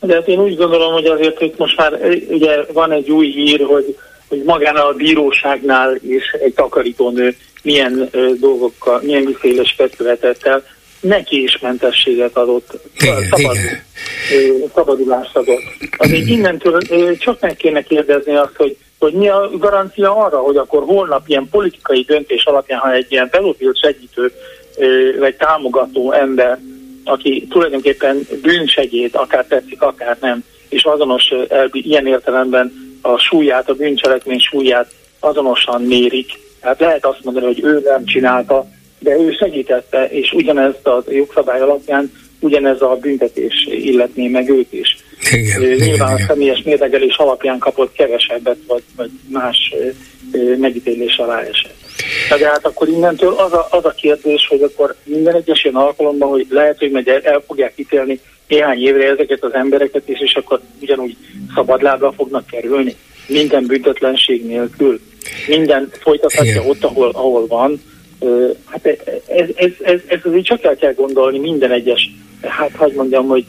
De 0.00 0.14
hát 0.14 0.28
én 0.28 0.38
úgy 0.38 0.56
gondolom, 0.56 0.92
hogy 0.92 1.06
azért 1.06 1.40
itt 1.40 1.58
most 1.58 1.76
már 1.76 1.92
ugye 2.28 2.62
van 2.72 2.92
egy 2.92 3.10
új 3.10 3.26
hír, 3.26 3.60
hogy, 3.60 3.96
hogy 4.28 4.42
magán 4.44 4.76
a 4.76 4.92
bíróságnál 4.92 5.98
is 6.08 6.30
egy 6.30 6.52
takarítónő 6.52 7.36
milyen 7.66 8.10
dolgokkal, 8.40 9.00
milyen 9.02 9.22
miféle 9.22 9.62
követett 9.96 10.42
el, 10.42 10.62
neki 11.00 11.42
is 11.42 11.58
mentességet 11.58 12.36
adott, 12.36 12.78
igen, 12.98 13.22
szabad, 13.30 13.56
igen. 13.56 14.70
Szabadulást 14.74 15.36
adott. 15.36 15.62
Azért 15.96 16.26
innentől 16.26 16.80
ö, 16.88 17.16
csak 17.18 17.40
meg 17.40 17.56
kéne 17.56 17.82
kérdezni 17.82 18.36
azt, 18.36 18.56
hogy, 18.56 18.76
hogy 18.98 19.12
mi 19.12 19.28
a 19.28 19.50
garancia 19.58 20.16
arra, 20.16 20.38
hogy 20.38 20.56
akkor 20.56 20.82
holnap 20.82 21.28
ilyen 21.28 21.48
politikai 21.50 22.02
döntés 22.02 22.44
alapján, 22.44 22.80
ha 22.80 22.92
egy 22.92 23.06
ilyen 23.08 23.30
pedofil 23.30 23.72
segítő 23.82 24.32
vagy 25.18 25.34
támogató 25.36 26.12
ember, 26.12 26.58
aki 27.04 27.46
tulajdonképpen 27.50 28.26
bűnsegéd, 28.42 29.10
akár 29.14 29.44
tetszik, 29.44 29.82
akár 29.82 30.16
nem, 30.20 30.44
és 30.68 30.84
azonos 30.84 31.32
ilyen 31.70 32.06
értelemben 32.06 32.72
a 33.02 33.18
súlyát, 33.18 33.68
a 33.68 33.74
bűncselekmény 33.74 34.38
súlyát 34.38 34.90
azonosan 35.20 35.82
mérik, 35.82 36.32
Hát 36.66 36.80
lehet 36.80 37.06
azt 37.06 37.24
mondani, 37.24 37.46
hogy 37.46 37.64
ő 37.64 37.80
nem 37.84 38.04
csinálta, 38.04 38.66
de 38.98 39.10
ő 39.18 39.32
segítette, 39.32 40.08
és 40.10 40.32
ugyanezt 40.32 40.86
a 40.86 41.02
jogszabály 41.08 41.60
alapján 41.60 42.12
ugyanez 42.40 42.82
a 42.82 42.98
büntetés 43.00 43.68
illetné 43.70 44.28
meg 44.28 44.50
őt 44.50 44.72
is. 44.72 44.96
Igen, 45.32 45.60
Nyilván 45.60 45.88
igen, 45.88 46.24
a 46.24 46.26
személyes 46.26 46.62
mérlegelés 46.62 47.16
alapján 47.16 47.58
kapott 47.58 47.92
kevesebbet, 47.92 48.56
vagy, 48.66 48.82
vagy 48.96 49.10
más 49.28 49.74
megítélés 50.58 51.16
alá 51.16 51.40
esett. 51.40 51.74
De 52.38 52.48
hát 52.48 52.66
akkor 52.66 52.88
innentől 52.88 53.32
az 53.32 53.52
a, 53.52 53.66
az 53.70 53.84
a 53.84 53.90
kérdés, 53.90 54.46
hogy 54.48 54.62
akkor 54.62 54.94
minden 55.04 55.34
egyes 55.34 55.64
ilyen 55.64 55.76
alkalommal, 55.76 56.28
hogy 56.28 56.46
lehet, 56.50 56.78
hogy 56.78 56.90
meg 56.90 57.08
el, 57.08 57.20
el 57.22 57.42
fogják 57.46 57.72
ítélni 57.76 58.20
néhány 58.48 58.82
évre 58.82 59.08
ezeket 59.08 59.42
az 59.42 59.54
embereket 59.54 60.08
is, 60.08 60.20
és 60.20 60.34
akkor 60.34 60.60
ugyanúgy 60.80 61.16
szabadlábra 61.54 62.12
fognak 62.12 62.46
kerülni, 62.46 62.96
minden 63.26 63.66
büntetlenség 63.66 64.46
nélkül 64.46 65.00
minden 65.46 65.90
folytathatja 66.00 66.62
ott, 66.62 66.84
ahol, 66.84 67.10
ahol 67.10 67.46
van. 67.46 67.82
Hát 68.64 68.86
ez, 68.86 69.48
ez, 69.54 69.70
ez, 69.82 70.00
ez 70.06 70.18
azért 70.24 70.44
csak 70.44 70.64
el 70.64 70.76
kell 70.76 70.94
gondolni 70.94 71.38
minden 71.38 71.72
egyes, 71.72 72.10
hát 72.42 72.70
hogy 72.76 72.92
mondjam, 72.92 73.26
hogy 73.26 73.44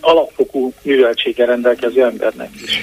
alapfokú 0.00 0.72
műveltséggel 0.82 1.46
rendelkező 1.46 2.04
embernek 2.04 2.50
is. 2.64 2.78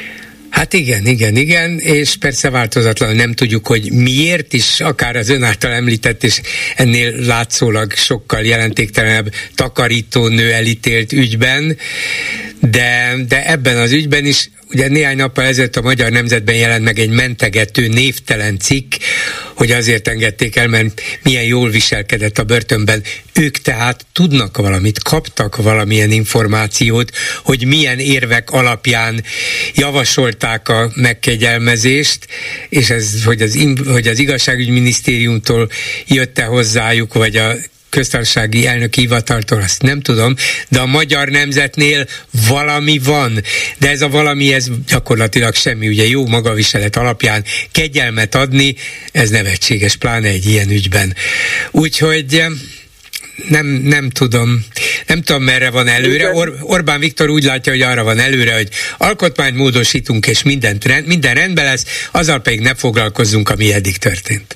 Hát 0.55 0.73
igen, 0.73 1.05
igen, 1.05 1.35
igen, 1.35 1.79
és 1.79 2.15
persze 2.15 2.49
változatlan 2.49 3.15
nem 3.15 3.33
tudjuk, 3.33 3.67
hogy 3.67 3.91
miért 3.91 4.53
is, 4.53 4.79
akár 4.79 5.15
az 5.15 5.29
ön 5.29 5.43
által 5.43 5.71
említett, 5.71 6.23
és 6.23 6.41
ennél 6.75 7.25
látszólag 7.25 7.91
sokkal 7.91 8.41
jelentéktelenebb 8.41 9.31
takarítónő 9.55 10.51
elítélt 10.51 11.11
ügyben, 11.11 11.77
de, 12.59 13.15
de 13.27 13.49
ebben 13.51 13.77
az 13.77 13.91
ügyben 13.91 14.25
is 14.25 14.49
Ugye 14.71 14.87
néhány 14.87 15.15
nappal 15.15 15.43
ezelőtt 15.43 15.75
a 15.75 15.81
Magyar 15.81 16.11
Nemzetben 16.11 16.55
jelent 16.55 16.83
meg 16.83 16.99
egy 16.99 17.09
mentegető 17.09 17.87
névtelen 17.87 18.59
cikk, 18.59 18.93
hogy 19.55 19.71
azért 19.71 20.07
engedték 20.07 20.55
el, 20.55 20.67
mert 20.67 21.01
milyen 21.23 21.43
jól 21.43 21.69
viselkedett 21.69 22.37
a 22.37 22.43
börtönben. 22.43 23.03
Ők 23.33 23.57
tehát 23.57 24.05
tudnak 24.13 24.57
valamit, 24.57 25.03
kaptak 25.03 25.55
valamilyen 25.55 26.11
információt, 26.11 27.11
hogy 27.43 27.65
milyen 27.65 27.99
érvek 27.99 28.51
alapján 28.51 29.23
javasolták 29.73 30.69
a 30.69 30.91
megkegyelmezést, 30.95 32.27
és 32.69 32.89
ez, 32.89 33.23
hogy 33.23 33.41
az, 33.41 33.59
hogy 33.87 34.07
az 34.07 34.19
igazságügyminisztériumtól 34.19 35.69
jött-e 36.07 36.43
hozzájuk, 36.43 37.13
vagy 37.13 37.35
a 37.35 37.55
köztársasági 37.95 38.67
elnöki 38.67 38.99
hivataltól, 38.99 39.61
azt 39.61 39.81
nem 39.81 40.01
tudom, 40.01 40.35
de 40.69 40.79
a 40.79 40.85
magyar 40.85 41.27
nemzetnél 41.27 42.07
valami 42.47 42.99
van, 43.03 43.43
de 43.77 43.89
ez 43.89 44.01
a 44.01 44.09
valami, 44.09 44.53
ez 44.53 44.67
gyakorlatilag 44.87 45.53
semmi, 45.53 45.87
ugye 45.87 46.07
jó 46.07 46.27
magaviselet 46.27 46.95
alapján 46.95 47.43
kegyelmet 47.71 48.35
adni, 48.35 48.75
ez 49.11 49.29
nevetséges, 49.29 49.95
pláne 49.95 50.27
egy 50.27 50.45
ilyen 50.45 50.69
ügyben. 50.69 51.15
Úgyhogy 51.71 52.33
eh, 52.33 52.47
nem, 53.49 53.65
nem 53.65 54.09
tudom, 54.09 54.65
nem 55.07 55.21
tudom 55.21 55.43
merre 55.43 55.69
van 55.69 55.87
előre. 55.87 56.31
Or, 56.31 56.55
Orbán 56.61 56.99
Viktor 56.99 57.29
úgy 57.29 57.43
látja, 57.43 57.71
hogy 57.71 57.81
arra 57.81 58.03
van 58.03 58.19
előre, 58.19 58.55
hogy 58.55 58.69
alkotmányt 58.97 59.55
módosítunk, 59.55 60.27
és 60.27 60.43
mindent, 60.43 61.05
minden 61.05 61.33
rendben 61.33 61.65
lesz, 61.65 61.85
azzal 62.11 62.41
pedig 62.41 62.59
ne 62.59 62.75
foglalkozzunk, 62.75 63.49
ami 63.49 63.73
eddig 63.73 63.97
történt. 63.97 64.55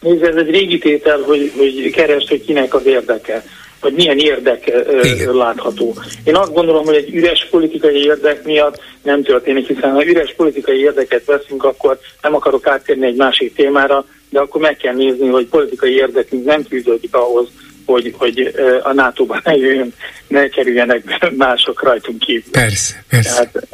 Nézd, 0.00 0.22
ez 0.22 0.36
egy 0.36 0.50
régi 0.50 0.78
tétel, 0.78 1.20
hogy, 1.20 1.52
hogy 1.56 1.90
keresd, 1.90 2.28
hogy 2.28 2.44
kinek 2.44 2.74
az 2.74 2.86
érdeke, 2.86 3.44
vagy 3.80 3.92
milyen 3.92 4.18
érdek 4.18 4.72
Igen. 5.02 5.34
látható. 5.34 5.94
Én 6.24 6.36
azt 6.36 6.52
gondolom, 6.52 6.84
hogy 6.84 6.94
egy 6.94 7.14
üres 7.14 7.46
politikai 7.50 8.04
érdek 8.04 8.44
miatt 8.44 8.82
nem 9.02 9.22
történik, 9.22 9.66
hiszen 9.66 9.90
ha 9.92 10.06
üres 10.06 10.34
politikai 10.36 10.80
érdeket 10.80 11.24
veszünk, 11.24 11.64
akkor 11.64 11.98
nem 12.22 12.34
akarok 12.34 12.66
áttérni 12.66 13.06
egy 13.06 13.16
másik 13.16 13.54
témára, 13.54 14.04
de 14.30 14.40
akkor 14.40 14.60
meg 14.60 14.76
kell 14.76 14.94
nézni, 14.94 15.28
hogy 15.28 15.46
politikai 15.46 15.94
érdekünk 15.94 16.44
nem 16.44 16.62
fűződik 16.62 17.14
ahhoz, 17.14 17.48
hogy, 17.86 18.14
hogy 18.18 18.54
a 18.82 18.92
NATO-ban 18.92 19.40
ne 19.44 19.56
jöjjön, 19.56 19.94
ne 20.28 20.48
kerüljenek 20.48 21.30
mások 21.36 21.82
rajtunk 21.82 22.18
kívül. 22.18 22.50
Persze, 22.50 23.04
persze. 23.08 23.30
Tehát, 23.30 23.68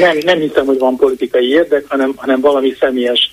nem, 0.00 0.18
nem 0.24 0.38
hiszem, 0.38 0.66
hogy 0.66 0.78
van 0.78 0.96
politikai 0.96 1.48
érdek, 1.48 1.84
hanem, 1.88 2.12
hanem 2.16 2.40
valami 2.40 2.76
személyes 2.80 3.32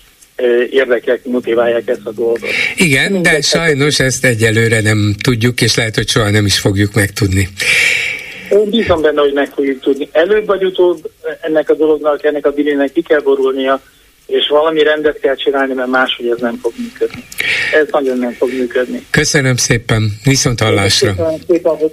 érdekek 0.70 1.24
motiválják 1.24 1.88
ezt 1.88 2.00
a 2.04 2.12
dolgot. 2.12 2.48
Igen, 2.76 3.22
de 3.22 3.40
sajnos 3.40 4.00
ezt 4.00 4.24
egyelőre 4.24 4.80
nem 4.80 5.14
tudjuk, 5.22 5.60
és 5.60 5.74
lehet, 5.74 5.94
hogy 5.94 6.08
soha 6.08 6.30
nem 6.30 6.46
is 6.46 6.58
fogjuk 6.58 6.94
megtudni. 6.94 7.48
Én 8.50 8.70
bízom 8.70 9.00
benne, 9.00 9.20
hogy 9.20 9.32
meg 9.32 9.48
fogjuk 9.54 9.80
tudni. 9.80 10.08
Előbb 10.12 10.46
vagy 10.46 10.64
utóbb 10.64 11.10
ennek 11.40 11.70
a 11.70 11.74
dolognak, 11.74 12.24
ennek 12.24 12.46
a 12.46 12.50
bilének 12.50 12.92
ki 12.92 13.02
kell 13.02 13.20
borulnia, 13.20 13.80
és 14.26 14.48
valami 14.48 14.82
rendet 14.82 15.20
kell 15.20 15.34
csinálni, 15.34 15.74
mert 15.74 15.88
máshogy 15.88 16.28
ez 16.28 16.38
nem 16.40 16.58
fog 16.62 16.72
működni. 16.76 17.24
Ez 17.72 17.86
nagyon 17.90 18.18
nem 18.18 18.32
fog 18.32 18.52
működni. 18.52 19.06
Köszönöm 19.10 19.56
szépen, 19.56 20.18
viszont 20.24 20.60
hallásra. 20.60 21.08
Köszönöm 21.08 21.38
szépen, 21.48 21.76
hogy 21.76 21.92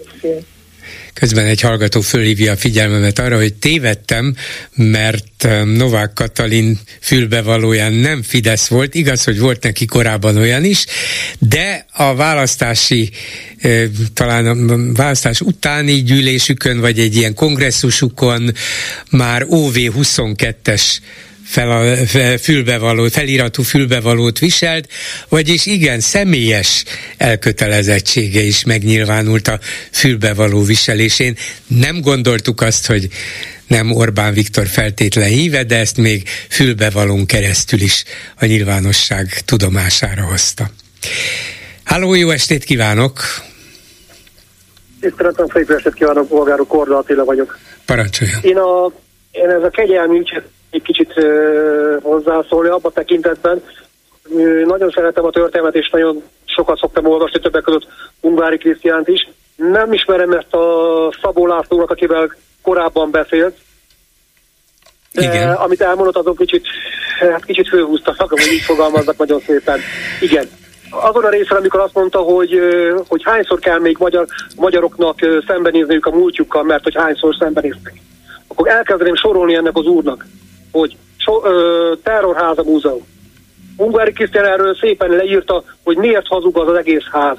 Közben 1.14 1.45
egy 1.45 1.61
hallgató 1.61 2.02
fölhívja 2.02 2.52
a 2.52 2.57
figyelmemet 2.57 3.19
arra, 3.19 3.38
hogy 3.38 3.53
tévedtem, 3.53 4.36
mert 4.76 5.48
Novák 5.65 6.14
Katalin 6.14 6.80
fülbevalóján 6.99 7.94
nem 7.94 8.23
Fidesz 8.23 8.68
volt, 8.68 8.95
igaz, 8.95 9.23
hogy 9.23 9.40
volt 9.40 9.64
neki 9.64 9.86
korábban 9.86 10.38
olyan 10.38 10.64
is, 10.64 10.86
de 11.40 11.86
a 11.94 12.15
választási, 12.15 13.10
talán 14.14 14.45
a 14.48 14.94
választás 14.94 15.41
utáni 15.41 16.03
gyűlésükön, 16.03 16.80
vagy 16.80 16.99
egy 16.99 17.15
ilyen 17.15 17.34
kongresszusukon 17.34 18.53
már 19.10 19.45
OV22-es 19.49 20.98
fel 21.49 21.71
a 21.71 21.95
fülbevaló, 22.38 23.07
feliratú 23.07 23.63
fülbevalót 23.63 24.39
viselt, 24.39 24.89
vagyis 25.30 25.65
igen, 25.65 25.99
személyes 25.99 26.84
elkötelezettsége 27.17 28.41
is 28.41 28.63
megnyilvánult 28.63 29.47
a 29.47 29.59
fülbevaló 29.91 30.63
viselésén. 30.63 31.35
Nem 31.67 32.01
gondoltuk 32.01 32.61
azt, 32.61 32.85
hogy 32.85 33.07
nem 33.67 33.91
Orbán 33.91 34.34
Viktor 34.34 34.67
feltétlen 34.67 35.27
híve, 35.27 35.63
de 35.63 35.77
ezt 35.77 35.97
még 35.97 36.27
fülbevalón 36.49 37.26
keresztül 37.26 37.81
is 37.81 38.03
a 38.39 38.45
nyilvánosság 38.45 39.41
tudomására 39.45 40.23
hozta. 40.23 40.69
Háló, 41.84 42.13
jó 42.13 42.30
estét 42.30 42.63
kívánok! 42.63 43.19
Tiszteletem, 44.99 45.45
szép 45.53 45.69
estét 45.69 45.93
kívánok, 45.93 46.27
polgárok, 46.27 46.67
Korda 46.67 46.97
Attila 46.97 47.26
vagyok. 47.26 47.57
Parancsoljon. 47.85 48.39
Én, 48.41 48.57
a, 48.57 48.91
én 49.31 49.49
ez 49.49 49.63
a 49.63 49.69
kegyelmi 49.69 50.17
ügyet 50.17 50.43
egy 50.69 50.81
kicsit 50.81 51.13
hozzászólni 52.01 52.69
abban 52.69 52.91
tekintetben. 52.93 53.63
Nagyon 54.65 54.89
szeretem 54.89 55.25
a 55.25 55.29
történetet, 55.29 55.75
és 55.75 55.89
nagyon 55.89 56.23
sokat 56.45 56.77
szoktam 56.77 57.05
olvasni, 57.05 57.39
többek 57.39 57.63
között 57.63 57.87
Ungári 58.21 58.57
Krisztiánt 58.57 59.07
is. 59.07 59.29
Nem 59.55 59.93
ismerem 59.93 60.31
ezt 60.31 60.53
a 60.53 61.13
Szabó 61.21 61.47
Lászlónak, 61.47 61.91
akivel 61.91 62.35
korábban 62.61 63.11
beszélt, 63.11 63.55
de 65.13 65.21
Igen. 65.21 65.51
amit 65.51 65.81
elmondott, 65.81 66.15
azon 66.15 66.35
kicsit, 66.35 66.65
hát 67.19 67.45
kicsit 67.45 67.67
szakam, 68.03 68.27
hogy 68.27 68.51
így 68.53 68.61
fogalmaznak 68.61 69.17
nagyon 69.17 69.39
szépen. 69.39 69.79
Igen. 70.21 70.49
Azon 70.89 71.25
a 71.25 71.29
részre, 71.29 71.55
amikor 71.55 71.79
azt 71.79 71.93
mondta, 71.93 72.19
hogy, 72.19 72.59
hogy 73.07 73.21
hányszor 73.23 73.59
kell 73.59 73.79
még 73.79 73.97
magyar, 73.99 74.25
magyaroknak 74.55 75.15
szembenézniük 75.47 76.05
a 76.05 76.11
múltjukkal, 76.11 76.63
mert 76.63 76.83
hogy 76.83 76.95
hányszor 76.95 77.35
szembenéztek. 77.39 77.93
Akkor 78.47 78.67
elkezdeném 78.67 79.15
sorolni 79.15 79.55
ennek 79.55 79.77
az 79.77 79.85
úrnak 79.85 80.25
hogy 80.71 80.97
so, 81.17 81.45
ö, 81.45 81.93
terrorháza 82.03 82.63
múzeum. 82.63 83.07
Ungvári 83.77 84.11
Krisztián 84.11 84.45
erről 84.45 84.75
szépen 84.75 85.09
leírta, 85.09 85.63
hogy 85.83 85.97
miért 85.97 86.27
hazug 86.27 86.57
az 86.57 86.67
az 86.67 86.75
egész 86.75 87.05
ház. 87.11 87.37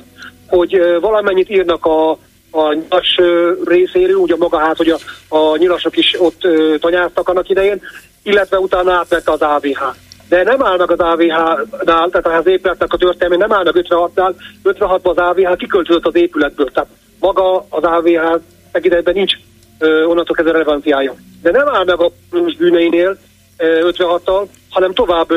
Hogy 0.48 0.74
ö, 0.74 0.98
valamennyit 1.00 1.50
írnak 1.50 1.86
a, 1.86 2.10
a 2.50 2.72
nyilas 2.72 3.18
ö, 3.18 3.52
részéről, 3.64 4.16
ugye 4.16 4.36
maga 4.36 4.58
ház, 4.58 4.76
hogy 4.76 4.88
a, 4.88 4.98
a 5.28 5.56
nyilasok 5.56 5.96
is 5.96 6.16
ott 6.20 6.44
ö, 6.44 6.74
tanyáztak 6.78 7.28
annak 7.28 7.48
idején, 7.48 7.80
illetve 8.22 8.58
utána 8.58 8.92
átvette 8.92 9.32
az 9.32 9.42
AVH. 9.42 9.82
De 10.28 10.42
nem 10.42 10.64
állnak 10.64 10.90
az 10.90 10.98
AVH-nál, 10.98 12.08
tehát 12.10 12.26
az 12.26 12.46
épületnek 12.46 12.92
a 12.92 12.96
történelmi 12.96 13.36
nem 13.36 13.52
állnak 13.52 13.76
56-nál, 13.78 14.34
56-ban 14.64 15.02
az 15.02 15.16
AVH 15.16 15.56
kiköltözött 15.56 16.06
az 16.06 16.16
épületből. 16.16 16.70
Tehát 16.70 16.88
maga 17.20 17.66
az 17.68 17.82
AVH 17.82 18.40
tekintetben 18.72 19.14
nincs 19.14 19.32
onnantól 19.80 20.34
kezdve 20.34 20.52
relevanciája. 20.52 21.14
De 21.42 21.50
nem 21.50 21.68
áll 21.68 21.84
meg 21.84 22.00
a 22.00 22.10
bűneinél 22.58 23.18
56-tal, 23.58 24.46
hanem 24.70 24.92
tovább 24.92 25.28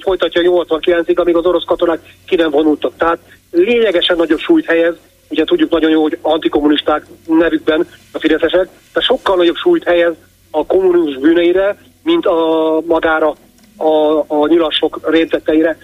folytatja 0.00 0.42
89-ig, 0.44 1.16
amíg 1.16 1.36
az 1.36 1.46
orosz 1.46 1.64
katonák 1.64 2.00
ki 2.26 2.36
nem 2.36 2.50
vonultak. 2.50 2.92
Tehát 2.96 3.18
lényegesen 3.50 4.16
nagyobb 4.16 4.38
súlyt 4.38 4.66
helyez, 4.66 4.94
ugye 5.28 5.44
tudjuk 5.44 5.70
nagyon 5.70 5.90
jó, 5.90 6.02
hogy 6.02 6.18
antikommunisták 6.22 7.06
nevükben 7.26 7.86
a 8.12 8.18
fideszesek, 8.18 8.68
tehát 8.92 9.08
sokkal 9.08 9.36
nagyobb 9.36 9.56
súlyt 9.56 9.84
helyez 9.84 10.14
a 10.50 10.66
kommunizmus 10.66 11.16
bűneire, 11.16 11.76
mint 12.02 12.26
a 12.26 12.80
magára 12.86 13.34
a, 13.76 14.18
a 14.26 14.46
nyilasok 14.46 15.10
rémtetteire. 15.10 15.78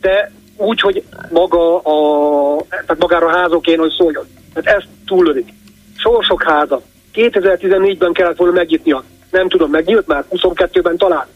De 0.00 0.32
úgy, 0.56 0.80
hogy 0.80 1.02
maga 1.30 1.78
a, 1.78 2.62
tehát 2.68 2.98
magára 2.98 3.26
a 3.26 3.36
házokén, 3.36 3.78
hogy 3.78 3.92
szóljon. 3.98 4.24
Tehát 4.54 4.78
ez 4.78 4.88
túllövik. 5.06 5.48
Sorsok 5.96 6.42
háza, 6.42 6.82
2014-ben 7.14 8.12
kellett 8.12 8.36
volna 8.36 8.54
megnyitnia. 8.54 9.04
Nem 9.30 9.48
tudom, 9.48 9.70
megnyílt 9.70 10.06
már, 10.06 10.24
22-ben 10.30 10.96
talán. 10.96 11.26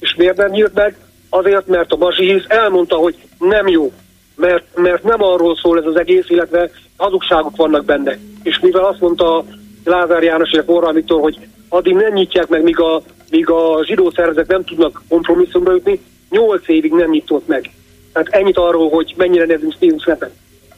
És 0.00 0.14
miért 0.14 0.36
nem 0.36 0.50
nyílt 0.50 0.74
meg? 0.74 0.96
Azért, 1.28 1.66
mert 1.66 1.92
a 1.92 1.96
Bazsihisz 1.96 2.44
elmondta, 2.48 2.96
hogy 2.96 3.16
nem 3.38 3.68
jó, 3.68 3.92
mert, 4.34 4.64
mert 4.74 5.02
nem 5.02 5.22
arról 5.22 5.56
szól 5.56 5.78
ez 5.78 5.84
az 5.84 5.98
egész, 5.98 6.28
illetve 6.28 6.70
hazugságok 6.96 7.56
vannak 7.56 7.84
benne. 7.84 8.18
És 8.42 8.58
mivel 8.60 8.84
azt 8.84 9.00
mondta 9.00 9.44
Lázár 9.84 10.22
János 10.22 10.52
és 10.52 10.62
Orbán 10.64 10.94
Viktor, 10.94 11.20
hogy 11.20 11.38
addig 11.68 11.94
nem 11.94 12.12
nyitják 12.12 12.48
meg, 12.48 12.62
míg 12.62 12.80
a, 12.80 13.02
míg 13.30 13.50
a 13.50 13.84
zsidó 13.84 14.10
szervezet 14.10 14.46
nem 14.46 14.64
tudnak 14.64 15.02
kompromisszumra 15.08 15.72
jutni, 15.72 16.00
nyolc 16.30 16.68
évig 16.68 16.92
nem 16.92 17.10
nyitott 17.10 17.46
meg. 17.46 17.70
Tehát 18.12 18.28
ennyit 18.28 18.58
arról, 18.58 18.90
hogy 18.90 19.14
mennyire 19.16 19.46
nevünk 19.46 19.72
Steve 19.72 20.30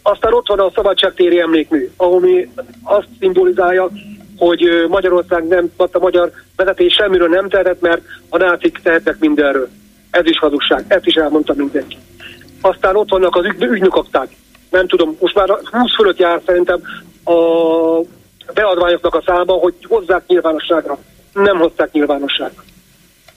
Aztán 0.02 0.32
ott 0.32 0.48
van 0.48 0.58
a 0.58 0.70
szabadságtéri 0.74 1.40
emlékmű, 1.40 1.90
ahol 1.96 2.20
mi 2.20 2.48
azt 2.82 3.08
szimbolizálja, 3.20 3.90
hogy 4.38 4.86
Magyarország 4.88 5.46
nem, 5.46 5.72
a 5.76 5.98
magyar 5.98 6.30
vezetés 6.56 6.94
semmiről 6.94 7.28
nem 7.28 7.48
tehet, 7.48 7.80
mert 7.80 8.02
a 8.28 8.36
nácik 8.36 8.80
tehetnek 8.82 9.18
mindenről. 9.18 9.68
Ez 10.10 10.26
is 10.26 10.38
hazugság, 10.38 10.84
ezt 10.88 11.06
is 11.06 11.14
elmondta 11.14 11.54
mindenki. 11.56 11.96
Aztán 12.60 12.96
ott 12.96 13.10
vannak 13.10 13.36
az 13.36 13.44
ügy, 13.44 13.62
ügynökakták. 13.62 14.28
Nem 14.70 14.86
tudom, 14.86 15.16
most 15.20 15.34
már 15.34 15.48
20 15.48 15.94
fölött 15.94 16.18
jár 16.18 16.40
szerintem 16.46 16.80
a 17.24 17.40
beadványoknak 18.54 19.14
a 19.14 19.22
száma, 19.26 19.52
hogy 19.52 19.74
hozzák 19.88 20.26
nyilvánosságra. 20.26 20.98
Nem 21.32 21.58
hozták 21.58 21.92
nyilvánosságra. 21.92 22.64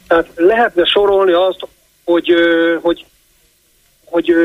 Tehát 0.07 0.27
lehetne 0.35 0.85
sorolni 0.85 1.31
azt, 1.31 1.67
hogy, 2.03 2.33
hogy, 2.81 3.05
hogy, 4.05 4.33
hogy 4.33 4.35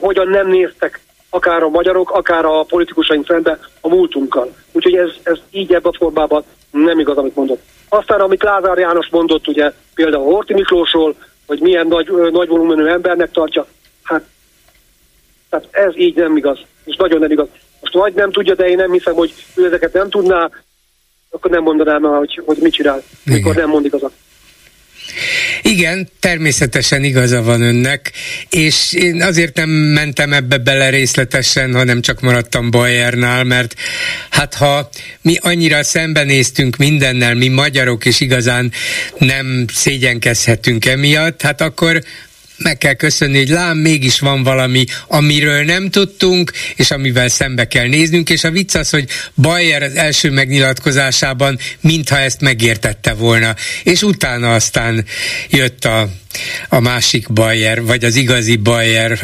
hogyan 0.00 0.28
nem 0.28 0.48
néztek 0.48 1.00
akár 1.34 1.62
a 1.62 1.68
magyarok, 1.68 2.10
akár 2.10 2.44
a 2.44 2.62
politikusaink 2.62 3.26
szembe 3.26 3.58
a 3.80 3.88
múltunkkal. 3.88 4.54
Úgyhogy 4.72 4.94
ez, 4.94 5.10
ez 5.22 5.38
így 5.50 5.74
ebben 5.74 5.92
a 5.92 5.96
formában 5.96 6.44
nem 6.70 6.98
igaz, 6.98 7.16
amit 7.16 7.36
mondott. 7.36 7.62
Aztán, 7.88 8.20
amit 8.20 8.42
Lázár 8.42 8.78
János 8.78 9.08
mondott, 9.10 9.48
ugye 9.48 9.72
például 9.94 10.24
Horti 10.24 10.54
Miklósról, 10.54 11.14
hogy 11.46 11.60
milyen 11.60 11.86
nagy, 11.86 12.10
nagy 12.32 12.48
volumenű 12.48 12.86
embernek 12.86 13.30
tartja, 13.30 13.66
hát 14.02 14.22
tehát 15.50 15.68
ez 15.70 15.96
így 15.96 16.16
nem 16.16 16.36
igaz, 16.36 16.58
és 16.84 16.96
nagyon 16.96 17.20
nem 17.20 17.30
igaz. 17.30 17.48
Most 17.80 17.94
vagy 17.94 18.14
nem 18.14 18.30
tudja, 18.30 18.54
de 18.54 18.68
én 18.68 18.76
nem 18.76 18.92
hiszem, 18.92 19.14
hogy 19.14 19.34
ő 19.54 19.66
ezeket 19.66 19.92
nem 19.92 20.10
tudná, 20.10 20.50
akkor 21.30 21.50
nem 21.50 21.62
mondanám 21.62 22.04
el, 22.04 22.18
hogy, 22.18 22.42
hogy 22.46 22.56
mit 22.60 22.72
csinál, 22.72 23.02
mikor 23.24 23.54
nem 23.54 23.68
mond 23.68 23.84
igazat. 23.84 24.12
Igen, 25.62 26.08
természetesen 26.20 27.04
igaza 27.04 27.42
van 27.42 27.62
önnek, 27.62 28.12
és 28.50 28.92
én 28.92 29.22
azért 29.22 29.56
nem 29.56 29.68
mentem 29.70 30.32
ebbe 30.32 30.58
bele 30.58 30.88
részletesen, 30.88 31.74
hanem 31.74 32.00
csak 32.00 32.20
maradtam 32.20 32.70
Bayernál, 32.70 33.44
mert 33.44 33.74
hát 34.30 34.54
ha 34.54 34.88
mi 35.22 35.36
annyira 35.40 35.82
szembenéztünk 35.82 36.76
mindennel, 36.76 37.34
mi 37.34 37.48
magyarok, 37.48 38.04
és 38.04 38.20
igazán 38.20 38.72
nem 39.18 39.64
szégyenkezhetünk 39.72 40.86
emiatt, 40.86 41.42
hát 41.42 41.60
akkor 41.60 42.02
meg 42.56 42.78
kell 42.78 42.94
köszönni, 42.94 43.38
hogy 43.38 43.48
lám, 43.48 43.76
mégis 43.76 44.18
van 44.18 44.42
valami, 44.42 44.84
amiről 45.08 45.64
nem 45.64 45.90
tudtunk, 45.90 46.52
és 46.76 46.90
amivel 46.90 47.28
szembe 47.28 47.66
kell 47.66 47.86
néznünk, 47.86 48.30
és 48.30 48.44
a 48.44 48.50
vicc 48.50 48.74
az, 48.74 48.90
hogy 48.90 49.08
Bayer 49.34 49.82
az 49.82 49.94
első 49.94 50.30
megnyilatkozásában 50.30 51.58
mintha 51.80 52.18
ezt 52.18 52.40
megértette 52.40 53.12
volna, 53.12 53.54
és 53.82 54.02
utána 54.02 54.54
aztán 54.54 55.04
jött 55.50 55.84
a 55.84 56.08
a 56.68 56.80
másik 56.80 57.32
Bayer, 57.32 57.82
vagy 57.84 58.04
az 58.04 58.16
igazi 58.16 58.56
Bayer, 58.56 59.18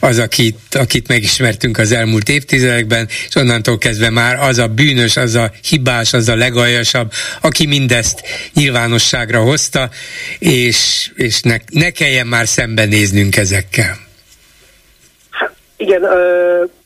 az, 0.00 0.18
akit, 0.18 0.58
akit 0.70 1.08
megismertünk 1.08 1.78
az 1.78 1.92
elmúlt 1.92 2.28
évtizedekben, 2.28 3.08
és 3.28 3.34
onnantól 3.34 3.78
kezdve 3.78 4.10
már 4.10 4.38
az 4.40 4.58
a 4.58 4.66
bűnös, 4.66 5.16
az 5.16 5.34
a 5.34 5.50
hibás, 5.68 6.12
az 6.12 6.28
a 6.28 6.36
legaljasabb, 6.36 7.10
aki 7.40 7.66
mindezt 7.66 8.22
nyilvánosságra 8.54 9.40
hozta, 9.40 9.88
és, 10.38 11.10
és 11.14 11.40
ne, 11.40 11.56
ne 11.70 11.90
kelljen 11.90 12.26
már 12.26 12.48
szembenéznünk 12.48 13.36
ezekkel. 13.36 13.96
Igen, 15.76 16.02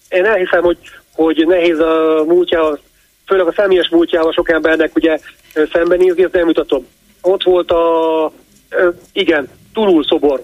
én 0.08 0.24
elhiszem, 0.24 0.62
hogy, 0.62 0.78
hogy 1.12 1.44
nehéz 1.46 1.78
a 1.78 2.24
múltjával, 2.26 2.80
főleg 3.26 3.46
a 3.46 3.52
személyes 3.56 3.88
múltjával 3.88 4.32
sok 4.32 4.50
embernek 4.50 4.94
ugye 4.94 5.18
szembenézni, 5.72 6.22
ezt 6.22 6.32
nem 6.32 6.44
mutatom. 6.44 6.86
Ott 7.20 7.42
volt 7.42 7.70
a 7.70 8.32
igen, 9.12 9.48
Tulul 9.72 10.04
szobor. 10.04 10.42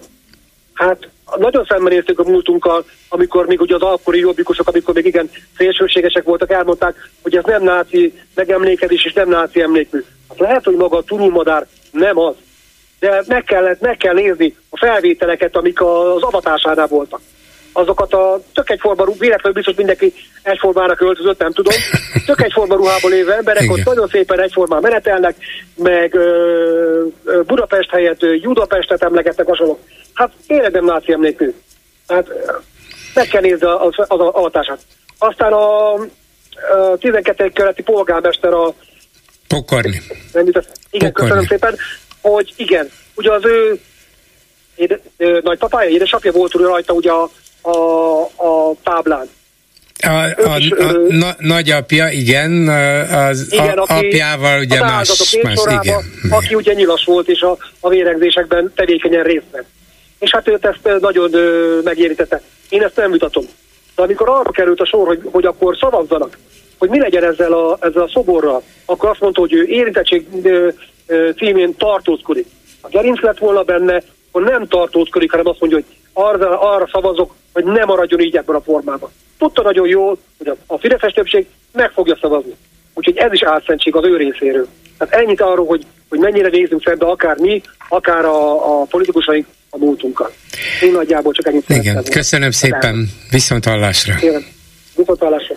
Hát 0.73 1.09
nagyon 1.37 1.65
szembenéztünk 1.69 2.19
a 2.19 2.23
múltunkkal, 2.23 2.85
amikor 3.09 3.45
még 3.45 3.61
ugye 3.61 3.75
az 3.75 3.81
akkori 3.81 4.19
jobbikusok, 4.19 4.67
amikor 4.67 4.93
még 4.93 5.05
igen 5.05 5.29
szélsőségesek 5.57 6.23
voltak, 6.23 6.51
elmondták, 6.51 7.09
hogy 7.21 7.35
ez 7.35 7.43
nem 7.43 7.63
náci 7.63 8.13
megemlékezés 8.35 9.05
és 9.05 9.13
nem 9.13 9.29
náci 9.29 9.61
emlékmű. 9.61 10.03
Hát 10.29 10.39
lehet, 10.39 10.63
hogy 10.63 10.75
maga 10.75 10.97
a 10.97 11.03
turulmadár 11.03 11.67
nem 11.91 12.17
az, 12.17 12.35
de 12.99 13.23
meg, 13.27 13.43
kellett, 13.43 13.81
meg 13.81 13.97
kell 13.97 14.13
nézni 14.13 14.55
a 14.69 14.77
felvételeket, 14.77 15.55
amik 15.55 15.81
az 15.81 16.21
avatásánál 16.21 16.87
voltak 16.87 17.21
azokat 17.79 18.13
a 18.13 18.41
tök 18.53 18.69
egyforma, 18.69 19.05
véletlenül 19.05 19.53
biztos 19.53 19.75
mindenki 19.75 20.13
egyformára 20.43 20.95
költözött, 20.95 21.39
nem 21.39 21.51
tudom, 21.51 21.73
tök 22.25 22.41
egyforma 22.41 22.75
ruhában 22.75 23.11
lévő 23.11 23.31
emberek 23.31 23.63
Igen. 23.63 23.79
ott 23.79 23.85
nagyon 23.85 24.07
szépen 24.07 24.39
egyformán 24.41 24.81
menetelnek, 24.81 25.35
meg 25.75 26.15
ö, 26.15 27.05
ö, 27.23 27.41
Budapest 27.41 27.89
helyett 27.89 28.19
Judapestet 28.21 29.03
emlegetnek 29.03 29.47
hasonlók. 29.47 29.79
Hát 30.13 30.31
tényleg 30.47 30.71
nem 30.71 30.85
náci 30.85 31.11
emlékű. 31.11 31.53
Hát 32.07 32.27
meg 33.13 33.27
kell 33.27 33.41
nézni 33.41 33.65
az, 33.65 33.93
az 33.97 34.19
avatását. 34.19 34.79
Aztán 35.17 35.53
a, 35.53 35.93
a 35.93 36.97
12. 36.99 37.49
keleti 37.49 37.81
polgármester 37.81 38.53
a 38.53 38.73
Pokorni. 39.47 40.01
Nem, 40.33 40.45
igen, 40.47 40.63
Pokorni. 40.91 41.11
köszönöm 41.11 41.45
szépen, 41.45 41.75
hogy 42.21 42.53
igen, 42.57 42.89
ugye 43.15 43.31
az 43.31 43.45
ő 43.45 43.79
éde, 44.75 44.99
ö, 45.17 45.39
nagypapája, 45.43 45.89
édesapja 45.89 46.31
volt 46.31 46.53
rajta 46.53 46.93
ugye 46.93 47.11
a 47.11 47.29
a, 47.61 47.77
a 48.21 48.73
táblán. 48.83 49.29
A, 50.01 50.07
a, 50.07 50.55
a, 50.79 51.25
a 51.25 51.35
nagyapja, 51.37 52.09
igen, 52.09 52.67
az 53.09 53.47
igen, 53.51 53.77
a, 53.77 53.97
apjával 53.97 54.59
ugye 54.59 54.79
más, 54.79 55.37
más 55.41 55.59
igen. 55.81 55.99
Aki 56.29 56.55
ugye 56.55 56.73
nyilas 56.73 57.05
volt, 57.05 57.27
és 57.27 57.41
a, 57.41 57.57
a 57.79 57.89
vérengzésekben 57.89 58.71
tevékenyen 58.75 59.23
részt 59.23 59.45
vett. 59.51 59.65
És 60.19 60.31
hát 60.31 60.47
őt 60.47 60.65
ezt 60.65 60.99
nagyon 61.01 61.33
ö, 61.33 61.79
megérítette. 61.83 62.41
Én 62.69 62.83
ezt 62.83 62.95
nem 62.95 63.09
mutatom. 63.09 63.43
De 63.95 64.01
amikor 64.01 64.29
arra 64.29 64.51
került 64.51 64.79
a 64.79 64.85
sor, 64.85 65.07
hogy, 65.07 65.19
hogy 65.23 65.45
akkor 65.45 65.77
szavazzanak, 65.79 66.37
hogy 66.77 66.89
mi 66.89 66.99
legyen 66.99 67.23
ezzel 67.23 67.53
a, 67.53 67.77
ezzel 67.81 68.01
a 68.01 68.09
szoborral, 68.13 68.63
akkor 68.85 69.09
azt 69.09 69.19
mondta, 69.19 69.39
hogy 69.39 69.53
ő 69.53 69.63
érintettség 69.63 70.25
ö, 70.43 70.67
ö, 71.07 71.29
címén 71.37 71.75
tartózkodik. 71.77 72.47
A 72.81 72.87
gerinc 72.87 73.21
lett 73.21 73.37
volna 73.37 73.63
benne, 73.63 74.01
akkor 74.31 74.43
nem 74.43 74.67
tartózkodik, 74.67 75.31
hanem 75.31 75.47
azt 75.47 75.59
mondja, 75.59 75.77
hogy 75.77 75.95
arra, 76.13 76.61
arra 76.61 76.89
szavazok, 76.91 77.35
hogy 77.53 77.63
nem 77.63 77.87
maradjon 77.87 78.19
így 78.19 78.35
ebben 78.35 78.55
a 78.55 78.61
formában. 78.61 79.09
Tudta 79.37 79.61
nagyon 79.61 79.87
jól, 79.87 80.17
hogy 80.37 80.57
a, 80.67 80.77
Fideszes 80.77 81.13
többség 81.13 81.45
meg 81.71 81.91
fogja 81.91 82.17
szavazni. 82.21 82.55
Úgyhogy 82.93 83.17
ez 83.17 83.33
is 83.33 83.43
álszentség 83.43 83.95
az 83.95 84.05
ő 84.05 84.17
részéről. 84.17 84.67
Tehát 84.97 85.13
ennyit 85.23 85.41
arról, 85.41 85.65
hogy, 85.65 85.85
hogy 86.09 86.19
mennyire 86.19 86.47
nézünk 86.47 86.83
szembe 86.83 87.05
akár 87.05 87.37
mi, 87.37 87.61
akár 87.89 88.25
a, 88.25 88.81
a 88.81 88.85
politikusaink 88.85 89.45
a 89.69 89.77
múltunkkal. 89.77 90.31
Én 90.81 90.91
nagyjából 90.91 91.33
csak 91.33 91.47
ennyit 91.47 91.69
Igen, 91.69 92.03
köszönöm 92.11 92.51
szépen, 92.51 93.09
viszont 93.31 93.65
hallásra. 93.65 94.13
viszont 94.95 95.19
hallásra. 95.19 95.55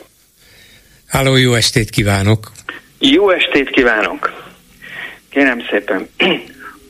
Háló, 1.07 1.37
jó 1.37 1.55
estét 1.55 1.91
kívánok! 1.91 2.51
Jó 2.99 3.31
estét 3.31 3.71
kívánok! 3.71 4.33
Kérem 5.31 5.63
szépen, 5.71 6.09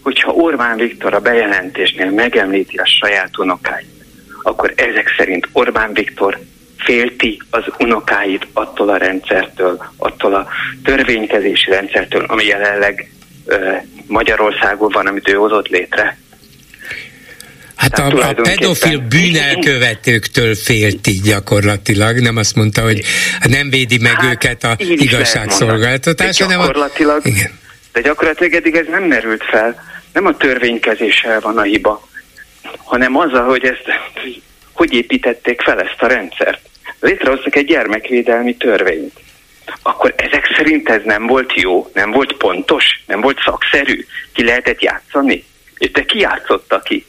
hogyha 0.03 0.33
Orbán 0.33 0.77
Viktor 0.77 1.15
a 1.15 1.21
bejelentésnél 1.21 2.11
megemlíti 2.11 2.77
a 2.77 2.87
saját 2.87 3.39
unokáit, 3.39 4.05
akkor 4.43 4.73
ezek 4.77 5.15
szerint 5.17 5.49
Orbán 5.53 5.93
Viktor 5.93 6.39
félti 6.79 7.43
az 7.51 7.65
unokáit 7.79 8.47
attól 8.53 8.89
a 8.89 8.97
rendszertől, 8.97 9.85
attól 9.97 10.35
a 10.35 10.49
törvénykezési 10.85 11.71
rendszertől, 11.71 12.25
ami 12.25 12.45
jelenleg 12.45 13.11
ö, 13.45 13.71
Magyarországon 14.07 14.91
van, 14.93 15.07
amit 15.07 15.29
ő 15.29 15.33
hozott 15.33 15.69
létre. 15.69 16.17
Hát 17.77 17.99
a, 17.99 18.29
a 18.29 18.35
pedofil 18.43 18.99
bűnelkövetőktől 18.99 20.55
félti 20.55 21.21
gyakorlatilag, 21.25 22.21
nem 22.21 22.37
azt 22.37 22.55
mondta, 22.55 22.83
hogy 22.83 23.01
nem 23.49 23.71
védi 23.71 23.99
meg 23.99 24.13
hát, 24.13 24.33
őket 24.33 24.65
a 24.65 24.75
igazságszolgáltatás, 24.79 26.41
hanem 26.41 26.59
gyakorlatilag, 26.59 27.21
a... 27.25 27.29
Igen. 27.29 27.51
De 27.93 28.01
gyakorlatilag 28.01 28.53
eddig 28.53 28.75
ez 28.75 28.87
nem 28.91 29.03
merült 29.03 29.45
fel. 29.45 29.92
Nem 30.13 30.27
a 30.27 30.37
törvénykezéssel 30.37 31.41
van 31.41 31.59
a 31.59 31.63
hiba, 31.63 32.09
hanem 32.77 33.17
azzal, 33.17 33.45
hogy 33.45 33.65
ezt 33.65 33.85
hogy 34.73 34.93
építették 34.93 35.61
fel 35.61 35.81
ezt 35.81 36.03
a 36.03 36.07
rendszert. 36.07 36.61
Létrehoztak 37.01 37.57
egy 37.57 37.67
gyermekvédelmi 37.67 38.57
törvényt. 38.57 39.21
Akkor 39.83 40.15
ezek 40.17 40.55
szerint 40.57 40.89
ez 40.89 41.03
nem 41.05 41.27
volt 41.27 41.55
jó, 41.55 41.91
nem 41.95 42.11
volt 42.11 42.33
pontos, 42.33 42.85
nem 43.07 43.21
volt 43.21 43.41
szakszerű, 43.45 44.07
ki 44.33 44.45
lehetett 44.45 44.83
játszani? 44.83 45.45
És 45.79 45.91
te 45.91 46.05
ki 46.05 46.19
játszotta 46.19 46.81
ki? 46.81 47.07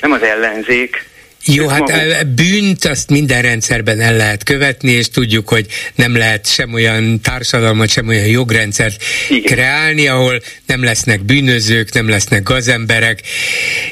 Nem 0.00 0.12
az 0.12 0.22
ellenzék, 0.22 1.09
jó, 1.44 1.68
hát 1.68 1.80
maguk. 1.80 2.26
bűnt 2.26 2.84
azt 2.84 3.10
minden 3.10 3.42
rendszerben 3.42 4.00
el 4.00 4.16
lehet 4.16 4.42
követni, 4.42 4.90
és 4.90 5.08
tudjuk, 5.08 5.48
hogy 5.48 5.66
nem 5.94 6.16
lehet 6.16 6.52
sem 6.52 6.72
olyan 6.72 7.20
társadalmat, 7.20 7.88
sem 7.88 8.08
olyan 8.08 8.26
jogrendszert 8.26 9.02
Igen. 9.28 9.42
kreálni, 9.42 10.06
ahol 10.06 10.42
nem 10.66 10.84
lesznek 10.84 11.24
bűnözők, 11.24 11.92
nem 11.92 12.08
lesznek 12.08 12.42
gazemberek, 12.42 13.20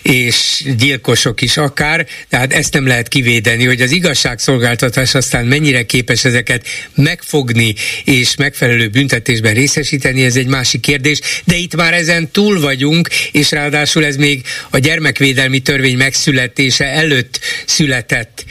és 0.03 0.65
gyilkosok 0.79 1.41
is 1.41 1.57
akár, 1.57 2.07
tehát 2.29 2.53
ezt 2.53 2.73
nem 2.73 2.87
lehet 2.87 3.09
kivédeni, 3.09 3.65
hogy 3.65 3.81
az 3.81 3.91
igazságszolgáltatás 3.91 5.15
aztán 5.15 5.47
mennyire 5.47 5.83
képes 5.83 6.25
ezeket 6.25 6.67
megfogni, 6.95 7.75
és 8.05 8.37
megfelelő 8.37 8.89
büntetésben 8.89 9.55
részesíteni, 9.55 10.25
ez 10.25 10.37
egy 10.37 10.47
másik 10.47 10.81
kérdés, 10.81 11.21
de 11.45 11.57
itt 11.57 11.77
már 11.77 11.95
ezen 11.95 12.31
túl 12.31 12.61
vagyunk, 12.61 13.09
és 13.33 13.51
ráadásul 13.51 14.05
ez 14.05 14.17
még 14.17 14.43
a 14.71 14.79
gyermekvédelmi 14.79 15.59
törvény 15.59 15.97
megszületése 15.97 16.85
előtt 16.85 17.38
előtt 17.38 17.38
született 17.67 18.45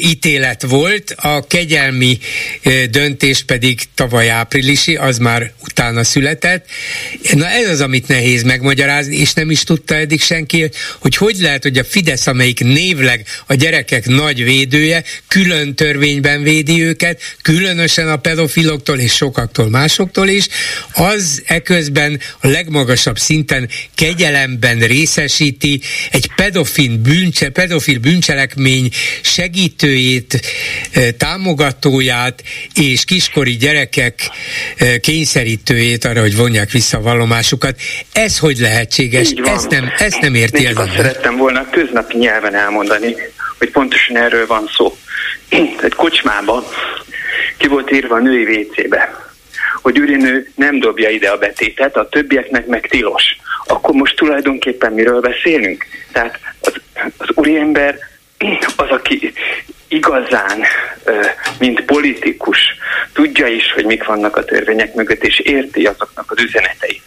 ítélet 0.00 0.62
volt, 0.62 1.14
a 1.16 1.46
kegyelmi 1.46 2.18
döntés 2.90 3.42
pedig 3.42 3.80
tavaly 3.94 4.30
áprilisi, 4.30 4.96
az 4.96 5.18
már 5.18 5.52
utána 5.62 6.04
született. 6.04 6.66
Na 7.32 7.48
ez 7.48 7.68
az, 7.68 7.80
amit 7.80 8.08
nehéz 8.08 8.42
megmagyarázni, 8.42 9.16
és 9.16 9.32
nem 9.32 9.50
is 9.50 9.62
tudta 9.62 9.94
eddig 9.94 10.20
senki, 10.20 10.70
hogy 10.98 11.16
hogy 11.16 11.36
lehet, 11.40 11.62
hogy 11.62 11.78
a 11.78 11.84
Fidesz, 11.84 12.26
amelyik 12.26 12.60
névleg 12.60 13.26
a 13.46 13.54
gyerekek 13.54 14.06
nagy 14.06 14.44
védője, 14.44 15.04
külön 15.28 15.74
törvényben 15.74 16.42
védi 16.42 16.82
őket, 16.82 17.20
különösen 17.42 18.08
a 18.08 18.16
pedofiloktól 18.16 18.98
és 18.98 19.12
sokaktól 19.12 19.68
másoktól 19.68 20.28
is, 20.28 20.46
az 20.92 21.42
eközben 21.46 22.20
a 22.40 22.46
legmagasabb 22.46 23.18
szinten 23.18 23.68
kegyelemben 23.94 24.78
részesíti 24.78 25.80
egy 26.10 26.30
pedofil, 26.36 26.96
bűncse, 26.96 27.48
pedofil 27.48 27.98
bűncselekmény 28.10 28.88
segítőjét, 29.22 30.40
támogatóját 31.16 32.42
és 32.74 33.04
kiskori 33.04 33.56
gyerekek 33.56 34.14
kényszerítőjét 35.00 36.04
arra, 36.04 36.20
hogy 36.20 36.36
vonják 36.36 36.70
vissza 36.70 36.98
a 36.98 37.00
vallomásukat. 37.00 37.80
Ez 38.12 38.38
hogy 38.38 38.58
lehetséges? 38.58 39.30
Ezt 39.44 39.70
nem, 39.70 39.92
ezt 39.98 40.20
nem 40.20 40.34
érti 40.34 40.66
ez 40.66 40.76
azt 40.76 40.96
szerettem 40.96 41.36
volna 41.36 41.70
köznapi 41.70 42.16
nyelven 42.16 42.54
elmondani, 42.54 43.14
hogy 43.58 43.70
pontosan 43.70 44.16
erről 44.16 44.46
van 44.46 44.70
szó. 44.76 44.96
Egy 45.82 45.94
kocsmában 45.94 46.64
ki 47.56 47.68
volt 47.68 47.92
írva 47.92 48.14
a 48.14 48.20
női 48.20 48.44
WC-be, 48.44 49.29
hogy 49.80 49.98
ürinő 49.98 50.50
nem 50.54 50.78
dobja 50.78 51.08
ide 51.08 51.28
a 51.28 51.38
betétet, 51.38 51.96
a 51.96 52.08
többieknek 52.08 52.66
meg 52.66 52.86
tilos. 52.88 53.36
Akkor 53.66 53.94
most 53.94 54.16
tulajdonképpen 54.16 54.92
miről 54.92 55.20
beszélünk? 55.20 55.84
Tehát 56.12 56.38
az, 56.60 56.72
az 57.16 57.28
úriember 57.34 57.98
az, 58.76 58.88
aki 58.88 59.32
igazán, 59.88 60.62
mint 61.58 61.80
politikus, 61.80 62.58
tudja 63.12 63.46
is, 63.46 63.72
hogy 63.72 63.84
mik 63.84 64.04
vannak 64.04 64.36
a 64.36 64.44
törvények 64.44 64.94
mögött, 64.94 65.24
és 65.24 65.38
érti 65.38 65.86
azoknak 65.86 66.30
az 66.30 66.42
üzeneteit. 66.42 67.02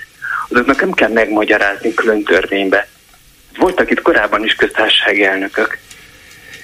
Azoknak 0.50 0.80
nem 0.80 0.91
kell 0.91 1.10
megmagyarázni 1.10 1.94
külön 1.94 2.24
törvénybe. 2.24 2.88
Voltak 3.58 3.91
itt 3.91 4.02
korábban 4.02 4.44
is 4.44 4.56
köztársasági 4.56 5.24
elnökök. 5.24 5.78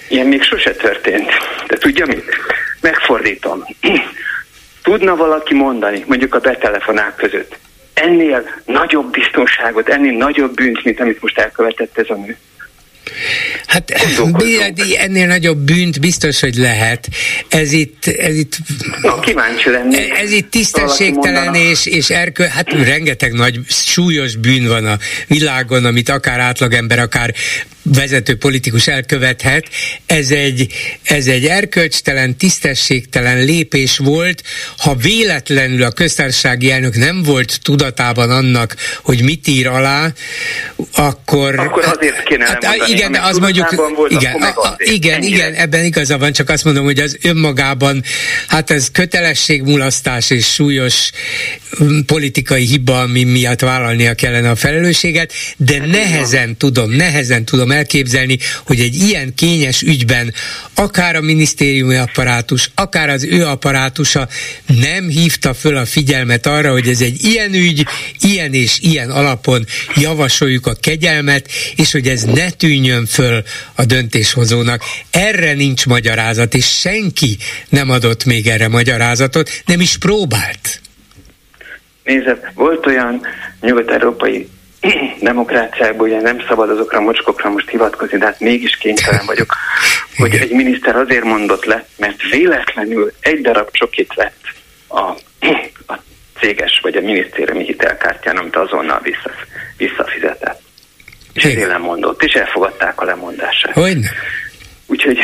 Ilyen 0.07 0.25
még 0.25 0.43
sose 0.43 0.71
történt. 0.71 1.29
De 1.67 1.77
tudja 1.77 2.05
mit? 2.05 2.23
Megfordítom. 2.81 3.65
Tudna 4.83 5.15
valaki 5.15 5.53
mondani, 5.53 6.03
mondjuk 6.07 6.35
a 6.35 6.39
betelefonák 6.39 7.15
között, 7.15 7.57
ennél 7.93 8.43
nagyobb 8.65 9.11
biztonságot, 9.11 9.89
ennél 9.89 10.17
nagyobb 10.17 10.53
bűnt, 10.53 10.83
mint 10.83 10.99
amit 10.99 11.21
most 11.21 11.39
elkövetett 11.39 11.97
ez 11.97 12.09
a 12.09 12.15
nő? 12.15 12.37
Hát 13.65 13.91
ennél 14.97 15.27
nagyobb 15.27 15.57
bűnt 15.57 15.99
biztos, 15.99 16.39
hogy 16.39 16.55
lehet. 16.55 17.07
Ez 17.47 17.71
itt, 17.71 18.07
ez 18.07 18.35
itt, 18.35 18.57
Na, 19.01 19.19
kíváncsi 19.19 19.69
lenni. 19.69 20.11
Ez 20.11 20.31
itt 20.31 20.51
tisztességtelen 20.51 21.55
és, 21.55 21.85
és 21.85 22.09
erkö, 22.09 22.43
hát 22.43 22.69
rengeteg 22.71 23.33
nagy 23.33 23.59
súlyos 23.67 24.35
bűn 24.35 24.67
van 24.67 24.85
a 24.85 24.97
világon, 25.27 25.85
amit 25.85 26.09
akár 26.09 26.39
átlagember, 26.39 26.99
akár 26.99 27.33
vezető 27.83 28.37
politikus 28.37 28.87
elkövethet. 28.87 29.65
Ez 30.05 30.31
egy, 30.31 30.73
ez 31.03 31.27
egy 31.27 31.45
erkölcstelen, 31.45 32.37
tisztességtelen 32.37 33.43
lépés 33.43 33.97
volt. 33.97 34.43
Ha 34.77 34.95
véletlenül 34.95 35.83
a 35.83 35.91
köztársasági 35.91 36.71
elnök 36.71 36.95
nem 36.95 37.23
volt 37.23 37.59
tudatában 37.61 38.29
annak, 38.29 38.75
hogy 39.03 39.23
mit 39.23 39.47
ír 39.47 39.67
alá, 39.67 40.07
akkor... 40.95 41.59
Akkor 41.59 41.85
azért 41.85 42.23
kéne 42.23 42.45
hát, 42.45 42.63
mondani, 42.65 42.91
Igen, 42.99 43.11
de 43.11 43.19
az 43.19 43.37
mondjuk... 43.37 43.75
Volt, 43.95 44.11
igen, 44.11 44.41
a, 44.41 44.67
a, 44.67 44.75
igen, 44.77 45.23
igen, 45.23 45.53
ebben 45.53 45.85
igaza 45.85 46.17
van, 46.17 46.31
csak 46.31 46.49
azt 46.49 46.63
mondom, 46.63 46.83
hogy 46.83 46.99
az 46.99 47.17
önmagában, 47.21 48.03
hát 48.47 48.71
ez 48.71 48.91
kötelességmulasztás 48.91 50.29
és 50.29 50.53
súlyos 50.53 51.11
mm, 51.83 51.99
politikai 51.99 52.65
hiba, 52.65 52.99
ami 53.01 53.23
miatt 53.23 53.59
vállalnia 53.59 54.13
kellene 54.13 54.49
a 54.49 54.55
felelősséget, 54.55 55.33
de 55.57 55.79
hát 55.79 55.87
nehezen 55.87 56.57
tudom, 56.57 56.91
nehezen 56.91 57.45
tudom 57.45 57.71
elképzelni, 57.71 58.37
hogy 58.65 58.79
egy 58.79 58.95
ilyen 58.95 59.33
kényes 59.35 59.81
ügyben 59.81 60.33
akár 60.73 61.15
a 61.15 61.21
minisztériumi 61.21 61.95
apparátus, 61.95 62.71
akár 62.75 63.09
az 63.09 63.23
ő 63.23 63.45
apparátusa 63.45 64.27
nem 64.65 65.07
hívta 65.07 65.53
föl 65.53 65.77
a 65.77 65.85
figyelmet 65.85 66.45
arra, 66.45 66.71
hogy 66.71 66.87
ez 66.87 67.01
egy 67.01 67.23
ilyen 67.23 67.53
ügy, 67.53 67.85
ilyen 68.21 68.53
és 68.53 68.77
ilyen 68.79 69.09
alapon 69.09 69.65
javasoljuk 69.95 70.67
a 70.67 70.73
kegyelmet, 70.73 71.49
és 71.75 71.91
hogy 71.91 72.07
ez 72.07 72.23
ne 72.23 72.49
tűnjön 72.49 72.88
föl 73.05 73.43
a 73.75 73.85
döntéshozónak. 73.85 74.81
Erre 75.11 75.53
nincs 75.53 75.85
magyarázat, 75.85 76.53
és 76.53 76.79
senki 76.79 77.37
nem 77.69 77.89
adott 77.89 78.25
még 78.25 78.47
erre 78.47 78.67
magyarázatot, 78.67 79.49
nem 79.65 79.79
is 79.79 79.97
próbált. 79.97 80.81
Nézd, 82.03 82.37
volt 82.53 82.85
olyan 82.85 83.21
nyugat-európai 83.61 84.49
demokráciákból 85.21 86.07
ugye 86.07 86.21
nem 86.21 86.43
szabad 86.47 86.69
azokra 86.69 86.97
a 86.97 87.01
mocskokra 87.01 87.49
most 87.49 87.69
hivatkozni, 87.69 88.17
de 88.17 88.25
hát 88.25 88.39
mégis 88.39 88.77
kénytelen 88.77 89.25
vagyok, 89.25 89.55
hogy 90.17 90.35
egy 90.35 90.51
miniszter 90.51 90.95
azért 90.95 91.23
mondott 91.23 91.65
le, 91.65 91.85
mert 91.97 92.21
véletlenül 92.31 93.11
egy 93.19 93.41
darab 93.41 93.69
csokit 93.71 94.13
vett 94.13 94.41
a, 94.87 94.99
a 95.93 95.99
céges 96.39 96.79
vagy 96.81 96.95
a 96.95 97.01
minisztériumi 97.01 97.63
hitelkártyán, 97.63 98.37
amit 98.37 98.55
azonnal 98.55 98.99
vissza, 99.03 99.31
visszafizetett. 99.77 100.58
És 101.43 101.65
lemondott, 101.65 102.23
és 102.23 102.33
elfogadták 102.33 103.01
a 103.01 103.05
lemondását. 103.05 103.73
Hogyne? 103.73 104.09
Úgyhogy 104.85 105.19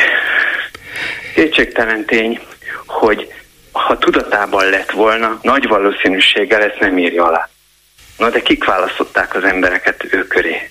kétségtelen 1.34 2.04
tény, 2.04 2.40
hogy 2.86 3.32
ha 3.72 3.98
tudatában 3.98 4.68
lett 4.70 4.90
volna, 4.90 5.38
nagy 5.42 5.66
valószínűséggel 5.68 6.62
ezt 6.62 6.80
nem 6.80 6.98
írja 6.98 7.24
alá. 7.24 7.48
Na 8.18 8.30
de 8.30 8.40
kik 8.40 8.64
választották 8.64 9.34
az 9.34 9.44
embereket 9.44 10.04
ő 10.10 10.26
köré? 10.26 10.70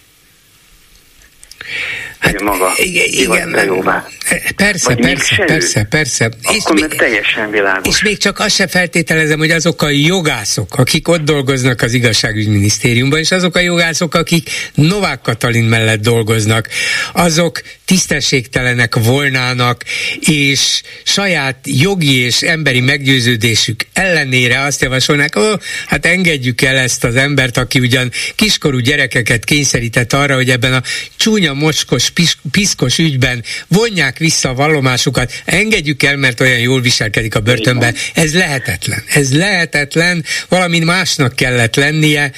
Hát, 2.26 2.41
maga 2.41 2.73
igen, 2.76 3.06
igen 3.07 3.65
jóvá. 3.65 4.07
Persze, 4.56 4.93
Vagy 4.93 4.99
persze, 4.99 5.43
persze, 5.45 5.84
persze. 5.84 6.26
Akkor 6.43 6.76
és 6.76 6.81
meg 6.81 6.95
teljesen 6.95 7.52
világos. 7.52 7.95
És 7.95 8.03
még 8.03 8.18
csak 8.18 8.39
azt 8.39 8.56
se 8.56 8.68
feltételezem, 8.68 9.38
hogy 9.38 9.52
azok 9.52 9.81
a 9.81 9.89
jogászok, 9.89 10.76
akik 10.76 11.07
ott 11.07 11.22
dolgoznak 11.22 11.81
az 11.81 11.93
igazságügyminisztériumban, 11.93 13.19
és 13.19 13.31
azok 13.31 13.56
a 13.56 13.60
jogászok, 13.60 14.15
akik 14.15 14.49
Novák 14.73 15.22
Katalin 15.22 15.64
mellett 15.64 16.02
dolgoznak, 16.02 16.69
azok 17.14 17.61
tisztességtelenek 17.86 18.95
volnának, 18.95 19.84
és 20.20 20.82
saját 21.03 21.57
jogi 21.64 22.18
és 22.18 22.41
emberi 22.41 22.80
meggyőződésük 22.80 23.86
ellenére 23.94 24.62
azt 24.62 24.82
javasolnák, 24.82 25.36
ó, 25.36 25.41
oh, 25.41 25.60
hát 25.88 26.06
engedjük 26.06 26.62
el 26.62 26.78
ezt 26.78 27.03
az 27.03 27.16
embert, 27.16 27.57
aki 27.57 27.80
ugyan 27.80 28.12
kiskorú 28.36 28.78
gyerekeket 28.80 29.44
kényszerített 29.44 30.14
arra, 30.14 30.36
hogy 30.36 30.49
ebben 30.49 30.74
a 30.74 30.84
csúnya 31.16 31.53
mocskos, 31.53 32.12
piszkos 32.52 32.98
ügyben 32.98 33.44
vonják 33.68 34.18
vissza 34.18 34.49
a 34.49 34.53
vallomásukat, 34.53 35.41
engedjük 35.45 36.03
el, 36.03 36.16
mert 36.16 36.41
olyan 36.41 36.60
jól 36.60 36.82
viselkedik 36.82 37.36
a 37.36 37.40
börtönben. 37.40 37.95
Ez 38.14 38.34
lehetetlen. 38.34 39.03
Ez 39.07 39.36
lehetetlen, 39.36 40.26
valami 40.49 40.80
másnak 40.80 41.36
kellett 41.36 41.76
lennie, 41.76 42.32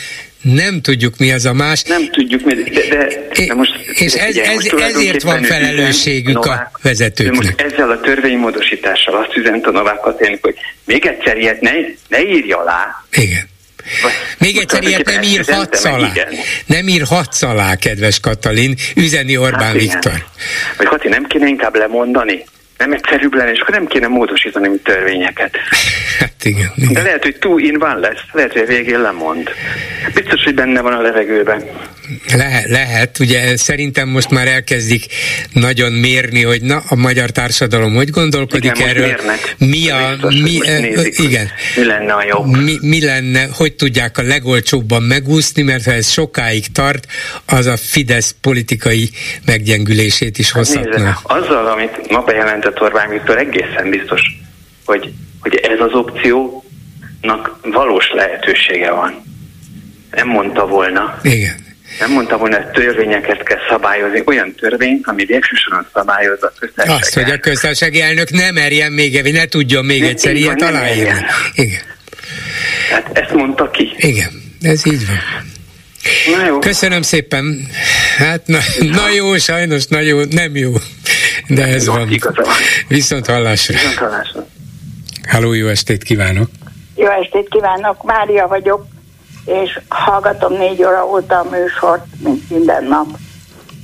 nem 0.53 0.81
tudjuk 0.81 1.17
mi 1.17 1.31
az 1.31 1.45
a 1.45 1.53
más. 1.53 1.83
Nem 1.83 2.09
tudjuk 2.11 2.43
mi, 2.45 2.53
de, 2.53 2.87
de, 2.89 3.07
de 3.45 3.53
most... 3.53 3.71
És 3.93 4.13
ez, 4.13 4.29
ugye, 4.29 4.43
ez, 4.43 4.53
most 4.53 4.73
ezért 4.73 5.21
van 5.21 5.43
felelősségük 5.43 6.45
a, 6.45 6.51
a 6.51 6.71
vezetőknek. 6.81 7.43
Most 7.43 7.73
ezzel 7.73 7.91
a 7.91 7.99
törvénymódosítással 7.99 9.15
azt 9.15 9.37
üzent 9.37 9.65
a 9.65 9.71
Novák 9.71 9.99
hogy 10.41 10.55
még 10.85 11.05
egyszer 11.05 11.37
ilyet 11.37 11.61
ne, 11.61 11.71
ne 12.07 12.21
írja 12.21 12.57
alá. 12.57 13.03
Igen. 13.11 13.49
Még 14.37 14.57
egyszer 14.57 14.83
ilyet 14.83 15.05
nem 15.05 15.21
írhatsz 15.21 15.85
alá. 15.85 16.11
Nem 16.65 16.87
írhatsz 16.87 17.41
alá, 17.41 17.75
kedves 17.75 18.19
Katalin, 18.19 18.75
üzeni 18.95 19.37
Orbán 19.37 19.61
hát 19.61 19.73
Viktor. 19.73 20.25
Vagy 20.77 20.87
Kati, 20.87 21.07
nem 21.07 21.25
kéne 21.25 21.47
inkább 21.47 21.75
lemondani? 21.75 22.43
Nem 22.77 22.91
egyszerűbb 22.91 23.33
lenne, 23.33 23.51
és 23.51 23.59
akkor 23.59 23.73
nem 23.73 23.85
kéne 23.85 24.07
módosítani 24.07 24.67
mint 24.67 24.83
törvényeket. 24.83 25.57
Hát 26.19 26.45
igen, 26.45 26.71
igen. 26.75 26.93
De 26.93 27.01
lehet, 27.01 27.23
hogy 27.23 27.35
túl 27.35 27.61
in 27.61 27.79
van 27.79 27.99
lesz, 27.99 28.21
lehet, 28.31 28.51
hogy 28.53 28.61
a 28.61 28.65
végén 28.65 29.01
lemond. 29.01 29.49
Biztos, 30.13 30.43
hogy 30.43 30.53
benne 30.53 30.81
van 30.81 30.93
a 30.93 31.01
levegőben. 31.01 31.63
Lehet, 32.35 32.69
lehet, 32.69 33.19
ugye 33.19 33.57
szerintem 33.57 34.09
most 34.09 34.29
már 34.29 34.47
elkezdik 34.47 35.05
nagyon 35.53 35.91
mérni, 35.91 36.43
hogy 36.43 36.61
na, 36.61 36.81
a 36.89 36.95
magyar 36.95 37.29
társadalom 37.29 37.95
hogy 37.95 38.09
gondolkodik 38.09 38.75
igen, 38.75 38.87
erről. 38.89 39.05
Mérnek. 39.05 39.55
Mi 39.57 39.89
a, 39.89 40.09
biztos, 40.09 40.35
mi, 40.35 40.59
nézik, 40.79 41.19
igen. 41.19 41.49
Mi 41.75 41.85
lenne 41.85 42.13
a 42.13 42.23
jobb? 42.23 42.45
Mi, 42.45 42.77
mi 42.81 43.05
lenne, 43.05 43.47
hogy 43.53 43.73
tudják 43.73 44.17
a 44.17 44.21
legolcsóbban 44.21 45.03
megúszni, 45.03 45.61
mert 45.61 45.83
ha 45.83 45.91
ez 45.91 46.09
sokáig 46.09 46.71
tart, 46.71 47.07
az 47.45 47.65
a 47.65 47.77
Fidesz 47.77 48.35
politikai 48.41 49.09
meggyengülését 49.45 50.37
is 50.37 50.51
hozhatna. 50.51 50.89
Hát 50.89 50.97
nézze, 50.97 51.17
azzal, 51.23 51.67
amit 51.67 52.09
ma 52.09 52.23
bejelentett 52.67 52.81
Orbán 52.81 53.09
Viktor, 53.09 53.37
egészen 53.37 53.89
biztos, 53.89 54.21
hogy, 54.85 55.11
hogy 55.39 55.55
ez 55.55 55.79
az 55.79 55.93
opciónak 55.93 57.59
valós 57.61 58.11
lehetősége 58.11 58.91
van. 58.91 59.23
Nem 60.11 60.27
mondta 60.27 60.67
volna. 60.67 61.19
Igen 61.21 61.65
nem 61.99 62.11
mondtam 62.11 62.39
volna, 62.39 62.55
hogy 62.55 62.71
törvényeket 62.71 63.43
kell 63.43 63.57
szabályozni, 63.69 64.21
olyan 64.25 64.55
törvényt, 64.55 65.07
ami 65.07 65.25
végsősorban 65.25 65.87
szabályozza 65.93 66.47
a 66.47 66.53
köztársaság. 66.59 67.01
Azt, 67.01 67.13
hogy 67.13 67.31
a 67.31 67.37
köztársasági 67.37 68.01
elnök 68.01 68.29
nem 68.29 68.53
merjen 68.53 68.91
még, 68.91 69.31
ne 69.31 69.45
tudjon 69.45 69.85
még 69.85 70.01
ne, 70.01 70.07
egyszer 70.07 70.35
ilyet 70.35 70.61
aláírni. 70.61 71.25
Igen. 71.53 71.81
Tehát 72.89 73.17
ezt 73.17 73.33
mondta 73.33 73.69
ki. 73.69 73.93
Igen, 73.97 74.29
ez 74.61 74.85
így 74.85 75.07
van. 75.07 75.17
Na 76.37 76.45
jó. 76.45 76.59
Köszönöm 76.59 77.01
szépen. 77.01 77.67
Hát 78.17 78.47
na, 78.47 78.59
na 78.79 79.11
jó, 79.11 79.37
sajnos, 79.37 79.85
na 79.85 79.99
jó, 79.99 80.23
nem 80.23 80.55
jó. 80.55 80.73
De 81.47 81.65
ez 81.65 81.85
jó, 81.85 81.93
van. 81.93 82.09
Viszont 82.87 83.25
hallásra. 83.25 83.73
Viszont 83.73 83.95
hallásra. 83.95 84.47
Halló, 85.27 85.53
jó 85.53 85.67
estét 85.67 86.03
kívánok. 86.03 86.49
Jó 86.95 87.07
estét 87.07 87.47
kívánok, 87.49 88.03
Mária 88.03 88.47
vagyok 88.47 88.85
és 89.47 89.79
hallgatom 89.87 90.53
négy 90.53 90.83
óra 90.83 91.05
óta 91.05 91.39
a 91.39 91.49
műsort, 91.49 92.05
mint 92.23 92.49
minden 92.49 92.83
nap. 92.83 93.07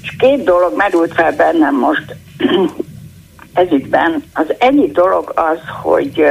És 0.01 0.15
két 0.17 0.43
dolog 0.43 0.75
merült 0.75 1.13
fel 1.13 1.31
bennem 1.31 1.75
most 1.75 2.15
ezügyben. 3.53 4.23
Az 4.34 4.45
egyik 4.57 4.91
dolog 4.91 5.31
az, 5.35 5.59
hogy 5.81 6.25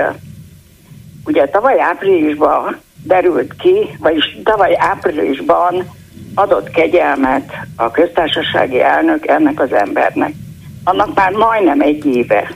ugye 1.24 1.46
tavaly 1.46 1.80
áprilisban 1.80 2.80
derült 3.02 3.54
ki, 3.58 3.96
vagyis 3.98 4.38
tavaly 4.44 4.76
áprilisban 4.78 5.90
adott 6.34 6.70
kegyelmet 6.70 7.52
a 7.76 7.90
köztársasági 7.90 8.80
elnök 8.80 9.26
ennek 9.26 9.60
az 9.60 9.72
embernek. 9.72 10.32
Annak 10.84 11.14
már 11.14 11.32
majdnem 11.32 11.80
egy 11.80 12.06
éve. 12.06 12.50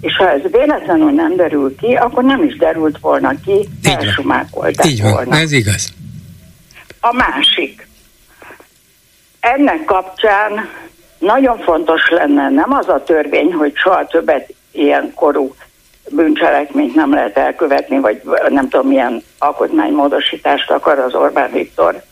És 0.00 0.16
ha 0.16 0.30
ez 0.30 0.40
véletlenül 0.50 1.10
nem 1.10 1.36
derül 1.36 1.76
ki, 1.76 1.94
akkor 1.94 2.24
nem 2.24 2.42
is 2.42 2.56
derült 2.56 2.98
volna 2.98 3.32
ki, 3.44 3.68
elsumákolták 3.82 4.86
Így 4.86 5.02
van, 5.02 5.12
volna. 5.12 5.36
ez 5.36 5.52
igaz. 5.52 5.92
A 7.00 7.12
másik. 7.12 7.86
Ennek 9.40 9.84
kapcsán 9.84 10.68
nagyon 11.18 11.58
fontos 11.58 12.08
lenne 12.10 12.50
nem 12.50 12.72
az 12.72 12.88
a 12.88 13.02
törvény, 13.02 13.52
hogy 13.52 13.72
soha 13.76 14.06
többet 14.06 14.54
ilyen 14.70 15.12
korú 15.14 15.54
bűncselekményt 16.10 16.94
nem 16.94 17.12
lehet 17.12 17.36
elkövetni, 17.36 17.98
vagy 17.98 18.22
nem 18.48 18.68
tudom 18.68 18.86
milyen 18.88 19.22
alkotmánymódosítást 19.38 20.70
akar 20.70 20.98
az 20.98 21.14
Orbán 21.14 21.50
Viktor. 21.52 22.02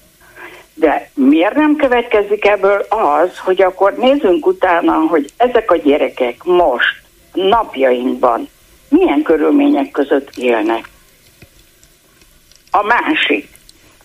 De 0.79 1.11
miért 1.15 1.55
nem 1.55 1.77
következik 1.77 2.47
ebből 2.47 2.87
az, 2.89 3.39
hogy 3.39 3.63
akkor 3.63 3.95
nézzünk 3.95 4.47
utána, 4.47 4.93
hogy 4.93 5.33
ezek 5.37 5.71
a 5.71 5.77
gyerekek 5.77 6.45
most, 6.45 7.03
napjainkban 7.33 8.49
milyen 8.89 9.23
körülmények 9.23 9.91
között 9.91 10.31
élnek. 10.37 10.89
A 12.71 12.83
másik, 12.83 13.49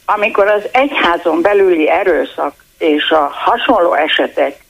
amikor 0.05 0.47
az 0.47 0.63
egyházon 0.71 1.41
belüli 1.41 1.89
erőszak 1.89 2.53
és 2.77 3.09
a 3.09 3.31
hasonló 3.33 3.93
esetek 3.93 4.65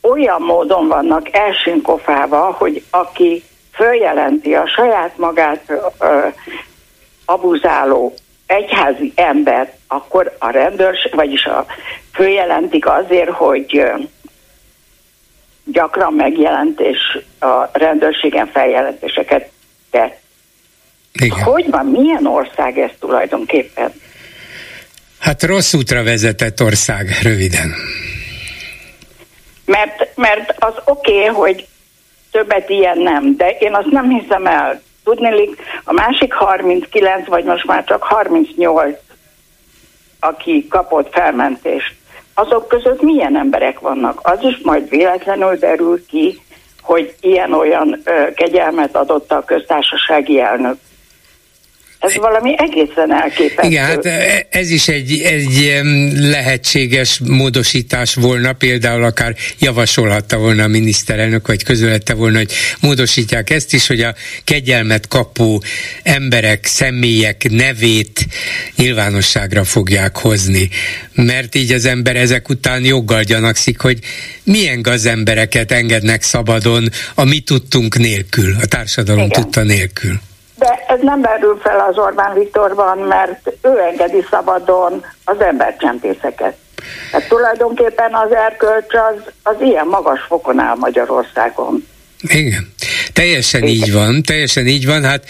olyan 0.00 0.42
módon 0.42 0.88
vannak 0.88 1.36
elsinkofálva, 1.36 2.56
hogy 2.58 2.84
aki 2.90 3.42
följelenti 3.72 4.54
a 4.54 4.66
saját 4.66 5.18
magát 5.18 5.72
ö, 5.98 6.26
abuzáló 7.24 8.14
egyházi 8.52 9.12
ember, 9.14 9.72
akkor 9.86 10.36
a 10.38 10.50
rendőrs, 10.50 11.08
vagyis 11.12 11.44
a 11.44 11.66
följelentik 12.12 12.86
azért, 12.86 13.30
hogy 13.30 13.82
gyakran 15.64 16.12
megjelent, 16.12 16.80
és 16.80 16.98
a 17.40 17.68
rendőrségen 17.72 18.46
feljelentéseket 18.46 19.50
tett. 19.90 20.20
Igen. 21.12 21.42
Hogy 21.42 21.70
van, 21.70 21.86
milyen 21.86 22.26
ország 22.26 22.78
ez 22.78 22.90
tulajdonképpen? 23.00 23.92
Hát 25.18 25.42
rossz 25.42 25.74
útra 25.74 26.02
vezetett 26.02 26.60
ország, 26.62 27.08
röviden. 27.22 27.74
Mert, 29.64 30.16
mert 30.16 30.54
az 30.58 30.74
oké, 30.84 31.12
okay, 31.12 31.26
hogy 31.26 31.66
többet 32.30 32.68
ilyen 32.68 32.98
nem, 32.98 33.36
de 33.36 33.50
én 33.50 33.74
azt 33.74 33.90
nem 33.90 34.08
hiszem 34.08 34.46
el. 34.46 34.82
Tudnélik, 35.04 35.60
a 35.84 35.92
másik 35.92 36.32
39, 36.32 37.26
vagy 37.26 37.44
most 37.44 37.64
már 37.66 37.84
csak 37.84 38.02
38, 38.02 38.98
aki 40.20 40.66
kapott 40.68 41.12
felmentést, 41.12 41.94
azok 42.34 42.68
között 42.68 43.02
milyen 43.02 43.36
emberek 43.36 43.78
vannak? 43.80 44.20
Az 44.22 44.38
is 44.42 44.58
majd 44.62 44.88
véletlenül 44.88 45.56
derül 45.56 46.06
ki, 46.06 46.42
hogy 46.82 47.14
ilyen-olyan 47.20 48.02
kegyelmet 48.34 48.96
adott 48.96 49.32
a 49.32 49.44
köztársasági 49.44 50.40
elnök. 50.40 50.76
Ez 52.02 52.14
valami 52.16 52.54
egészen 52.58 53.12
elképesztő. 53.12 53.68
Igen, 53.68 53.84
hát 53.84 54.06
e, 54.06 54.46
ez 54.50 54.70
is 54.70 54.88
egy, 54.88 55.20
egy 55.20 55.80
lehetséges 56.14 57.20
módosítás 57.24 58.14
volna, 58.14 58.52
például 58.52 59.04
akár 59.04 59.34
javasolhatta 59.58 60.38
volna 60.38 60.62
a 60.62 60.68
miniszterelnök, 60.68 61.46
vagy 61.46 61.62
közölette 61.62 62.14
volna, 62.14 62.36
hogy 62.36 62.52
módosítják 62.80 63.50
ezt 63.50 63.72
is, 63.72 63.86
hogy 63.86 64.00
a 64.00 64.14
kegyelmet 64.44 65.08
kapó 65.08 65.62
emberek, 66.02 66.66
személyek 66.66 67.50
nevét 67.50 68.26
nyilvánosságra 68.76 69.64
fogják 69.64 70.16
hozni. 70.16 70.68
Mert 71.14 71.54
így 71.54 71.72
az 71.72 71.84
ember 71.84 72.16
ezek 72.16 72.48
után 72.48 72.84
joggal 72.84 73.22
gyanakszik, 73.22 73.80
hogy 73.80 73.98
milyen 74.44 74.82
gazembereket 74.82 75.72
engednek 75.72 76.22
szabadon 76.22 76.88
a 77.14 77.24
mi 77.24 77.40
tudtunk 77.40 77.98
nélkül, 77.98 78.56
a 78.62 78.66
társadalom 78.66 79.24
Igen. 79.24 79.42
tudta 79.42 79.62
nélkül 79.62 80.20
de 80.62 80.84
ez 80.86 80.98
nem 81.02 81.20
merül 81.20 81.58
fel 81.62 81.80
az 81.90 81.98
Orbán 81.98 82.34
Viktorban, 82.34 82.98
mert 82.98 83.52
ő 83.62 83.78
engedi 83.78 84.26
szabadon 84.30 85.04
az 85.24 85.40
embercsempészeket. 85.40 86.56
Tehát 87.10 87.28
tulajdonképpen 87.28 88.14
az 88.14 88.32
erkölcs 88.32 88.94
az, 88.94 89.32
az 89.42 89.56
ilyen 89.60 89.86
magas 89.86 90.20
fokon 90.20 90.58
áll 90.58 90.76
Magyarországon. 90.76 91.86
Igen. 92.20 92.72
Teljesen 93.12 93.62
Igen. 93.62 93.74
így 93.74 93.92
van, 93.92 94.22
teljesen 94.22 94.66
így 94.66 94.86
van, 94.86 95.04
hát, 95.04 95.24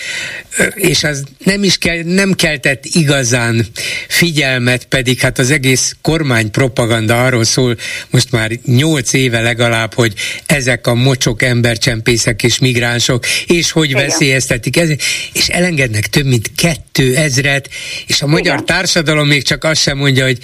és 0.75 1.05
az 1.05 1.23
nem 1.45 1.63
is 1.63 1.79
kell, 1.79 2.03
nem 2.05 2.33
keltett 2.33 2.85
igazán 2.85 3.67
figyelmet, 4.09 4.85
pedig 4.85 5.21
hát 5.21 5.39
az 5.39 5.51
egész 5.51 5.97
kormány 6.03 6.51
propaganda 6.51 7.25
arról 7.25 7.45
szól 7.45 7.77
most 8.11 8.31
már 8.31 8.51
nyolc 8.65 9.13
éve 9.13 9.41
legalább, 9.41 9.95
hogy 9.95 10.13
ezek 10.47 10.87
a 10.87 10.95
mocsok 10.95 11.43
embercsempészek 11.43 12.43
és 12.43 12.59
migránsok, 12.59 13.27
és 13.47 13.71
hogy 13.71 13.91
Igen. 13.91 14.07
veszélyeztetik 14.07 14.77
ezek, 14.77 15.03
és 15.33 15.49
elengednek 15.49 16.07
több 16.07 16.27
mint 16.27 16.51
kettő 16.57 17.17
ezret, 17.17 17.69
és 18.07 18.23
a 18.23 18.27
magyar 18.27 18.55
Igen. 18.55 18.67
társadalom 18.67 19.27
még 19.27 19.43
csak 19.43 19.65
azt 19.65 19.81
sem 19.81 19.99
mondja, 19.99 20.25
hogy 20.25 20.39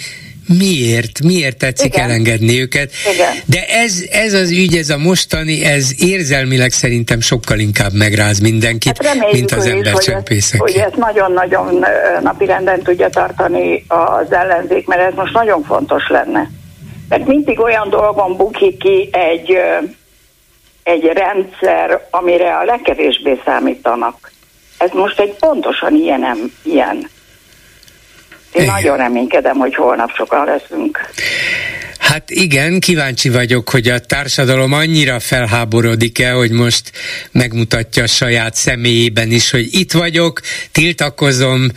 miért, 0.57 1.23
miért 1.23 1.57
tetszik 1.57 1.93
Igen. 1.93 2.05
elengedni 2.05 2.61
őket. 2.61 2.91
Igen. 3.13 3.33
De 3.45 3.65
ez, 3.67 4.03
ez 4.11 4.33
az 4.33 4.51
ügy, 4.51 4.75
ez 4.75 4.89
a 4.89 4.97
mostani, 4.97 5.65
ez 5.65 5.91
érzelmileg 5.97 6.71
szerintem 6.71 7.19
sokkal 7.19 7.59
inkább 7.59 7.93
megráz 7.93 8.39
mindenkit, 8.39 9.05
hát 9.05 9.31
mint 9.31 9.51
az 9.51 9.65
embercsempészek. 9.65 10.61
Hogy, 10.61 10.71
hogy 10.71 10.81
ezt 10.81 10.95
nagyon-nagyon 10.95 11.85
napirenden 12.21 12.81
tudja 12.81 13.09
tartani 13.09 13.85
az 13.87 14.31
ellenzék, 14.31 14.87
mert 14.87 15.01
ez 15.01 15.13
most 15.15 15.33
nagyon 15.33 15.63
fontos 15.63 16.07
lenne. 16.07 16.49
Mert 17.09 17.27
mindig 17.27 17.59
olyan 17.59 17.89
dolgon 17.89 18.37
bukik 18.37 18.77
ki 18.77 19.09
egy, 19.11 19.57
egy 20.83 21.03
rendszer, 21.03 22.07
amire 22.09 22.55
a 22.55 22.63
legkevésbé 22.63 23.41
számítanak. 23.45 24.31
Ez 24.77 24.89
most 24.93 25.19
egy 25.19 25.35
pontosan 25.39 25.95
ilyen, 25.95 26.51
ilyen 26.63 27.09
én 28.51 28.61
igen. 28.61 28.73
nagyon 28.73 28.97
reménykedem, 28.97 29.57
hogy 29.57 29.75
holnap 29.75 30.09
sokan 30.15 30.45
leszünk. 30.45 30.99
Hát 32.09 32.29
igen, 32.29 32.79
kíváncsi 32.79 33.29
vagyok, 33.29 33.69
hogy 33.69 33.87
a 33.87 33.99
társadalom 33.99 34.73
annyira 34.73 35.19
felháborodik-e, 35.19 36.31
hogy 36.31 36.51
most 36.51 36.91
megmutatja 37.31 38.03
a 38.03 38.07
saját 38.07 38.55
személyében 38.55 39.31
is, 39.31 39.51
hogy 39.51 39.67
itt 39.71 39.91
vagyok, 39.91 40.39
tiltakozom, 40.71 41.67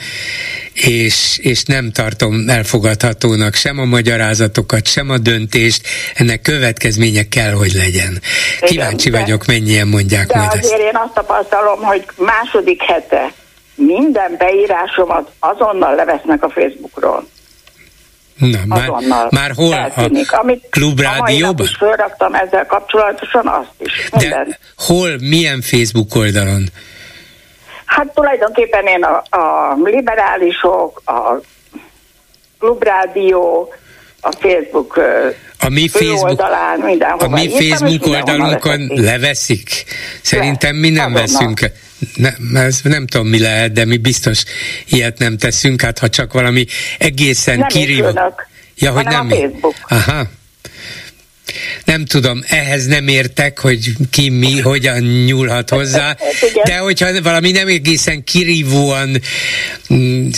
és, 0.72 1.38
és 1.42 1.62
nem 1.64 1.90
tartom 1.92 2.48
elfogadhatónak 2.48 3.54
sem 3.54 3.78
a 3.78 3.84
magyarázatokat, 3.84 4.86
sem 4.86 5.10
a 5.10 5.18
döntést, 5.18 5.86
ennek 6.14 6.40
következménye 6.40 7.28
kell, 7.28 7.52
hogy 7.52 7.72
legyen. 7.72 8.20
Kíváncsi 8.60 9.08
Igen, 9.08 9.20
vagyok, 9.20 9.46
mennyien 9.46 9.86
mondják 9.86 10.26
de 10.26 10.38
majd 10.38 10.50
azért 10.50 10.72
ezt. 10.72 10.80
én 10.80 10.96
azt 11.04 11.14
tapasztalom, 11.14 11.82
hogy 11.82 12.04
második 12.16 12.82
hete 12.82 13.32
minden 13.74 14.34
beírásomat 14.38 15.30
azonnal 15.38 15.94
levesznek 15.94 16.42
a 16.42 16.50
Facebookról. 16.50 17.26
Na, 18.38 18.58
már, 18.66 18.88
azonnal 18.88 19.28
már 19.30 19.52
hol 19.54 19.74
eltűnik. 19.74 20.32
a 20.32 20.38
Amit 20.38 20.66
klubrádióban? 20.70 21.66
is 21.66 21.76
fölraktam 21.78 22.34
ezzel 22.34 22.66
kapcsolatosan, 22.66 23.46
azt 23.46 23.74
is. 23.78 24.08
Minden. 24.18 24.48
De 24.48 24.58
hol, 24.76 25.16
milyen 25.20 25.60
Facebook 25.60 26.14
oldalon? 26.14 26.64
Hát 27.84 28.14
tulajdonképpen 28.14 28.86
én 28.86 29.02
a, 29.04 29.36
a 29.36 29.76
liberálisok, 29.84 31.02
a 31.04 31.40
klubrádió, 32.58 33.72
a 34.20 34.32
Facebook 34.32 35.00
a 35.58 35.68
mi 35.68 35.88
Facebook, 35.88 36.28
oldalán, 36.28 37.02
A 37.18 37.28
mi 37.28 37.48
Facebook 37.48 38.06
oldalunkon 38.06 38.90
leveszik? 38.94 39.84
Szerintem 40.22 40.76
mi 40.76 40.88
nem 40.90 41.14
Azonnal. 41.14 41.22
veszünk 41.22 41.70
nem, 42.16 42.56
ez 42.56 42.80
nem 42.82 43.06
tudom 43.06 43.26
mi 43.26 43.38
lehet, 43.38 43.72
de 43.72 43.84
mi 43.84 43.96
biztos 43.96 44.42
ilyet 44.88 45.18
nem 45.18 45.38
teszünk, 45.38 45.80
hát 45.80 45.98
ha 45.98 46.08
csak 46.08 46.32
valami 46.32 46.66
egészen 46.98 47.66
kirívó... 47.68 48.20
Ja, 48.78 48.90
hogy 48.90 49.04
nem 49.04 49.26
a 49.26 49.34
Facebook. 49.34 49.74
Aha. 49.88 50.30
Nem 51.84 52.04
tudom, 52.04 52.42
ehhez 52.48 52.86
nem 52.86 53.08
értek, 53.08 53.58
hogy 53.58 53.92
ki 54.10 54.28
mi, 54.28 54.60
hogyan 54.60 55.02
nyúlhat 55.02 55.70
hozzá, 55.70 56.16
de 56.64 56.76
hogyha 56.76 57.22
valami 57.22 57.50
nem 57.50 57.68
egészen 57.68 58.24
kirívóan 58.24 59.20
mm, 59.94 60.28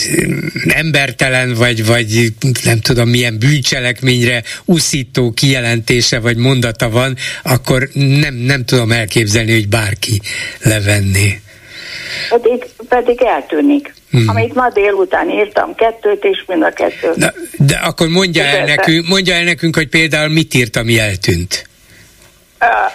embertelen, 0.67 1.53
vagy, 1.53 1.85
vagy 1.85 2.33
nem 2.63 2.79
tudom 2.79 3.09
milyen 3.09 3.39
bűncselekményre 3.39 4.43
uszító 4.65 5.31
kijelentése 5.31 6.19
vagy 6.19 6.37
mondata 6.37 6.89
van, 6.89 7.17
akkor 7.43 7.89
nem, 7.93 8.35
nem 8.35 8.65
tudom 8.65 8.91
elképzelni, 8.91 9.51
hogy 9.51 9.67
bárki 9.67 10.21
levenné. 10.61 11.39
Pedig, 12.29 12.65
pedig 12.89 13.21
eltűnik. 13.21 13.93
Hmm. 14.11 14.27
Amit 14.27 14.53
ma 14.53 14.69
délután 14.69 15.29
írtam, 15.29 15.75
kettőt, 15.75 16.23
és 16.23 16.43
mind 16.47 16.63
a 16.63 16.73
kettőt. 16.73 17.17
De, 17.17 17.33
de 17.57 17.75
akkor 17.75 18.07
mondja 18.07 18.43
el, 18.43 18.65
nekünk, 18.65 19.07
mondja 19.07 19.33
el 19.33 19.43
nekünk, 19.43 19.75
hogy 19.75 19.89
például 19.89 20.29
mit 20.29 20.53
írt, 20.53 20.75
ami 20.75 20.99
eltűnt. 20.99 21.67
Uh, 22.61 22.91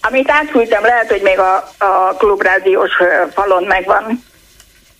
amit 0.00 0.30
átküldtem, 0.30 0.82
lehet, 0.82 1.10
hogy 1.10 1.22
még 1.22 1.38
a, 1.38 1.72
a 1.78 2.14
klubrádiós 2.18 2.92
falon 3.34 3.64
megvan. 3.64 4.24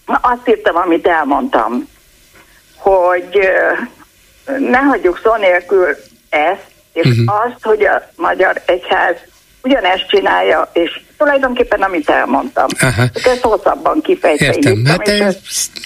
Azt 0.06 0.48
írtam, 0.48 0.76
amit 0.76 1.06
elmondtam, 1.06 1.88
hogy 2.76 3.36
uh, 3.36 4.58
ne 4.58 4.78
hagyjuk 4.78 5.20
szó 5.22 5.34
nélkül 5.36 5.96
ezt, 6.28 6.66
és 6.92 7.06
uh-huh. 7.06 7.44
azt, 7.44 7.62
hogy 7.62 7.84
a 7.84 8.10
Magyar 8.16 8.62
Egyház 8.66 9.16
ugyanezt 9.62 10.08
csinálja, 10.08 10.70
és 10.72 11.00
tulajdonképpen 11.18 11.82
amit 11.82 12.08
elmondtam. 12.08 12.66
Aha. 12.80 13.02
Ezt 13.12 13.40
hosszabban 13.40 14.00
kifejteni. 14.02 14.56
Értem, 14.56 14.84
hát 14.84 15.08
ez, 15.08 15.36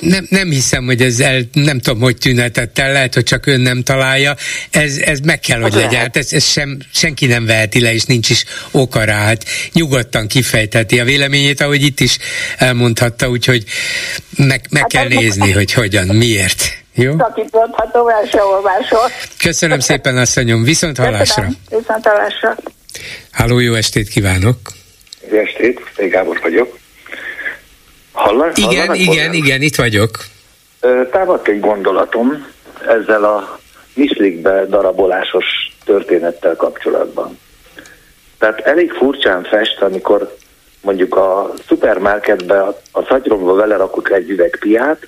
nem, 0.01 0.27
nem 0.29 0.51
hiszem, 0.51 0.85
hogy 0.85 1.01
ez 1.03 1.21
el, 1.21 1.41
nem 1.53 1.81
tudom, 1.81 2.01
hogy 2.01 2.17
tünetett 2.17 2.79
el, 2.79 2.93
lehet, 2.93 3.15
hogy 3.15 3.23
csak 3.23 3.47
ön 3.47 3.61
nem 3.61 3.83
találja. 3.83 4.35
Ez, 4.71 4.97
ez 4.97 5.21
meg 5.21 5.41
kell, 5.41 5.61
hogy 5.61 5.75
legyen. 5.75 6.01
Hát 6.01 6.17
ez, 6.17 6.33
ez 6.33 6.45
sem, 6.45 6.79
senki 6.93 7.27
nem 7.27 7.47
veheti 7.47 7.81
le, 7.81 7.93
és 7.93 8.05
nincs 8.05 8.31
is 8.31 8.45
oka 8.71 9.05
rá. 9.05 9.25
Hát 9.25 9.45
nyugodtan 9.73 10.27
kifejteti 10.27 11.01
a 11.01 11.05
véleményét, 11.05 11.61
ahogy 11.61 11.83
itt 11.83 12.01
is 12.01 12.19
elmondhatta, 12.59 13.29
úgyhogy 13.29 13.65
meg, 14.37 14.67
meg 14.71 14.81
hát 14.81 14.91
kell 14.91 15.09
nézni, 15.09 15.53
hogy 15.53 15.73
hogyan, 15.73 16.07
miért. 16.07 16.79
Jó? 16.95 17.17
Szakítható 17.19 18.11
Köszönöm 19.39 19.81
szépen, 19.81 20.17
asszonyom. 20.17 20.63
Viszont 20.63 20.99
hallásra. 20.99 21.49
Viszont 21.69 22.07
hallásra. 22.07 22.57
Háló, 23.31 23.59
jó 23.59 23.75
estét 23.75 24.09
kívánok! 24.09 24.59
Jó 25.31 25.39
estét, 25.39 25.81
én 25.97 26.09
Gábor 26.09 26.39
vagyok. 26.43 26.79
Hallan, 28.13 28.53
igen, 28.55 28.95
igen, 28.95 29.07
hozzám? 29.07 29.33
igen, 29.33 29.63
itt 29.63 29.77
vagyok. 29.77 30.11
Támadt 31.11 31.49
egy 31.49 31.61
gondolatom 31.61 32.47
ezzel 32.87 33.25
a 33.25 33.59
miszlikbe 33.95 34.67
darabolásos 34.67 35.47
történettel 35.85 36.57
kapcsolatban. 36.57 37.39
Tehát 38.39 38.61
elég 38.61 38.93
furcsán 38.93 39.43
fest, 39.43 39.83
amikor 39.83 40.37
mondjuk 40.81 41.17
a 41.17 41.53
szupermarketbe 41.67 42.63
a, 42.93 43.05
szagyromba 43.09 43.55
vele 43.55 43.77
rakok 43.77 44.11
egy 44.11 44.31
üveg 44.31 44.57
piát, 44.61 45.07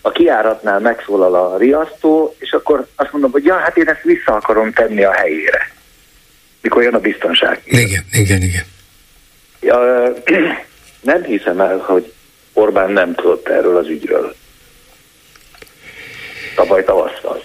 a 0.00 0.10
kiáratnál 0.10 0.80
megszólal 0.80 1.34
a 1.34 1.56
riasztó, 1.56 2.34
és 2.38 2.52
akkor 2.52 2.86
azt 2.96 3.12
mondom, 3.12 3.30
hogy 3.30 3.44
ja, 3.44 3.56
hát 3.56 3.76
én 3.76 3.88
ezt 3.88 4.02
vissza 4.02 4.34
akarom 4.34 4.72
tenni 4.72 5.04
a 5.04 5.12
helyére 5.12 5.78
mikor 6.60 6.82
jön 6.82 6.94
a 6.94 6.98
biztonság. 6.98 7.60
Igen, 7.64 8.04
igen, 8.12 8.42
igen. 8.42 8.64
Ja, 9.60 10.12
nem 11.00 11.22
hiszem 11.22 11.60
el, 11.60 11.78
hogy 11.78 12.12
Orbán 12.52 12.90
nem 12.90 13.14
tudott 13.14 13.48
erről 13.48 13.76
az 13.76 13.86
ügyről. 13.86 14.34
Tavaly 16.54 16.84
tavasztal. 16.84 17.42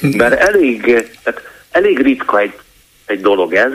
Mert 0.00 0.40
elég, 0.40 0.82
tehát 1.22 1.40
elég 1.70 1.98
ritka 1.98 2.38
egy, 2.38 2.58
egy 3.06 3.20
dolog 3.20 3.54
ez, 3.54 3.72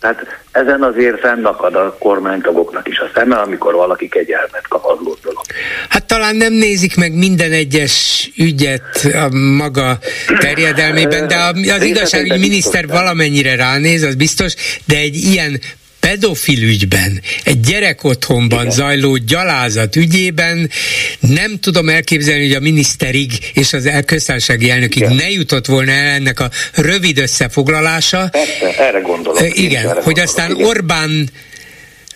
tehát 0.00 0.26
ezen 0.52 0.82
azért 0.82 1.20
fennakad 1.20 1.74
a 1.74 1.96
kormánytagoknak 1.98 2.88
is 2.88 2.98
a 2.98 3.10
szeme, 3.14 3.36
amikor 3.36 3.74
valaki 3.74 4.08
kegyelmet 4.08 4.68
kap 4.68 4.84
az 4.84 4.98
dolog. 5.22 5.42
Hát 5.88 6.04
talán 6.04 6.36
nem 6.36 6.52
nézik 6.52 6.96
meg 6.96 7.12
minden 7.14 7.52
egyes 7.52 8.30
ügyet 8.36 9.08
a 9.12 9.34
maga 9.36 9.98
terjedelmében, 10.38 11.28
de 11.28 11.36
az 11.72 11.82
igazságügyi 11.82 12.38
miniszter 12.38 12.86
valamennyire 12.86 13.56
ránéz, 13.56 14.02
az 14.02 14.14
biztos, 14.14 14.54
de 14.84 14.96
egy 14.96 15.14
ilyen 15.14 15.60
pedofil 16.08 16.62
ügyben, 16.62 17.20
egy 17.44 17.60
gyerek 17.60 18.04
otthonban 18.04 18.60
Igen. 18.60 18.70
zajló 18.70 19.16
gyalázat 19.16 19.96
ügyében 19.96 20.70
nem 21.20 21.58
tudom 21.60 21.88
elképzelni, 21.88 22.46
hogy 22.46 22.56
a 22.56 22.60
miniszterig 22.60 23.32
és 23.54 23.72
az 23.72 23.90
köztársasági 24.06 24.70
elnökig 24.70 25.02
Igen. 25.02 25.14
ne 25.14 25.30
jutott 25.30 25.66
volna 25.66 25.90
el 25.90 26.14
ennek 26.14 26.40
a 26.40 26.48
rövid 26.74 27.18
összefoglalása. 27.18 28.28
Persze, 28.30 28.78
erre 28.78 29.00
gondolok. 29.00 29.40
Igen, 29.58 29.82
erre 29.82 29.88
hogy 29.88 30.02
gondolok. 30.04 30.28
aztán 30.28 30.50
Igen. 30.50 30.66
Orbán 30.66 31.28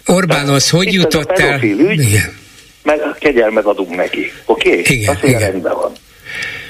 Orbánhoz 0.07 0.71
hogy 0.71 0.93
jutott 0.93 1.39
el? 1.39 1.63
Ügy, 1.63 2.01
Igen. 2.01 2.37
Meg 2.83 3.01
kegyelmet 3.19 3.65
adunk 3.65 3.97
neki. 3.97 4.33
Oké? 4.45 4.69
Okay? 4.69 4.97
Igen, 4.97 5.15
Azt 5.15 5.25
igen. 5.25 5.41
rendben 5.41 5.75
van. 5.75 5.93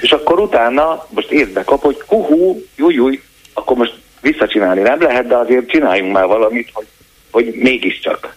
És 0.01 0.11
akkor 0.11 0.39
utána 0.39 1.07
most 1.09 1.31
érbe 1.31 1.63
kap, 1.63 1.81
hogy 1.81 1.97
hú, 2.05 2.63
júj, 2.75 2.93
júj, 2.93 3.19
akkor 3.53 3.77
most 3.77 3.93
visszacsinálni 4.21 4.81
nem 4.81 5.01
lehet, 5.01 5.27
de 5.27 5.35
azért 5.35 5.69
csináljunk 5.69 6.13
már 6.13 6.25
valamit, 6.25 6.69
hogy 6.73 6.85
hogy 7.33 7.53
mégiscsak 7.55 8.35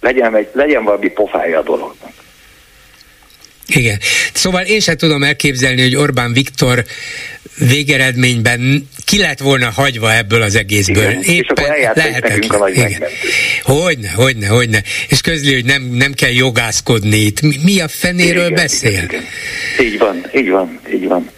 legyen, 0.00 0.36
egy, 0.36 0.48
legyen 0.52 0.84
valami 0.84 1.08
pofája 1.08 1.58
a 1.58 1.62
dolognak. 1.62 2.12
Igen. 3.66 3.98
Szóval 4.32 4.64
én 4.64 4.80
sem 4.80 4.96
tudom 4.96 5.22
elképzelni, 5.22 5.82
hogy 5.82 5.96
Orbán 5.96 6.32
Viktor 6.32 6.84
végeredményben 7.58 8.88
ki 9.04 9.18
lett 9.18 9.38
volna 9.38 9.70
hagyva 9.70 10.14
ebből 10.14 10.42
az 10.42 10.54
egészből. 10.54 11.10
Igen, 11.10 11.22
Éppen 11.22 11.74
és 11.74 11.88
lehetetlen. 11.94 12.60
A 12.60 12.68
igen. 12.68 13.02
Hogyne, 13.62 14.10
hogyne, 14.10 14.46
hogyne. 14.46 14.82
És 15.08 15.20
közli, 15.20 15.52
hogy 15.52 15.64
nem, 15.64 15.82
nem 15.82 16.12
kell 16.12 16.30
jogászkodni 16.30 17.16
itt. 17.16 17.40
Mi, 17.40 17.56
mi 17.64 17.80
a 17.80 17.88
fenéről 17.88 18.44
igen, 18.44 18.54
beszél? 18.54 18.90
Igen, 18.90 19.04
igen. 19.04 19.24
Így 19.80 19.98
van, 19.98 20.26
így 20.34 20.48
van, 20.48 20.80
így 20.92 21.06
van. 21.06 21.30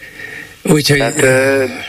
Úgyhogy... 0.71 0.99
Hát, 0.99 1.21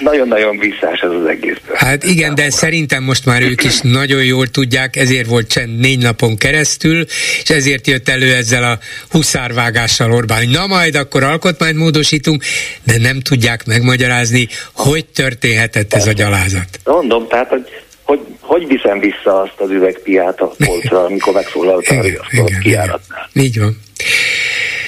nagyon-nagyon 0.00 0.58
visszás 0.58 1.00
ez 1.00 1.10
az 1.10 1.26
egész. 1.26 1.56
Hát 1.74 2.04
igen, 2.04 2.34
de 2.34 2.50
szerintem 2.50 3.02
most 3.02 3.24
már 3.24 3.42
ők 3.42 3.64
is 3.64 3.80
nagyon 4.00 4.24
jól 4.24 4.46
tudják, 4.46 4.96
ezért 4.96 5.26
volt 5.26 5.48
csend 5.48 5.78
négy 5.78 5.98
napon 5.98 6.36
keresztül, 6.36 7.04
és 7.42 7.50
ezért 7.50 7.86
jött 7.86 8.08
elő 8.08 8.34
ezzel 8.34 8.64
a 8.64 8.78
huszárvágással 9.10 10.12
Orbán, 10.12 10.48
na 10.48 10.66
majd 10.66 10.94
akkor 10.94 11.22
alkotmányt 11.22 11.76
módosítunk, 11.76 12.42
de 12.84 12.98
nem 12.98 13.20
tudják 13.20 13.66
megmagyarázni, 13.66 14.48
hogy 14.72 15.04
történhetett 15.04 15.94
ez 15.94 16.06
a 16.06 16.12
gyalázat. 16.12 16.68
Mondom, 16.84 17.28
tehát, 17.28 17.48
hogy 17.48 17.64
hogy, 18.02 18.20
hogy 18.40 18.66
viszem 18.66 18.98
vissza 18.98 19.40
azt 19.40 19.54
az 19.56 19.70
üvegpiát 19.70 20.40
a 20.40 20.54
polcra, 20.64 21.04
amikor 21.04 21.32
megszólalt 21.32 21.86
a 21.88 22.44
kiáratnál. 22.62 23.28
Így 23.32 23.58
van. 23.58 23.80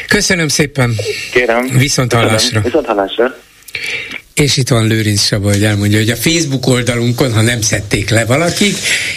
Köszönöm 0.09 0.49
szépen. 0.49 0.95
Kérem. 1.33 1.69
Viszont 1.79 2.13
hallásra. 2.13 2.61
Viszont 2.61 2.87
hallásra. 2.87 3.35
És 4.39 4.57
itt 4.57 4.69
van 4.69 4.87
Lőrinc 4.87 5.21
Saba, 5.21 5.51
hogy 5.51 5.65
elmondja, 5.65 5.99
hogy 5.99 6.11
a 6.11 6.17
Facebook 6.17 6.67
oldalunkon, 6.67 7.33
ha 7.33 7.41
nem 7.41 7.61
szedték 7.61 8.11
le 8.11 8.25
valakik, 8.25 8.77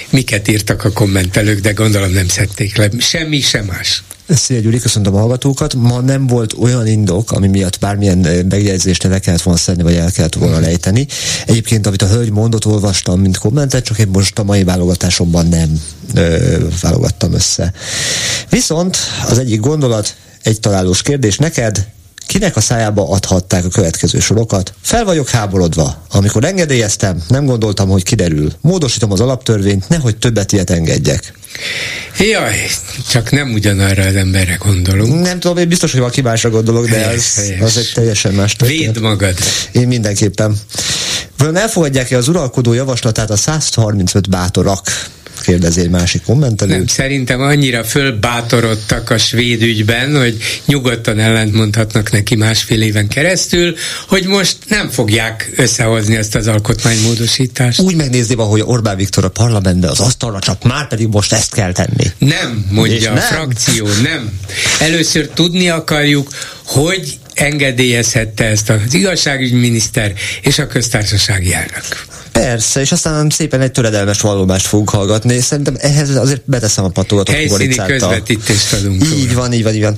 miket 0.09 0.47
írtak 0.47 0.83
a 0.83 0.91
kommentelők, 0.91 1.59
de 1.59 1.71
gondolom 1.71 2.11
nem 2.11 2.27
szedték 2.27 2.77
le. 2.77 2.89
Semmi, 2.99 3.39
sem 3.39 3.65
más. 3.65 4.03
Szia 4.27 4.59
Gyuri, 4.59 4.79
köszöntöm 4.79 5.15
a 5.15 5.19
hallgatókat. 5.19 5.75
Ma 5.75 5.99
nem 5.99 6.27
volt 6.27 6.53
olyan 6.53 6.87
indok, 6.87 7.31
ami 7.31 7.47
miatt 7.47 7.79
bármilyen 7.79 8.17
megjegyzést 8.49 9.03
le 9.03 9.19
kellett 9.19 9.41
volna 9.41 9.59
szedni, 9.59 9.83
vagy 9.83 9.95
el 9.95 10.11
kellett 10.11 10.35
volna 10.35 10.59
lejteni. 10.59 11.07
Egyébként, 11.45 11.87
amit 11.87 12.01
a 12.01 12.07
hölgy 12.07 12.31
mondott, 12.31 12.65
olvastam, 12.65 13.19
mint 13.19 13.37
kommentet, 13.37 13.85
csak 13.85 13.99
én 13.99 14.07
most 14.07 14.39
a 14.39 14.43
mai 14.43 14.63
válogatásomban 14.63 15.47
nem 15.47 15.81
ö, 16.13 16.57
válogattam 16.81 17.33
össze. 17.33 17.73
Viszont 18.49 18.97
az 19.29 19.37
egyik 19.37 19.59
gondolat, 19.59 20.15
egy 20.43 20.59
találós 20.59 21.01
kérdés 21.01 21.37
neked, 21.37 21.87
Kinek 22.25 22.55
a 22.55 22.61
szájába 22.61 23.09
adhatták 23.09 23.65
a 23.65 23.69
következő 23.69 24.19
sorokat? 24.19 24.73
Fel 24.81 25.05
vagyok 25.05 25.29
háborodva. 25.29 26.05
Amikor 26.11 26.43
engedélyeztem, 26.45 27.23
nem 27.27 27.45
gondoltam, 27.45 27.89
hogy 27.89 28.03
kiderül. 28.03 28.51
Módosítom 28.61 29.11
az 29.11 29.19
alaptörvényt, 29.19 29.89
nehogy 29.89 30.17
többet 30.17 30.51
ilyet 30.51 30.69
engedjek. 30.69 31.33
Jaj, 32.19 32.55
csak 33.09 33.31
nem 33.31 33.53
ugyanarra 33.53 34.03
az 34.03 34.15
emberre 34.15 34.55
gondolunk. 34.55 35.23
Nem 35.23 35.39
tudom, 35.39 35.57
én 35.57 35.67
biztos, 35.67 35.91
hogy 35.91 35.99
valaki 35.99 36.21
másra 36.21 36.49
gondolok, 36.49 36.87
de 36.87 36.97
helyes, 36.97 37.15
az, 37.15 37.35
helyes. 37.35 37.61
az 37.61 37.77
egy 37.77 37.91
teljesen 37.93 38.33
más 38.33 38.55
történet. 38.55 38.93
Védd 38.93 39.03
magad. 39.03 39.35
Én 39.71 39.87
mindenképpen. 39.87 40.57
Vajon 41.37 41.55
elfogadják-e 41.55 42.17
az 42.17 42.27
uralkodó 42.27 42.73
javaslatát 42.73 43.29
a 43.29 43.35
135 43.35 44.29
bátorak? 44.29 44.87
Kérdezi 45.41 45.81
egy 45.81 45.89
másik 45.89 46.23
kommentelő. 46.23 46.71
Nem, 46.71 46.87
szerintem 46.87 47.41
annyira 47.41 47.83
fölbátorodtak 47.83 49.09
a 49.09 49.17
svéd 49.17 49.61
ügyben, 49.61 50.17
hogy 50.17 50.37
nyugodtan 50.65 51.19
ellentmondhatnak 51.19 52.11
neki 52.11 52.35
másfél 52.35 52.81
éven 52.81 53.07
keresztül, 53.07 53.75
hogy 54.07 54.25
most 54.25 54.57
nem 54.67 54.89
fogják 54.89 55.51
összehozni 55.55 56.15
ezt 56.15 56.35
az 56.35 56.47
alkotmánymódosítást. 56.47 57.79
Úgy 57.79 57.95
megnézni 57.95 58.35
van, 58.35 58.47
hogy 58.47 58.61
Orbán 58.65 58.97
Viktor 58.97 59.25
a 59.25 59.29
parlamentben 59.29 59.89
az 59.89 59.99
asztalra 59.99 60.39
csak 60.39 60.63
már 60.63 60.87
pedig 60.87 61.07
most 61.07 61.33
ezt 61.33 61.53
kell 61.53 61.71
tenni. 61.71 62.11
Nem, 62.17 62.65
mondja 62.69 62.95
És 62.95 63.05
a 63.05 63.13
nem. 63.13 63.23
frakció, 63.23 63.87
nem. 64.03 64.39
Először 64.79 65.29
tudni 65.33 65.69
akarjuk, 65.69 66.29
hogy 66.65 67.19
engedélyezhette 67.41 68.45
ezt 68.45 68.69
az 68.69 68.93
igazságügyminiszter 68.93 70.13
és 70.41 70.59
a 70.59 70.67
köztársasági 70.67 71.53
elnök. 71.53 72.05
Persze, 72.31 72.79
és 72.79 72.91
aztán 72.91 73.29
szépen 73.29 73.61
egy 73.61 73.71
töredelmes 73.71 74.21
vallomást 74.21 74.65
fogunk 74.65 74.89
hallgatni, 74.89 75.33
és 75.33 75.43
szerintem 75.43 75.75
ehhez 75.79 76.15
azért 76.15 76.41
beteszem 76.45 76.83
a 76.83 76.89
patolatot. 76.89 77.35
Helyszíni 77.35 77.75
közvetítést 77.75 78.73
adunk. 78.73 79.05
Így 79.17 79.33
van, 79.33 79.53
így 79.53 79.63
van, 79.63 79.73
így 79.73 79.81
van. 79.81 79.97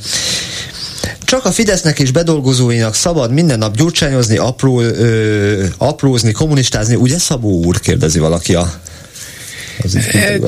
Csak 1.26 1.46
a 1.46 1.52
Fidesznek 1.52 2.00
és 2.00 2.12
bedolgozóinak 2.12 2.96
szabad 2.96 3.32
minden 3.32 3.58
nap 3.58 3.78
gyurcsányozni, 3.78 4.38
apró, 4.38 4.82
ö, 4.82 5.66
aprózni, 5.78 6.32
kommunistázni, 6.32 6.96
ugye 6.96 7.18
Szabó 7.18 7.64
úr, 7.66 7.80
kérdezi 7.80 8.20
valaki 8.20 8.54
a 8.54 8.82
az 9.84 9.96
hát, 9.96 10.40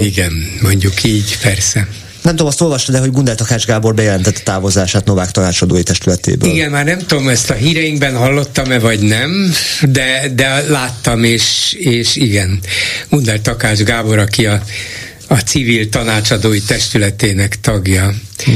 igen, 0.00 0.32
mondjuk 0.60 1.04
így, 1.04 1.38
persze. 1.42 1.88
Nem 2.22 2.36
tudom, 2.36 2.46
azt 2.46 2.60
olvastad 2.60 2.94
de 2.94 3.00
hogy 3.00 3.10
Gundel 3.10 3.34
Takács 3.34 3.64
Gábor 3.64 3.94
bejelentette 3.94 4.40
távozását 4.40 5.04
Novák 5.04 5.30
tanácsadói 5.30 5.82
testületéből. 5.82 6.50
Igen, 6.50 6.70
már 6.70 6.84
nem 6.84 6.98
tudom, 6.98 7.28
ezt 7.28 7.50
a 7.50 7.54
híreinkben 7.54 8.16
hallottam-e 8.16 8.78
vagy 8.78 9.00
nem, 9.00 9.52
de, 9.82 10.30
de 10.34 10.64
láttam, 10.68 11.24
és, 11.24 11.76
és 11.78 12.16
igen, 12.16 12.60
Gundel 13.10 13.40
Takács 13.40 13.78
Gábor, 13.78 14.18
aki 14.18 14.46
a, 14.46 14.62
a 15.26 15.36
civil 15.36 15.88
tanácsadói 15.88 16.60
testületének 16.60 17.60
tagja. 17.60 18.14
Hm 18.44 18.52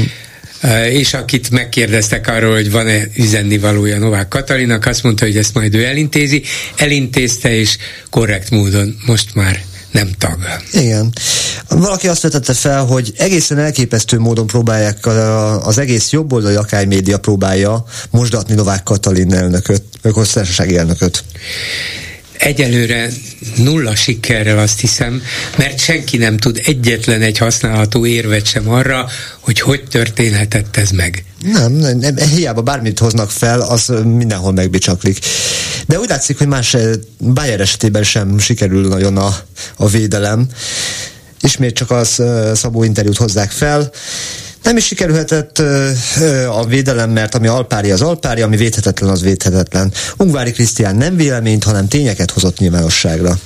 és 0.89 1.13
akit 1.13 1.49
megkérdeztek 1.49 2.27
arról, 2.27 2.53
hogy 2.53 2.71
van-e 2.71 3.07
üzenni 3.15 3.57
valója 3.57 3.97
Novák 3.97 4.27
Katalinak, 4.27 4.85
azt 4.85 5.03
mondta, 5.03 5.25
hogy 5.25 5.37
ezt 5.37 5.53
majd 5.53 5.75
ő 5.75 5.85
elintézi. 5.85 6.43
Elintézte, 6.75 7.55
és 7.55 7.77
korrekt 8.09 8.49
módon 8.49 8.97
most 9.05 9.35
már 9.35 9.61
nem 9.97 10.11
tag. 10.17 10.37
Igen. 10.71 11.13
Valaki 11.69 12.07
azt 12.07 12.21
vetette 12.21 12.53
fel, 12.53 12.85
hogy 12.85 13.13
egészen 13.17 13.57
elképesztő 13.57 14.19
módon 14.19 14.47
próbálják 14.47 15.05
az 15.65 15.77
egész 15.77 16.11
jobboldali 16.11 16.55
akály 16.55 16.85
média 16.85 17.17
próbálja 17.17 17.83
mosdatni 18.09 18.53
Novák 18.53 18.83
Katalin 18.83 19.33
elnököt, 19.33 19.83
köztársasági 20.01 20.77
elnököt. 20.77 21.23
Egyelőre 22.37 23.09
nulla 23.55 23.95
sikerrel 23.95 24.59
azt 24.59 24.79
hiszem, 24.79 25.21
mert 25.57 25.79
senki 25.79 26.17
nem 26.17 26.37
tud 26.37 26.61
egyetlen 26.65 27.21
egy 27.21 27.37
használható 27.37 28.05
érvet 28.05 28.45
sem 28.45 28.69
arra, 28.69 29.07
hogy 29.39 29.59
hogy 29.59 29.83
történhetett 29.89 30.77
ez 30.77 30.89
meg. 30.89 31.23
Nem, 31.41 31.71
nem, 31.71 31.97
nem 31.97 32.15
hiába 32.17 32.61
bármit 32.61 32.99
hoznak 32.99 33.31
fel, 33.31 33.61
az 33.61 33.93
mindenhol 34.03 34.51
megbicsaklik. 34.51 35.19
De 35.87 35.99
úgy 35.99 36.09
látszik, 36.09 36.37
hogy 36.37 36.47
más 36.47 36.75
Bayer 37.19 37.61
esetében 37.61 38.03
sem 38.03 38.39
sikerül 38.39 38.87
nagyon 38.87 39.17
a, 39.17 39.35
a 39.77 39.87
védelem. 39.87 40.47
Ismét 41.41 41.75
csak 41.75 41.91
az 41.91 42.21
Szabó 42.53 42.83
interjút 42.83 43.17
hozzák 43.17 43.51
fel. 43.51 43.91
Nem 44.63 44.77
is 44.77 44.85
sikerülhetett 44.85 45.57
a 46.49 46.65
védelem, 46.65 47.09
mert 47.09 47.35
ami 47.35 47.47
alpári 47.47 47.91
az 47.91 48.01
alpári, 48.01 48.41
ami 48.41 48.57
védhetetlen 48.57 49.09
az 49.09 49.21
védhetetlen. 49.21 49.91
Ungvári 50.17 50.51
Krisztián 50.51 50.95
nem 50.95 51.15
véleményt, 51.15 51.63
hanem 51.63 51.87
tényeket 51.87 52.31
hozott 52.31 52.57
nyilvánosságra. 52.57 53.39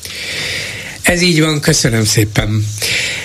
Ez 1.02 1.22
így 1.22 1.42
van, 1.42 1.60
köszönöm 1.60 2.06
szépen. 2.06 2.68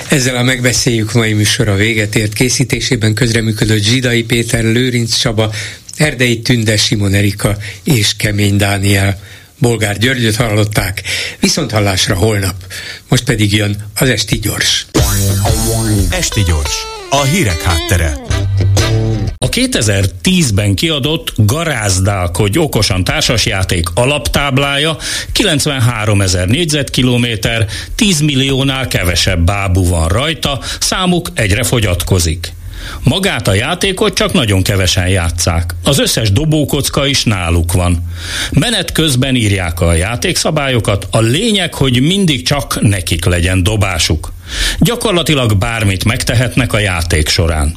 Ezzel 0.09 0.37
a 0.37 0.43
megbeszéljük 0.43 1.13
mai 1.13 1.33
műsor 1.33 1.69
a 1.69 1.75
véget 1.75 2.17
ért 2.17 2.33
készítésében 2.33 3.15
közreműködött 3.15 3.83
Zsidai 3.83 4.23
Péter, 4.23 4.65
Lőrinc 4.65 5.17
Csaba, 5.17 5.53
Erdei 5.97 6.41
Tünde, 6.41 6.77
Simon 6.77 7.15
Erika 7.15 7.57
és 7.85 8.17
Kemény 8.17 8.57
Dániel. 8.57 9.21
Bolgár 9.59 9.99
Györgyöt 9.99 10.37
hallották, 10.37 11.03
viszont 11.41 11.71
hallásra 11.71 12.15
holnap. 12.15 12.55
Most 13.09 13.25
pedig 13.25 13.55
jön 13.55 13.91
az 13.95 14.09
Esti 14.09 14.39
Gyors. 14.39 14.87
Esti 16.11 16.43
Gyors, 16.47 16.87
a 17.17 17.23
hírek 17.23 17.63
háttere. 17.63 18.17
A 19.39 19.49
2010-ben 19.49 20.75
kiadott 20.75 21.33
Garázdálkodj 21.37 22.59
okosan 22.59 23.05
társasjáték 23.05 23.89
alaptáblája 23.95 24.97
93 25.33 26.21
ezer 26.21 26.49
négyzetkilométer, 26.49 27.67
10 27.95 28.21
milliónál 28.21 28.89
kevesebb 28.89 29.45
bábú 29.45 29.89
van 29.89 30.09
rajta, 30.09 30.61
számuk 30.81 31.29
egyre 31.35 31.63
fogyatkozik. 31.63 32.53
Magát 33.03 33.49
a 33.49 33.55
játékot 33.55 34.15
csak 34.15 34.33
nagyon 34.33 34.63
kevesen 34.63 35.09
játszák. 35.09 35.75
Az 35.85 35.99
összes 35.99 36.33
dobókocka 36.33 37.07
is 37.07 37.25
náluk 37.25 37.73
van. 37.73 38.13
Menet 38.51 38.93
közben 38.93 39.35
írják 39.35 39.81
a 39.81 39.93
játékszabályokat, 39.93 41.07
a 41.11 41.21
lényeg, 41.21 41.75
hogy 41.75 42.01
mindig 42.01 42.47
csak 42.47 42.81
nekik 42.81 43.25
legyen 43.25 43.63
dobásuk. 43.63 44.35
Gyakorlatilag 44.79 45.57
bármit 45.57 46.05
megtehetnek 46.05 46.73
a 46.73 46.79
játék 46.79 47.29
során. 47.29 47.77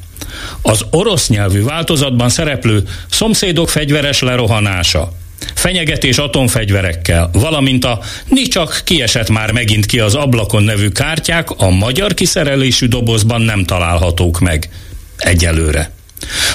Az 0.61 0.85
orosz 0.91 1.29
nyelvű 1.29 1.63
változatban 1.63 2.29
szereplő 2.29 2.83
szomszédok 3.09 3.69
fegyveres 3.69 4.21
lerohanása, 4.21 5.11
fenyegetés 5.53 6.17
atomfegyverekkel, 6.17 7.29
valamint 7.33 7.85
a 7.85 7.99
ni 8.27 8.41
csak 8.41 8.81
kiesett 8.83 9.29
már 9.29 9.51
megint 9.51 9.85
ki 9.85 9.99
az 9.99 10.15
ablakon 10.15 10.63
nevű 10.63 10.87
kártyák 10.87 11.49
a 11.49 11.69
magyar 11.69 12.13
kiszerelésű 12.13 12.87
dobozban 12.87 13.41
nem 13.41 13.65
találhatók 13.65 14.39
meg. 14.39 14.69
Egyelőre. 15.17 15.91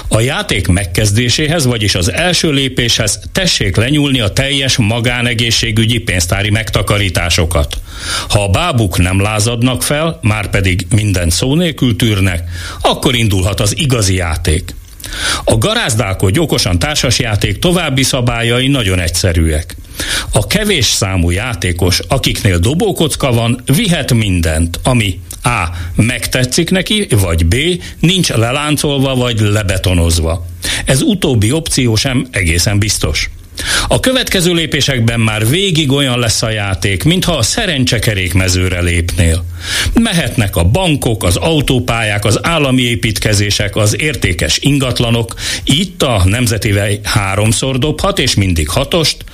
A 0.08 0.20
játék 0.20 0.66
megkezdéséhez, 0.66 1.66
vagyis 1.66 1.94
az 1.94 2.12
első 2.12 2.50
lépéshez 2.50 3.20
tessék 3.32 3.76
lenyúlni 3.76 4.20
a 4.20 4.32
teljes 4.32 4.76
magánegészségügyi 4.76 5.98
pénztári 5.98 6.50
megtakarításokat. 6.50 7.80
Ha 8.28 8.42
a 8.42 8.48
bábuk 8.48 8.98
nem 8.98 9.20
lázadnak 9.20 9.82
fel, 9.82 10.18
már 10.22 10.50
pedig 10.50 10.86
minden 10.90 11.30
szó 11.30 11.54
nélkül 11.54 11.96
tűrnek, 11.96 12.42
akkor 12.80 13.14
indulhat 13.14 13.60
az 13.60 13.78
igazi 13.78 14.14
játék. 14.14 14.74
A 15.44 15.58
garázdálkodj 15.58 16.38
okosan 16.38 16.78
társasjáték 16.78 17.58
további 17.58 18.02
szabályai 18.02 18.68
nagyon 18.68 19.00
egyszerűek. 19.00 19.76
A 20.32 20.46
kevés 20.46 20.86
számú 20.86 21.30
játékos, 21.30 22.00
akiknél 22.08 22.58
dobókocka 22.58 23.32
van, 23.32 23.62
vihet 23.66 24.12
mindent, 24.12 24.80
ami 24.82 25.20
A. 25.44 25.68
Megtetszik 25.94 26.70
neki, 26.70 27.06
vagy 27.10 27.46
B. 27.46 27.54
Nincs 27.98 28.28
leláncolva 28.28 29.14
vagy 29.14 29.40
lebetonozva. 29.40 30.46
Ez 30.84 31.02
utóbbi 31.02 31.52
opció 31.52 31.94
sem 31.94 32.26
egészen 32.30 32.78
biztos. 32.78 33.30
A 33.88 34.00
következő 34.00 34.52
lépésekben 34.52 35.20
már 35.20 35.48
végig 35.48 35.92
olyan 35.92 36.18
lesz 36.18 36.42
a 36.42 36.50
játék, 36.50 37.04
mintha 37.04 37.36
a 37.36 37.42
szerencsekerék 37.42 38.34
mezőre 38.34 38.80
lépnél. 38.80 39.44
Mehetnek 39.92 40.56
a 40.56 40.64
bankok, 40.64 41.24
az 41.24 41.36
autópályák, 41.36 42.24
az 42.24 42.38
állami 42.42 42.82
építkezések, 42.82 43.76
az 43.76 44.00
értékes 44.00 44.58
ingatlanok, 44.60 45.34
itt 45.64 46.02
a 46.02 46.22
nemzetivel 46.24 46.90
háromszor 47.02 47.78
dobhat, 47.78 48.18
és 48.18 48.34
mindig 48.34 48.68
hatost, 48.68 49.24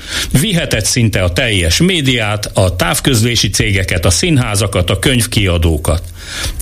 vihetett 0.41 0.85
szinte 0.85 1.23
a 1.23 1.33
teljes 1.33 1.81
médiát, 1.81 2.51
a 2.55 2.77
távközlési 2.77 3.51
cégeket, 3.51 4.05
a 4.05 4.11
színházakat, 4.11 4.91
a 4.91 4.99
könyvkiadókat. 4.99 6.03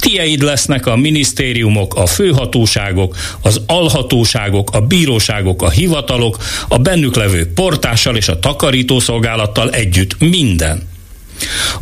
Tieid 0.01 0.43
lesznek 0.43 0.87
a 0.87 0.97
minisztériumok, 0.97 1.95
a 1.95 2.07
főhatóságok, 2.07 3.17
az 3.43 3.61
alhatóságok, 3.67 4.71
a 4.73 4.81
bíróságok, 4.81 5.63
a 5.63 5.71
hivatalok, 5.71 6.37
a 6.69 6.79
bennük 6.79 7.17
levő 7.17 7.53
portással 7.55 8.17
és 8.17 8.29
a 8.29 8.39
takarítószolgálattal 8.39 9.71
együtt 9.71 10.19
minden. 10.19 10.89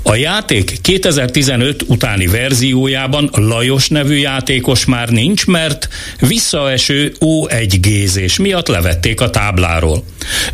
A 0.03 0.15
játék 0.15 0.81
2015 0.81 1.85
utáni 1.87 2.27
verziójában 2.27 3.31
Lajos 3.33 3.89
nevű 3.89 4.17
játékos 4.17 4.85
már 4.85 5.09
nincs, 5.09 5.47
mert 5.47 5.89
visszaeső 6.21 7.15
O1 7.21 7.77
gézés 7.81 8.39
miatt 8.39 8.69
levették 8.69 9.21
a 9.21 9.31
tábláról. 9.31 10.05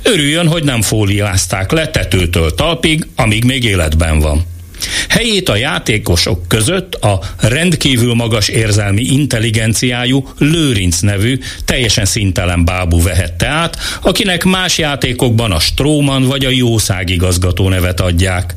Örüljön, 0.02 0.48
hogy 0.48 0.64
nem 0.64 0.82
fóliázták 0.82 1.70
le 1.70 1.88
tetőtől 1.88 2.54
talpig, 2.54 3.06
amíg 3.16 3.44
még 3.44 3.64
életben 3.64 4.18
van. 4.18 4.51
Helyét 5.08 5.48
a 5.48 5.56
játékosok 5.56 6.48
között 6.48 6.94
a 6.94 7.20
rendkívül 7.40 8.14
magas 8.14 8.48
érzelmi 8.48 9.02
intelligenciájú 9.02 10.28
Lőrinc 10.38 11.00
nevű, 11.00 11.38
teljesen 11.64 12.04
szintelen 12.04 12.64
bábú 12.64 13.02
vehette 13.02 13.46
át, 13.46 13.76
akinek 14.02 14.44
más 14.44 14.78
játékokban 14.78 15.52
a 15.52 15.60
Stróman 15.60 16.24
vagy 16.24 16.44
a 16.44 16.50
Jószág 16.50 17.10
igazgató 17.10 17.68
nevet 17.68 18.00
adják. 18.00 18.54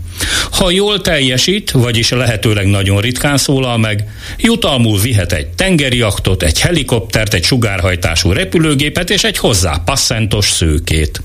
Ha 0.51 0.69
jól 0.69 1.01
teljesít, 1.01 1.71
vagyis 1.71 2.09
lehetőleg 2.09 2.65
nagyon 2.65 3.01
ritkán 3.01 3.37
szólal 3.37 3.77
meg, 3.77 4.03
jutalmul 4.37 4.99
vihet 4.99 5.31
egy 5.31 5.47
tengeri 5.47 6.01
aktot, 6.01 6.43
egy 6.43 6.59
helikoptert, 6.59 7.33
egy 7.33 7.43
sugárhajtású 7.43 8.31
repülőgépet 8.31 9.09
és 9.09 9.23
egy 9.23 9.37
hozzá 9.37 9.81
passzentos 9.85 10.49
szőkét. 10.49 11.21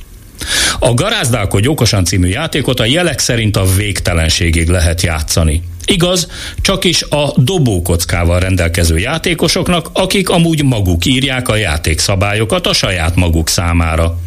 A 0.79 0.95
Garázdálkodj 0.95 1.67
okosan 1.67 2.05
című 2.05 2.29
játékot 2.29 2.81
a 2.81 2.85
jelek 2.85 3.19
szerint 3.19 3.57
a 3.57 3.65
végtelenségig 3.77 4.69
lehet 4.69 5.03
játszani. 5.03 5.63
Igaz, 5.85 6.29
csak 6.61 6.85
is 6.85 7.03
a 7.03 7.33
dobókockával 7.37 8.41
rendelkező 8.41 8.99
játékosoknak, 8.99 9.91
akik 9.93 10.29
amúgy 10.29 10.65
maguk 10.65 11.05
írják 11.05 11.49
a 11.49 11.57
játékszabályokat 11.57 12.67
a 12.67 12.73
saját 12.73 13.17
maguk 13.17 13.49
számára. 13.49 14.19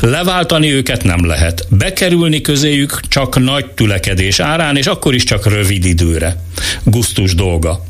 Leváltani 0.00 0.72
őket 0.72 1.04
nem 1.04 1.26
lehet, 1.26 1.66
bekerülni 1.70 2.40
közéjük 2.40 3.00
csak 3.08 3.38
nagy 3.38 3.66
tülekedés 3.66 4.40
árán, 4.40 4.76
és 4.76 4.86
akkor 4.86 5.14
is 5.14 5.24
csak 5.24 5.46
rövid 5.46 5.84
időre. 5.84 6.42
Gusztus 6.84 7.34
dolga. 7.34 7.84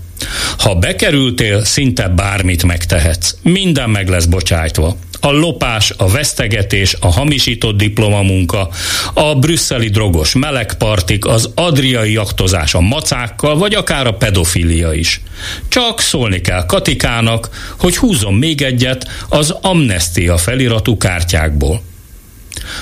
Ha 0.59 0.74
bekerültél, 0.74 1.65
szinte 1.65 2.09
bármit 2.09 2.65
megtehetsz. 2.65 3.35
Minden 3.43 3.90
meg 3.90 4.09
lesz 4.09 4.24
bocsájtva. 4.24 4.97
A 5.24 5.31
lopás, 5.31 5.93
a 5.97 6.09
vesztegetés, 6.09 6.97
a 7.01 7.12
hamisított 7.12 7.77
diplomamunka, 7.77 8.69
a 9.15 9.35
brüsszeli 9.35 9.89
drogos 9.89 10.35
melegpartik, 10.35 11.27
az 11.27 11.51
adriai 11.55 12.12
jaktozás 12.12 12.74
a 12.74 12.81
macákkal, 12.81 13.59
vagy 13.59 13.74
akár 13.74 14.07
a 14.07 14.15
pedofilia 14.15 14.93
is. 14.93 15.20
Csak 15.69 16.01
szólni 16.01 16.40
kell 16.40 16.66
Katikának, 16.66 17.49
hogy 17.78 17.97
húzom 17.97 18.36
még 18.36 18.62
egyet 18.62 19.09
az 19.28 19.51
amnestia 19.51 20.36
feliratú 20.36 20.97
kártyákból. 20.97 21.82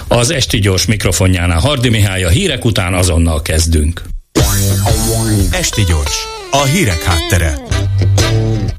Az 0.08 0.30
esti 0.30 0.58
gyors 0.58 0.86
mikrofonjánál 0.86 1.60
Hardi 1.60 1.88
Mihály 1.88 2.24
a 2.24 2.28
hírek 2.28 2.64
után 2.64 2.94
azonnal 2.94 3.42
kezdünk. 3.42 4.02
Esti 5.50 5.84
gyors, 5.84 6.26
a 6.50 6.64
hírek 6.64 7.02
háttere. 7.02 7.58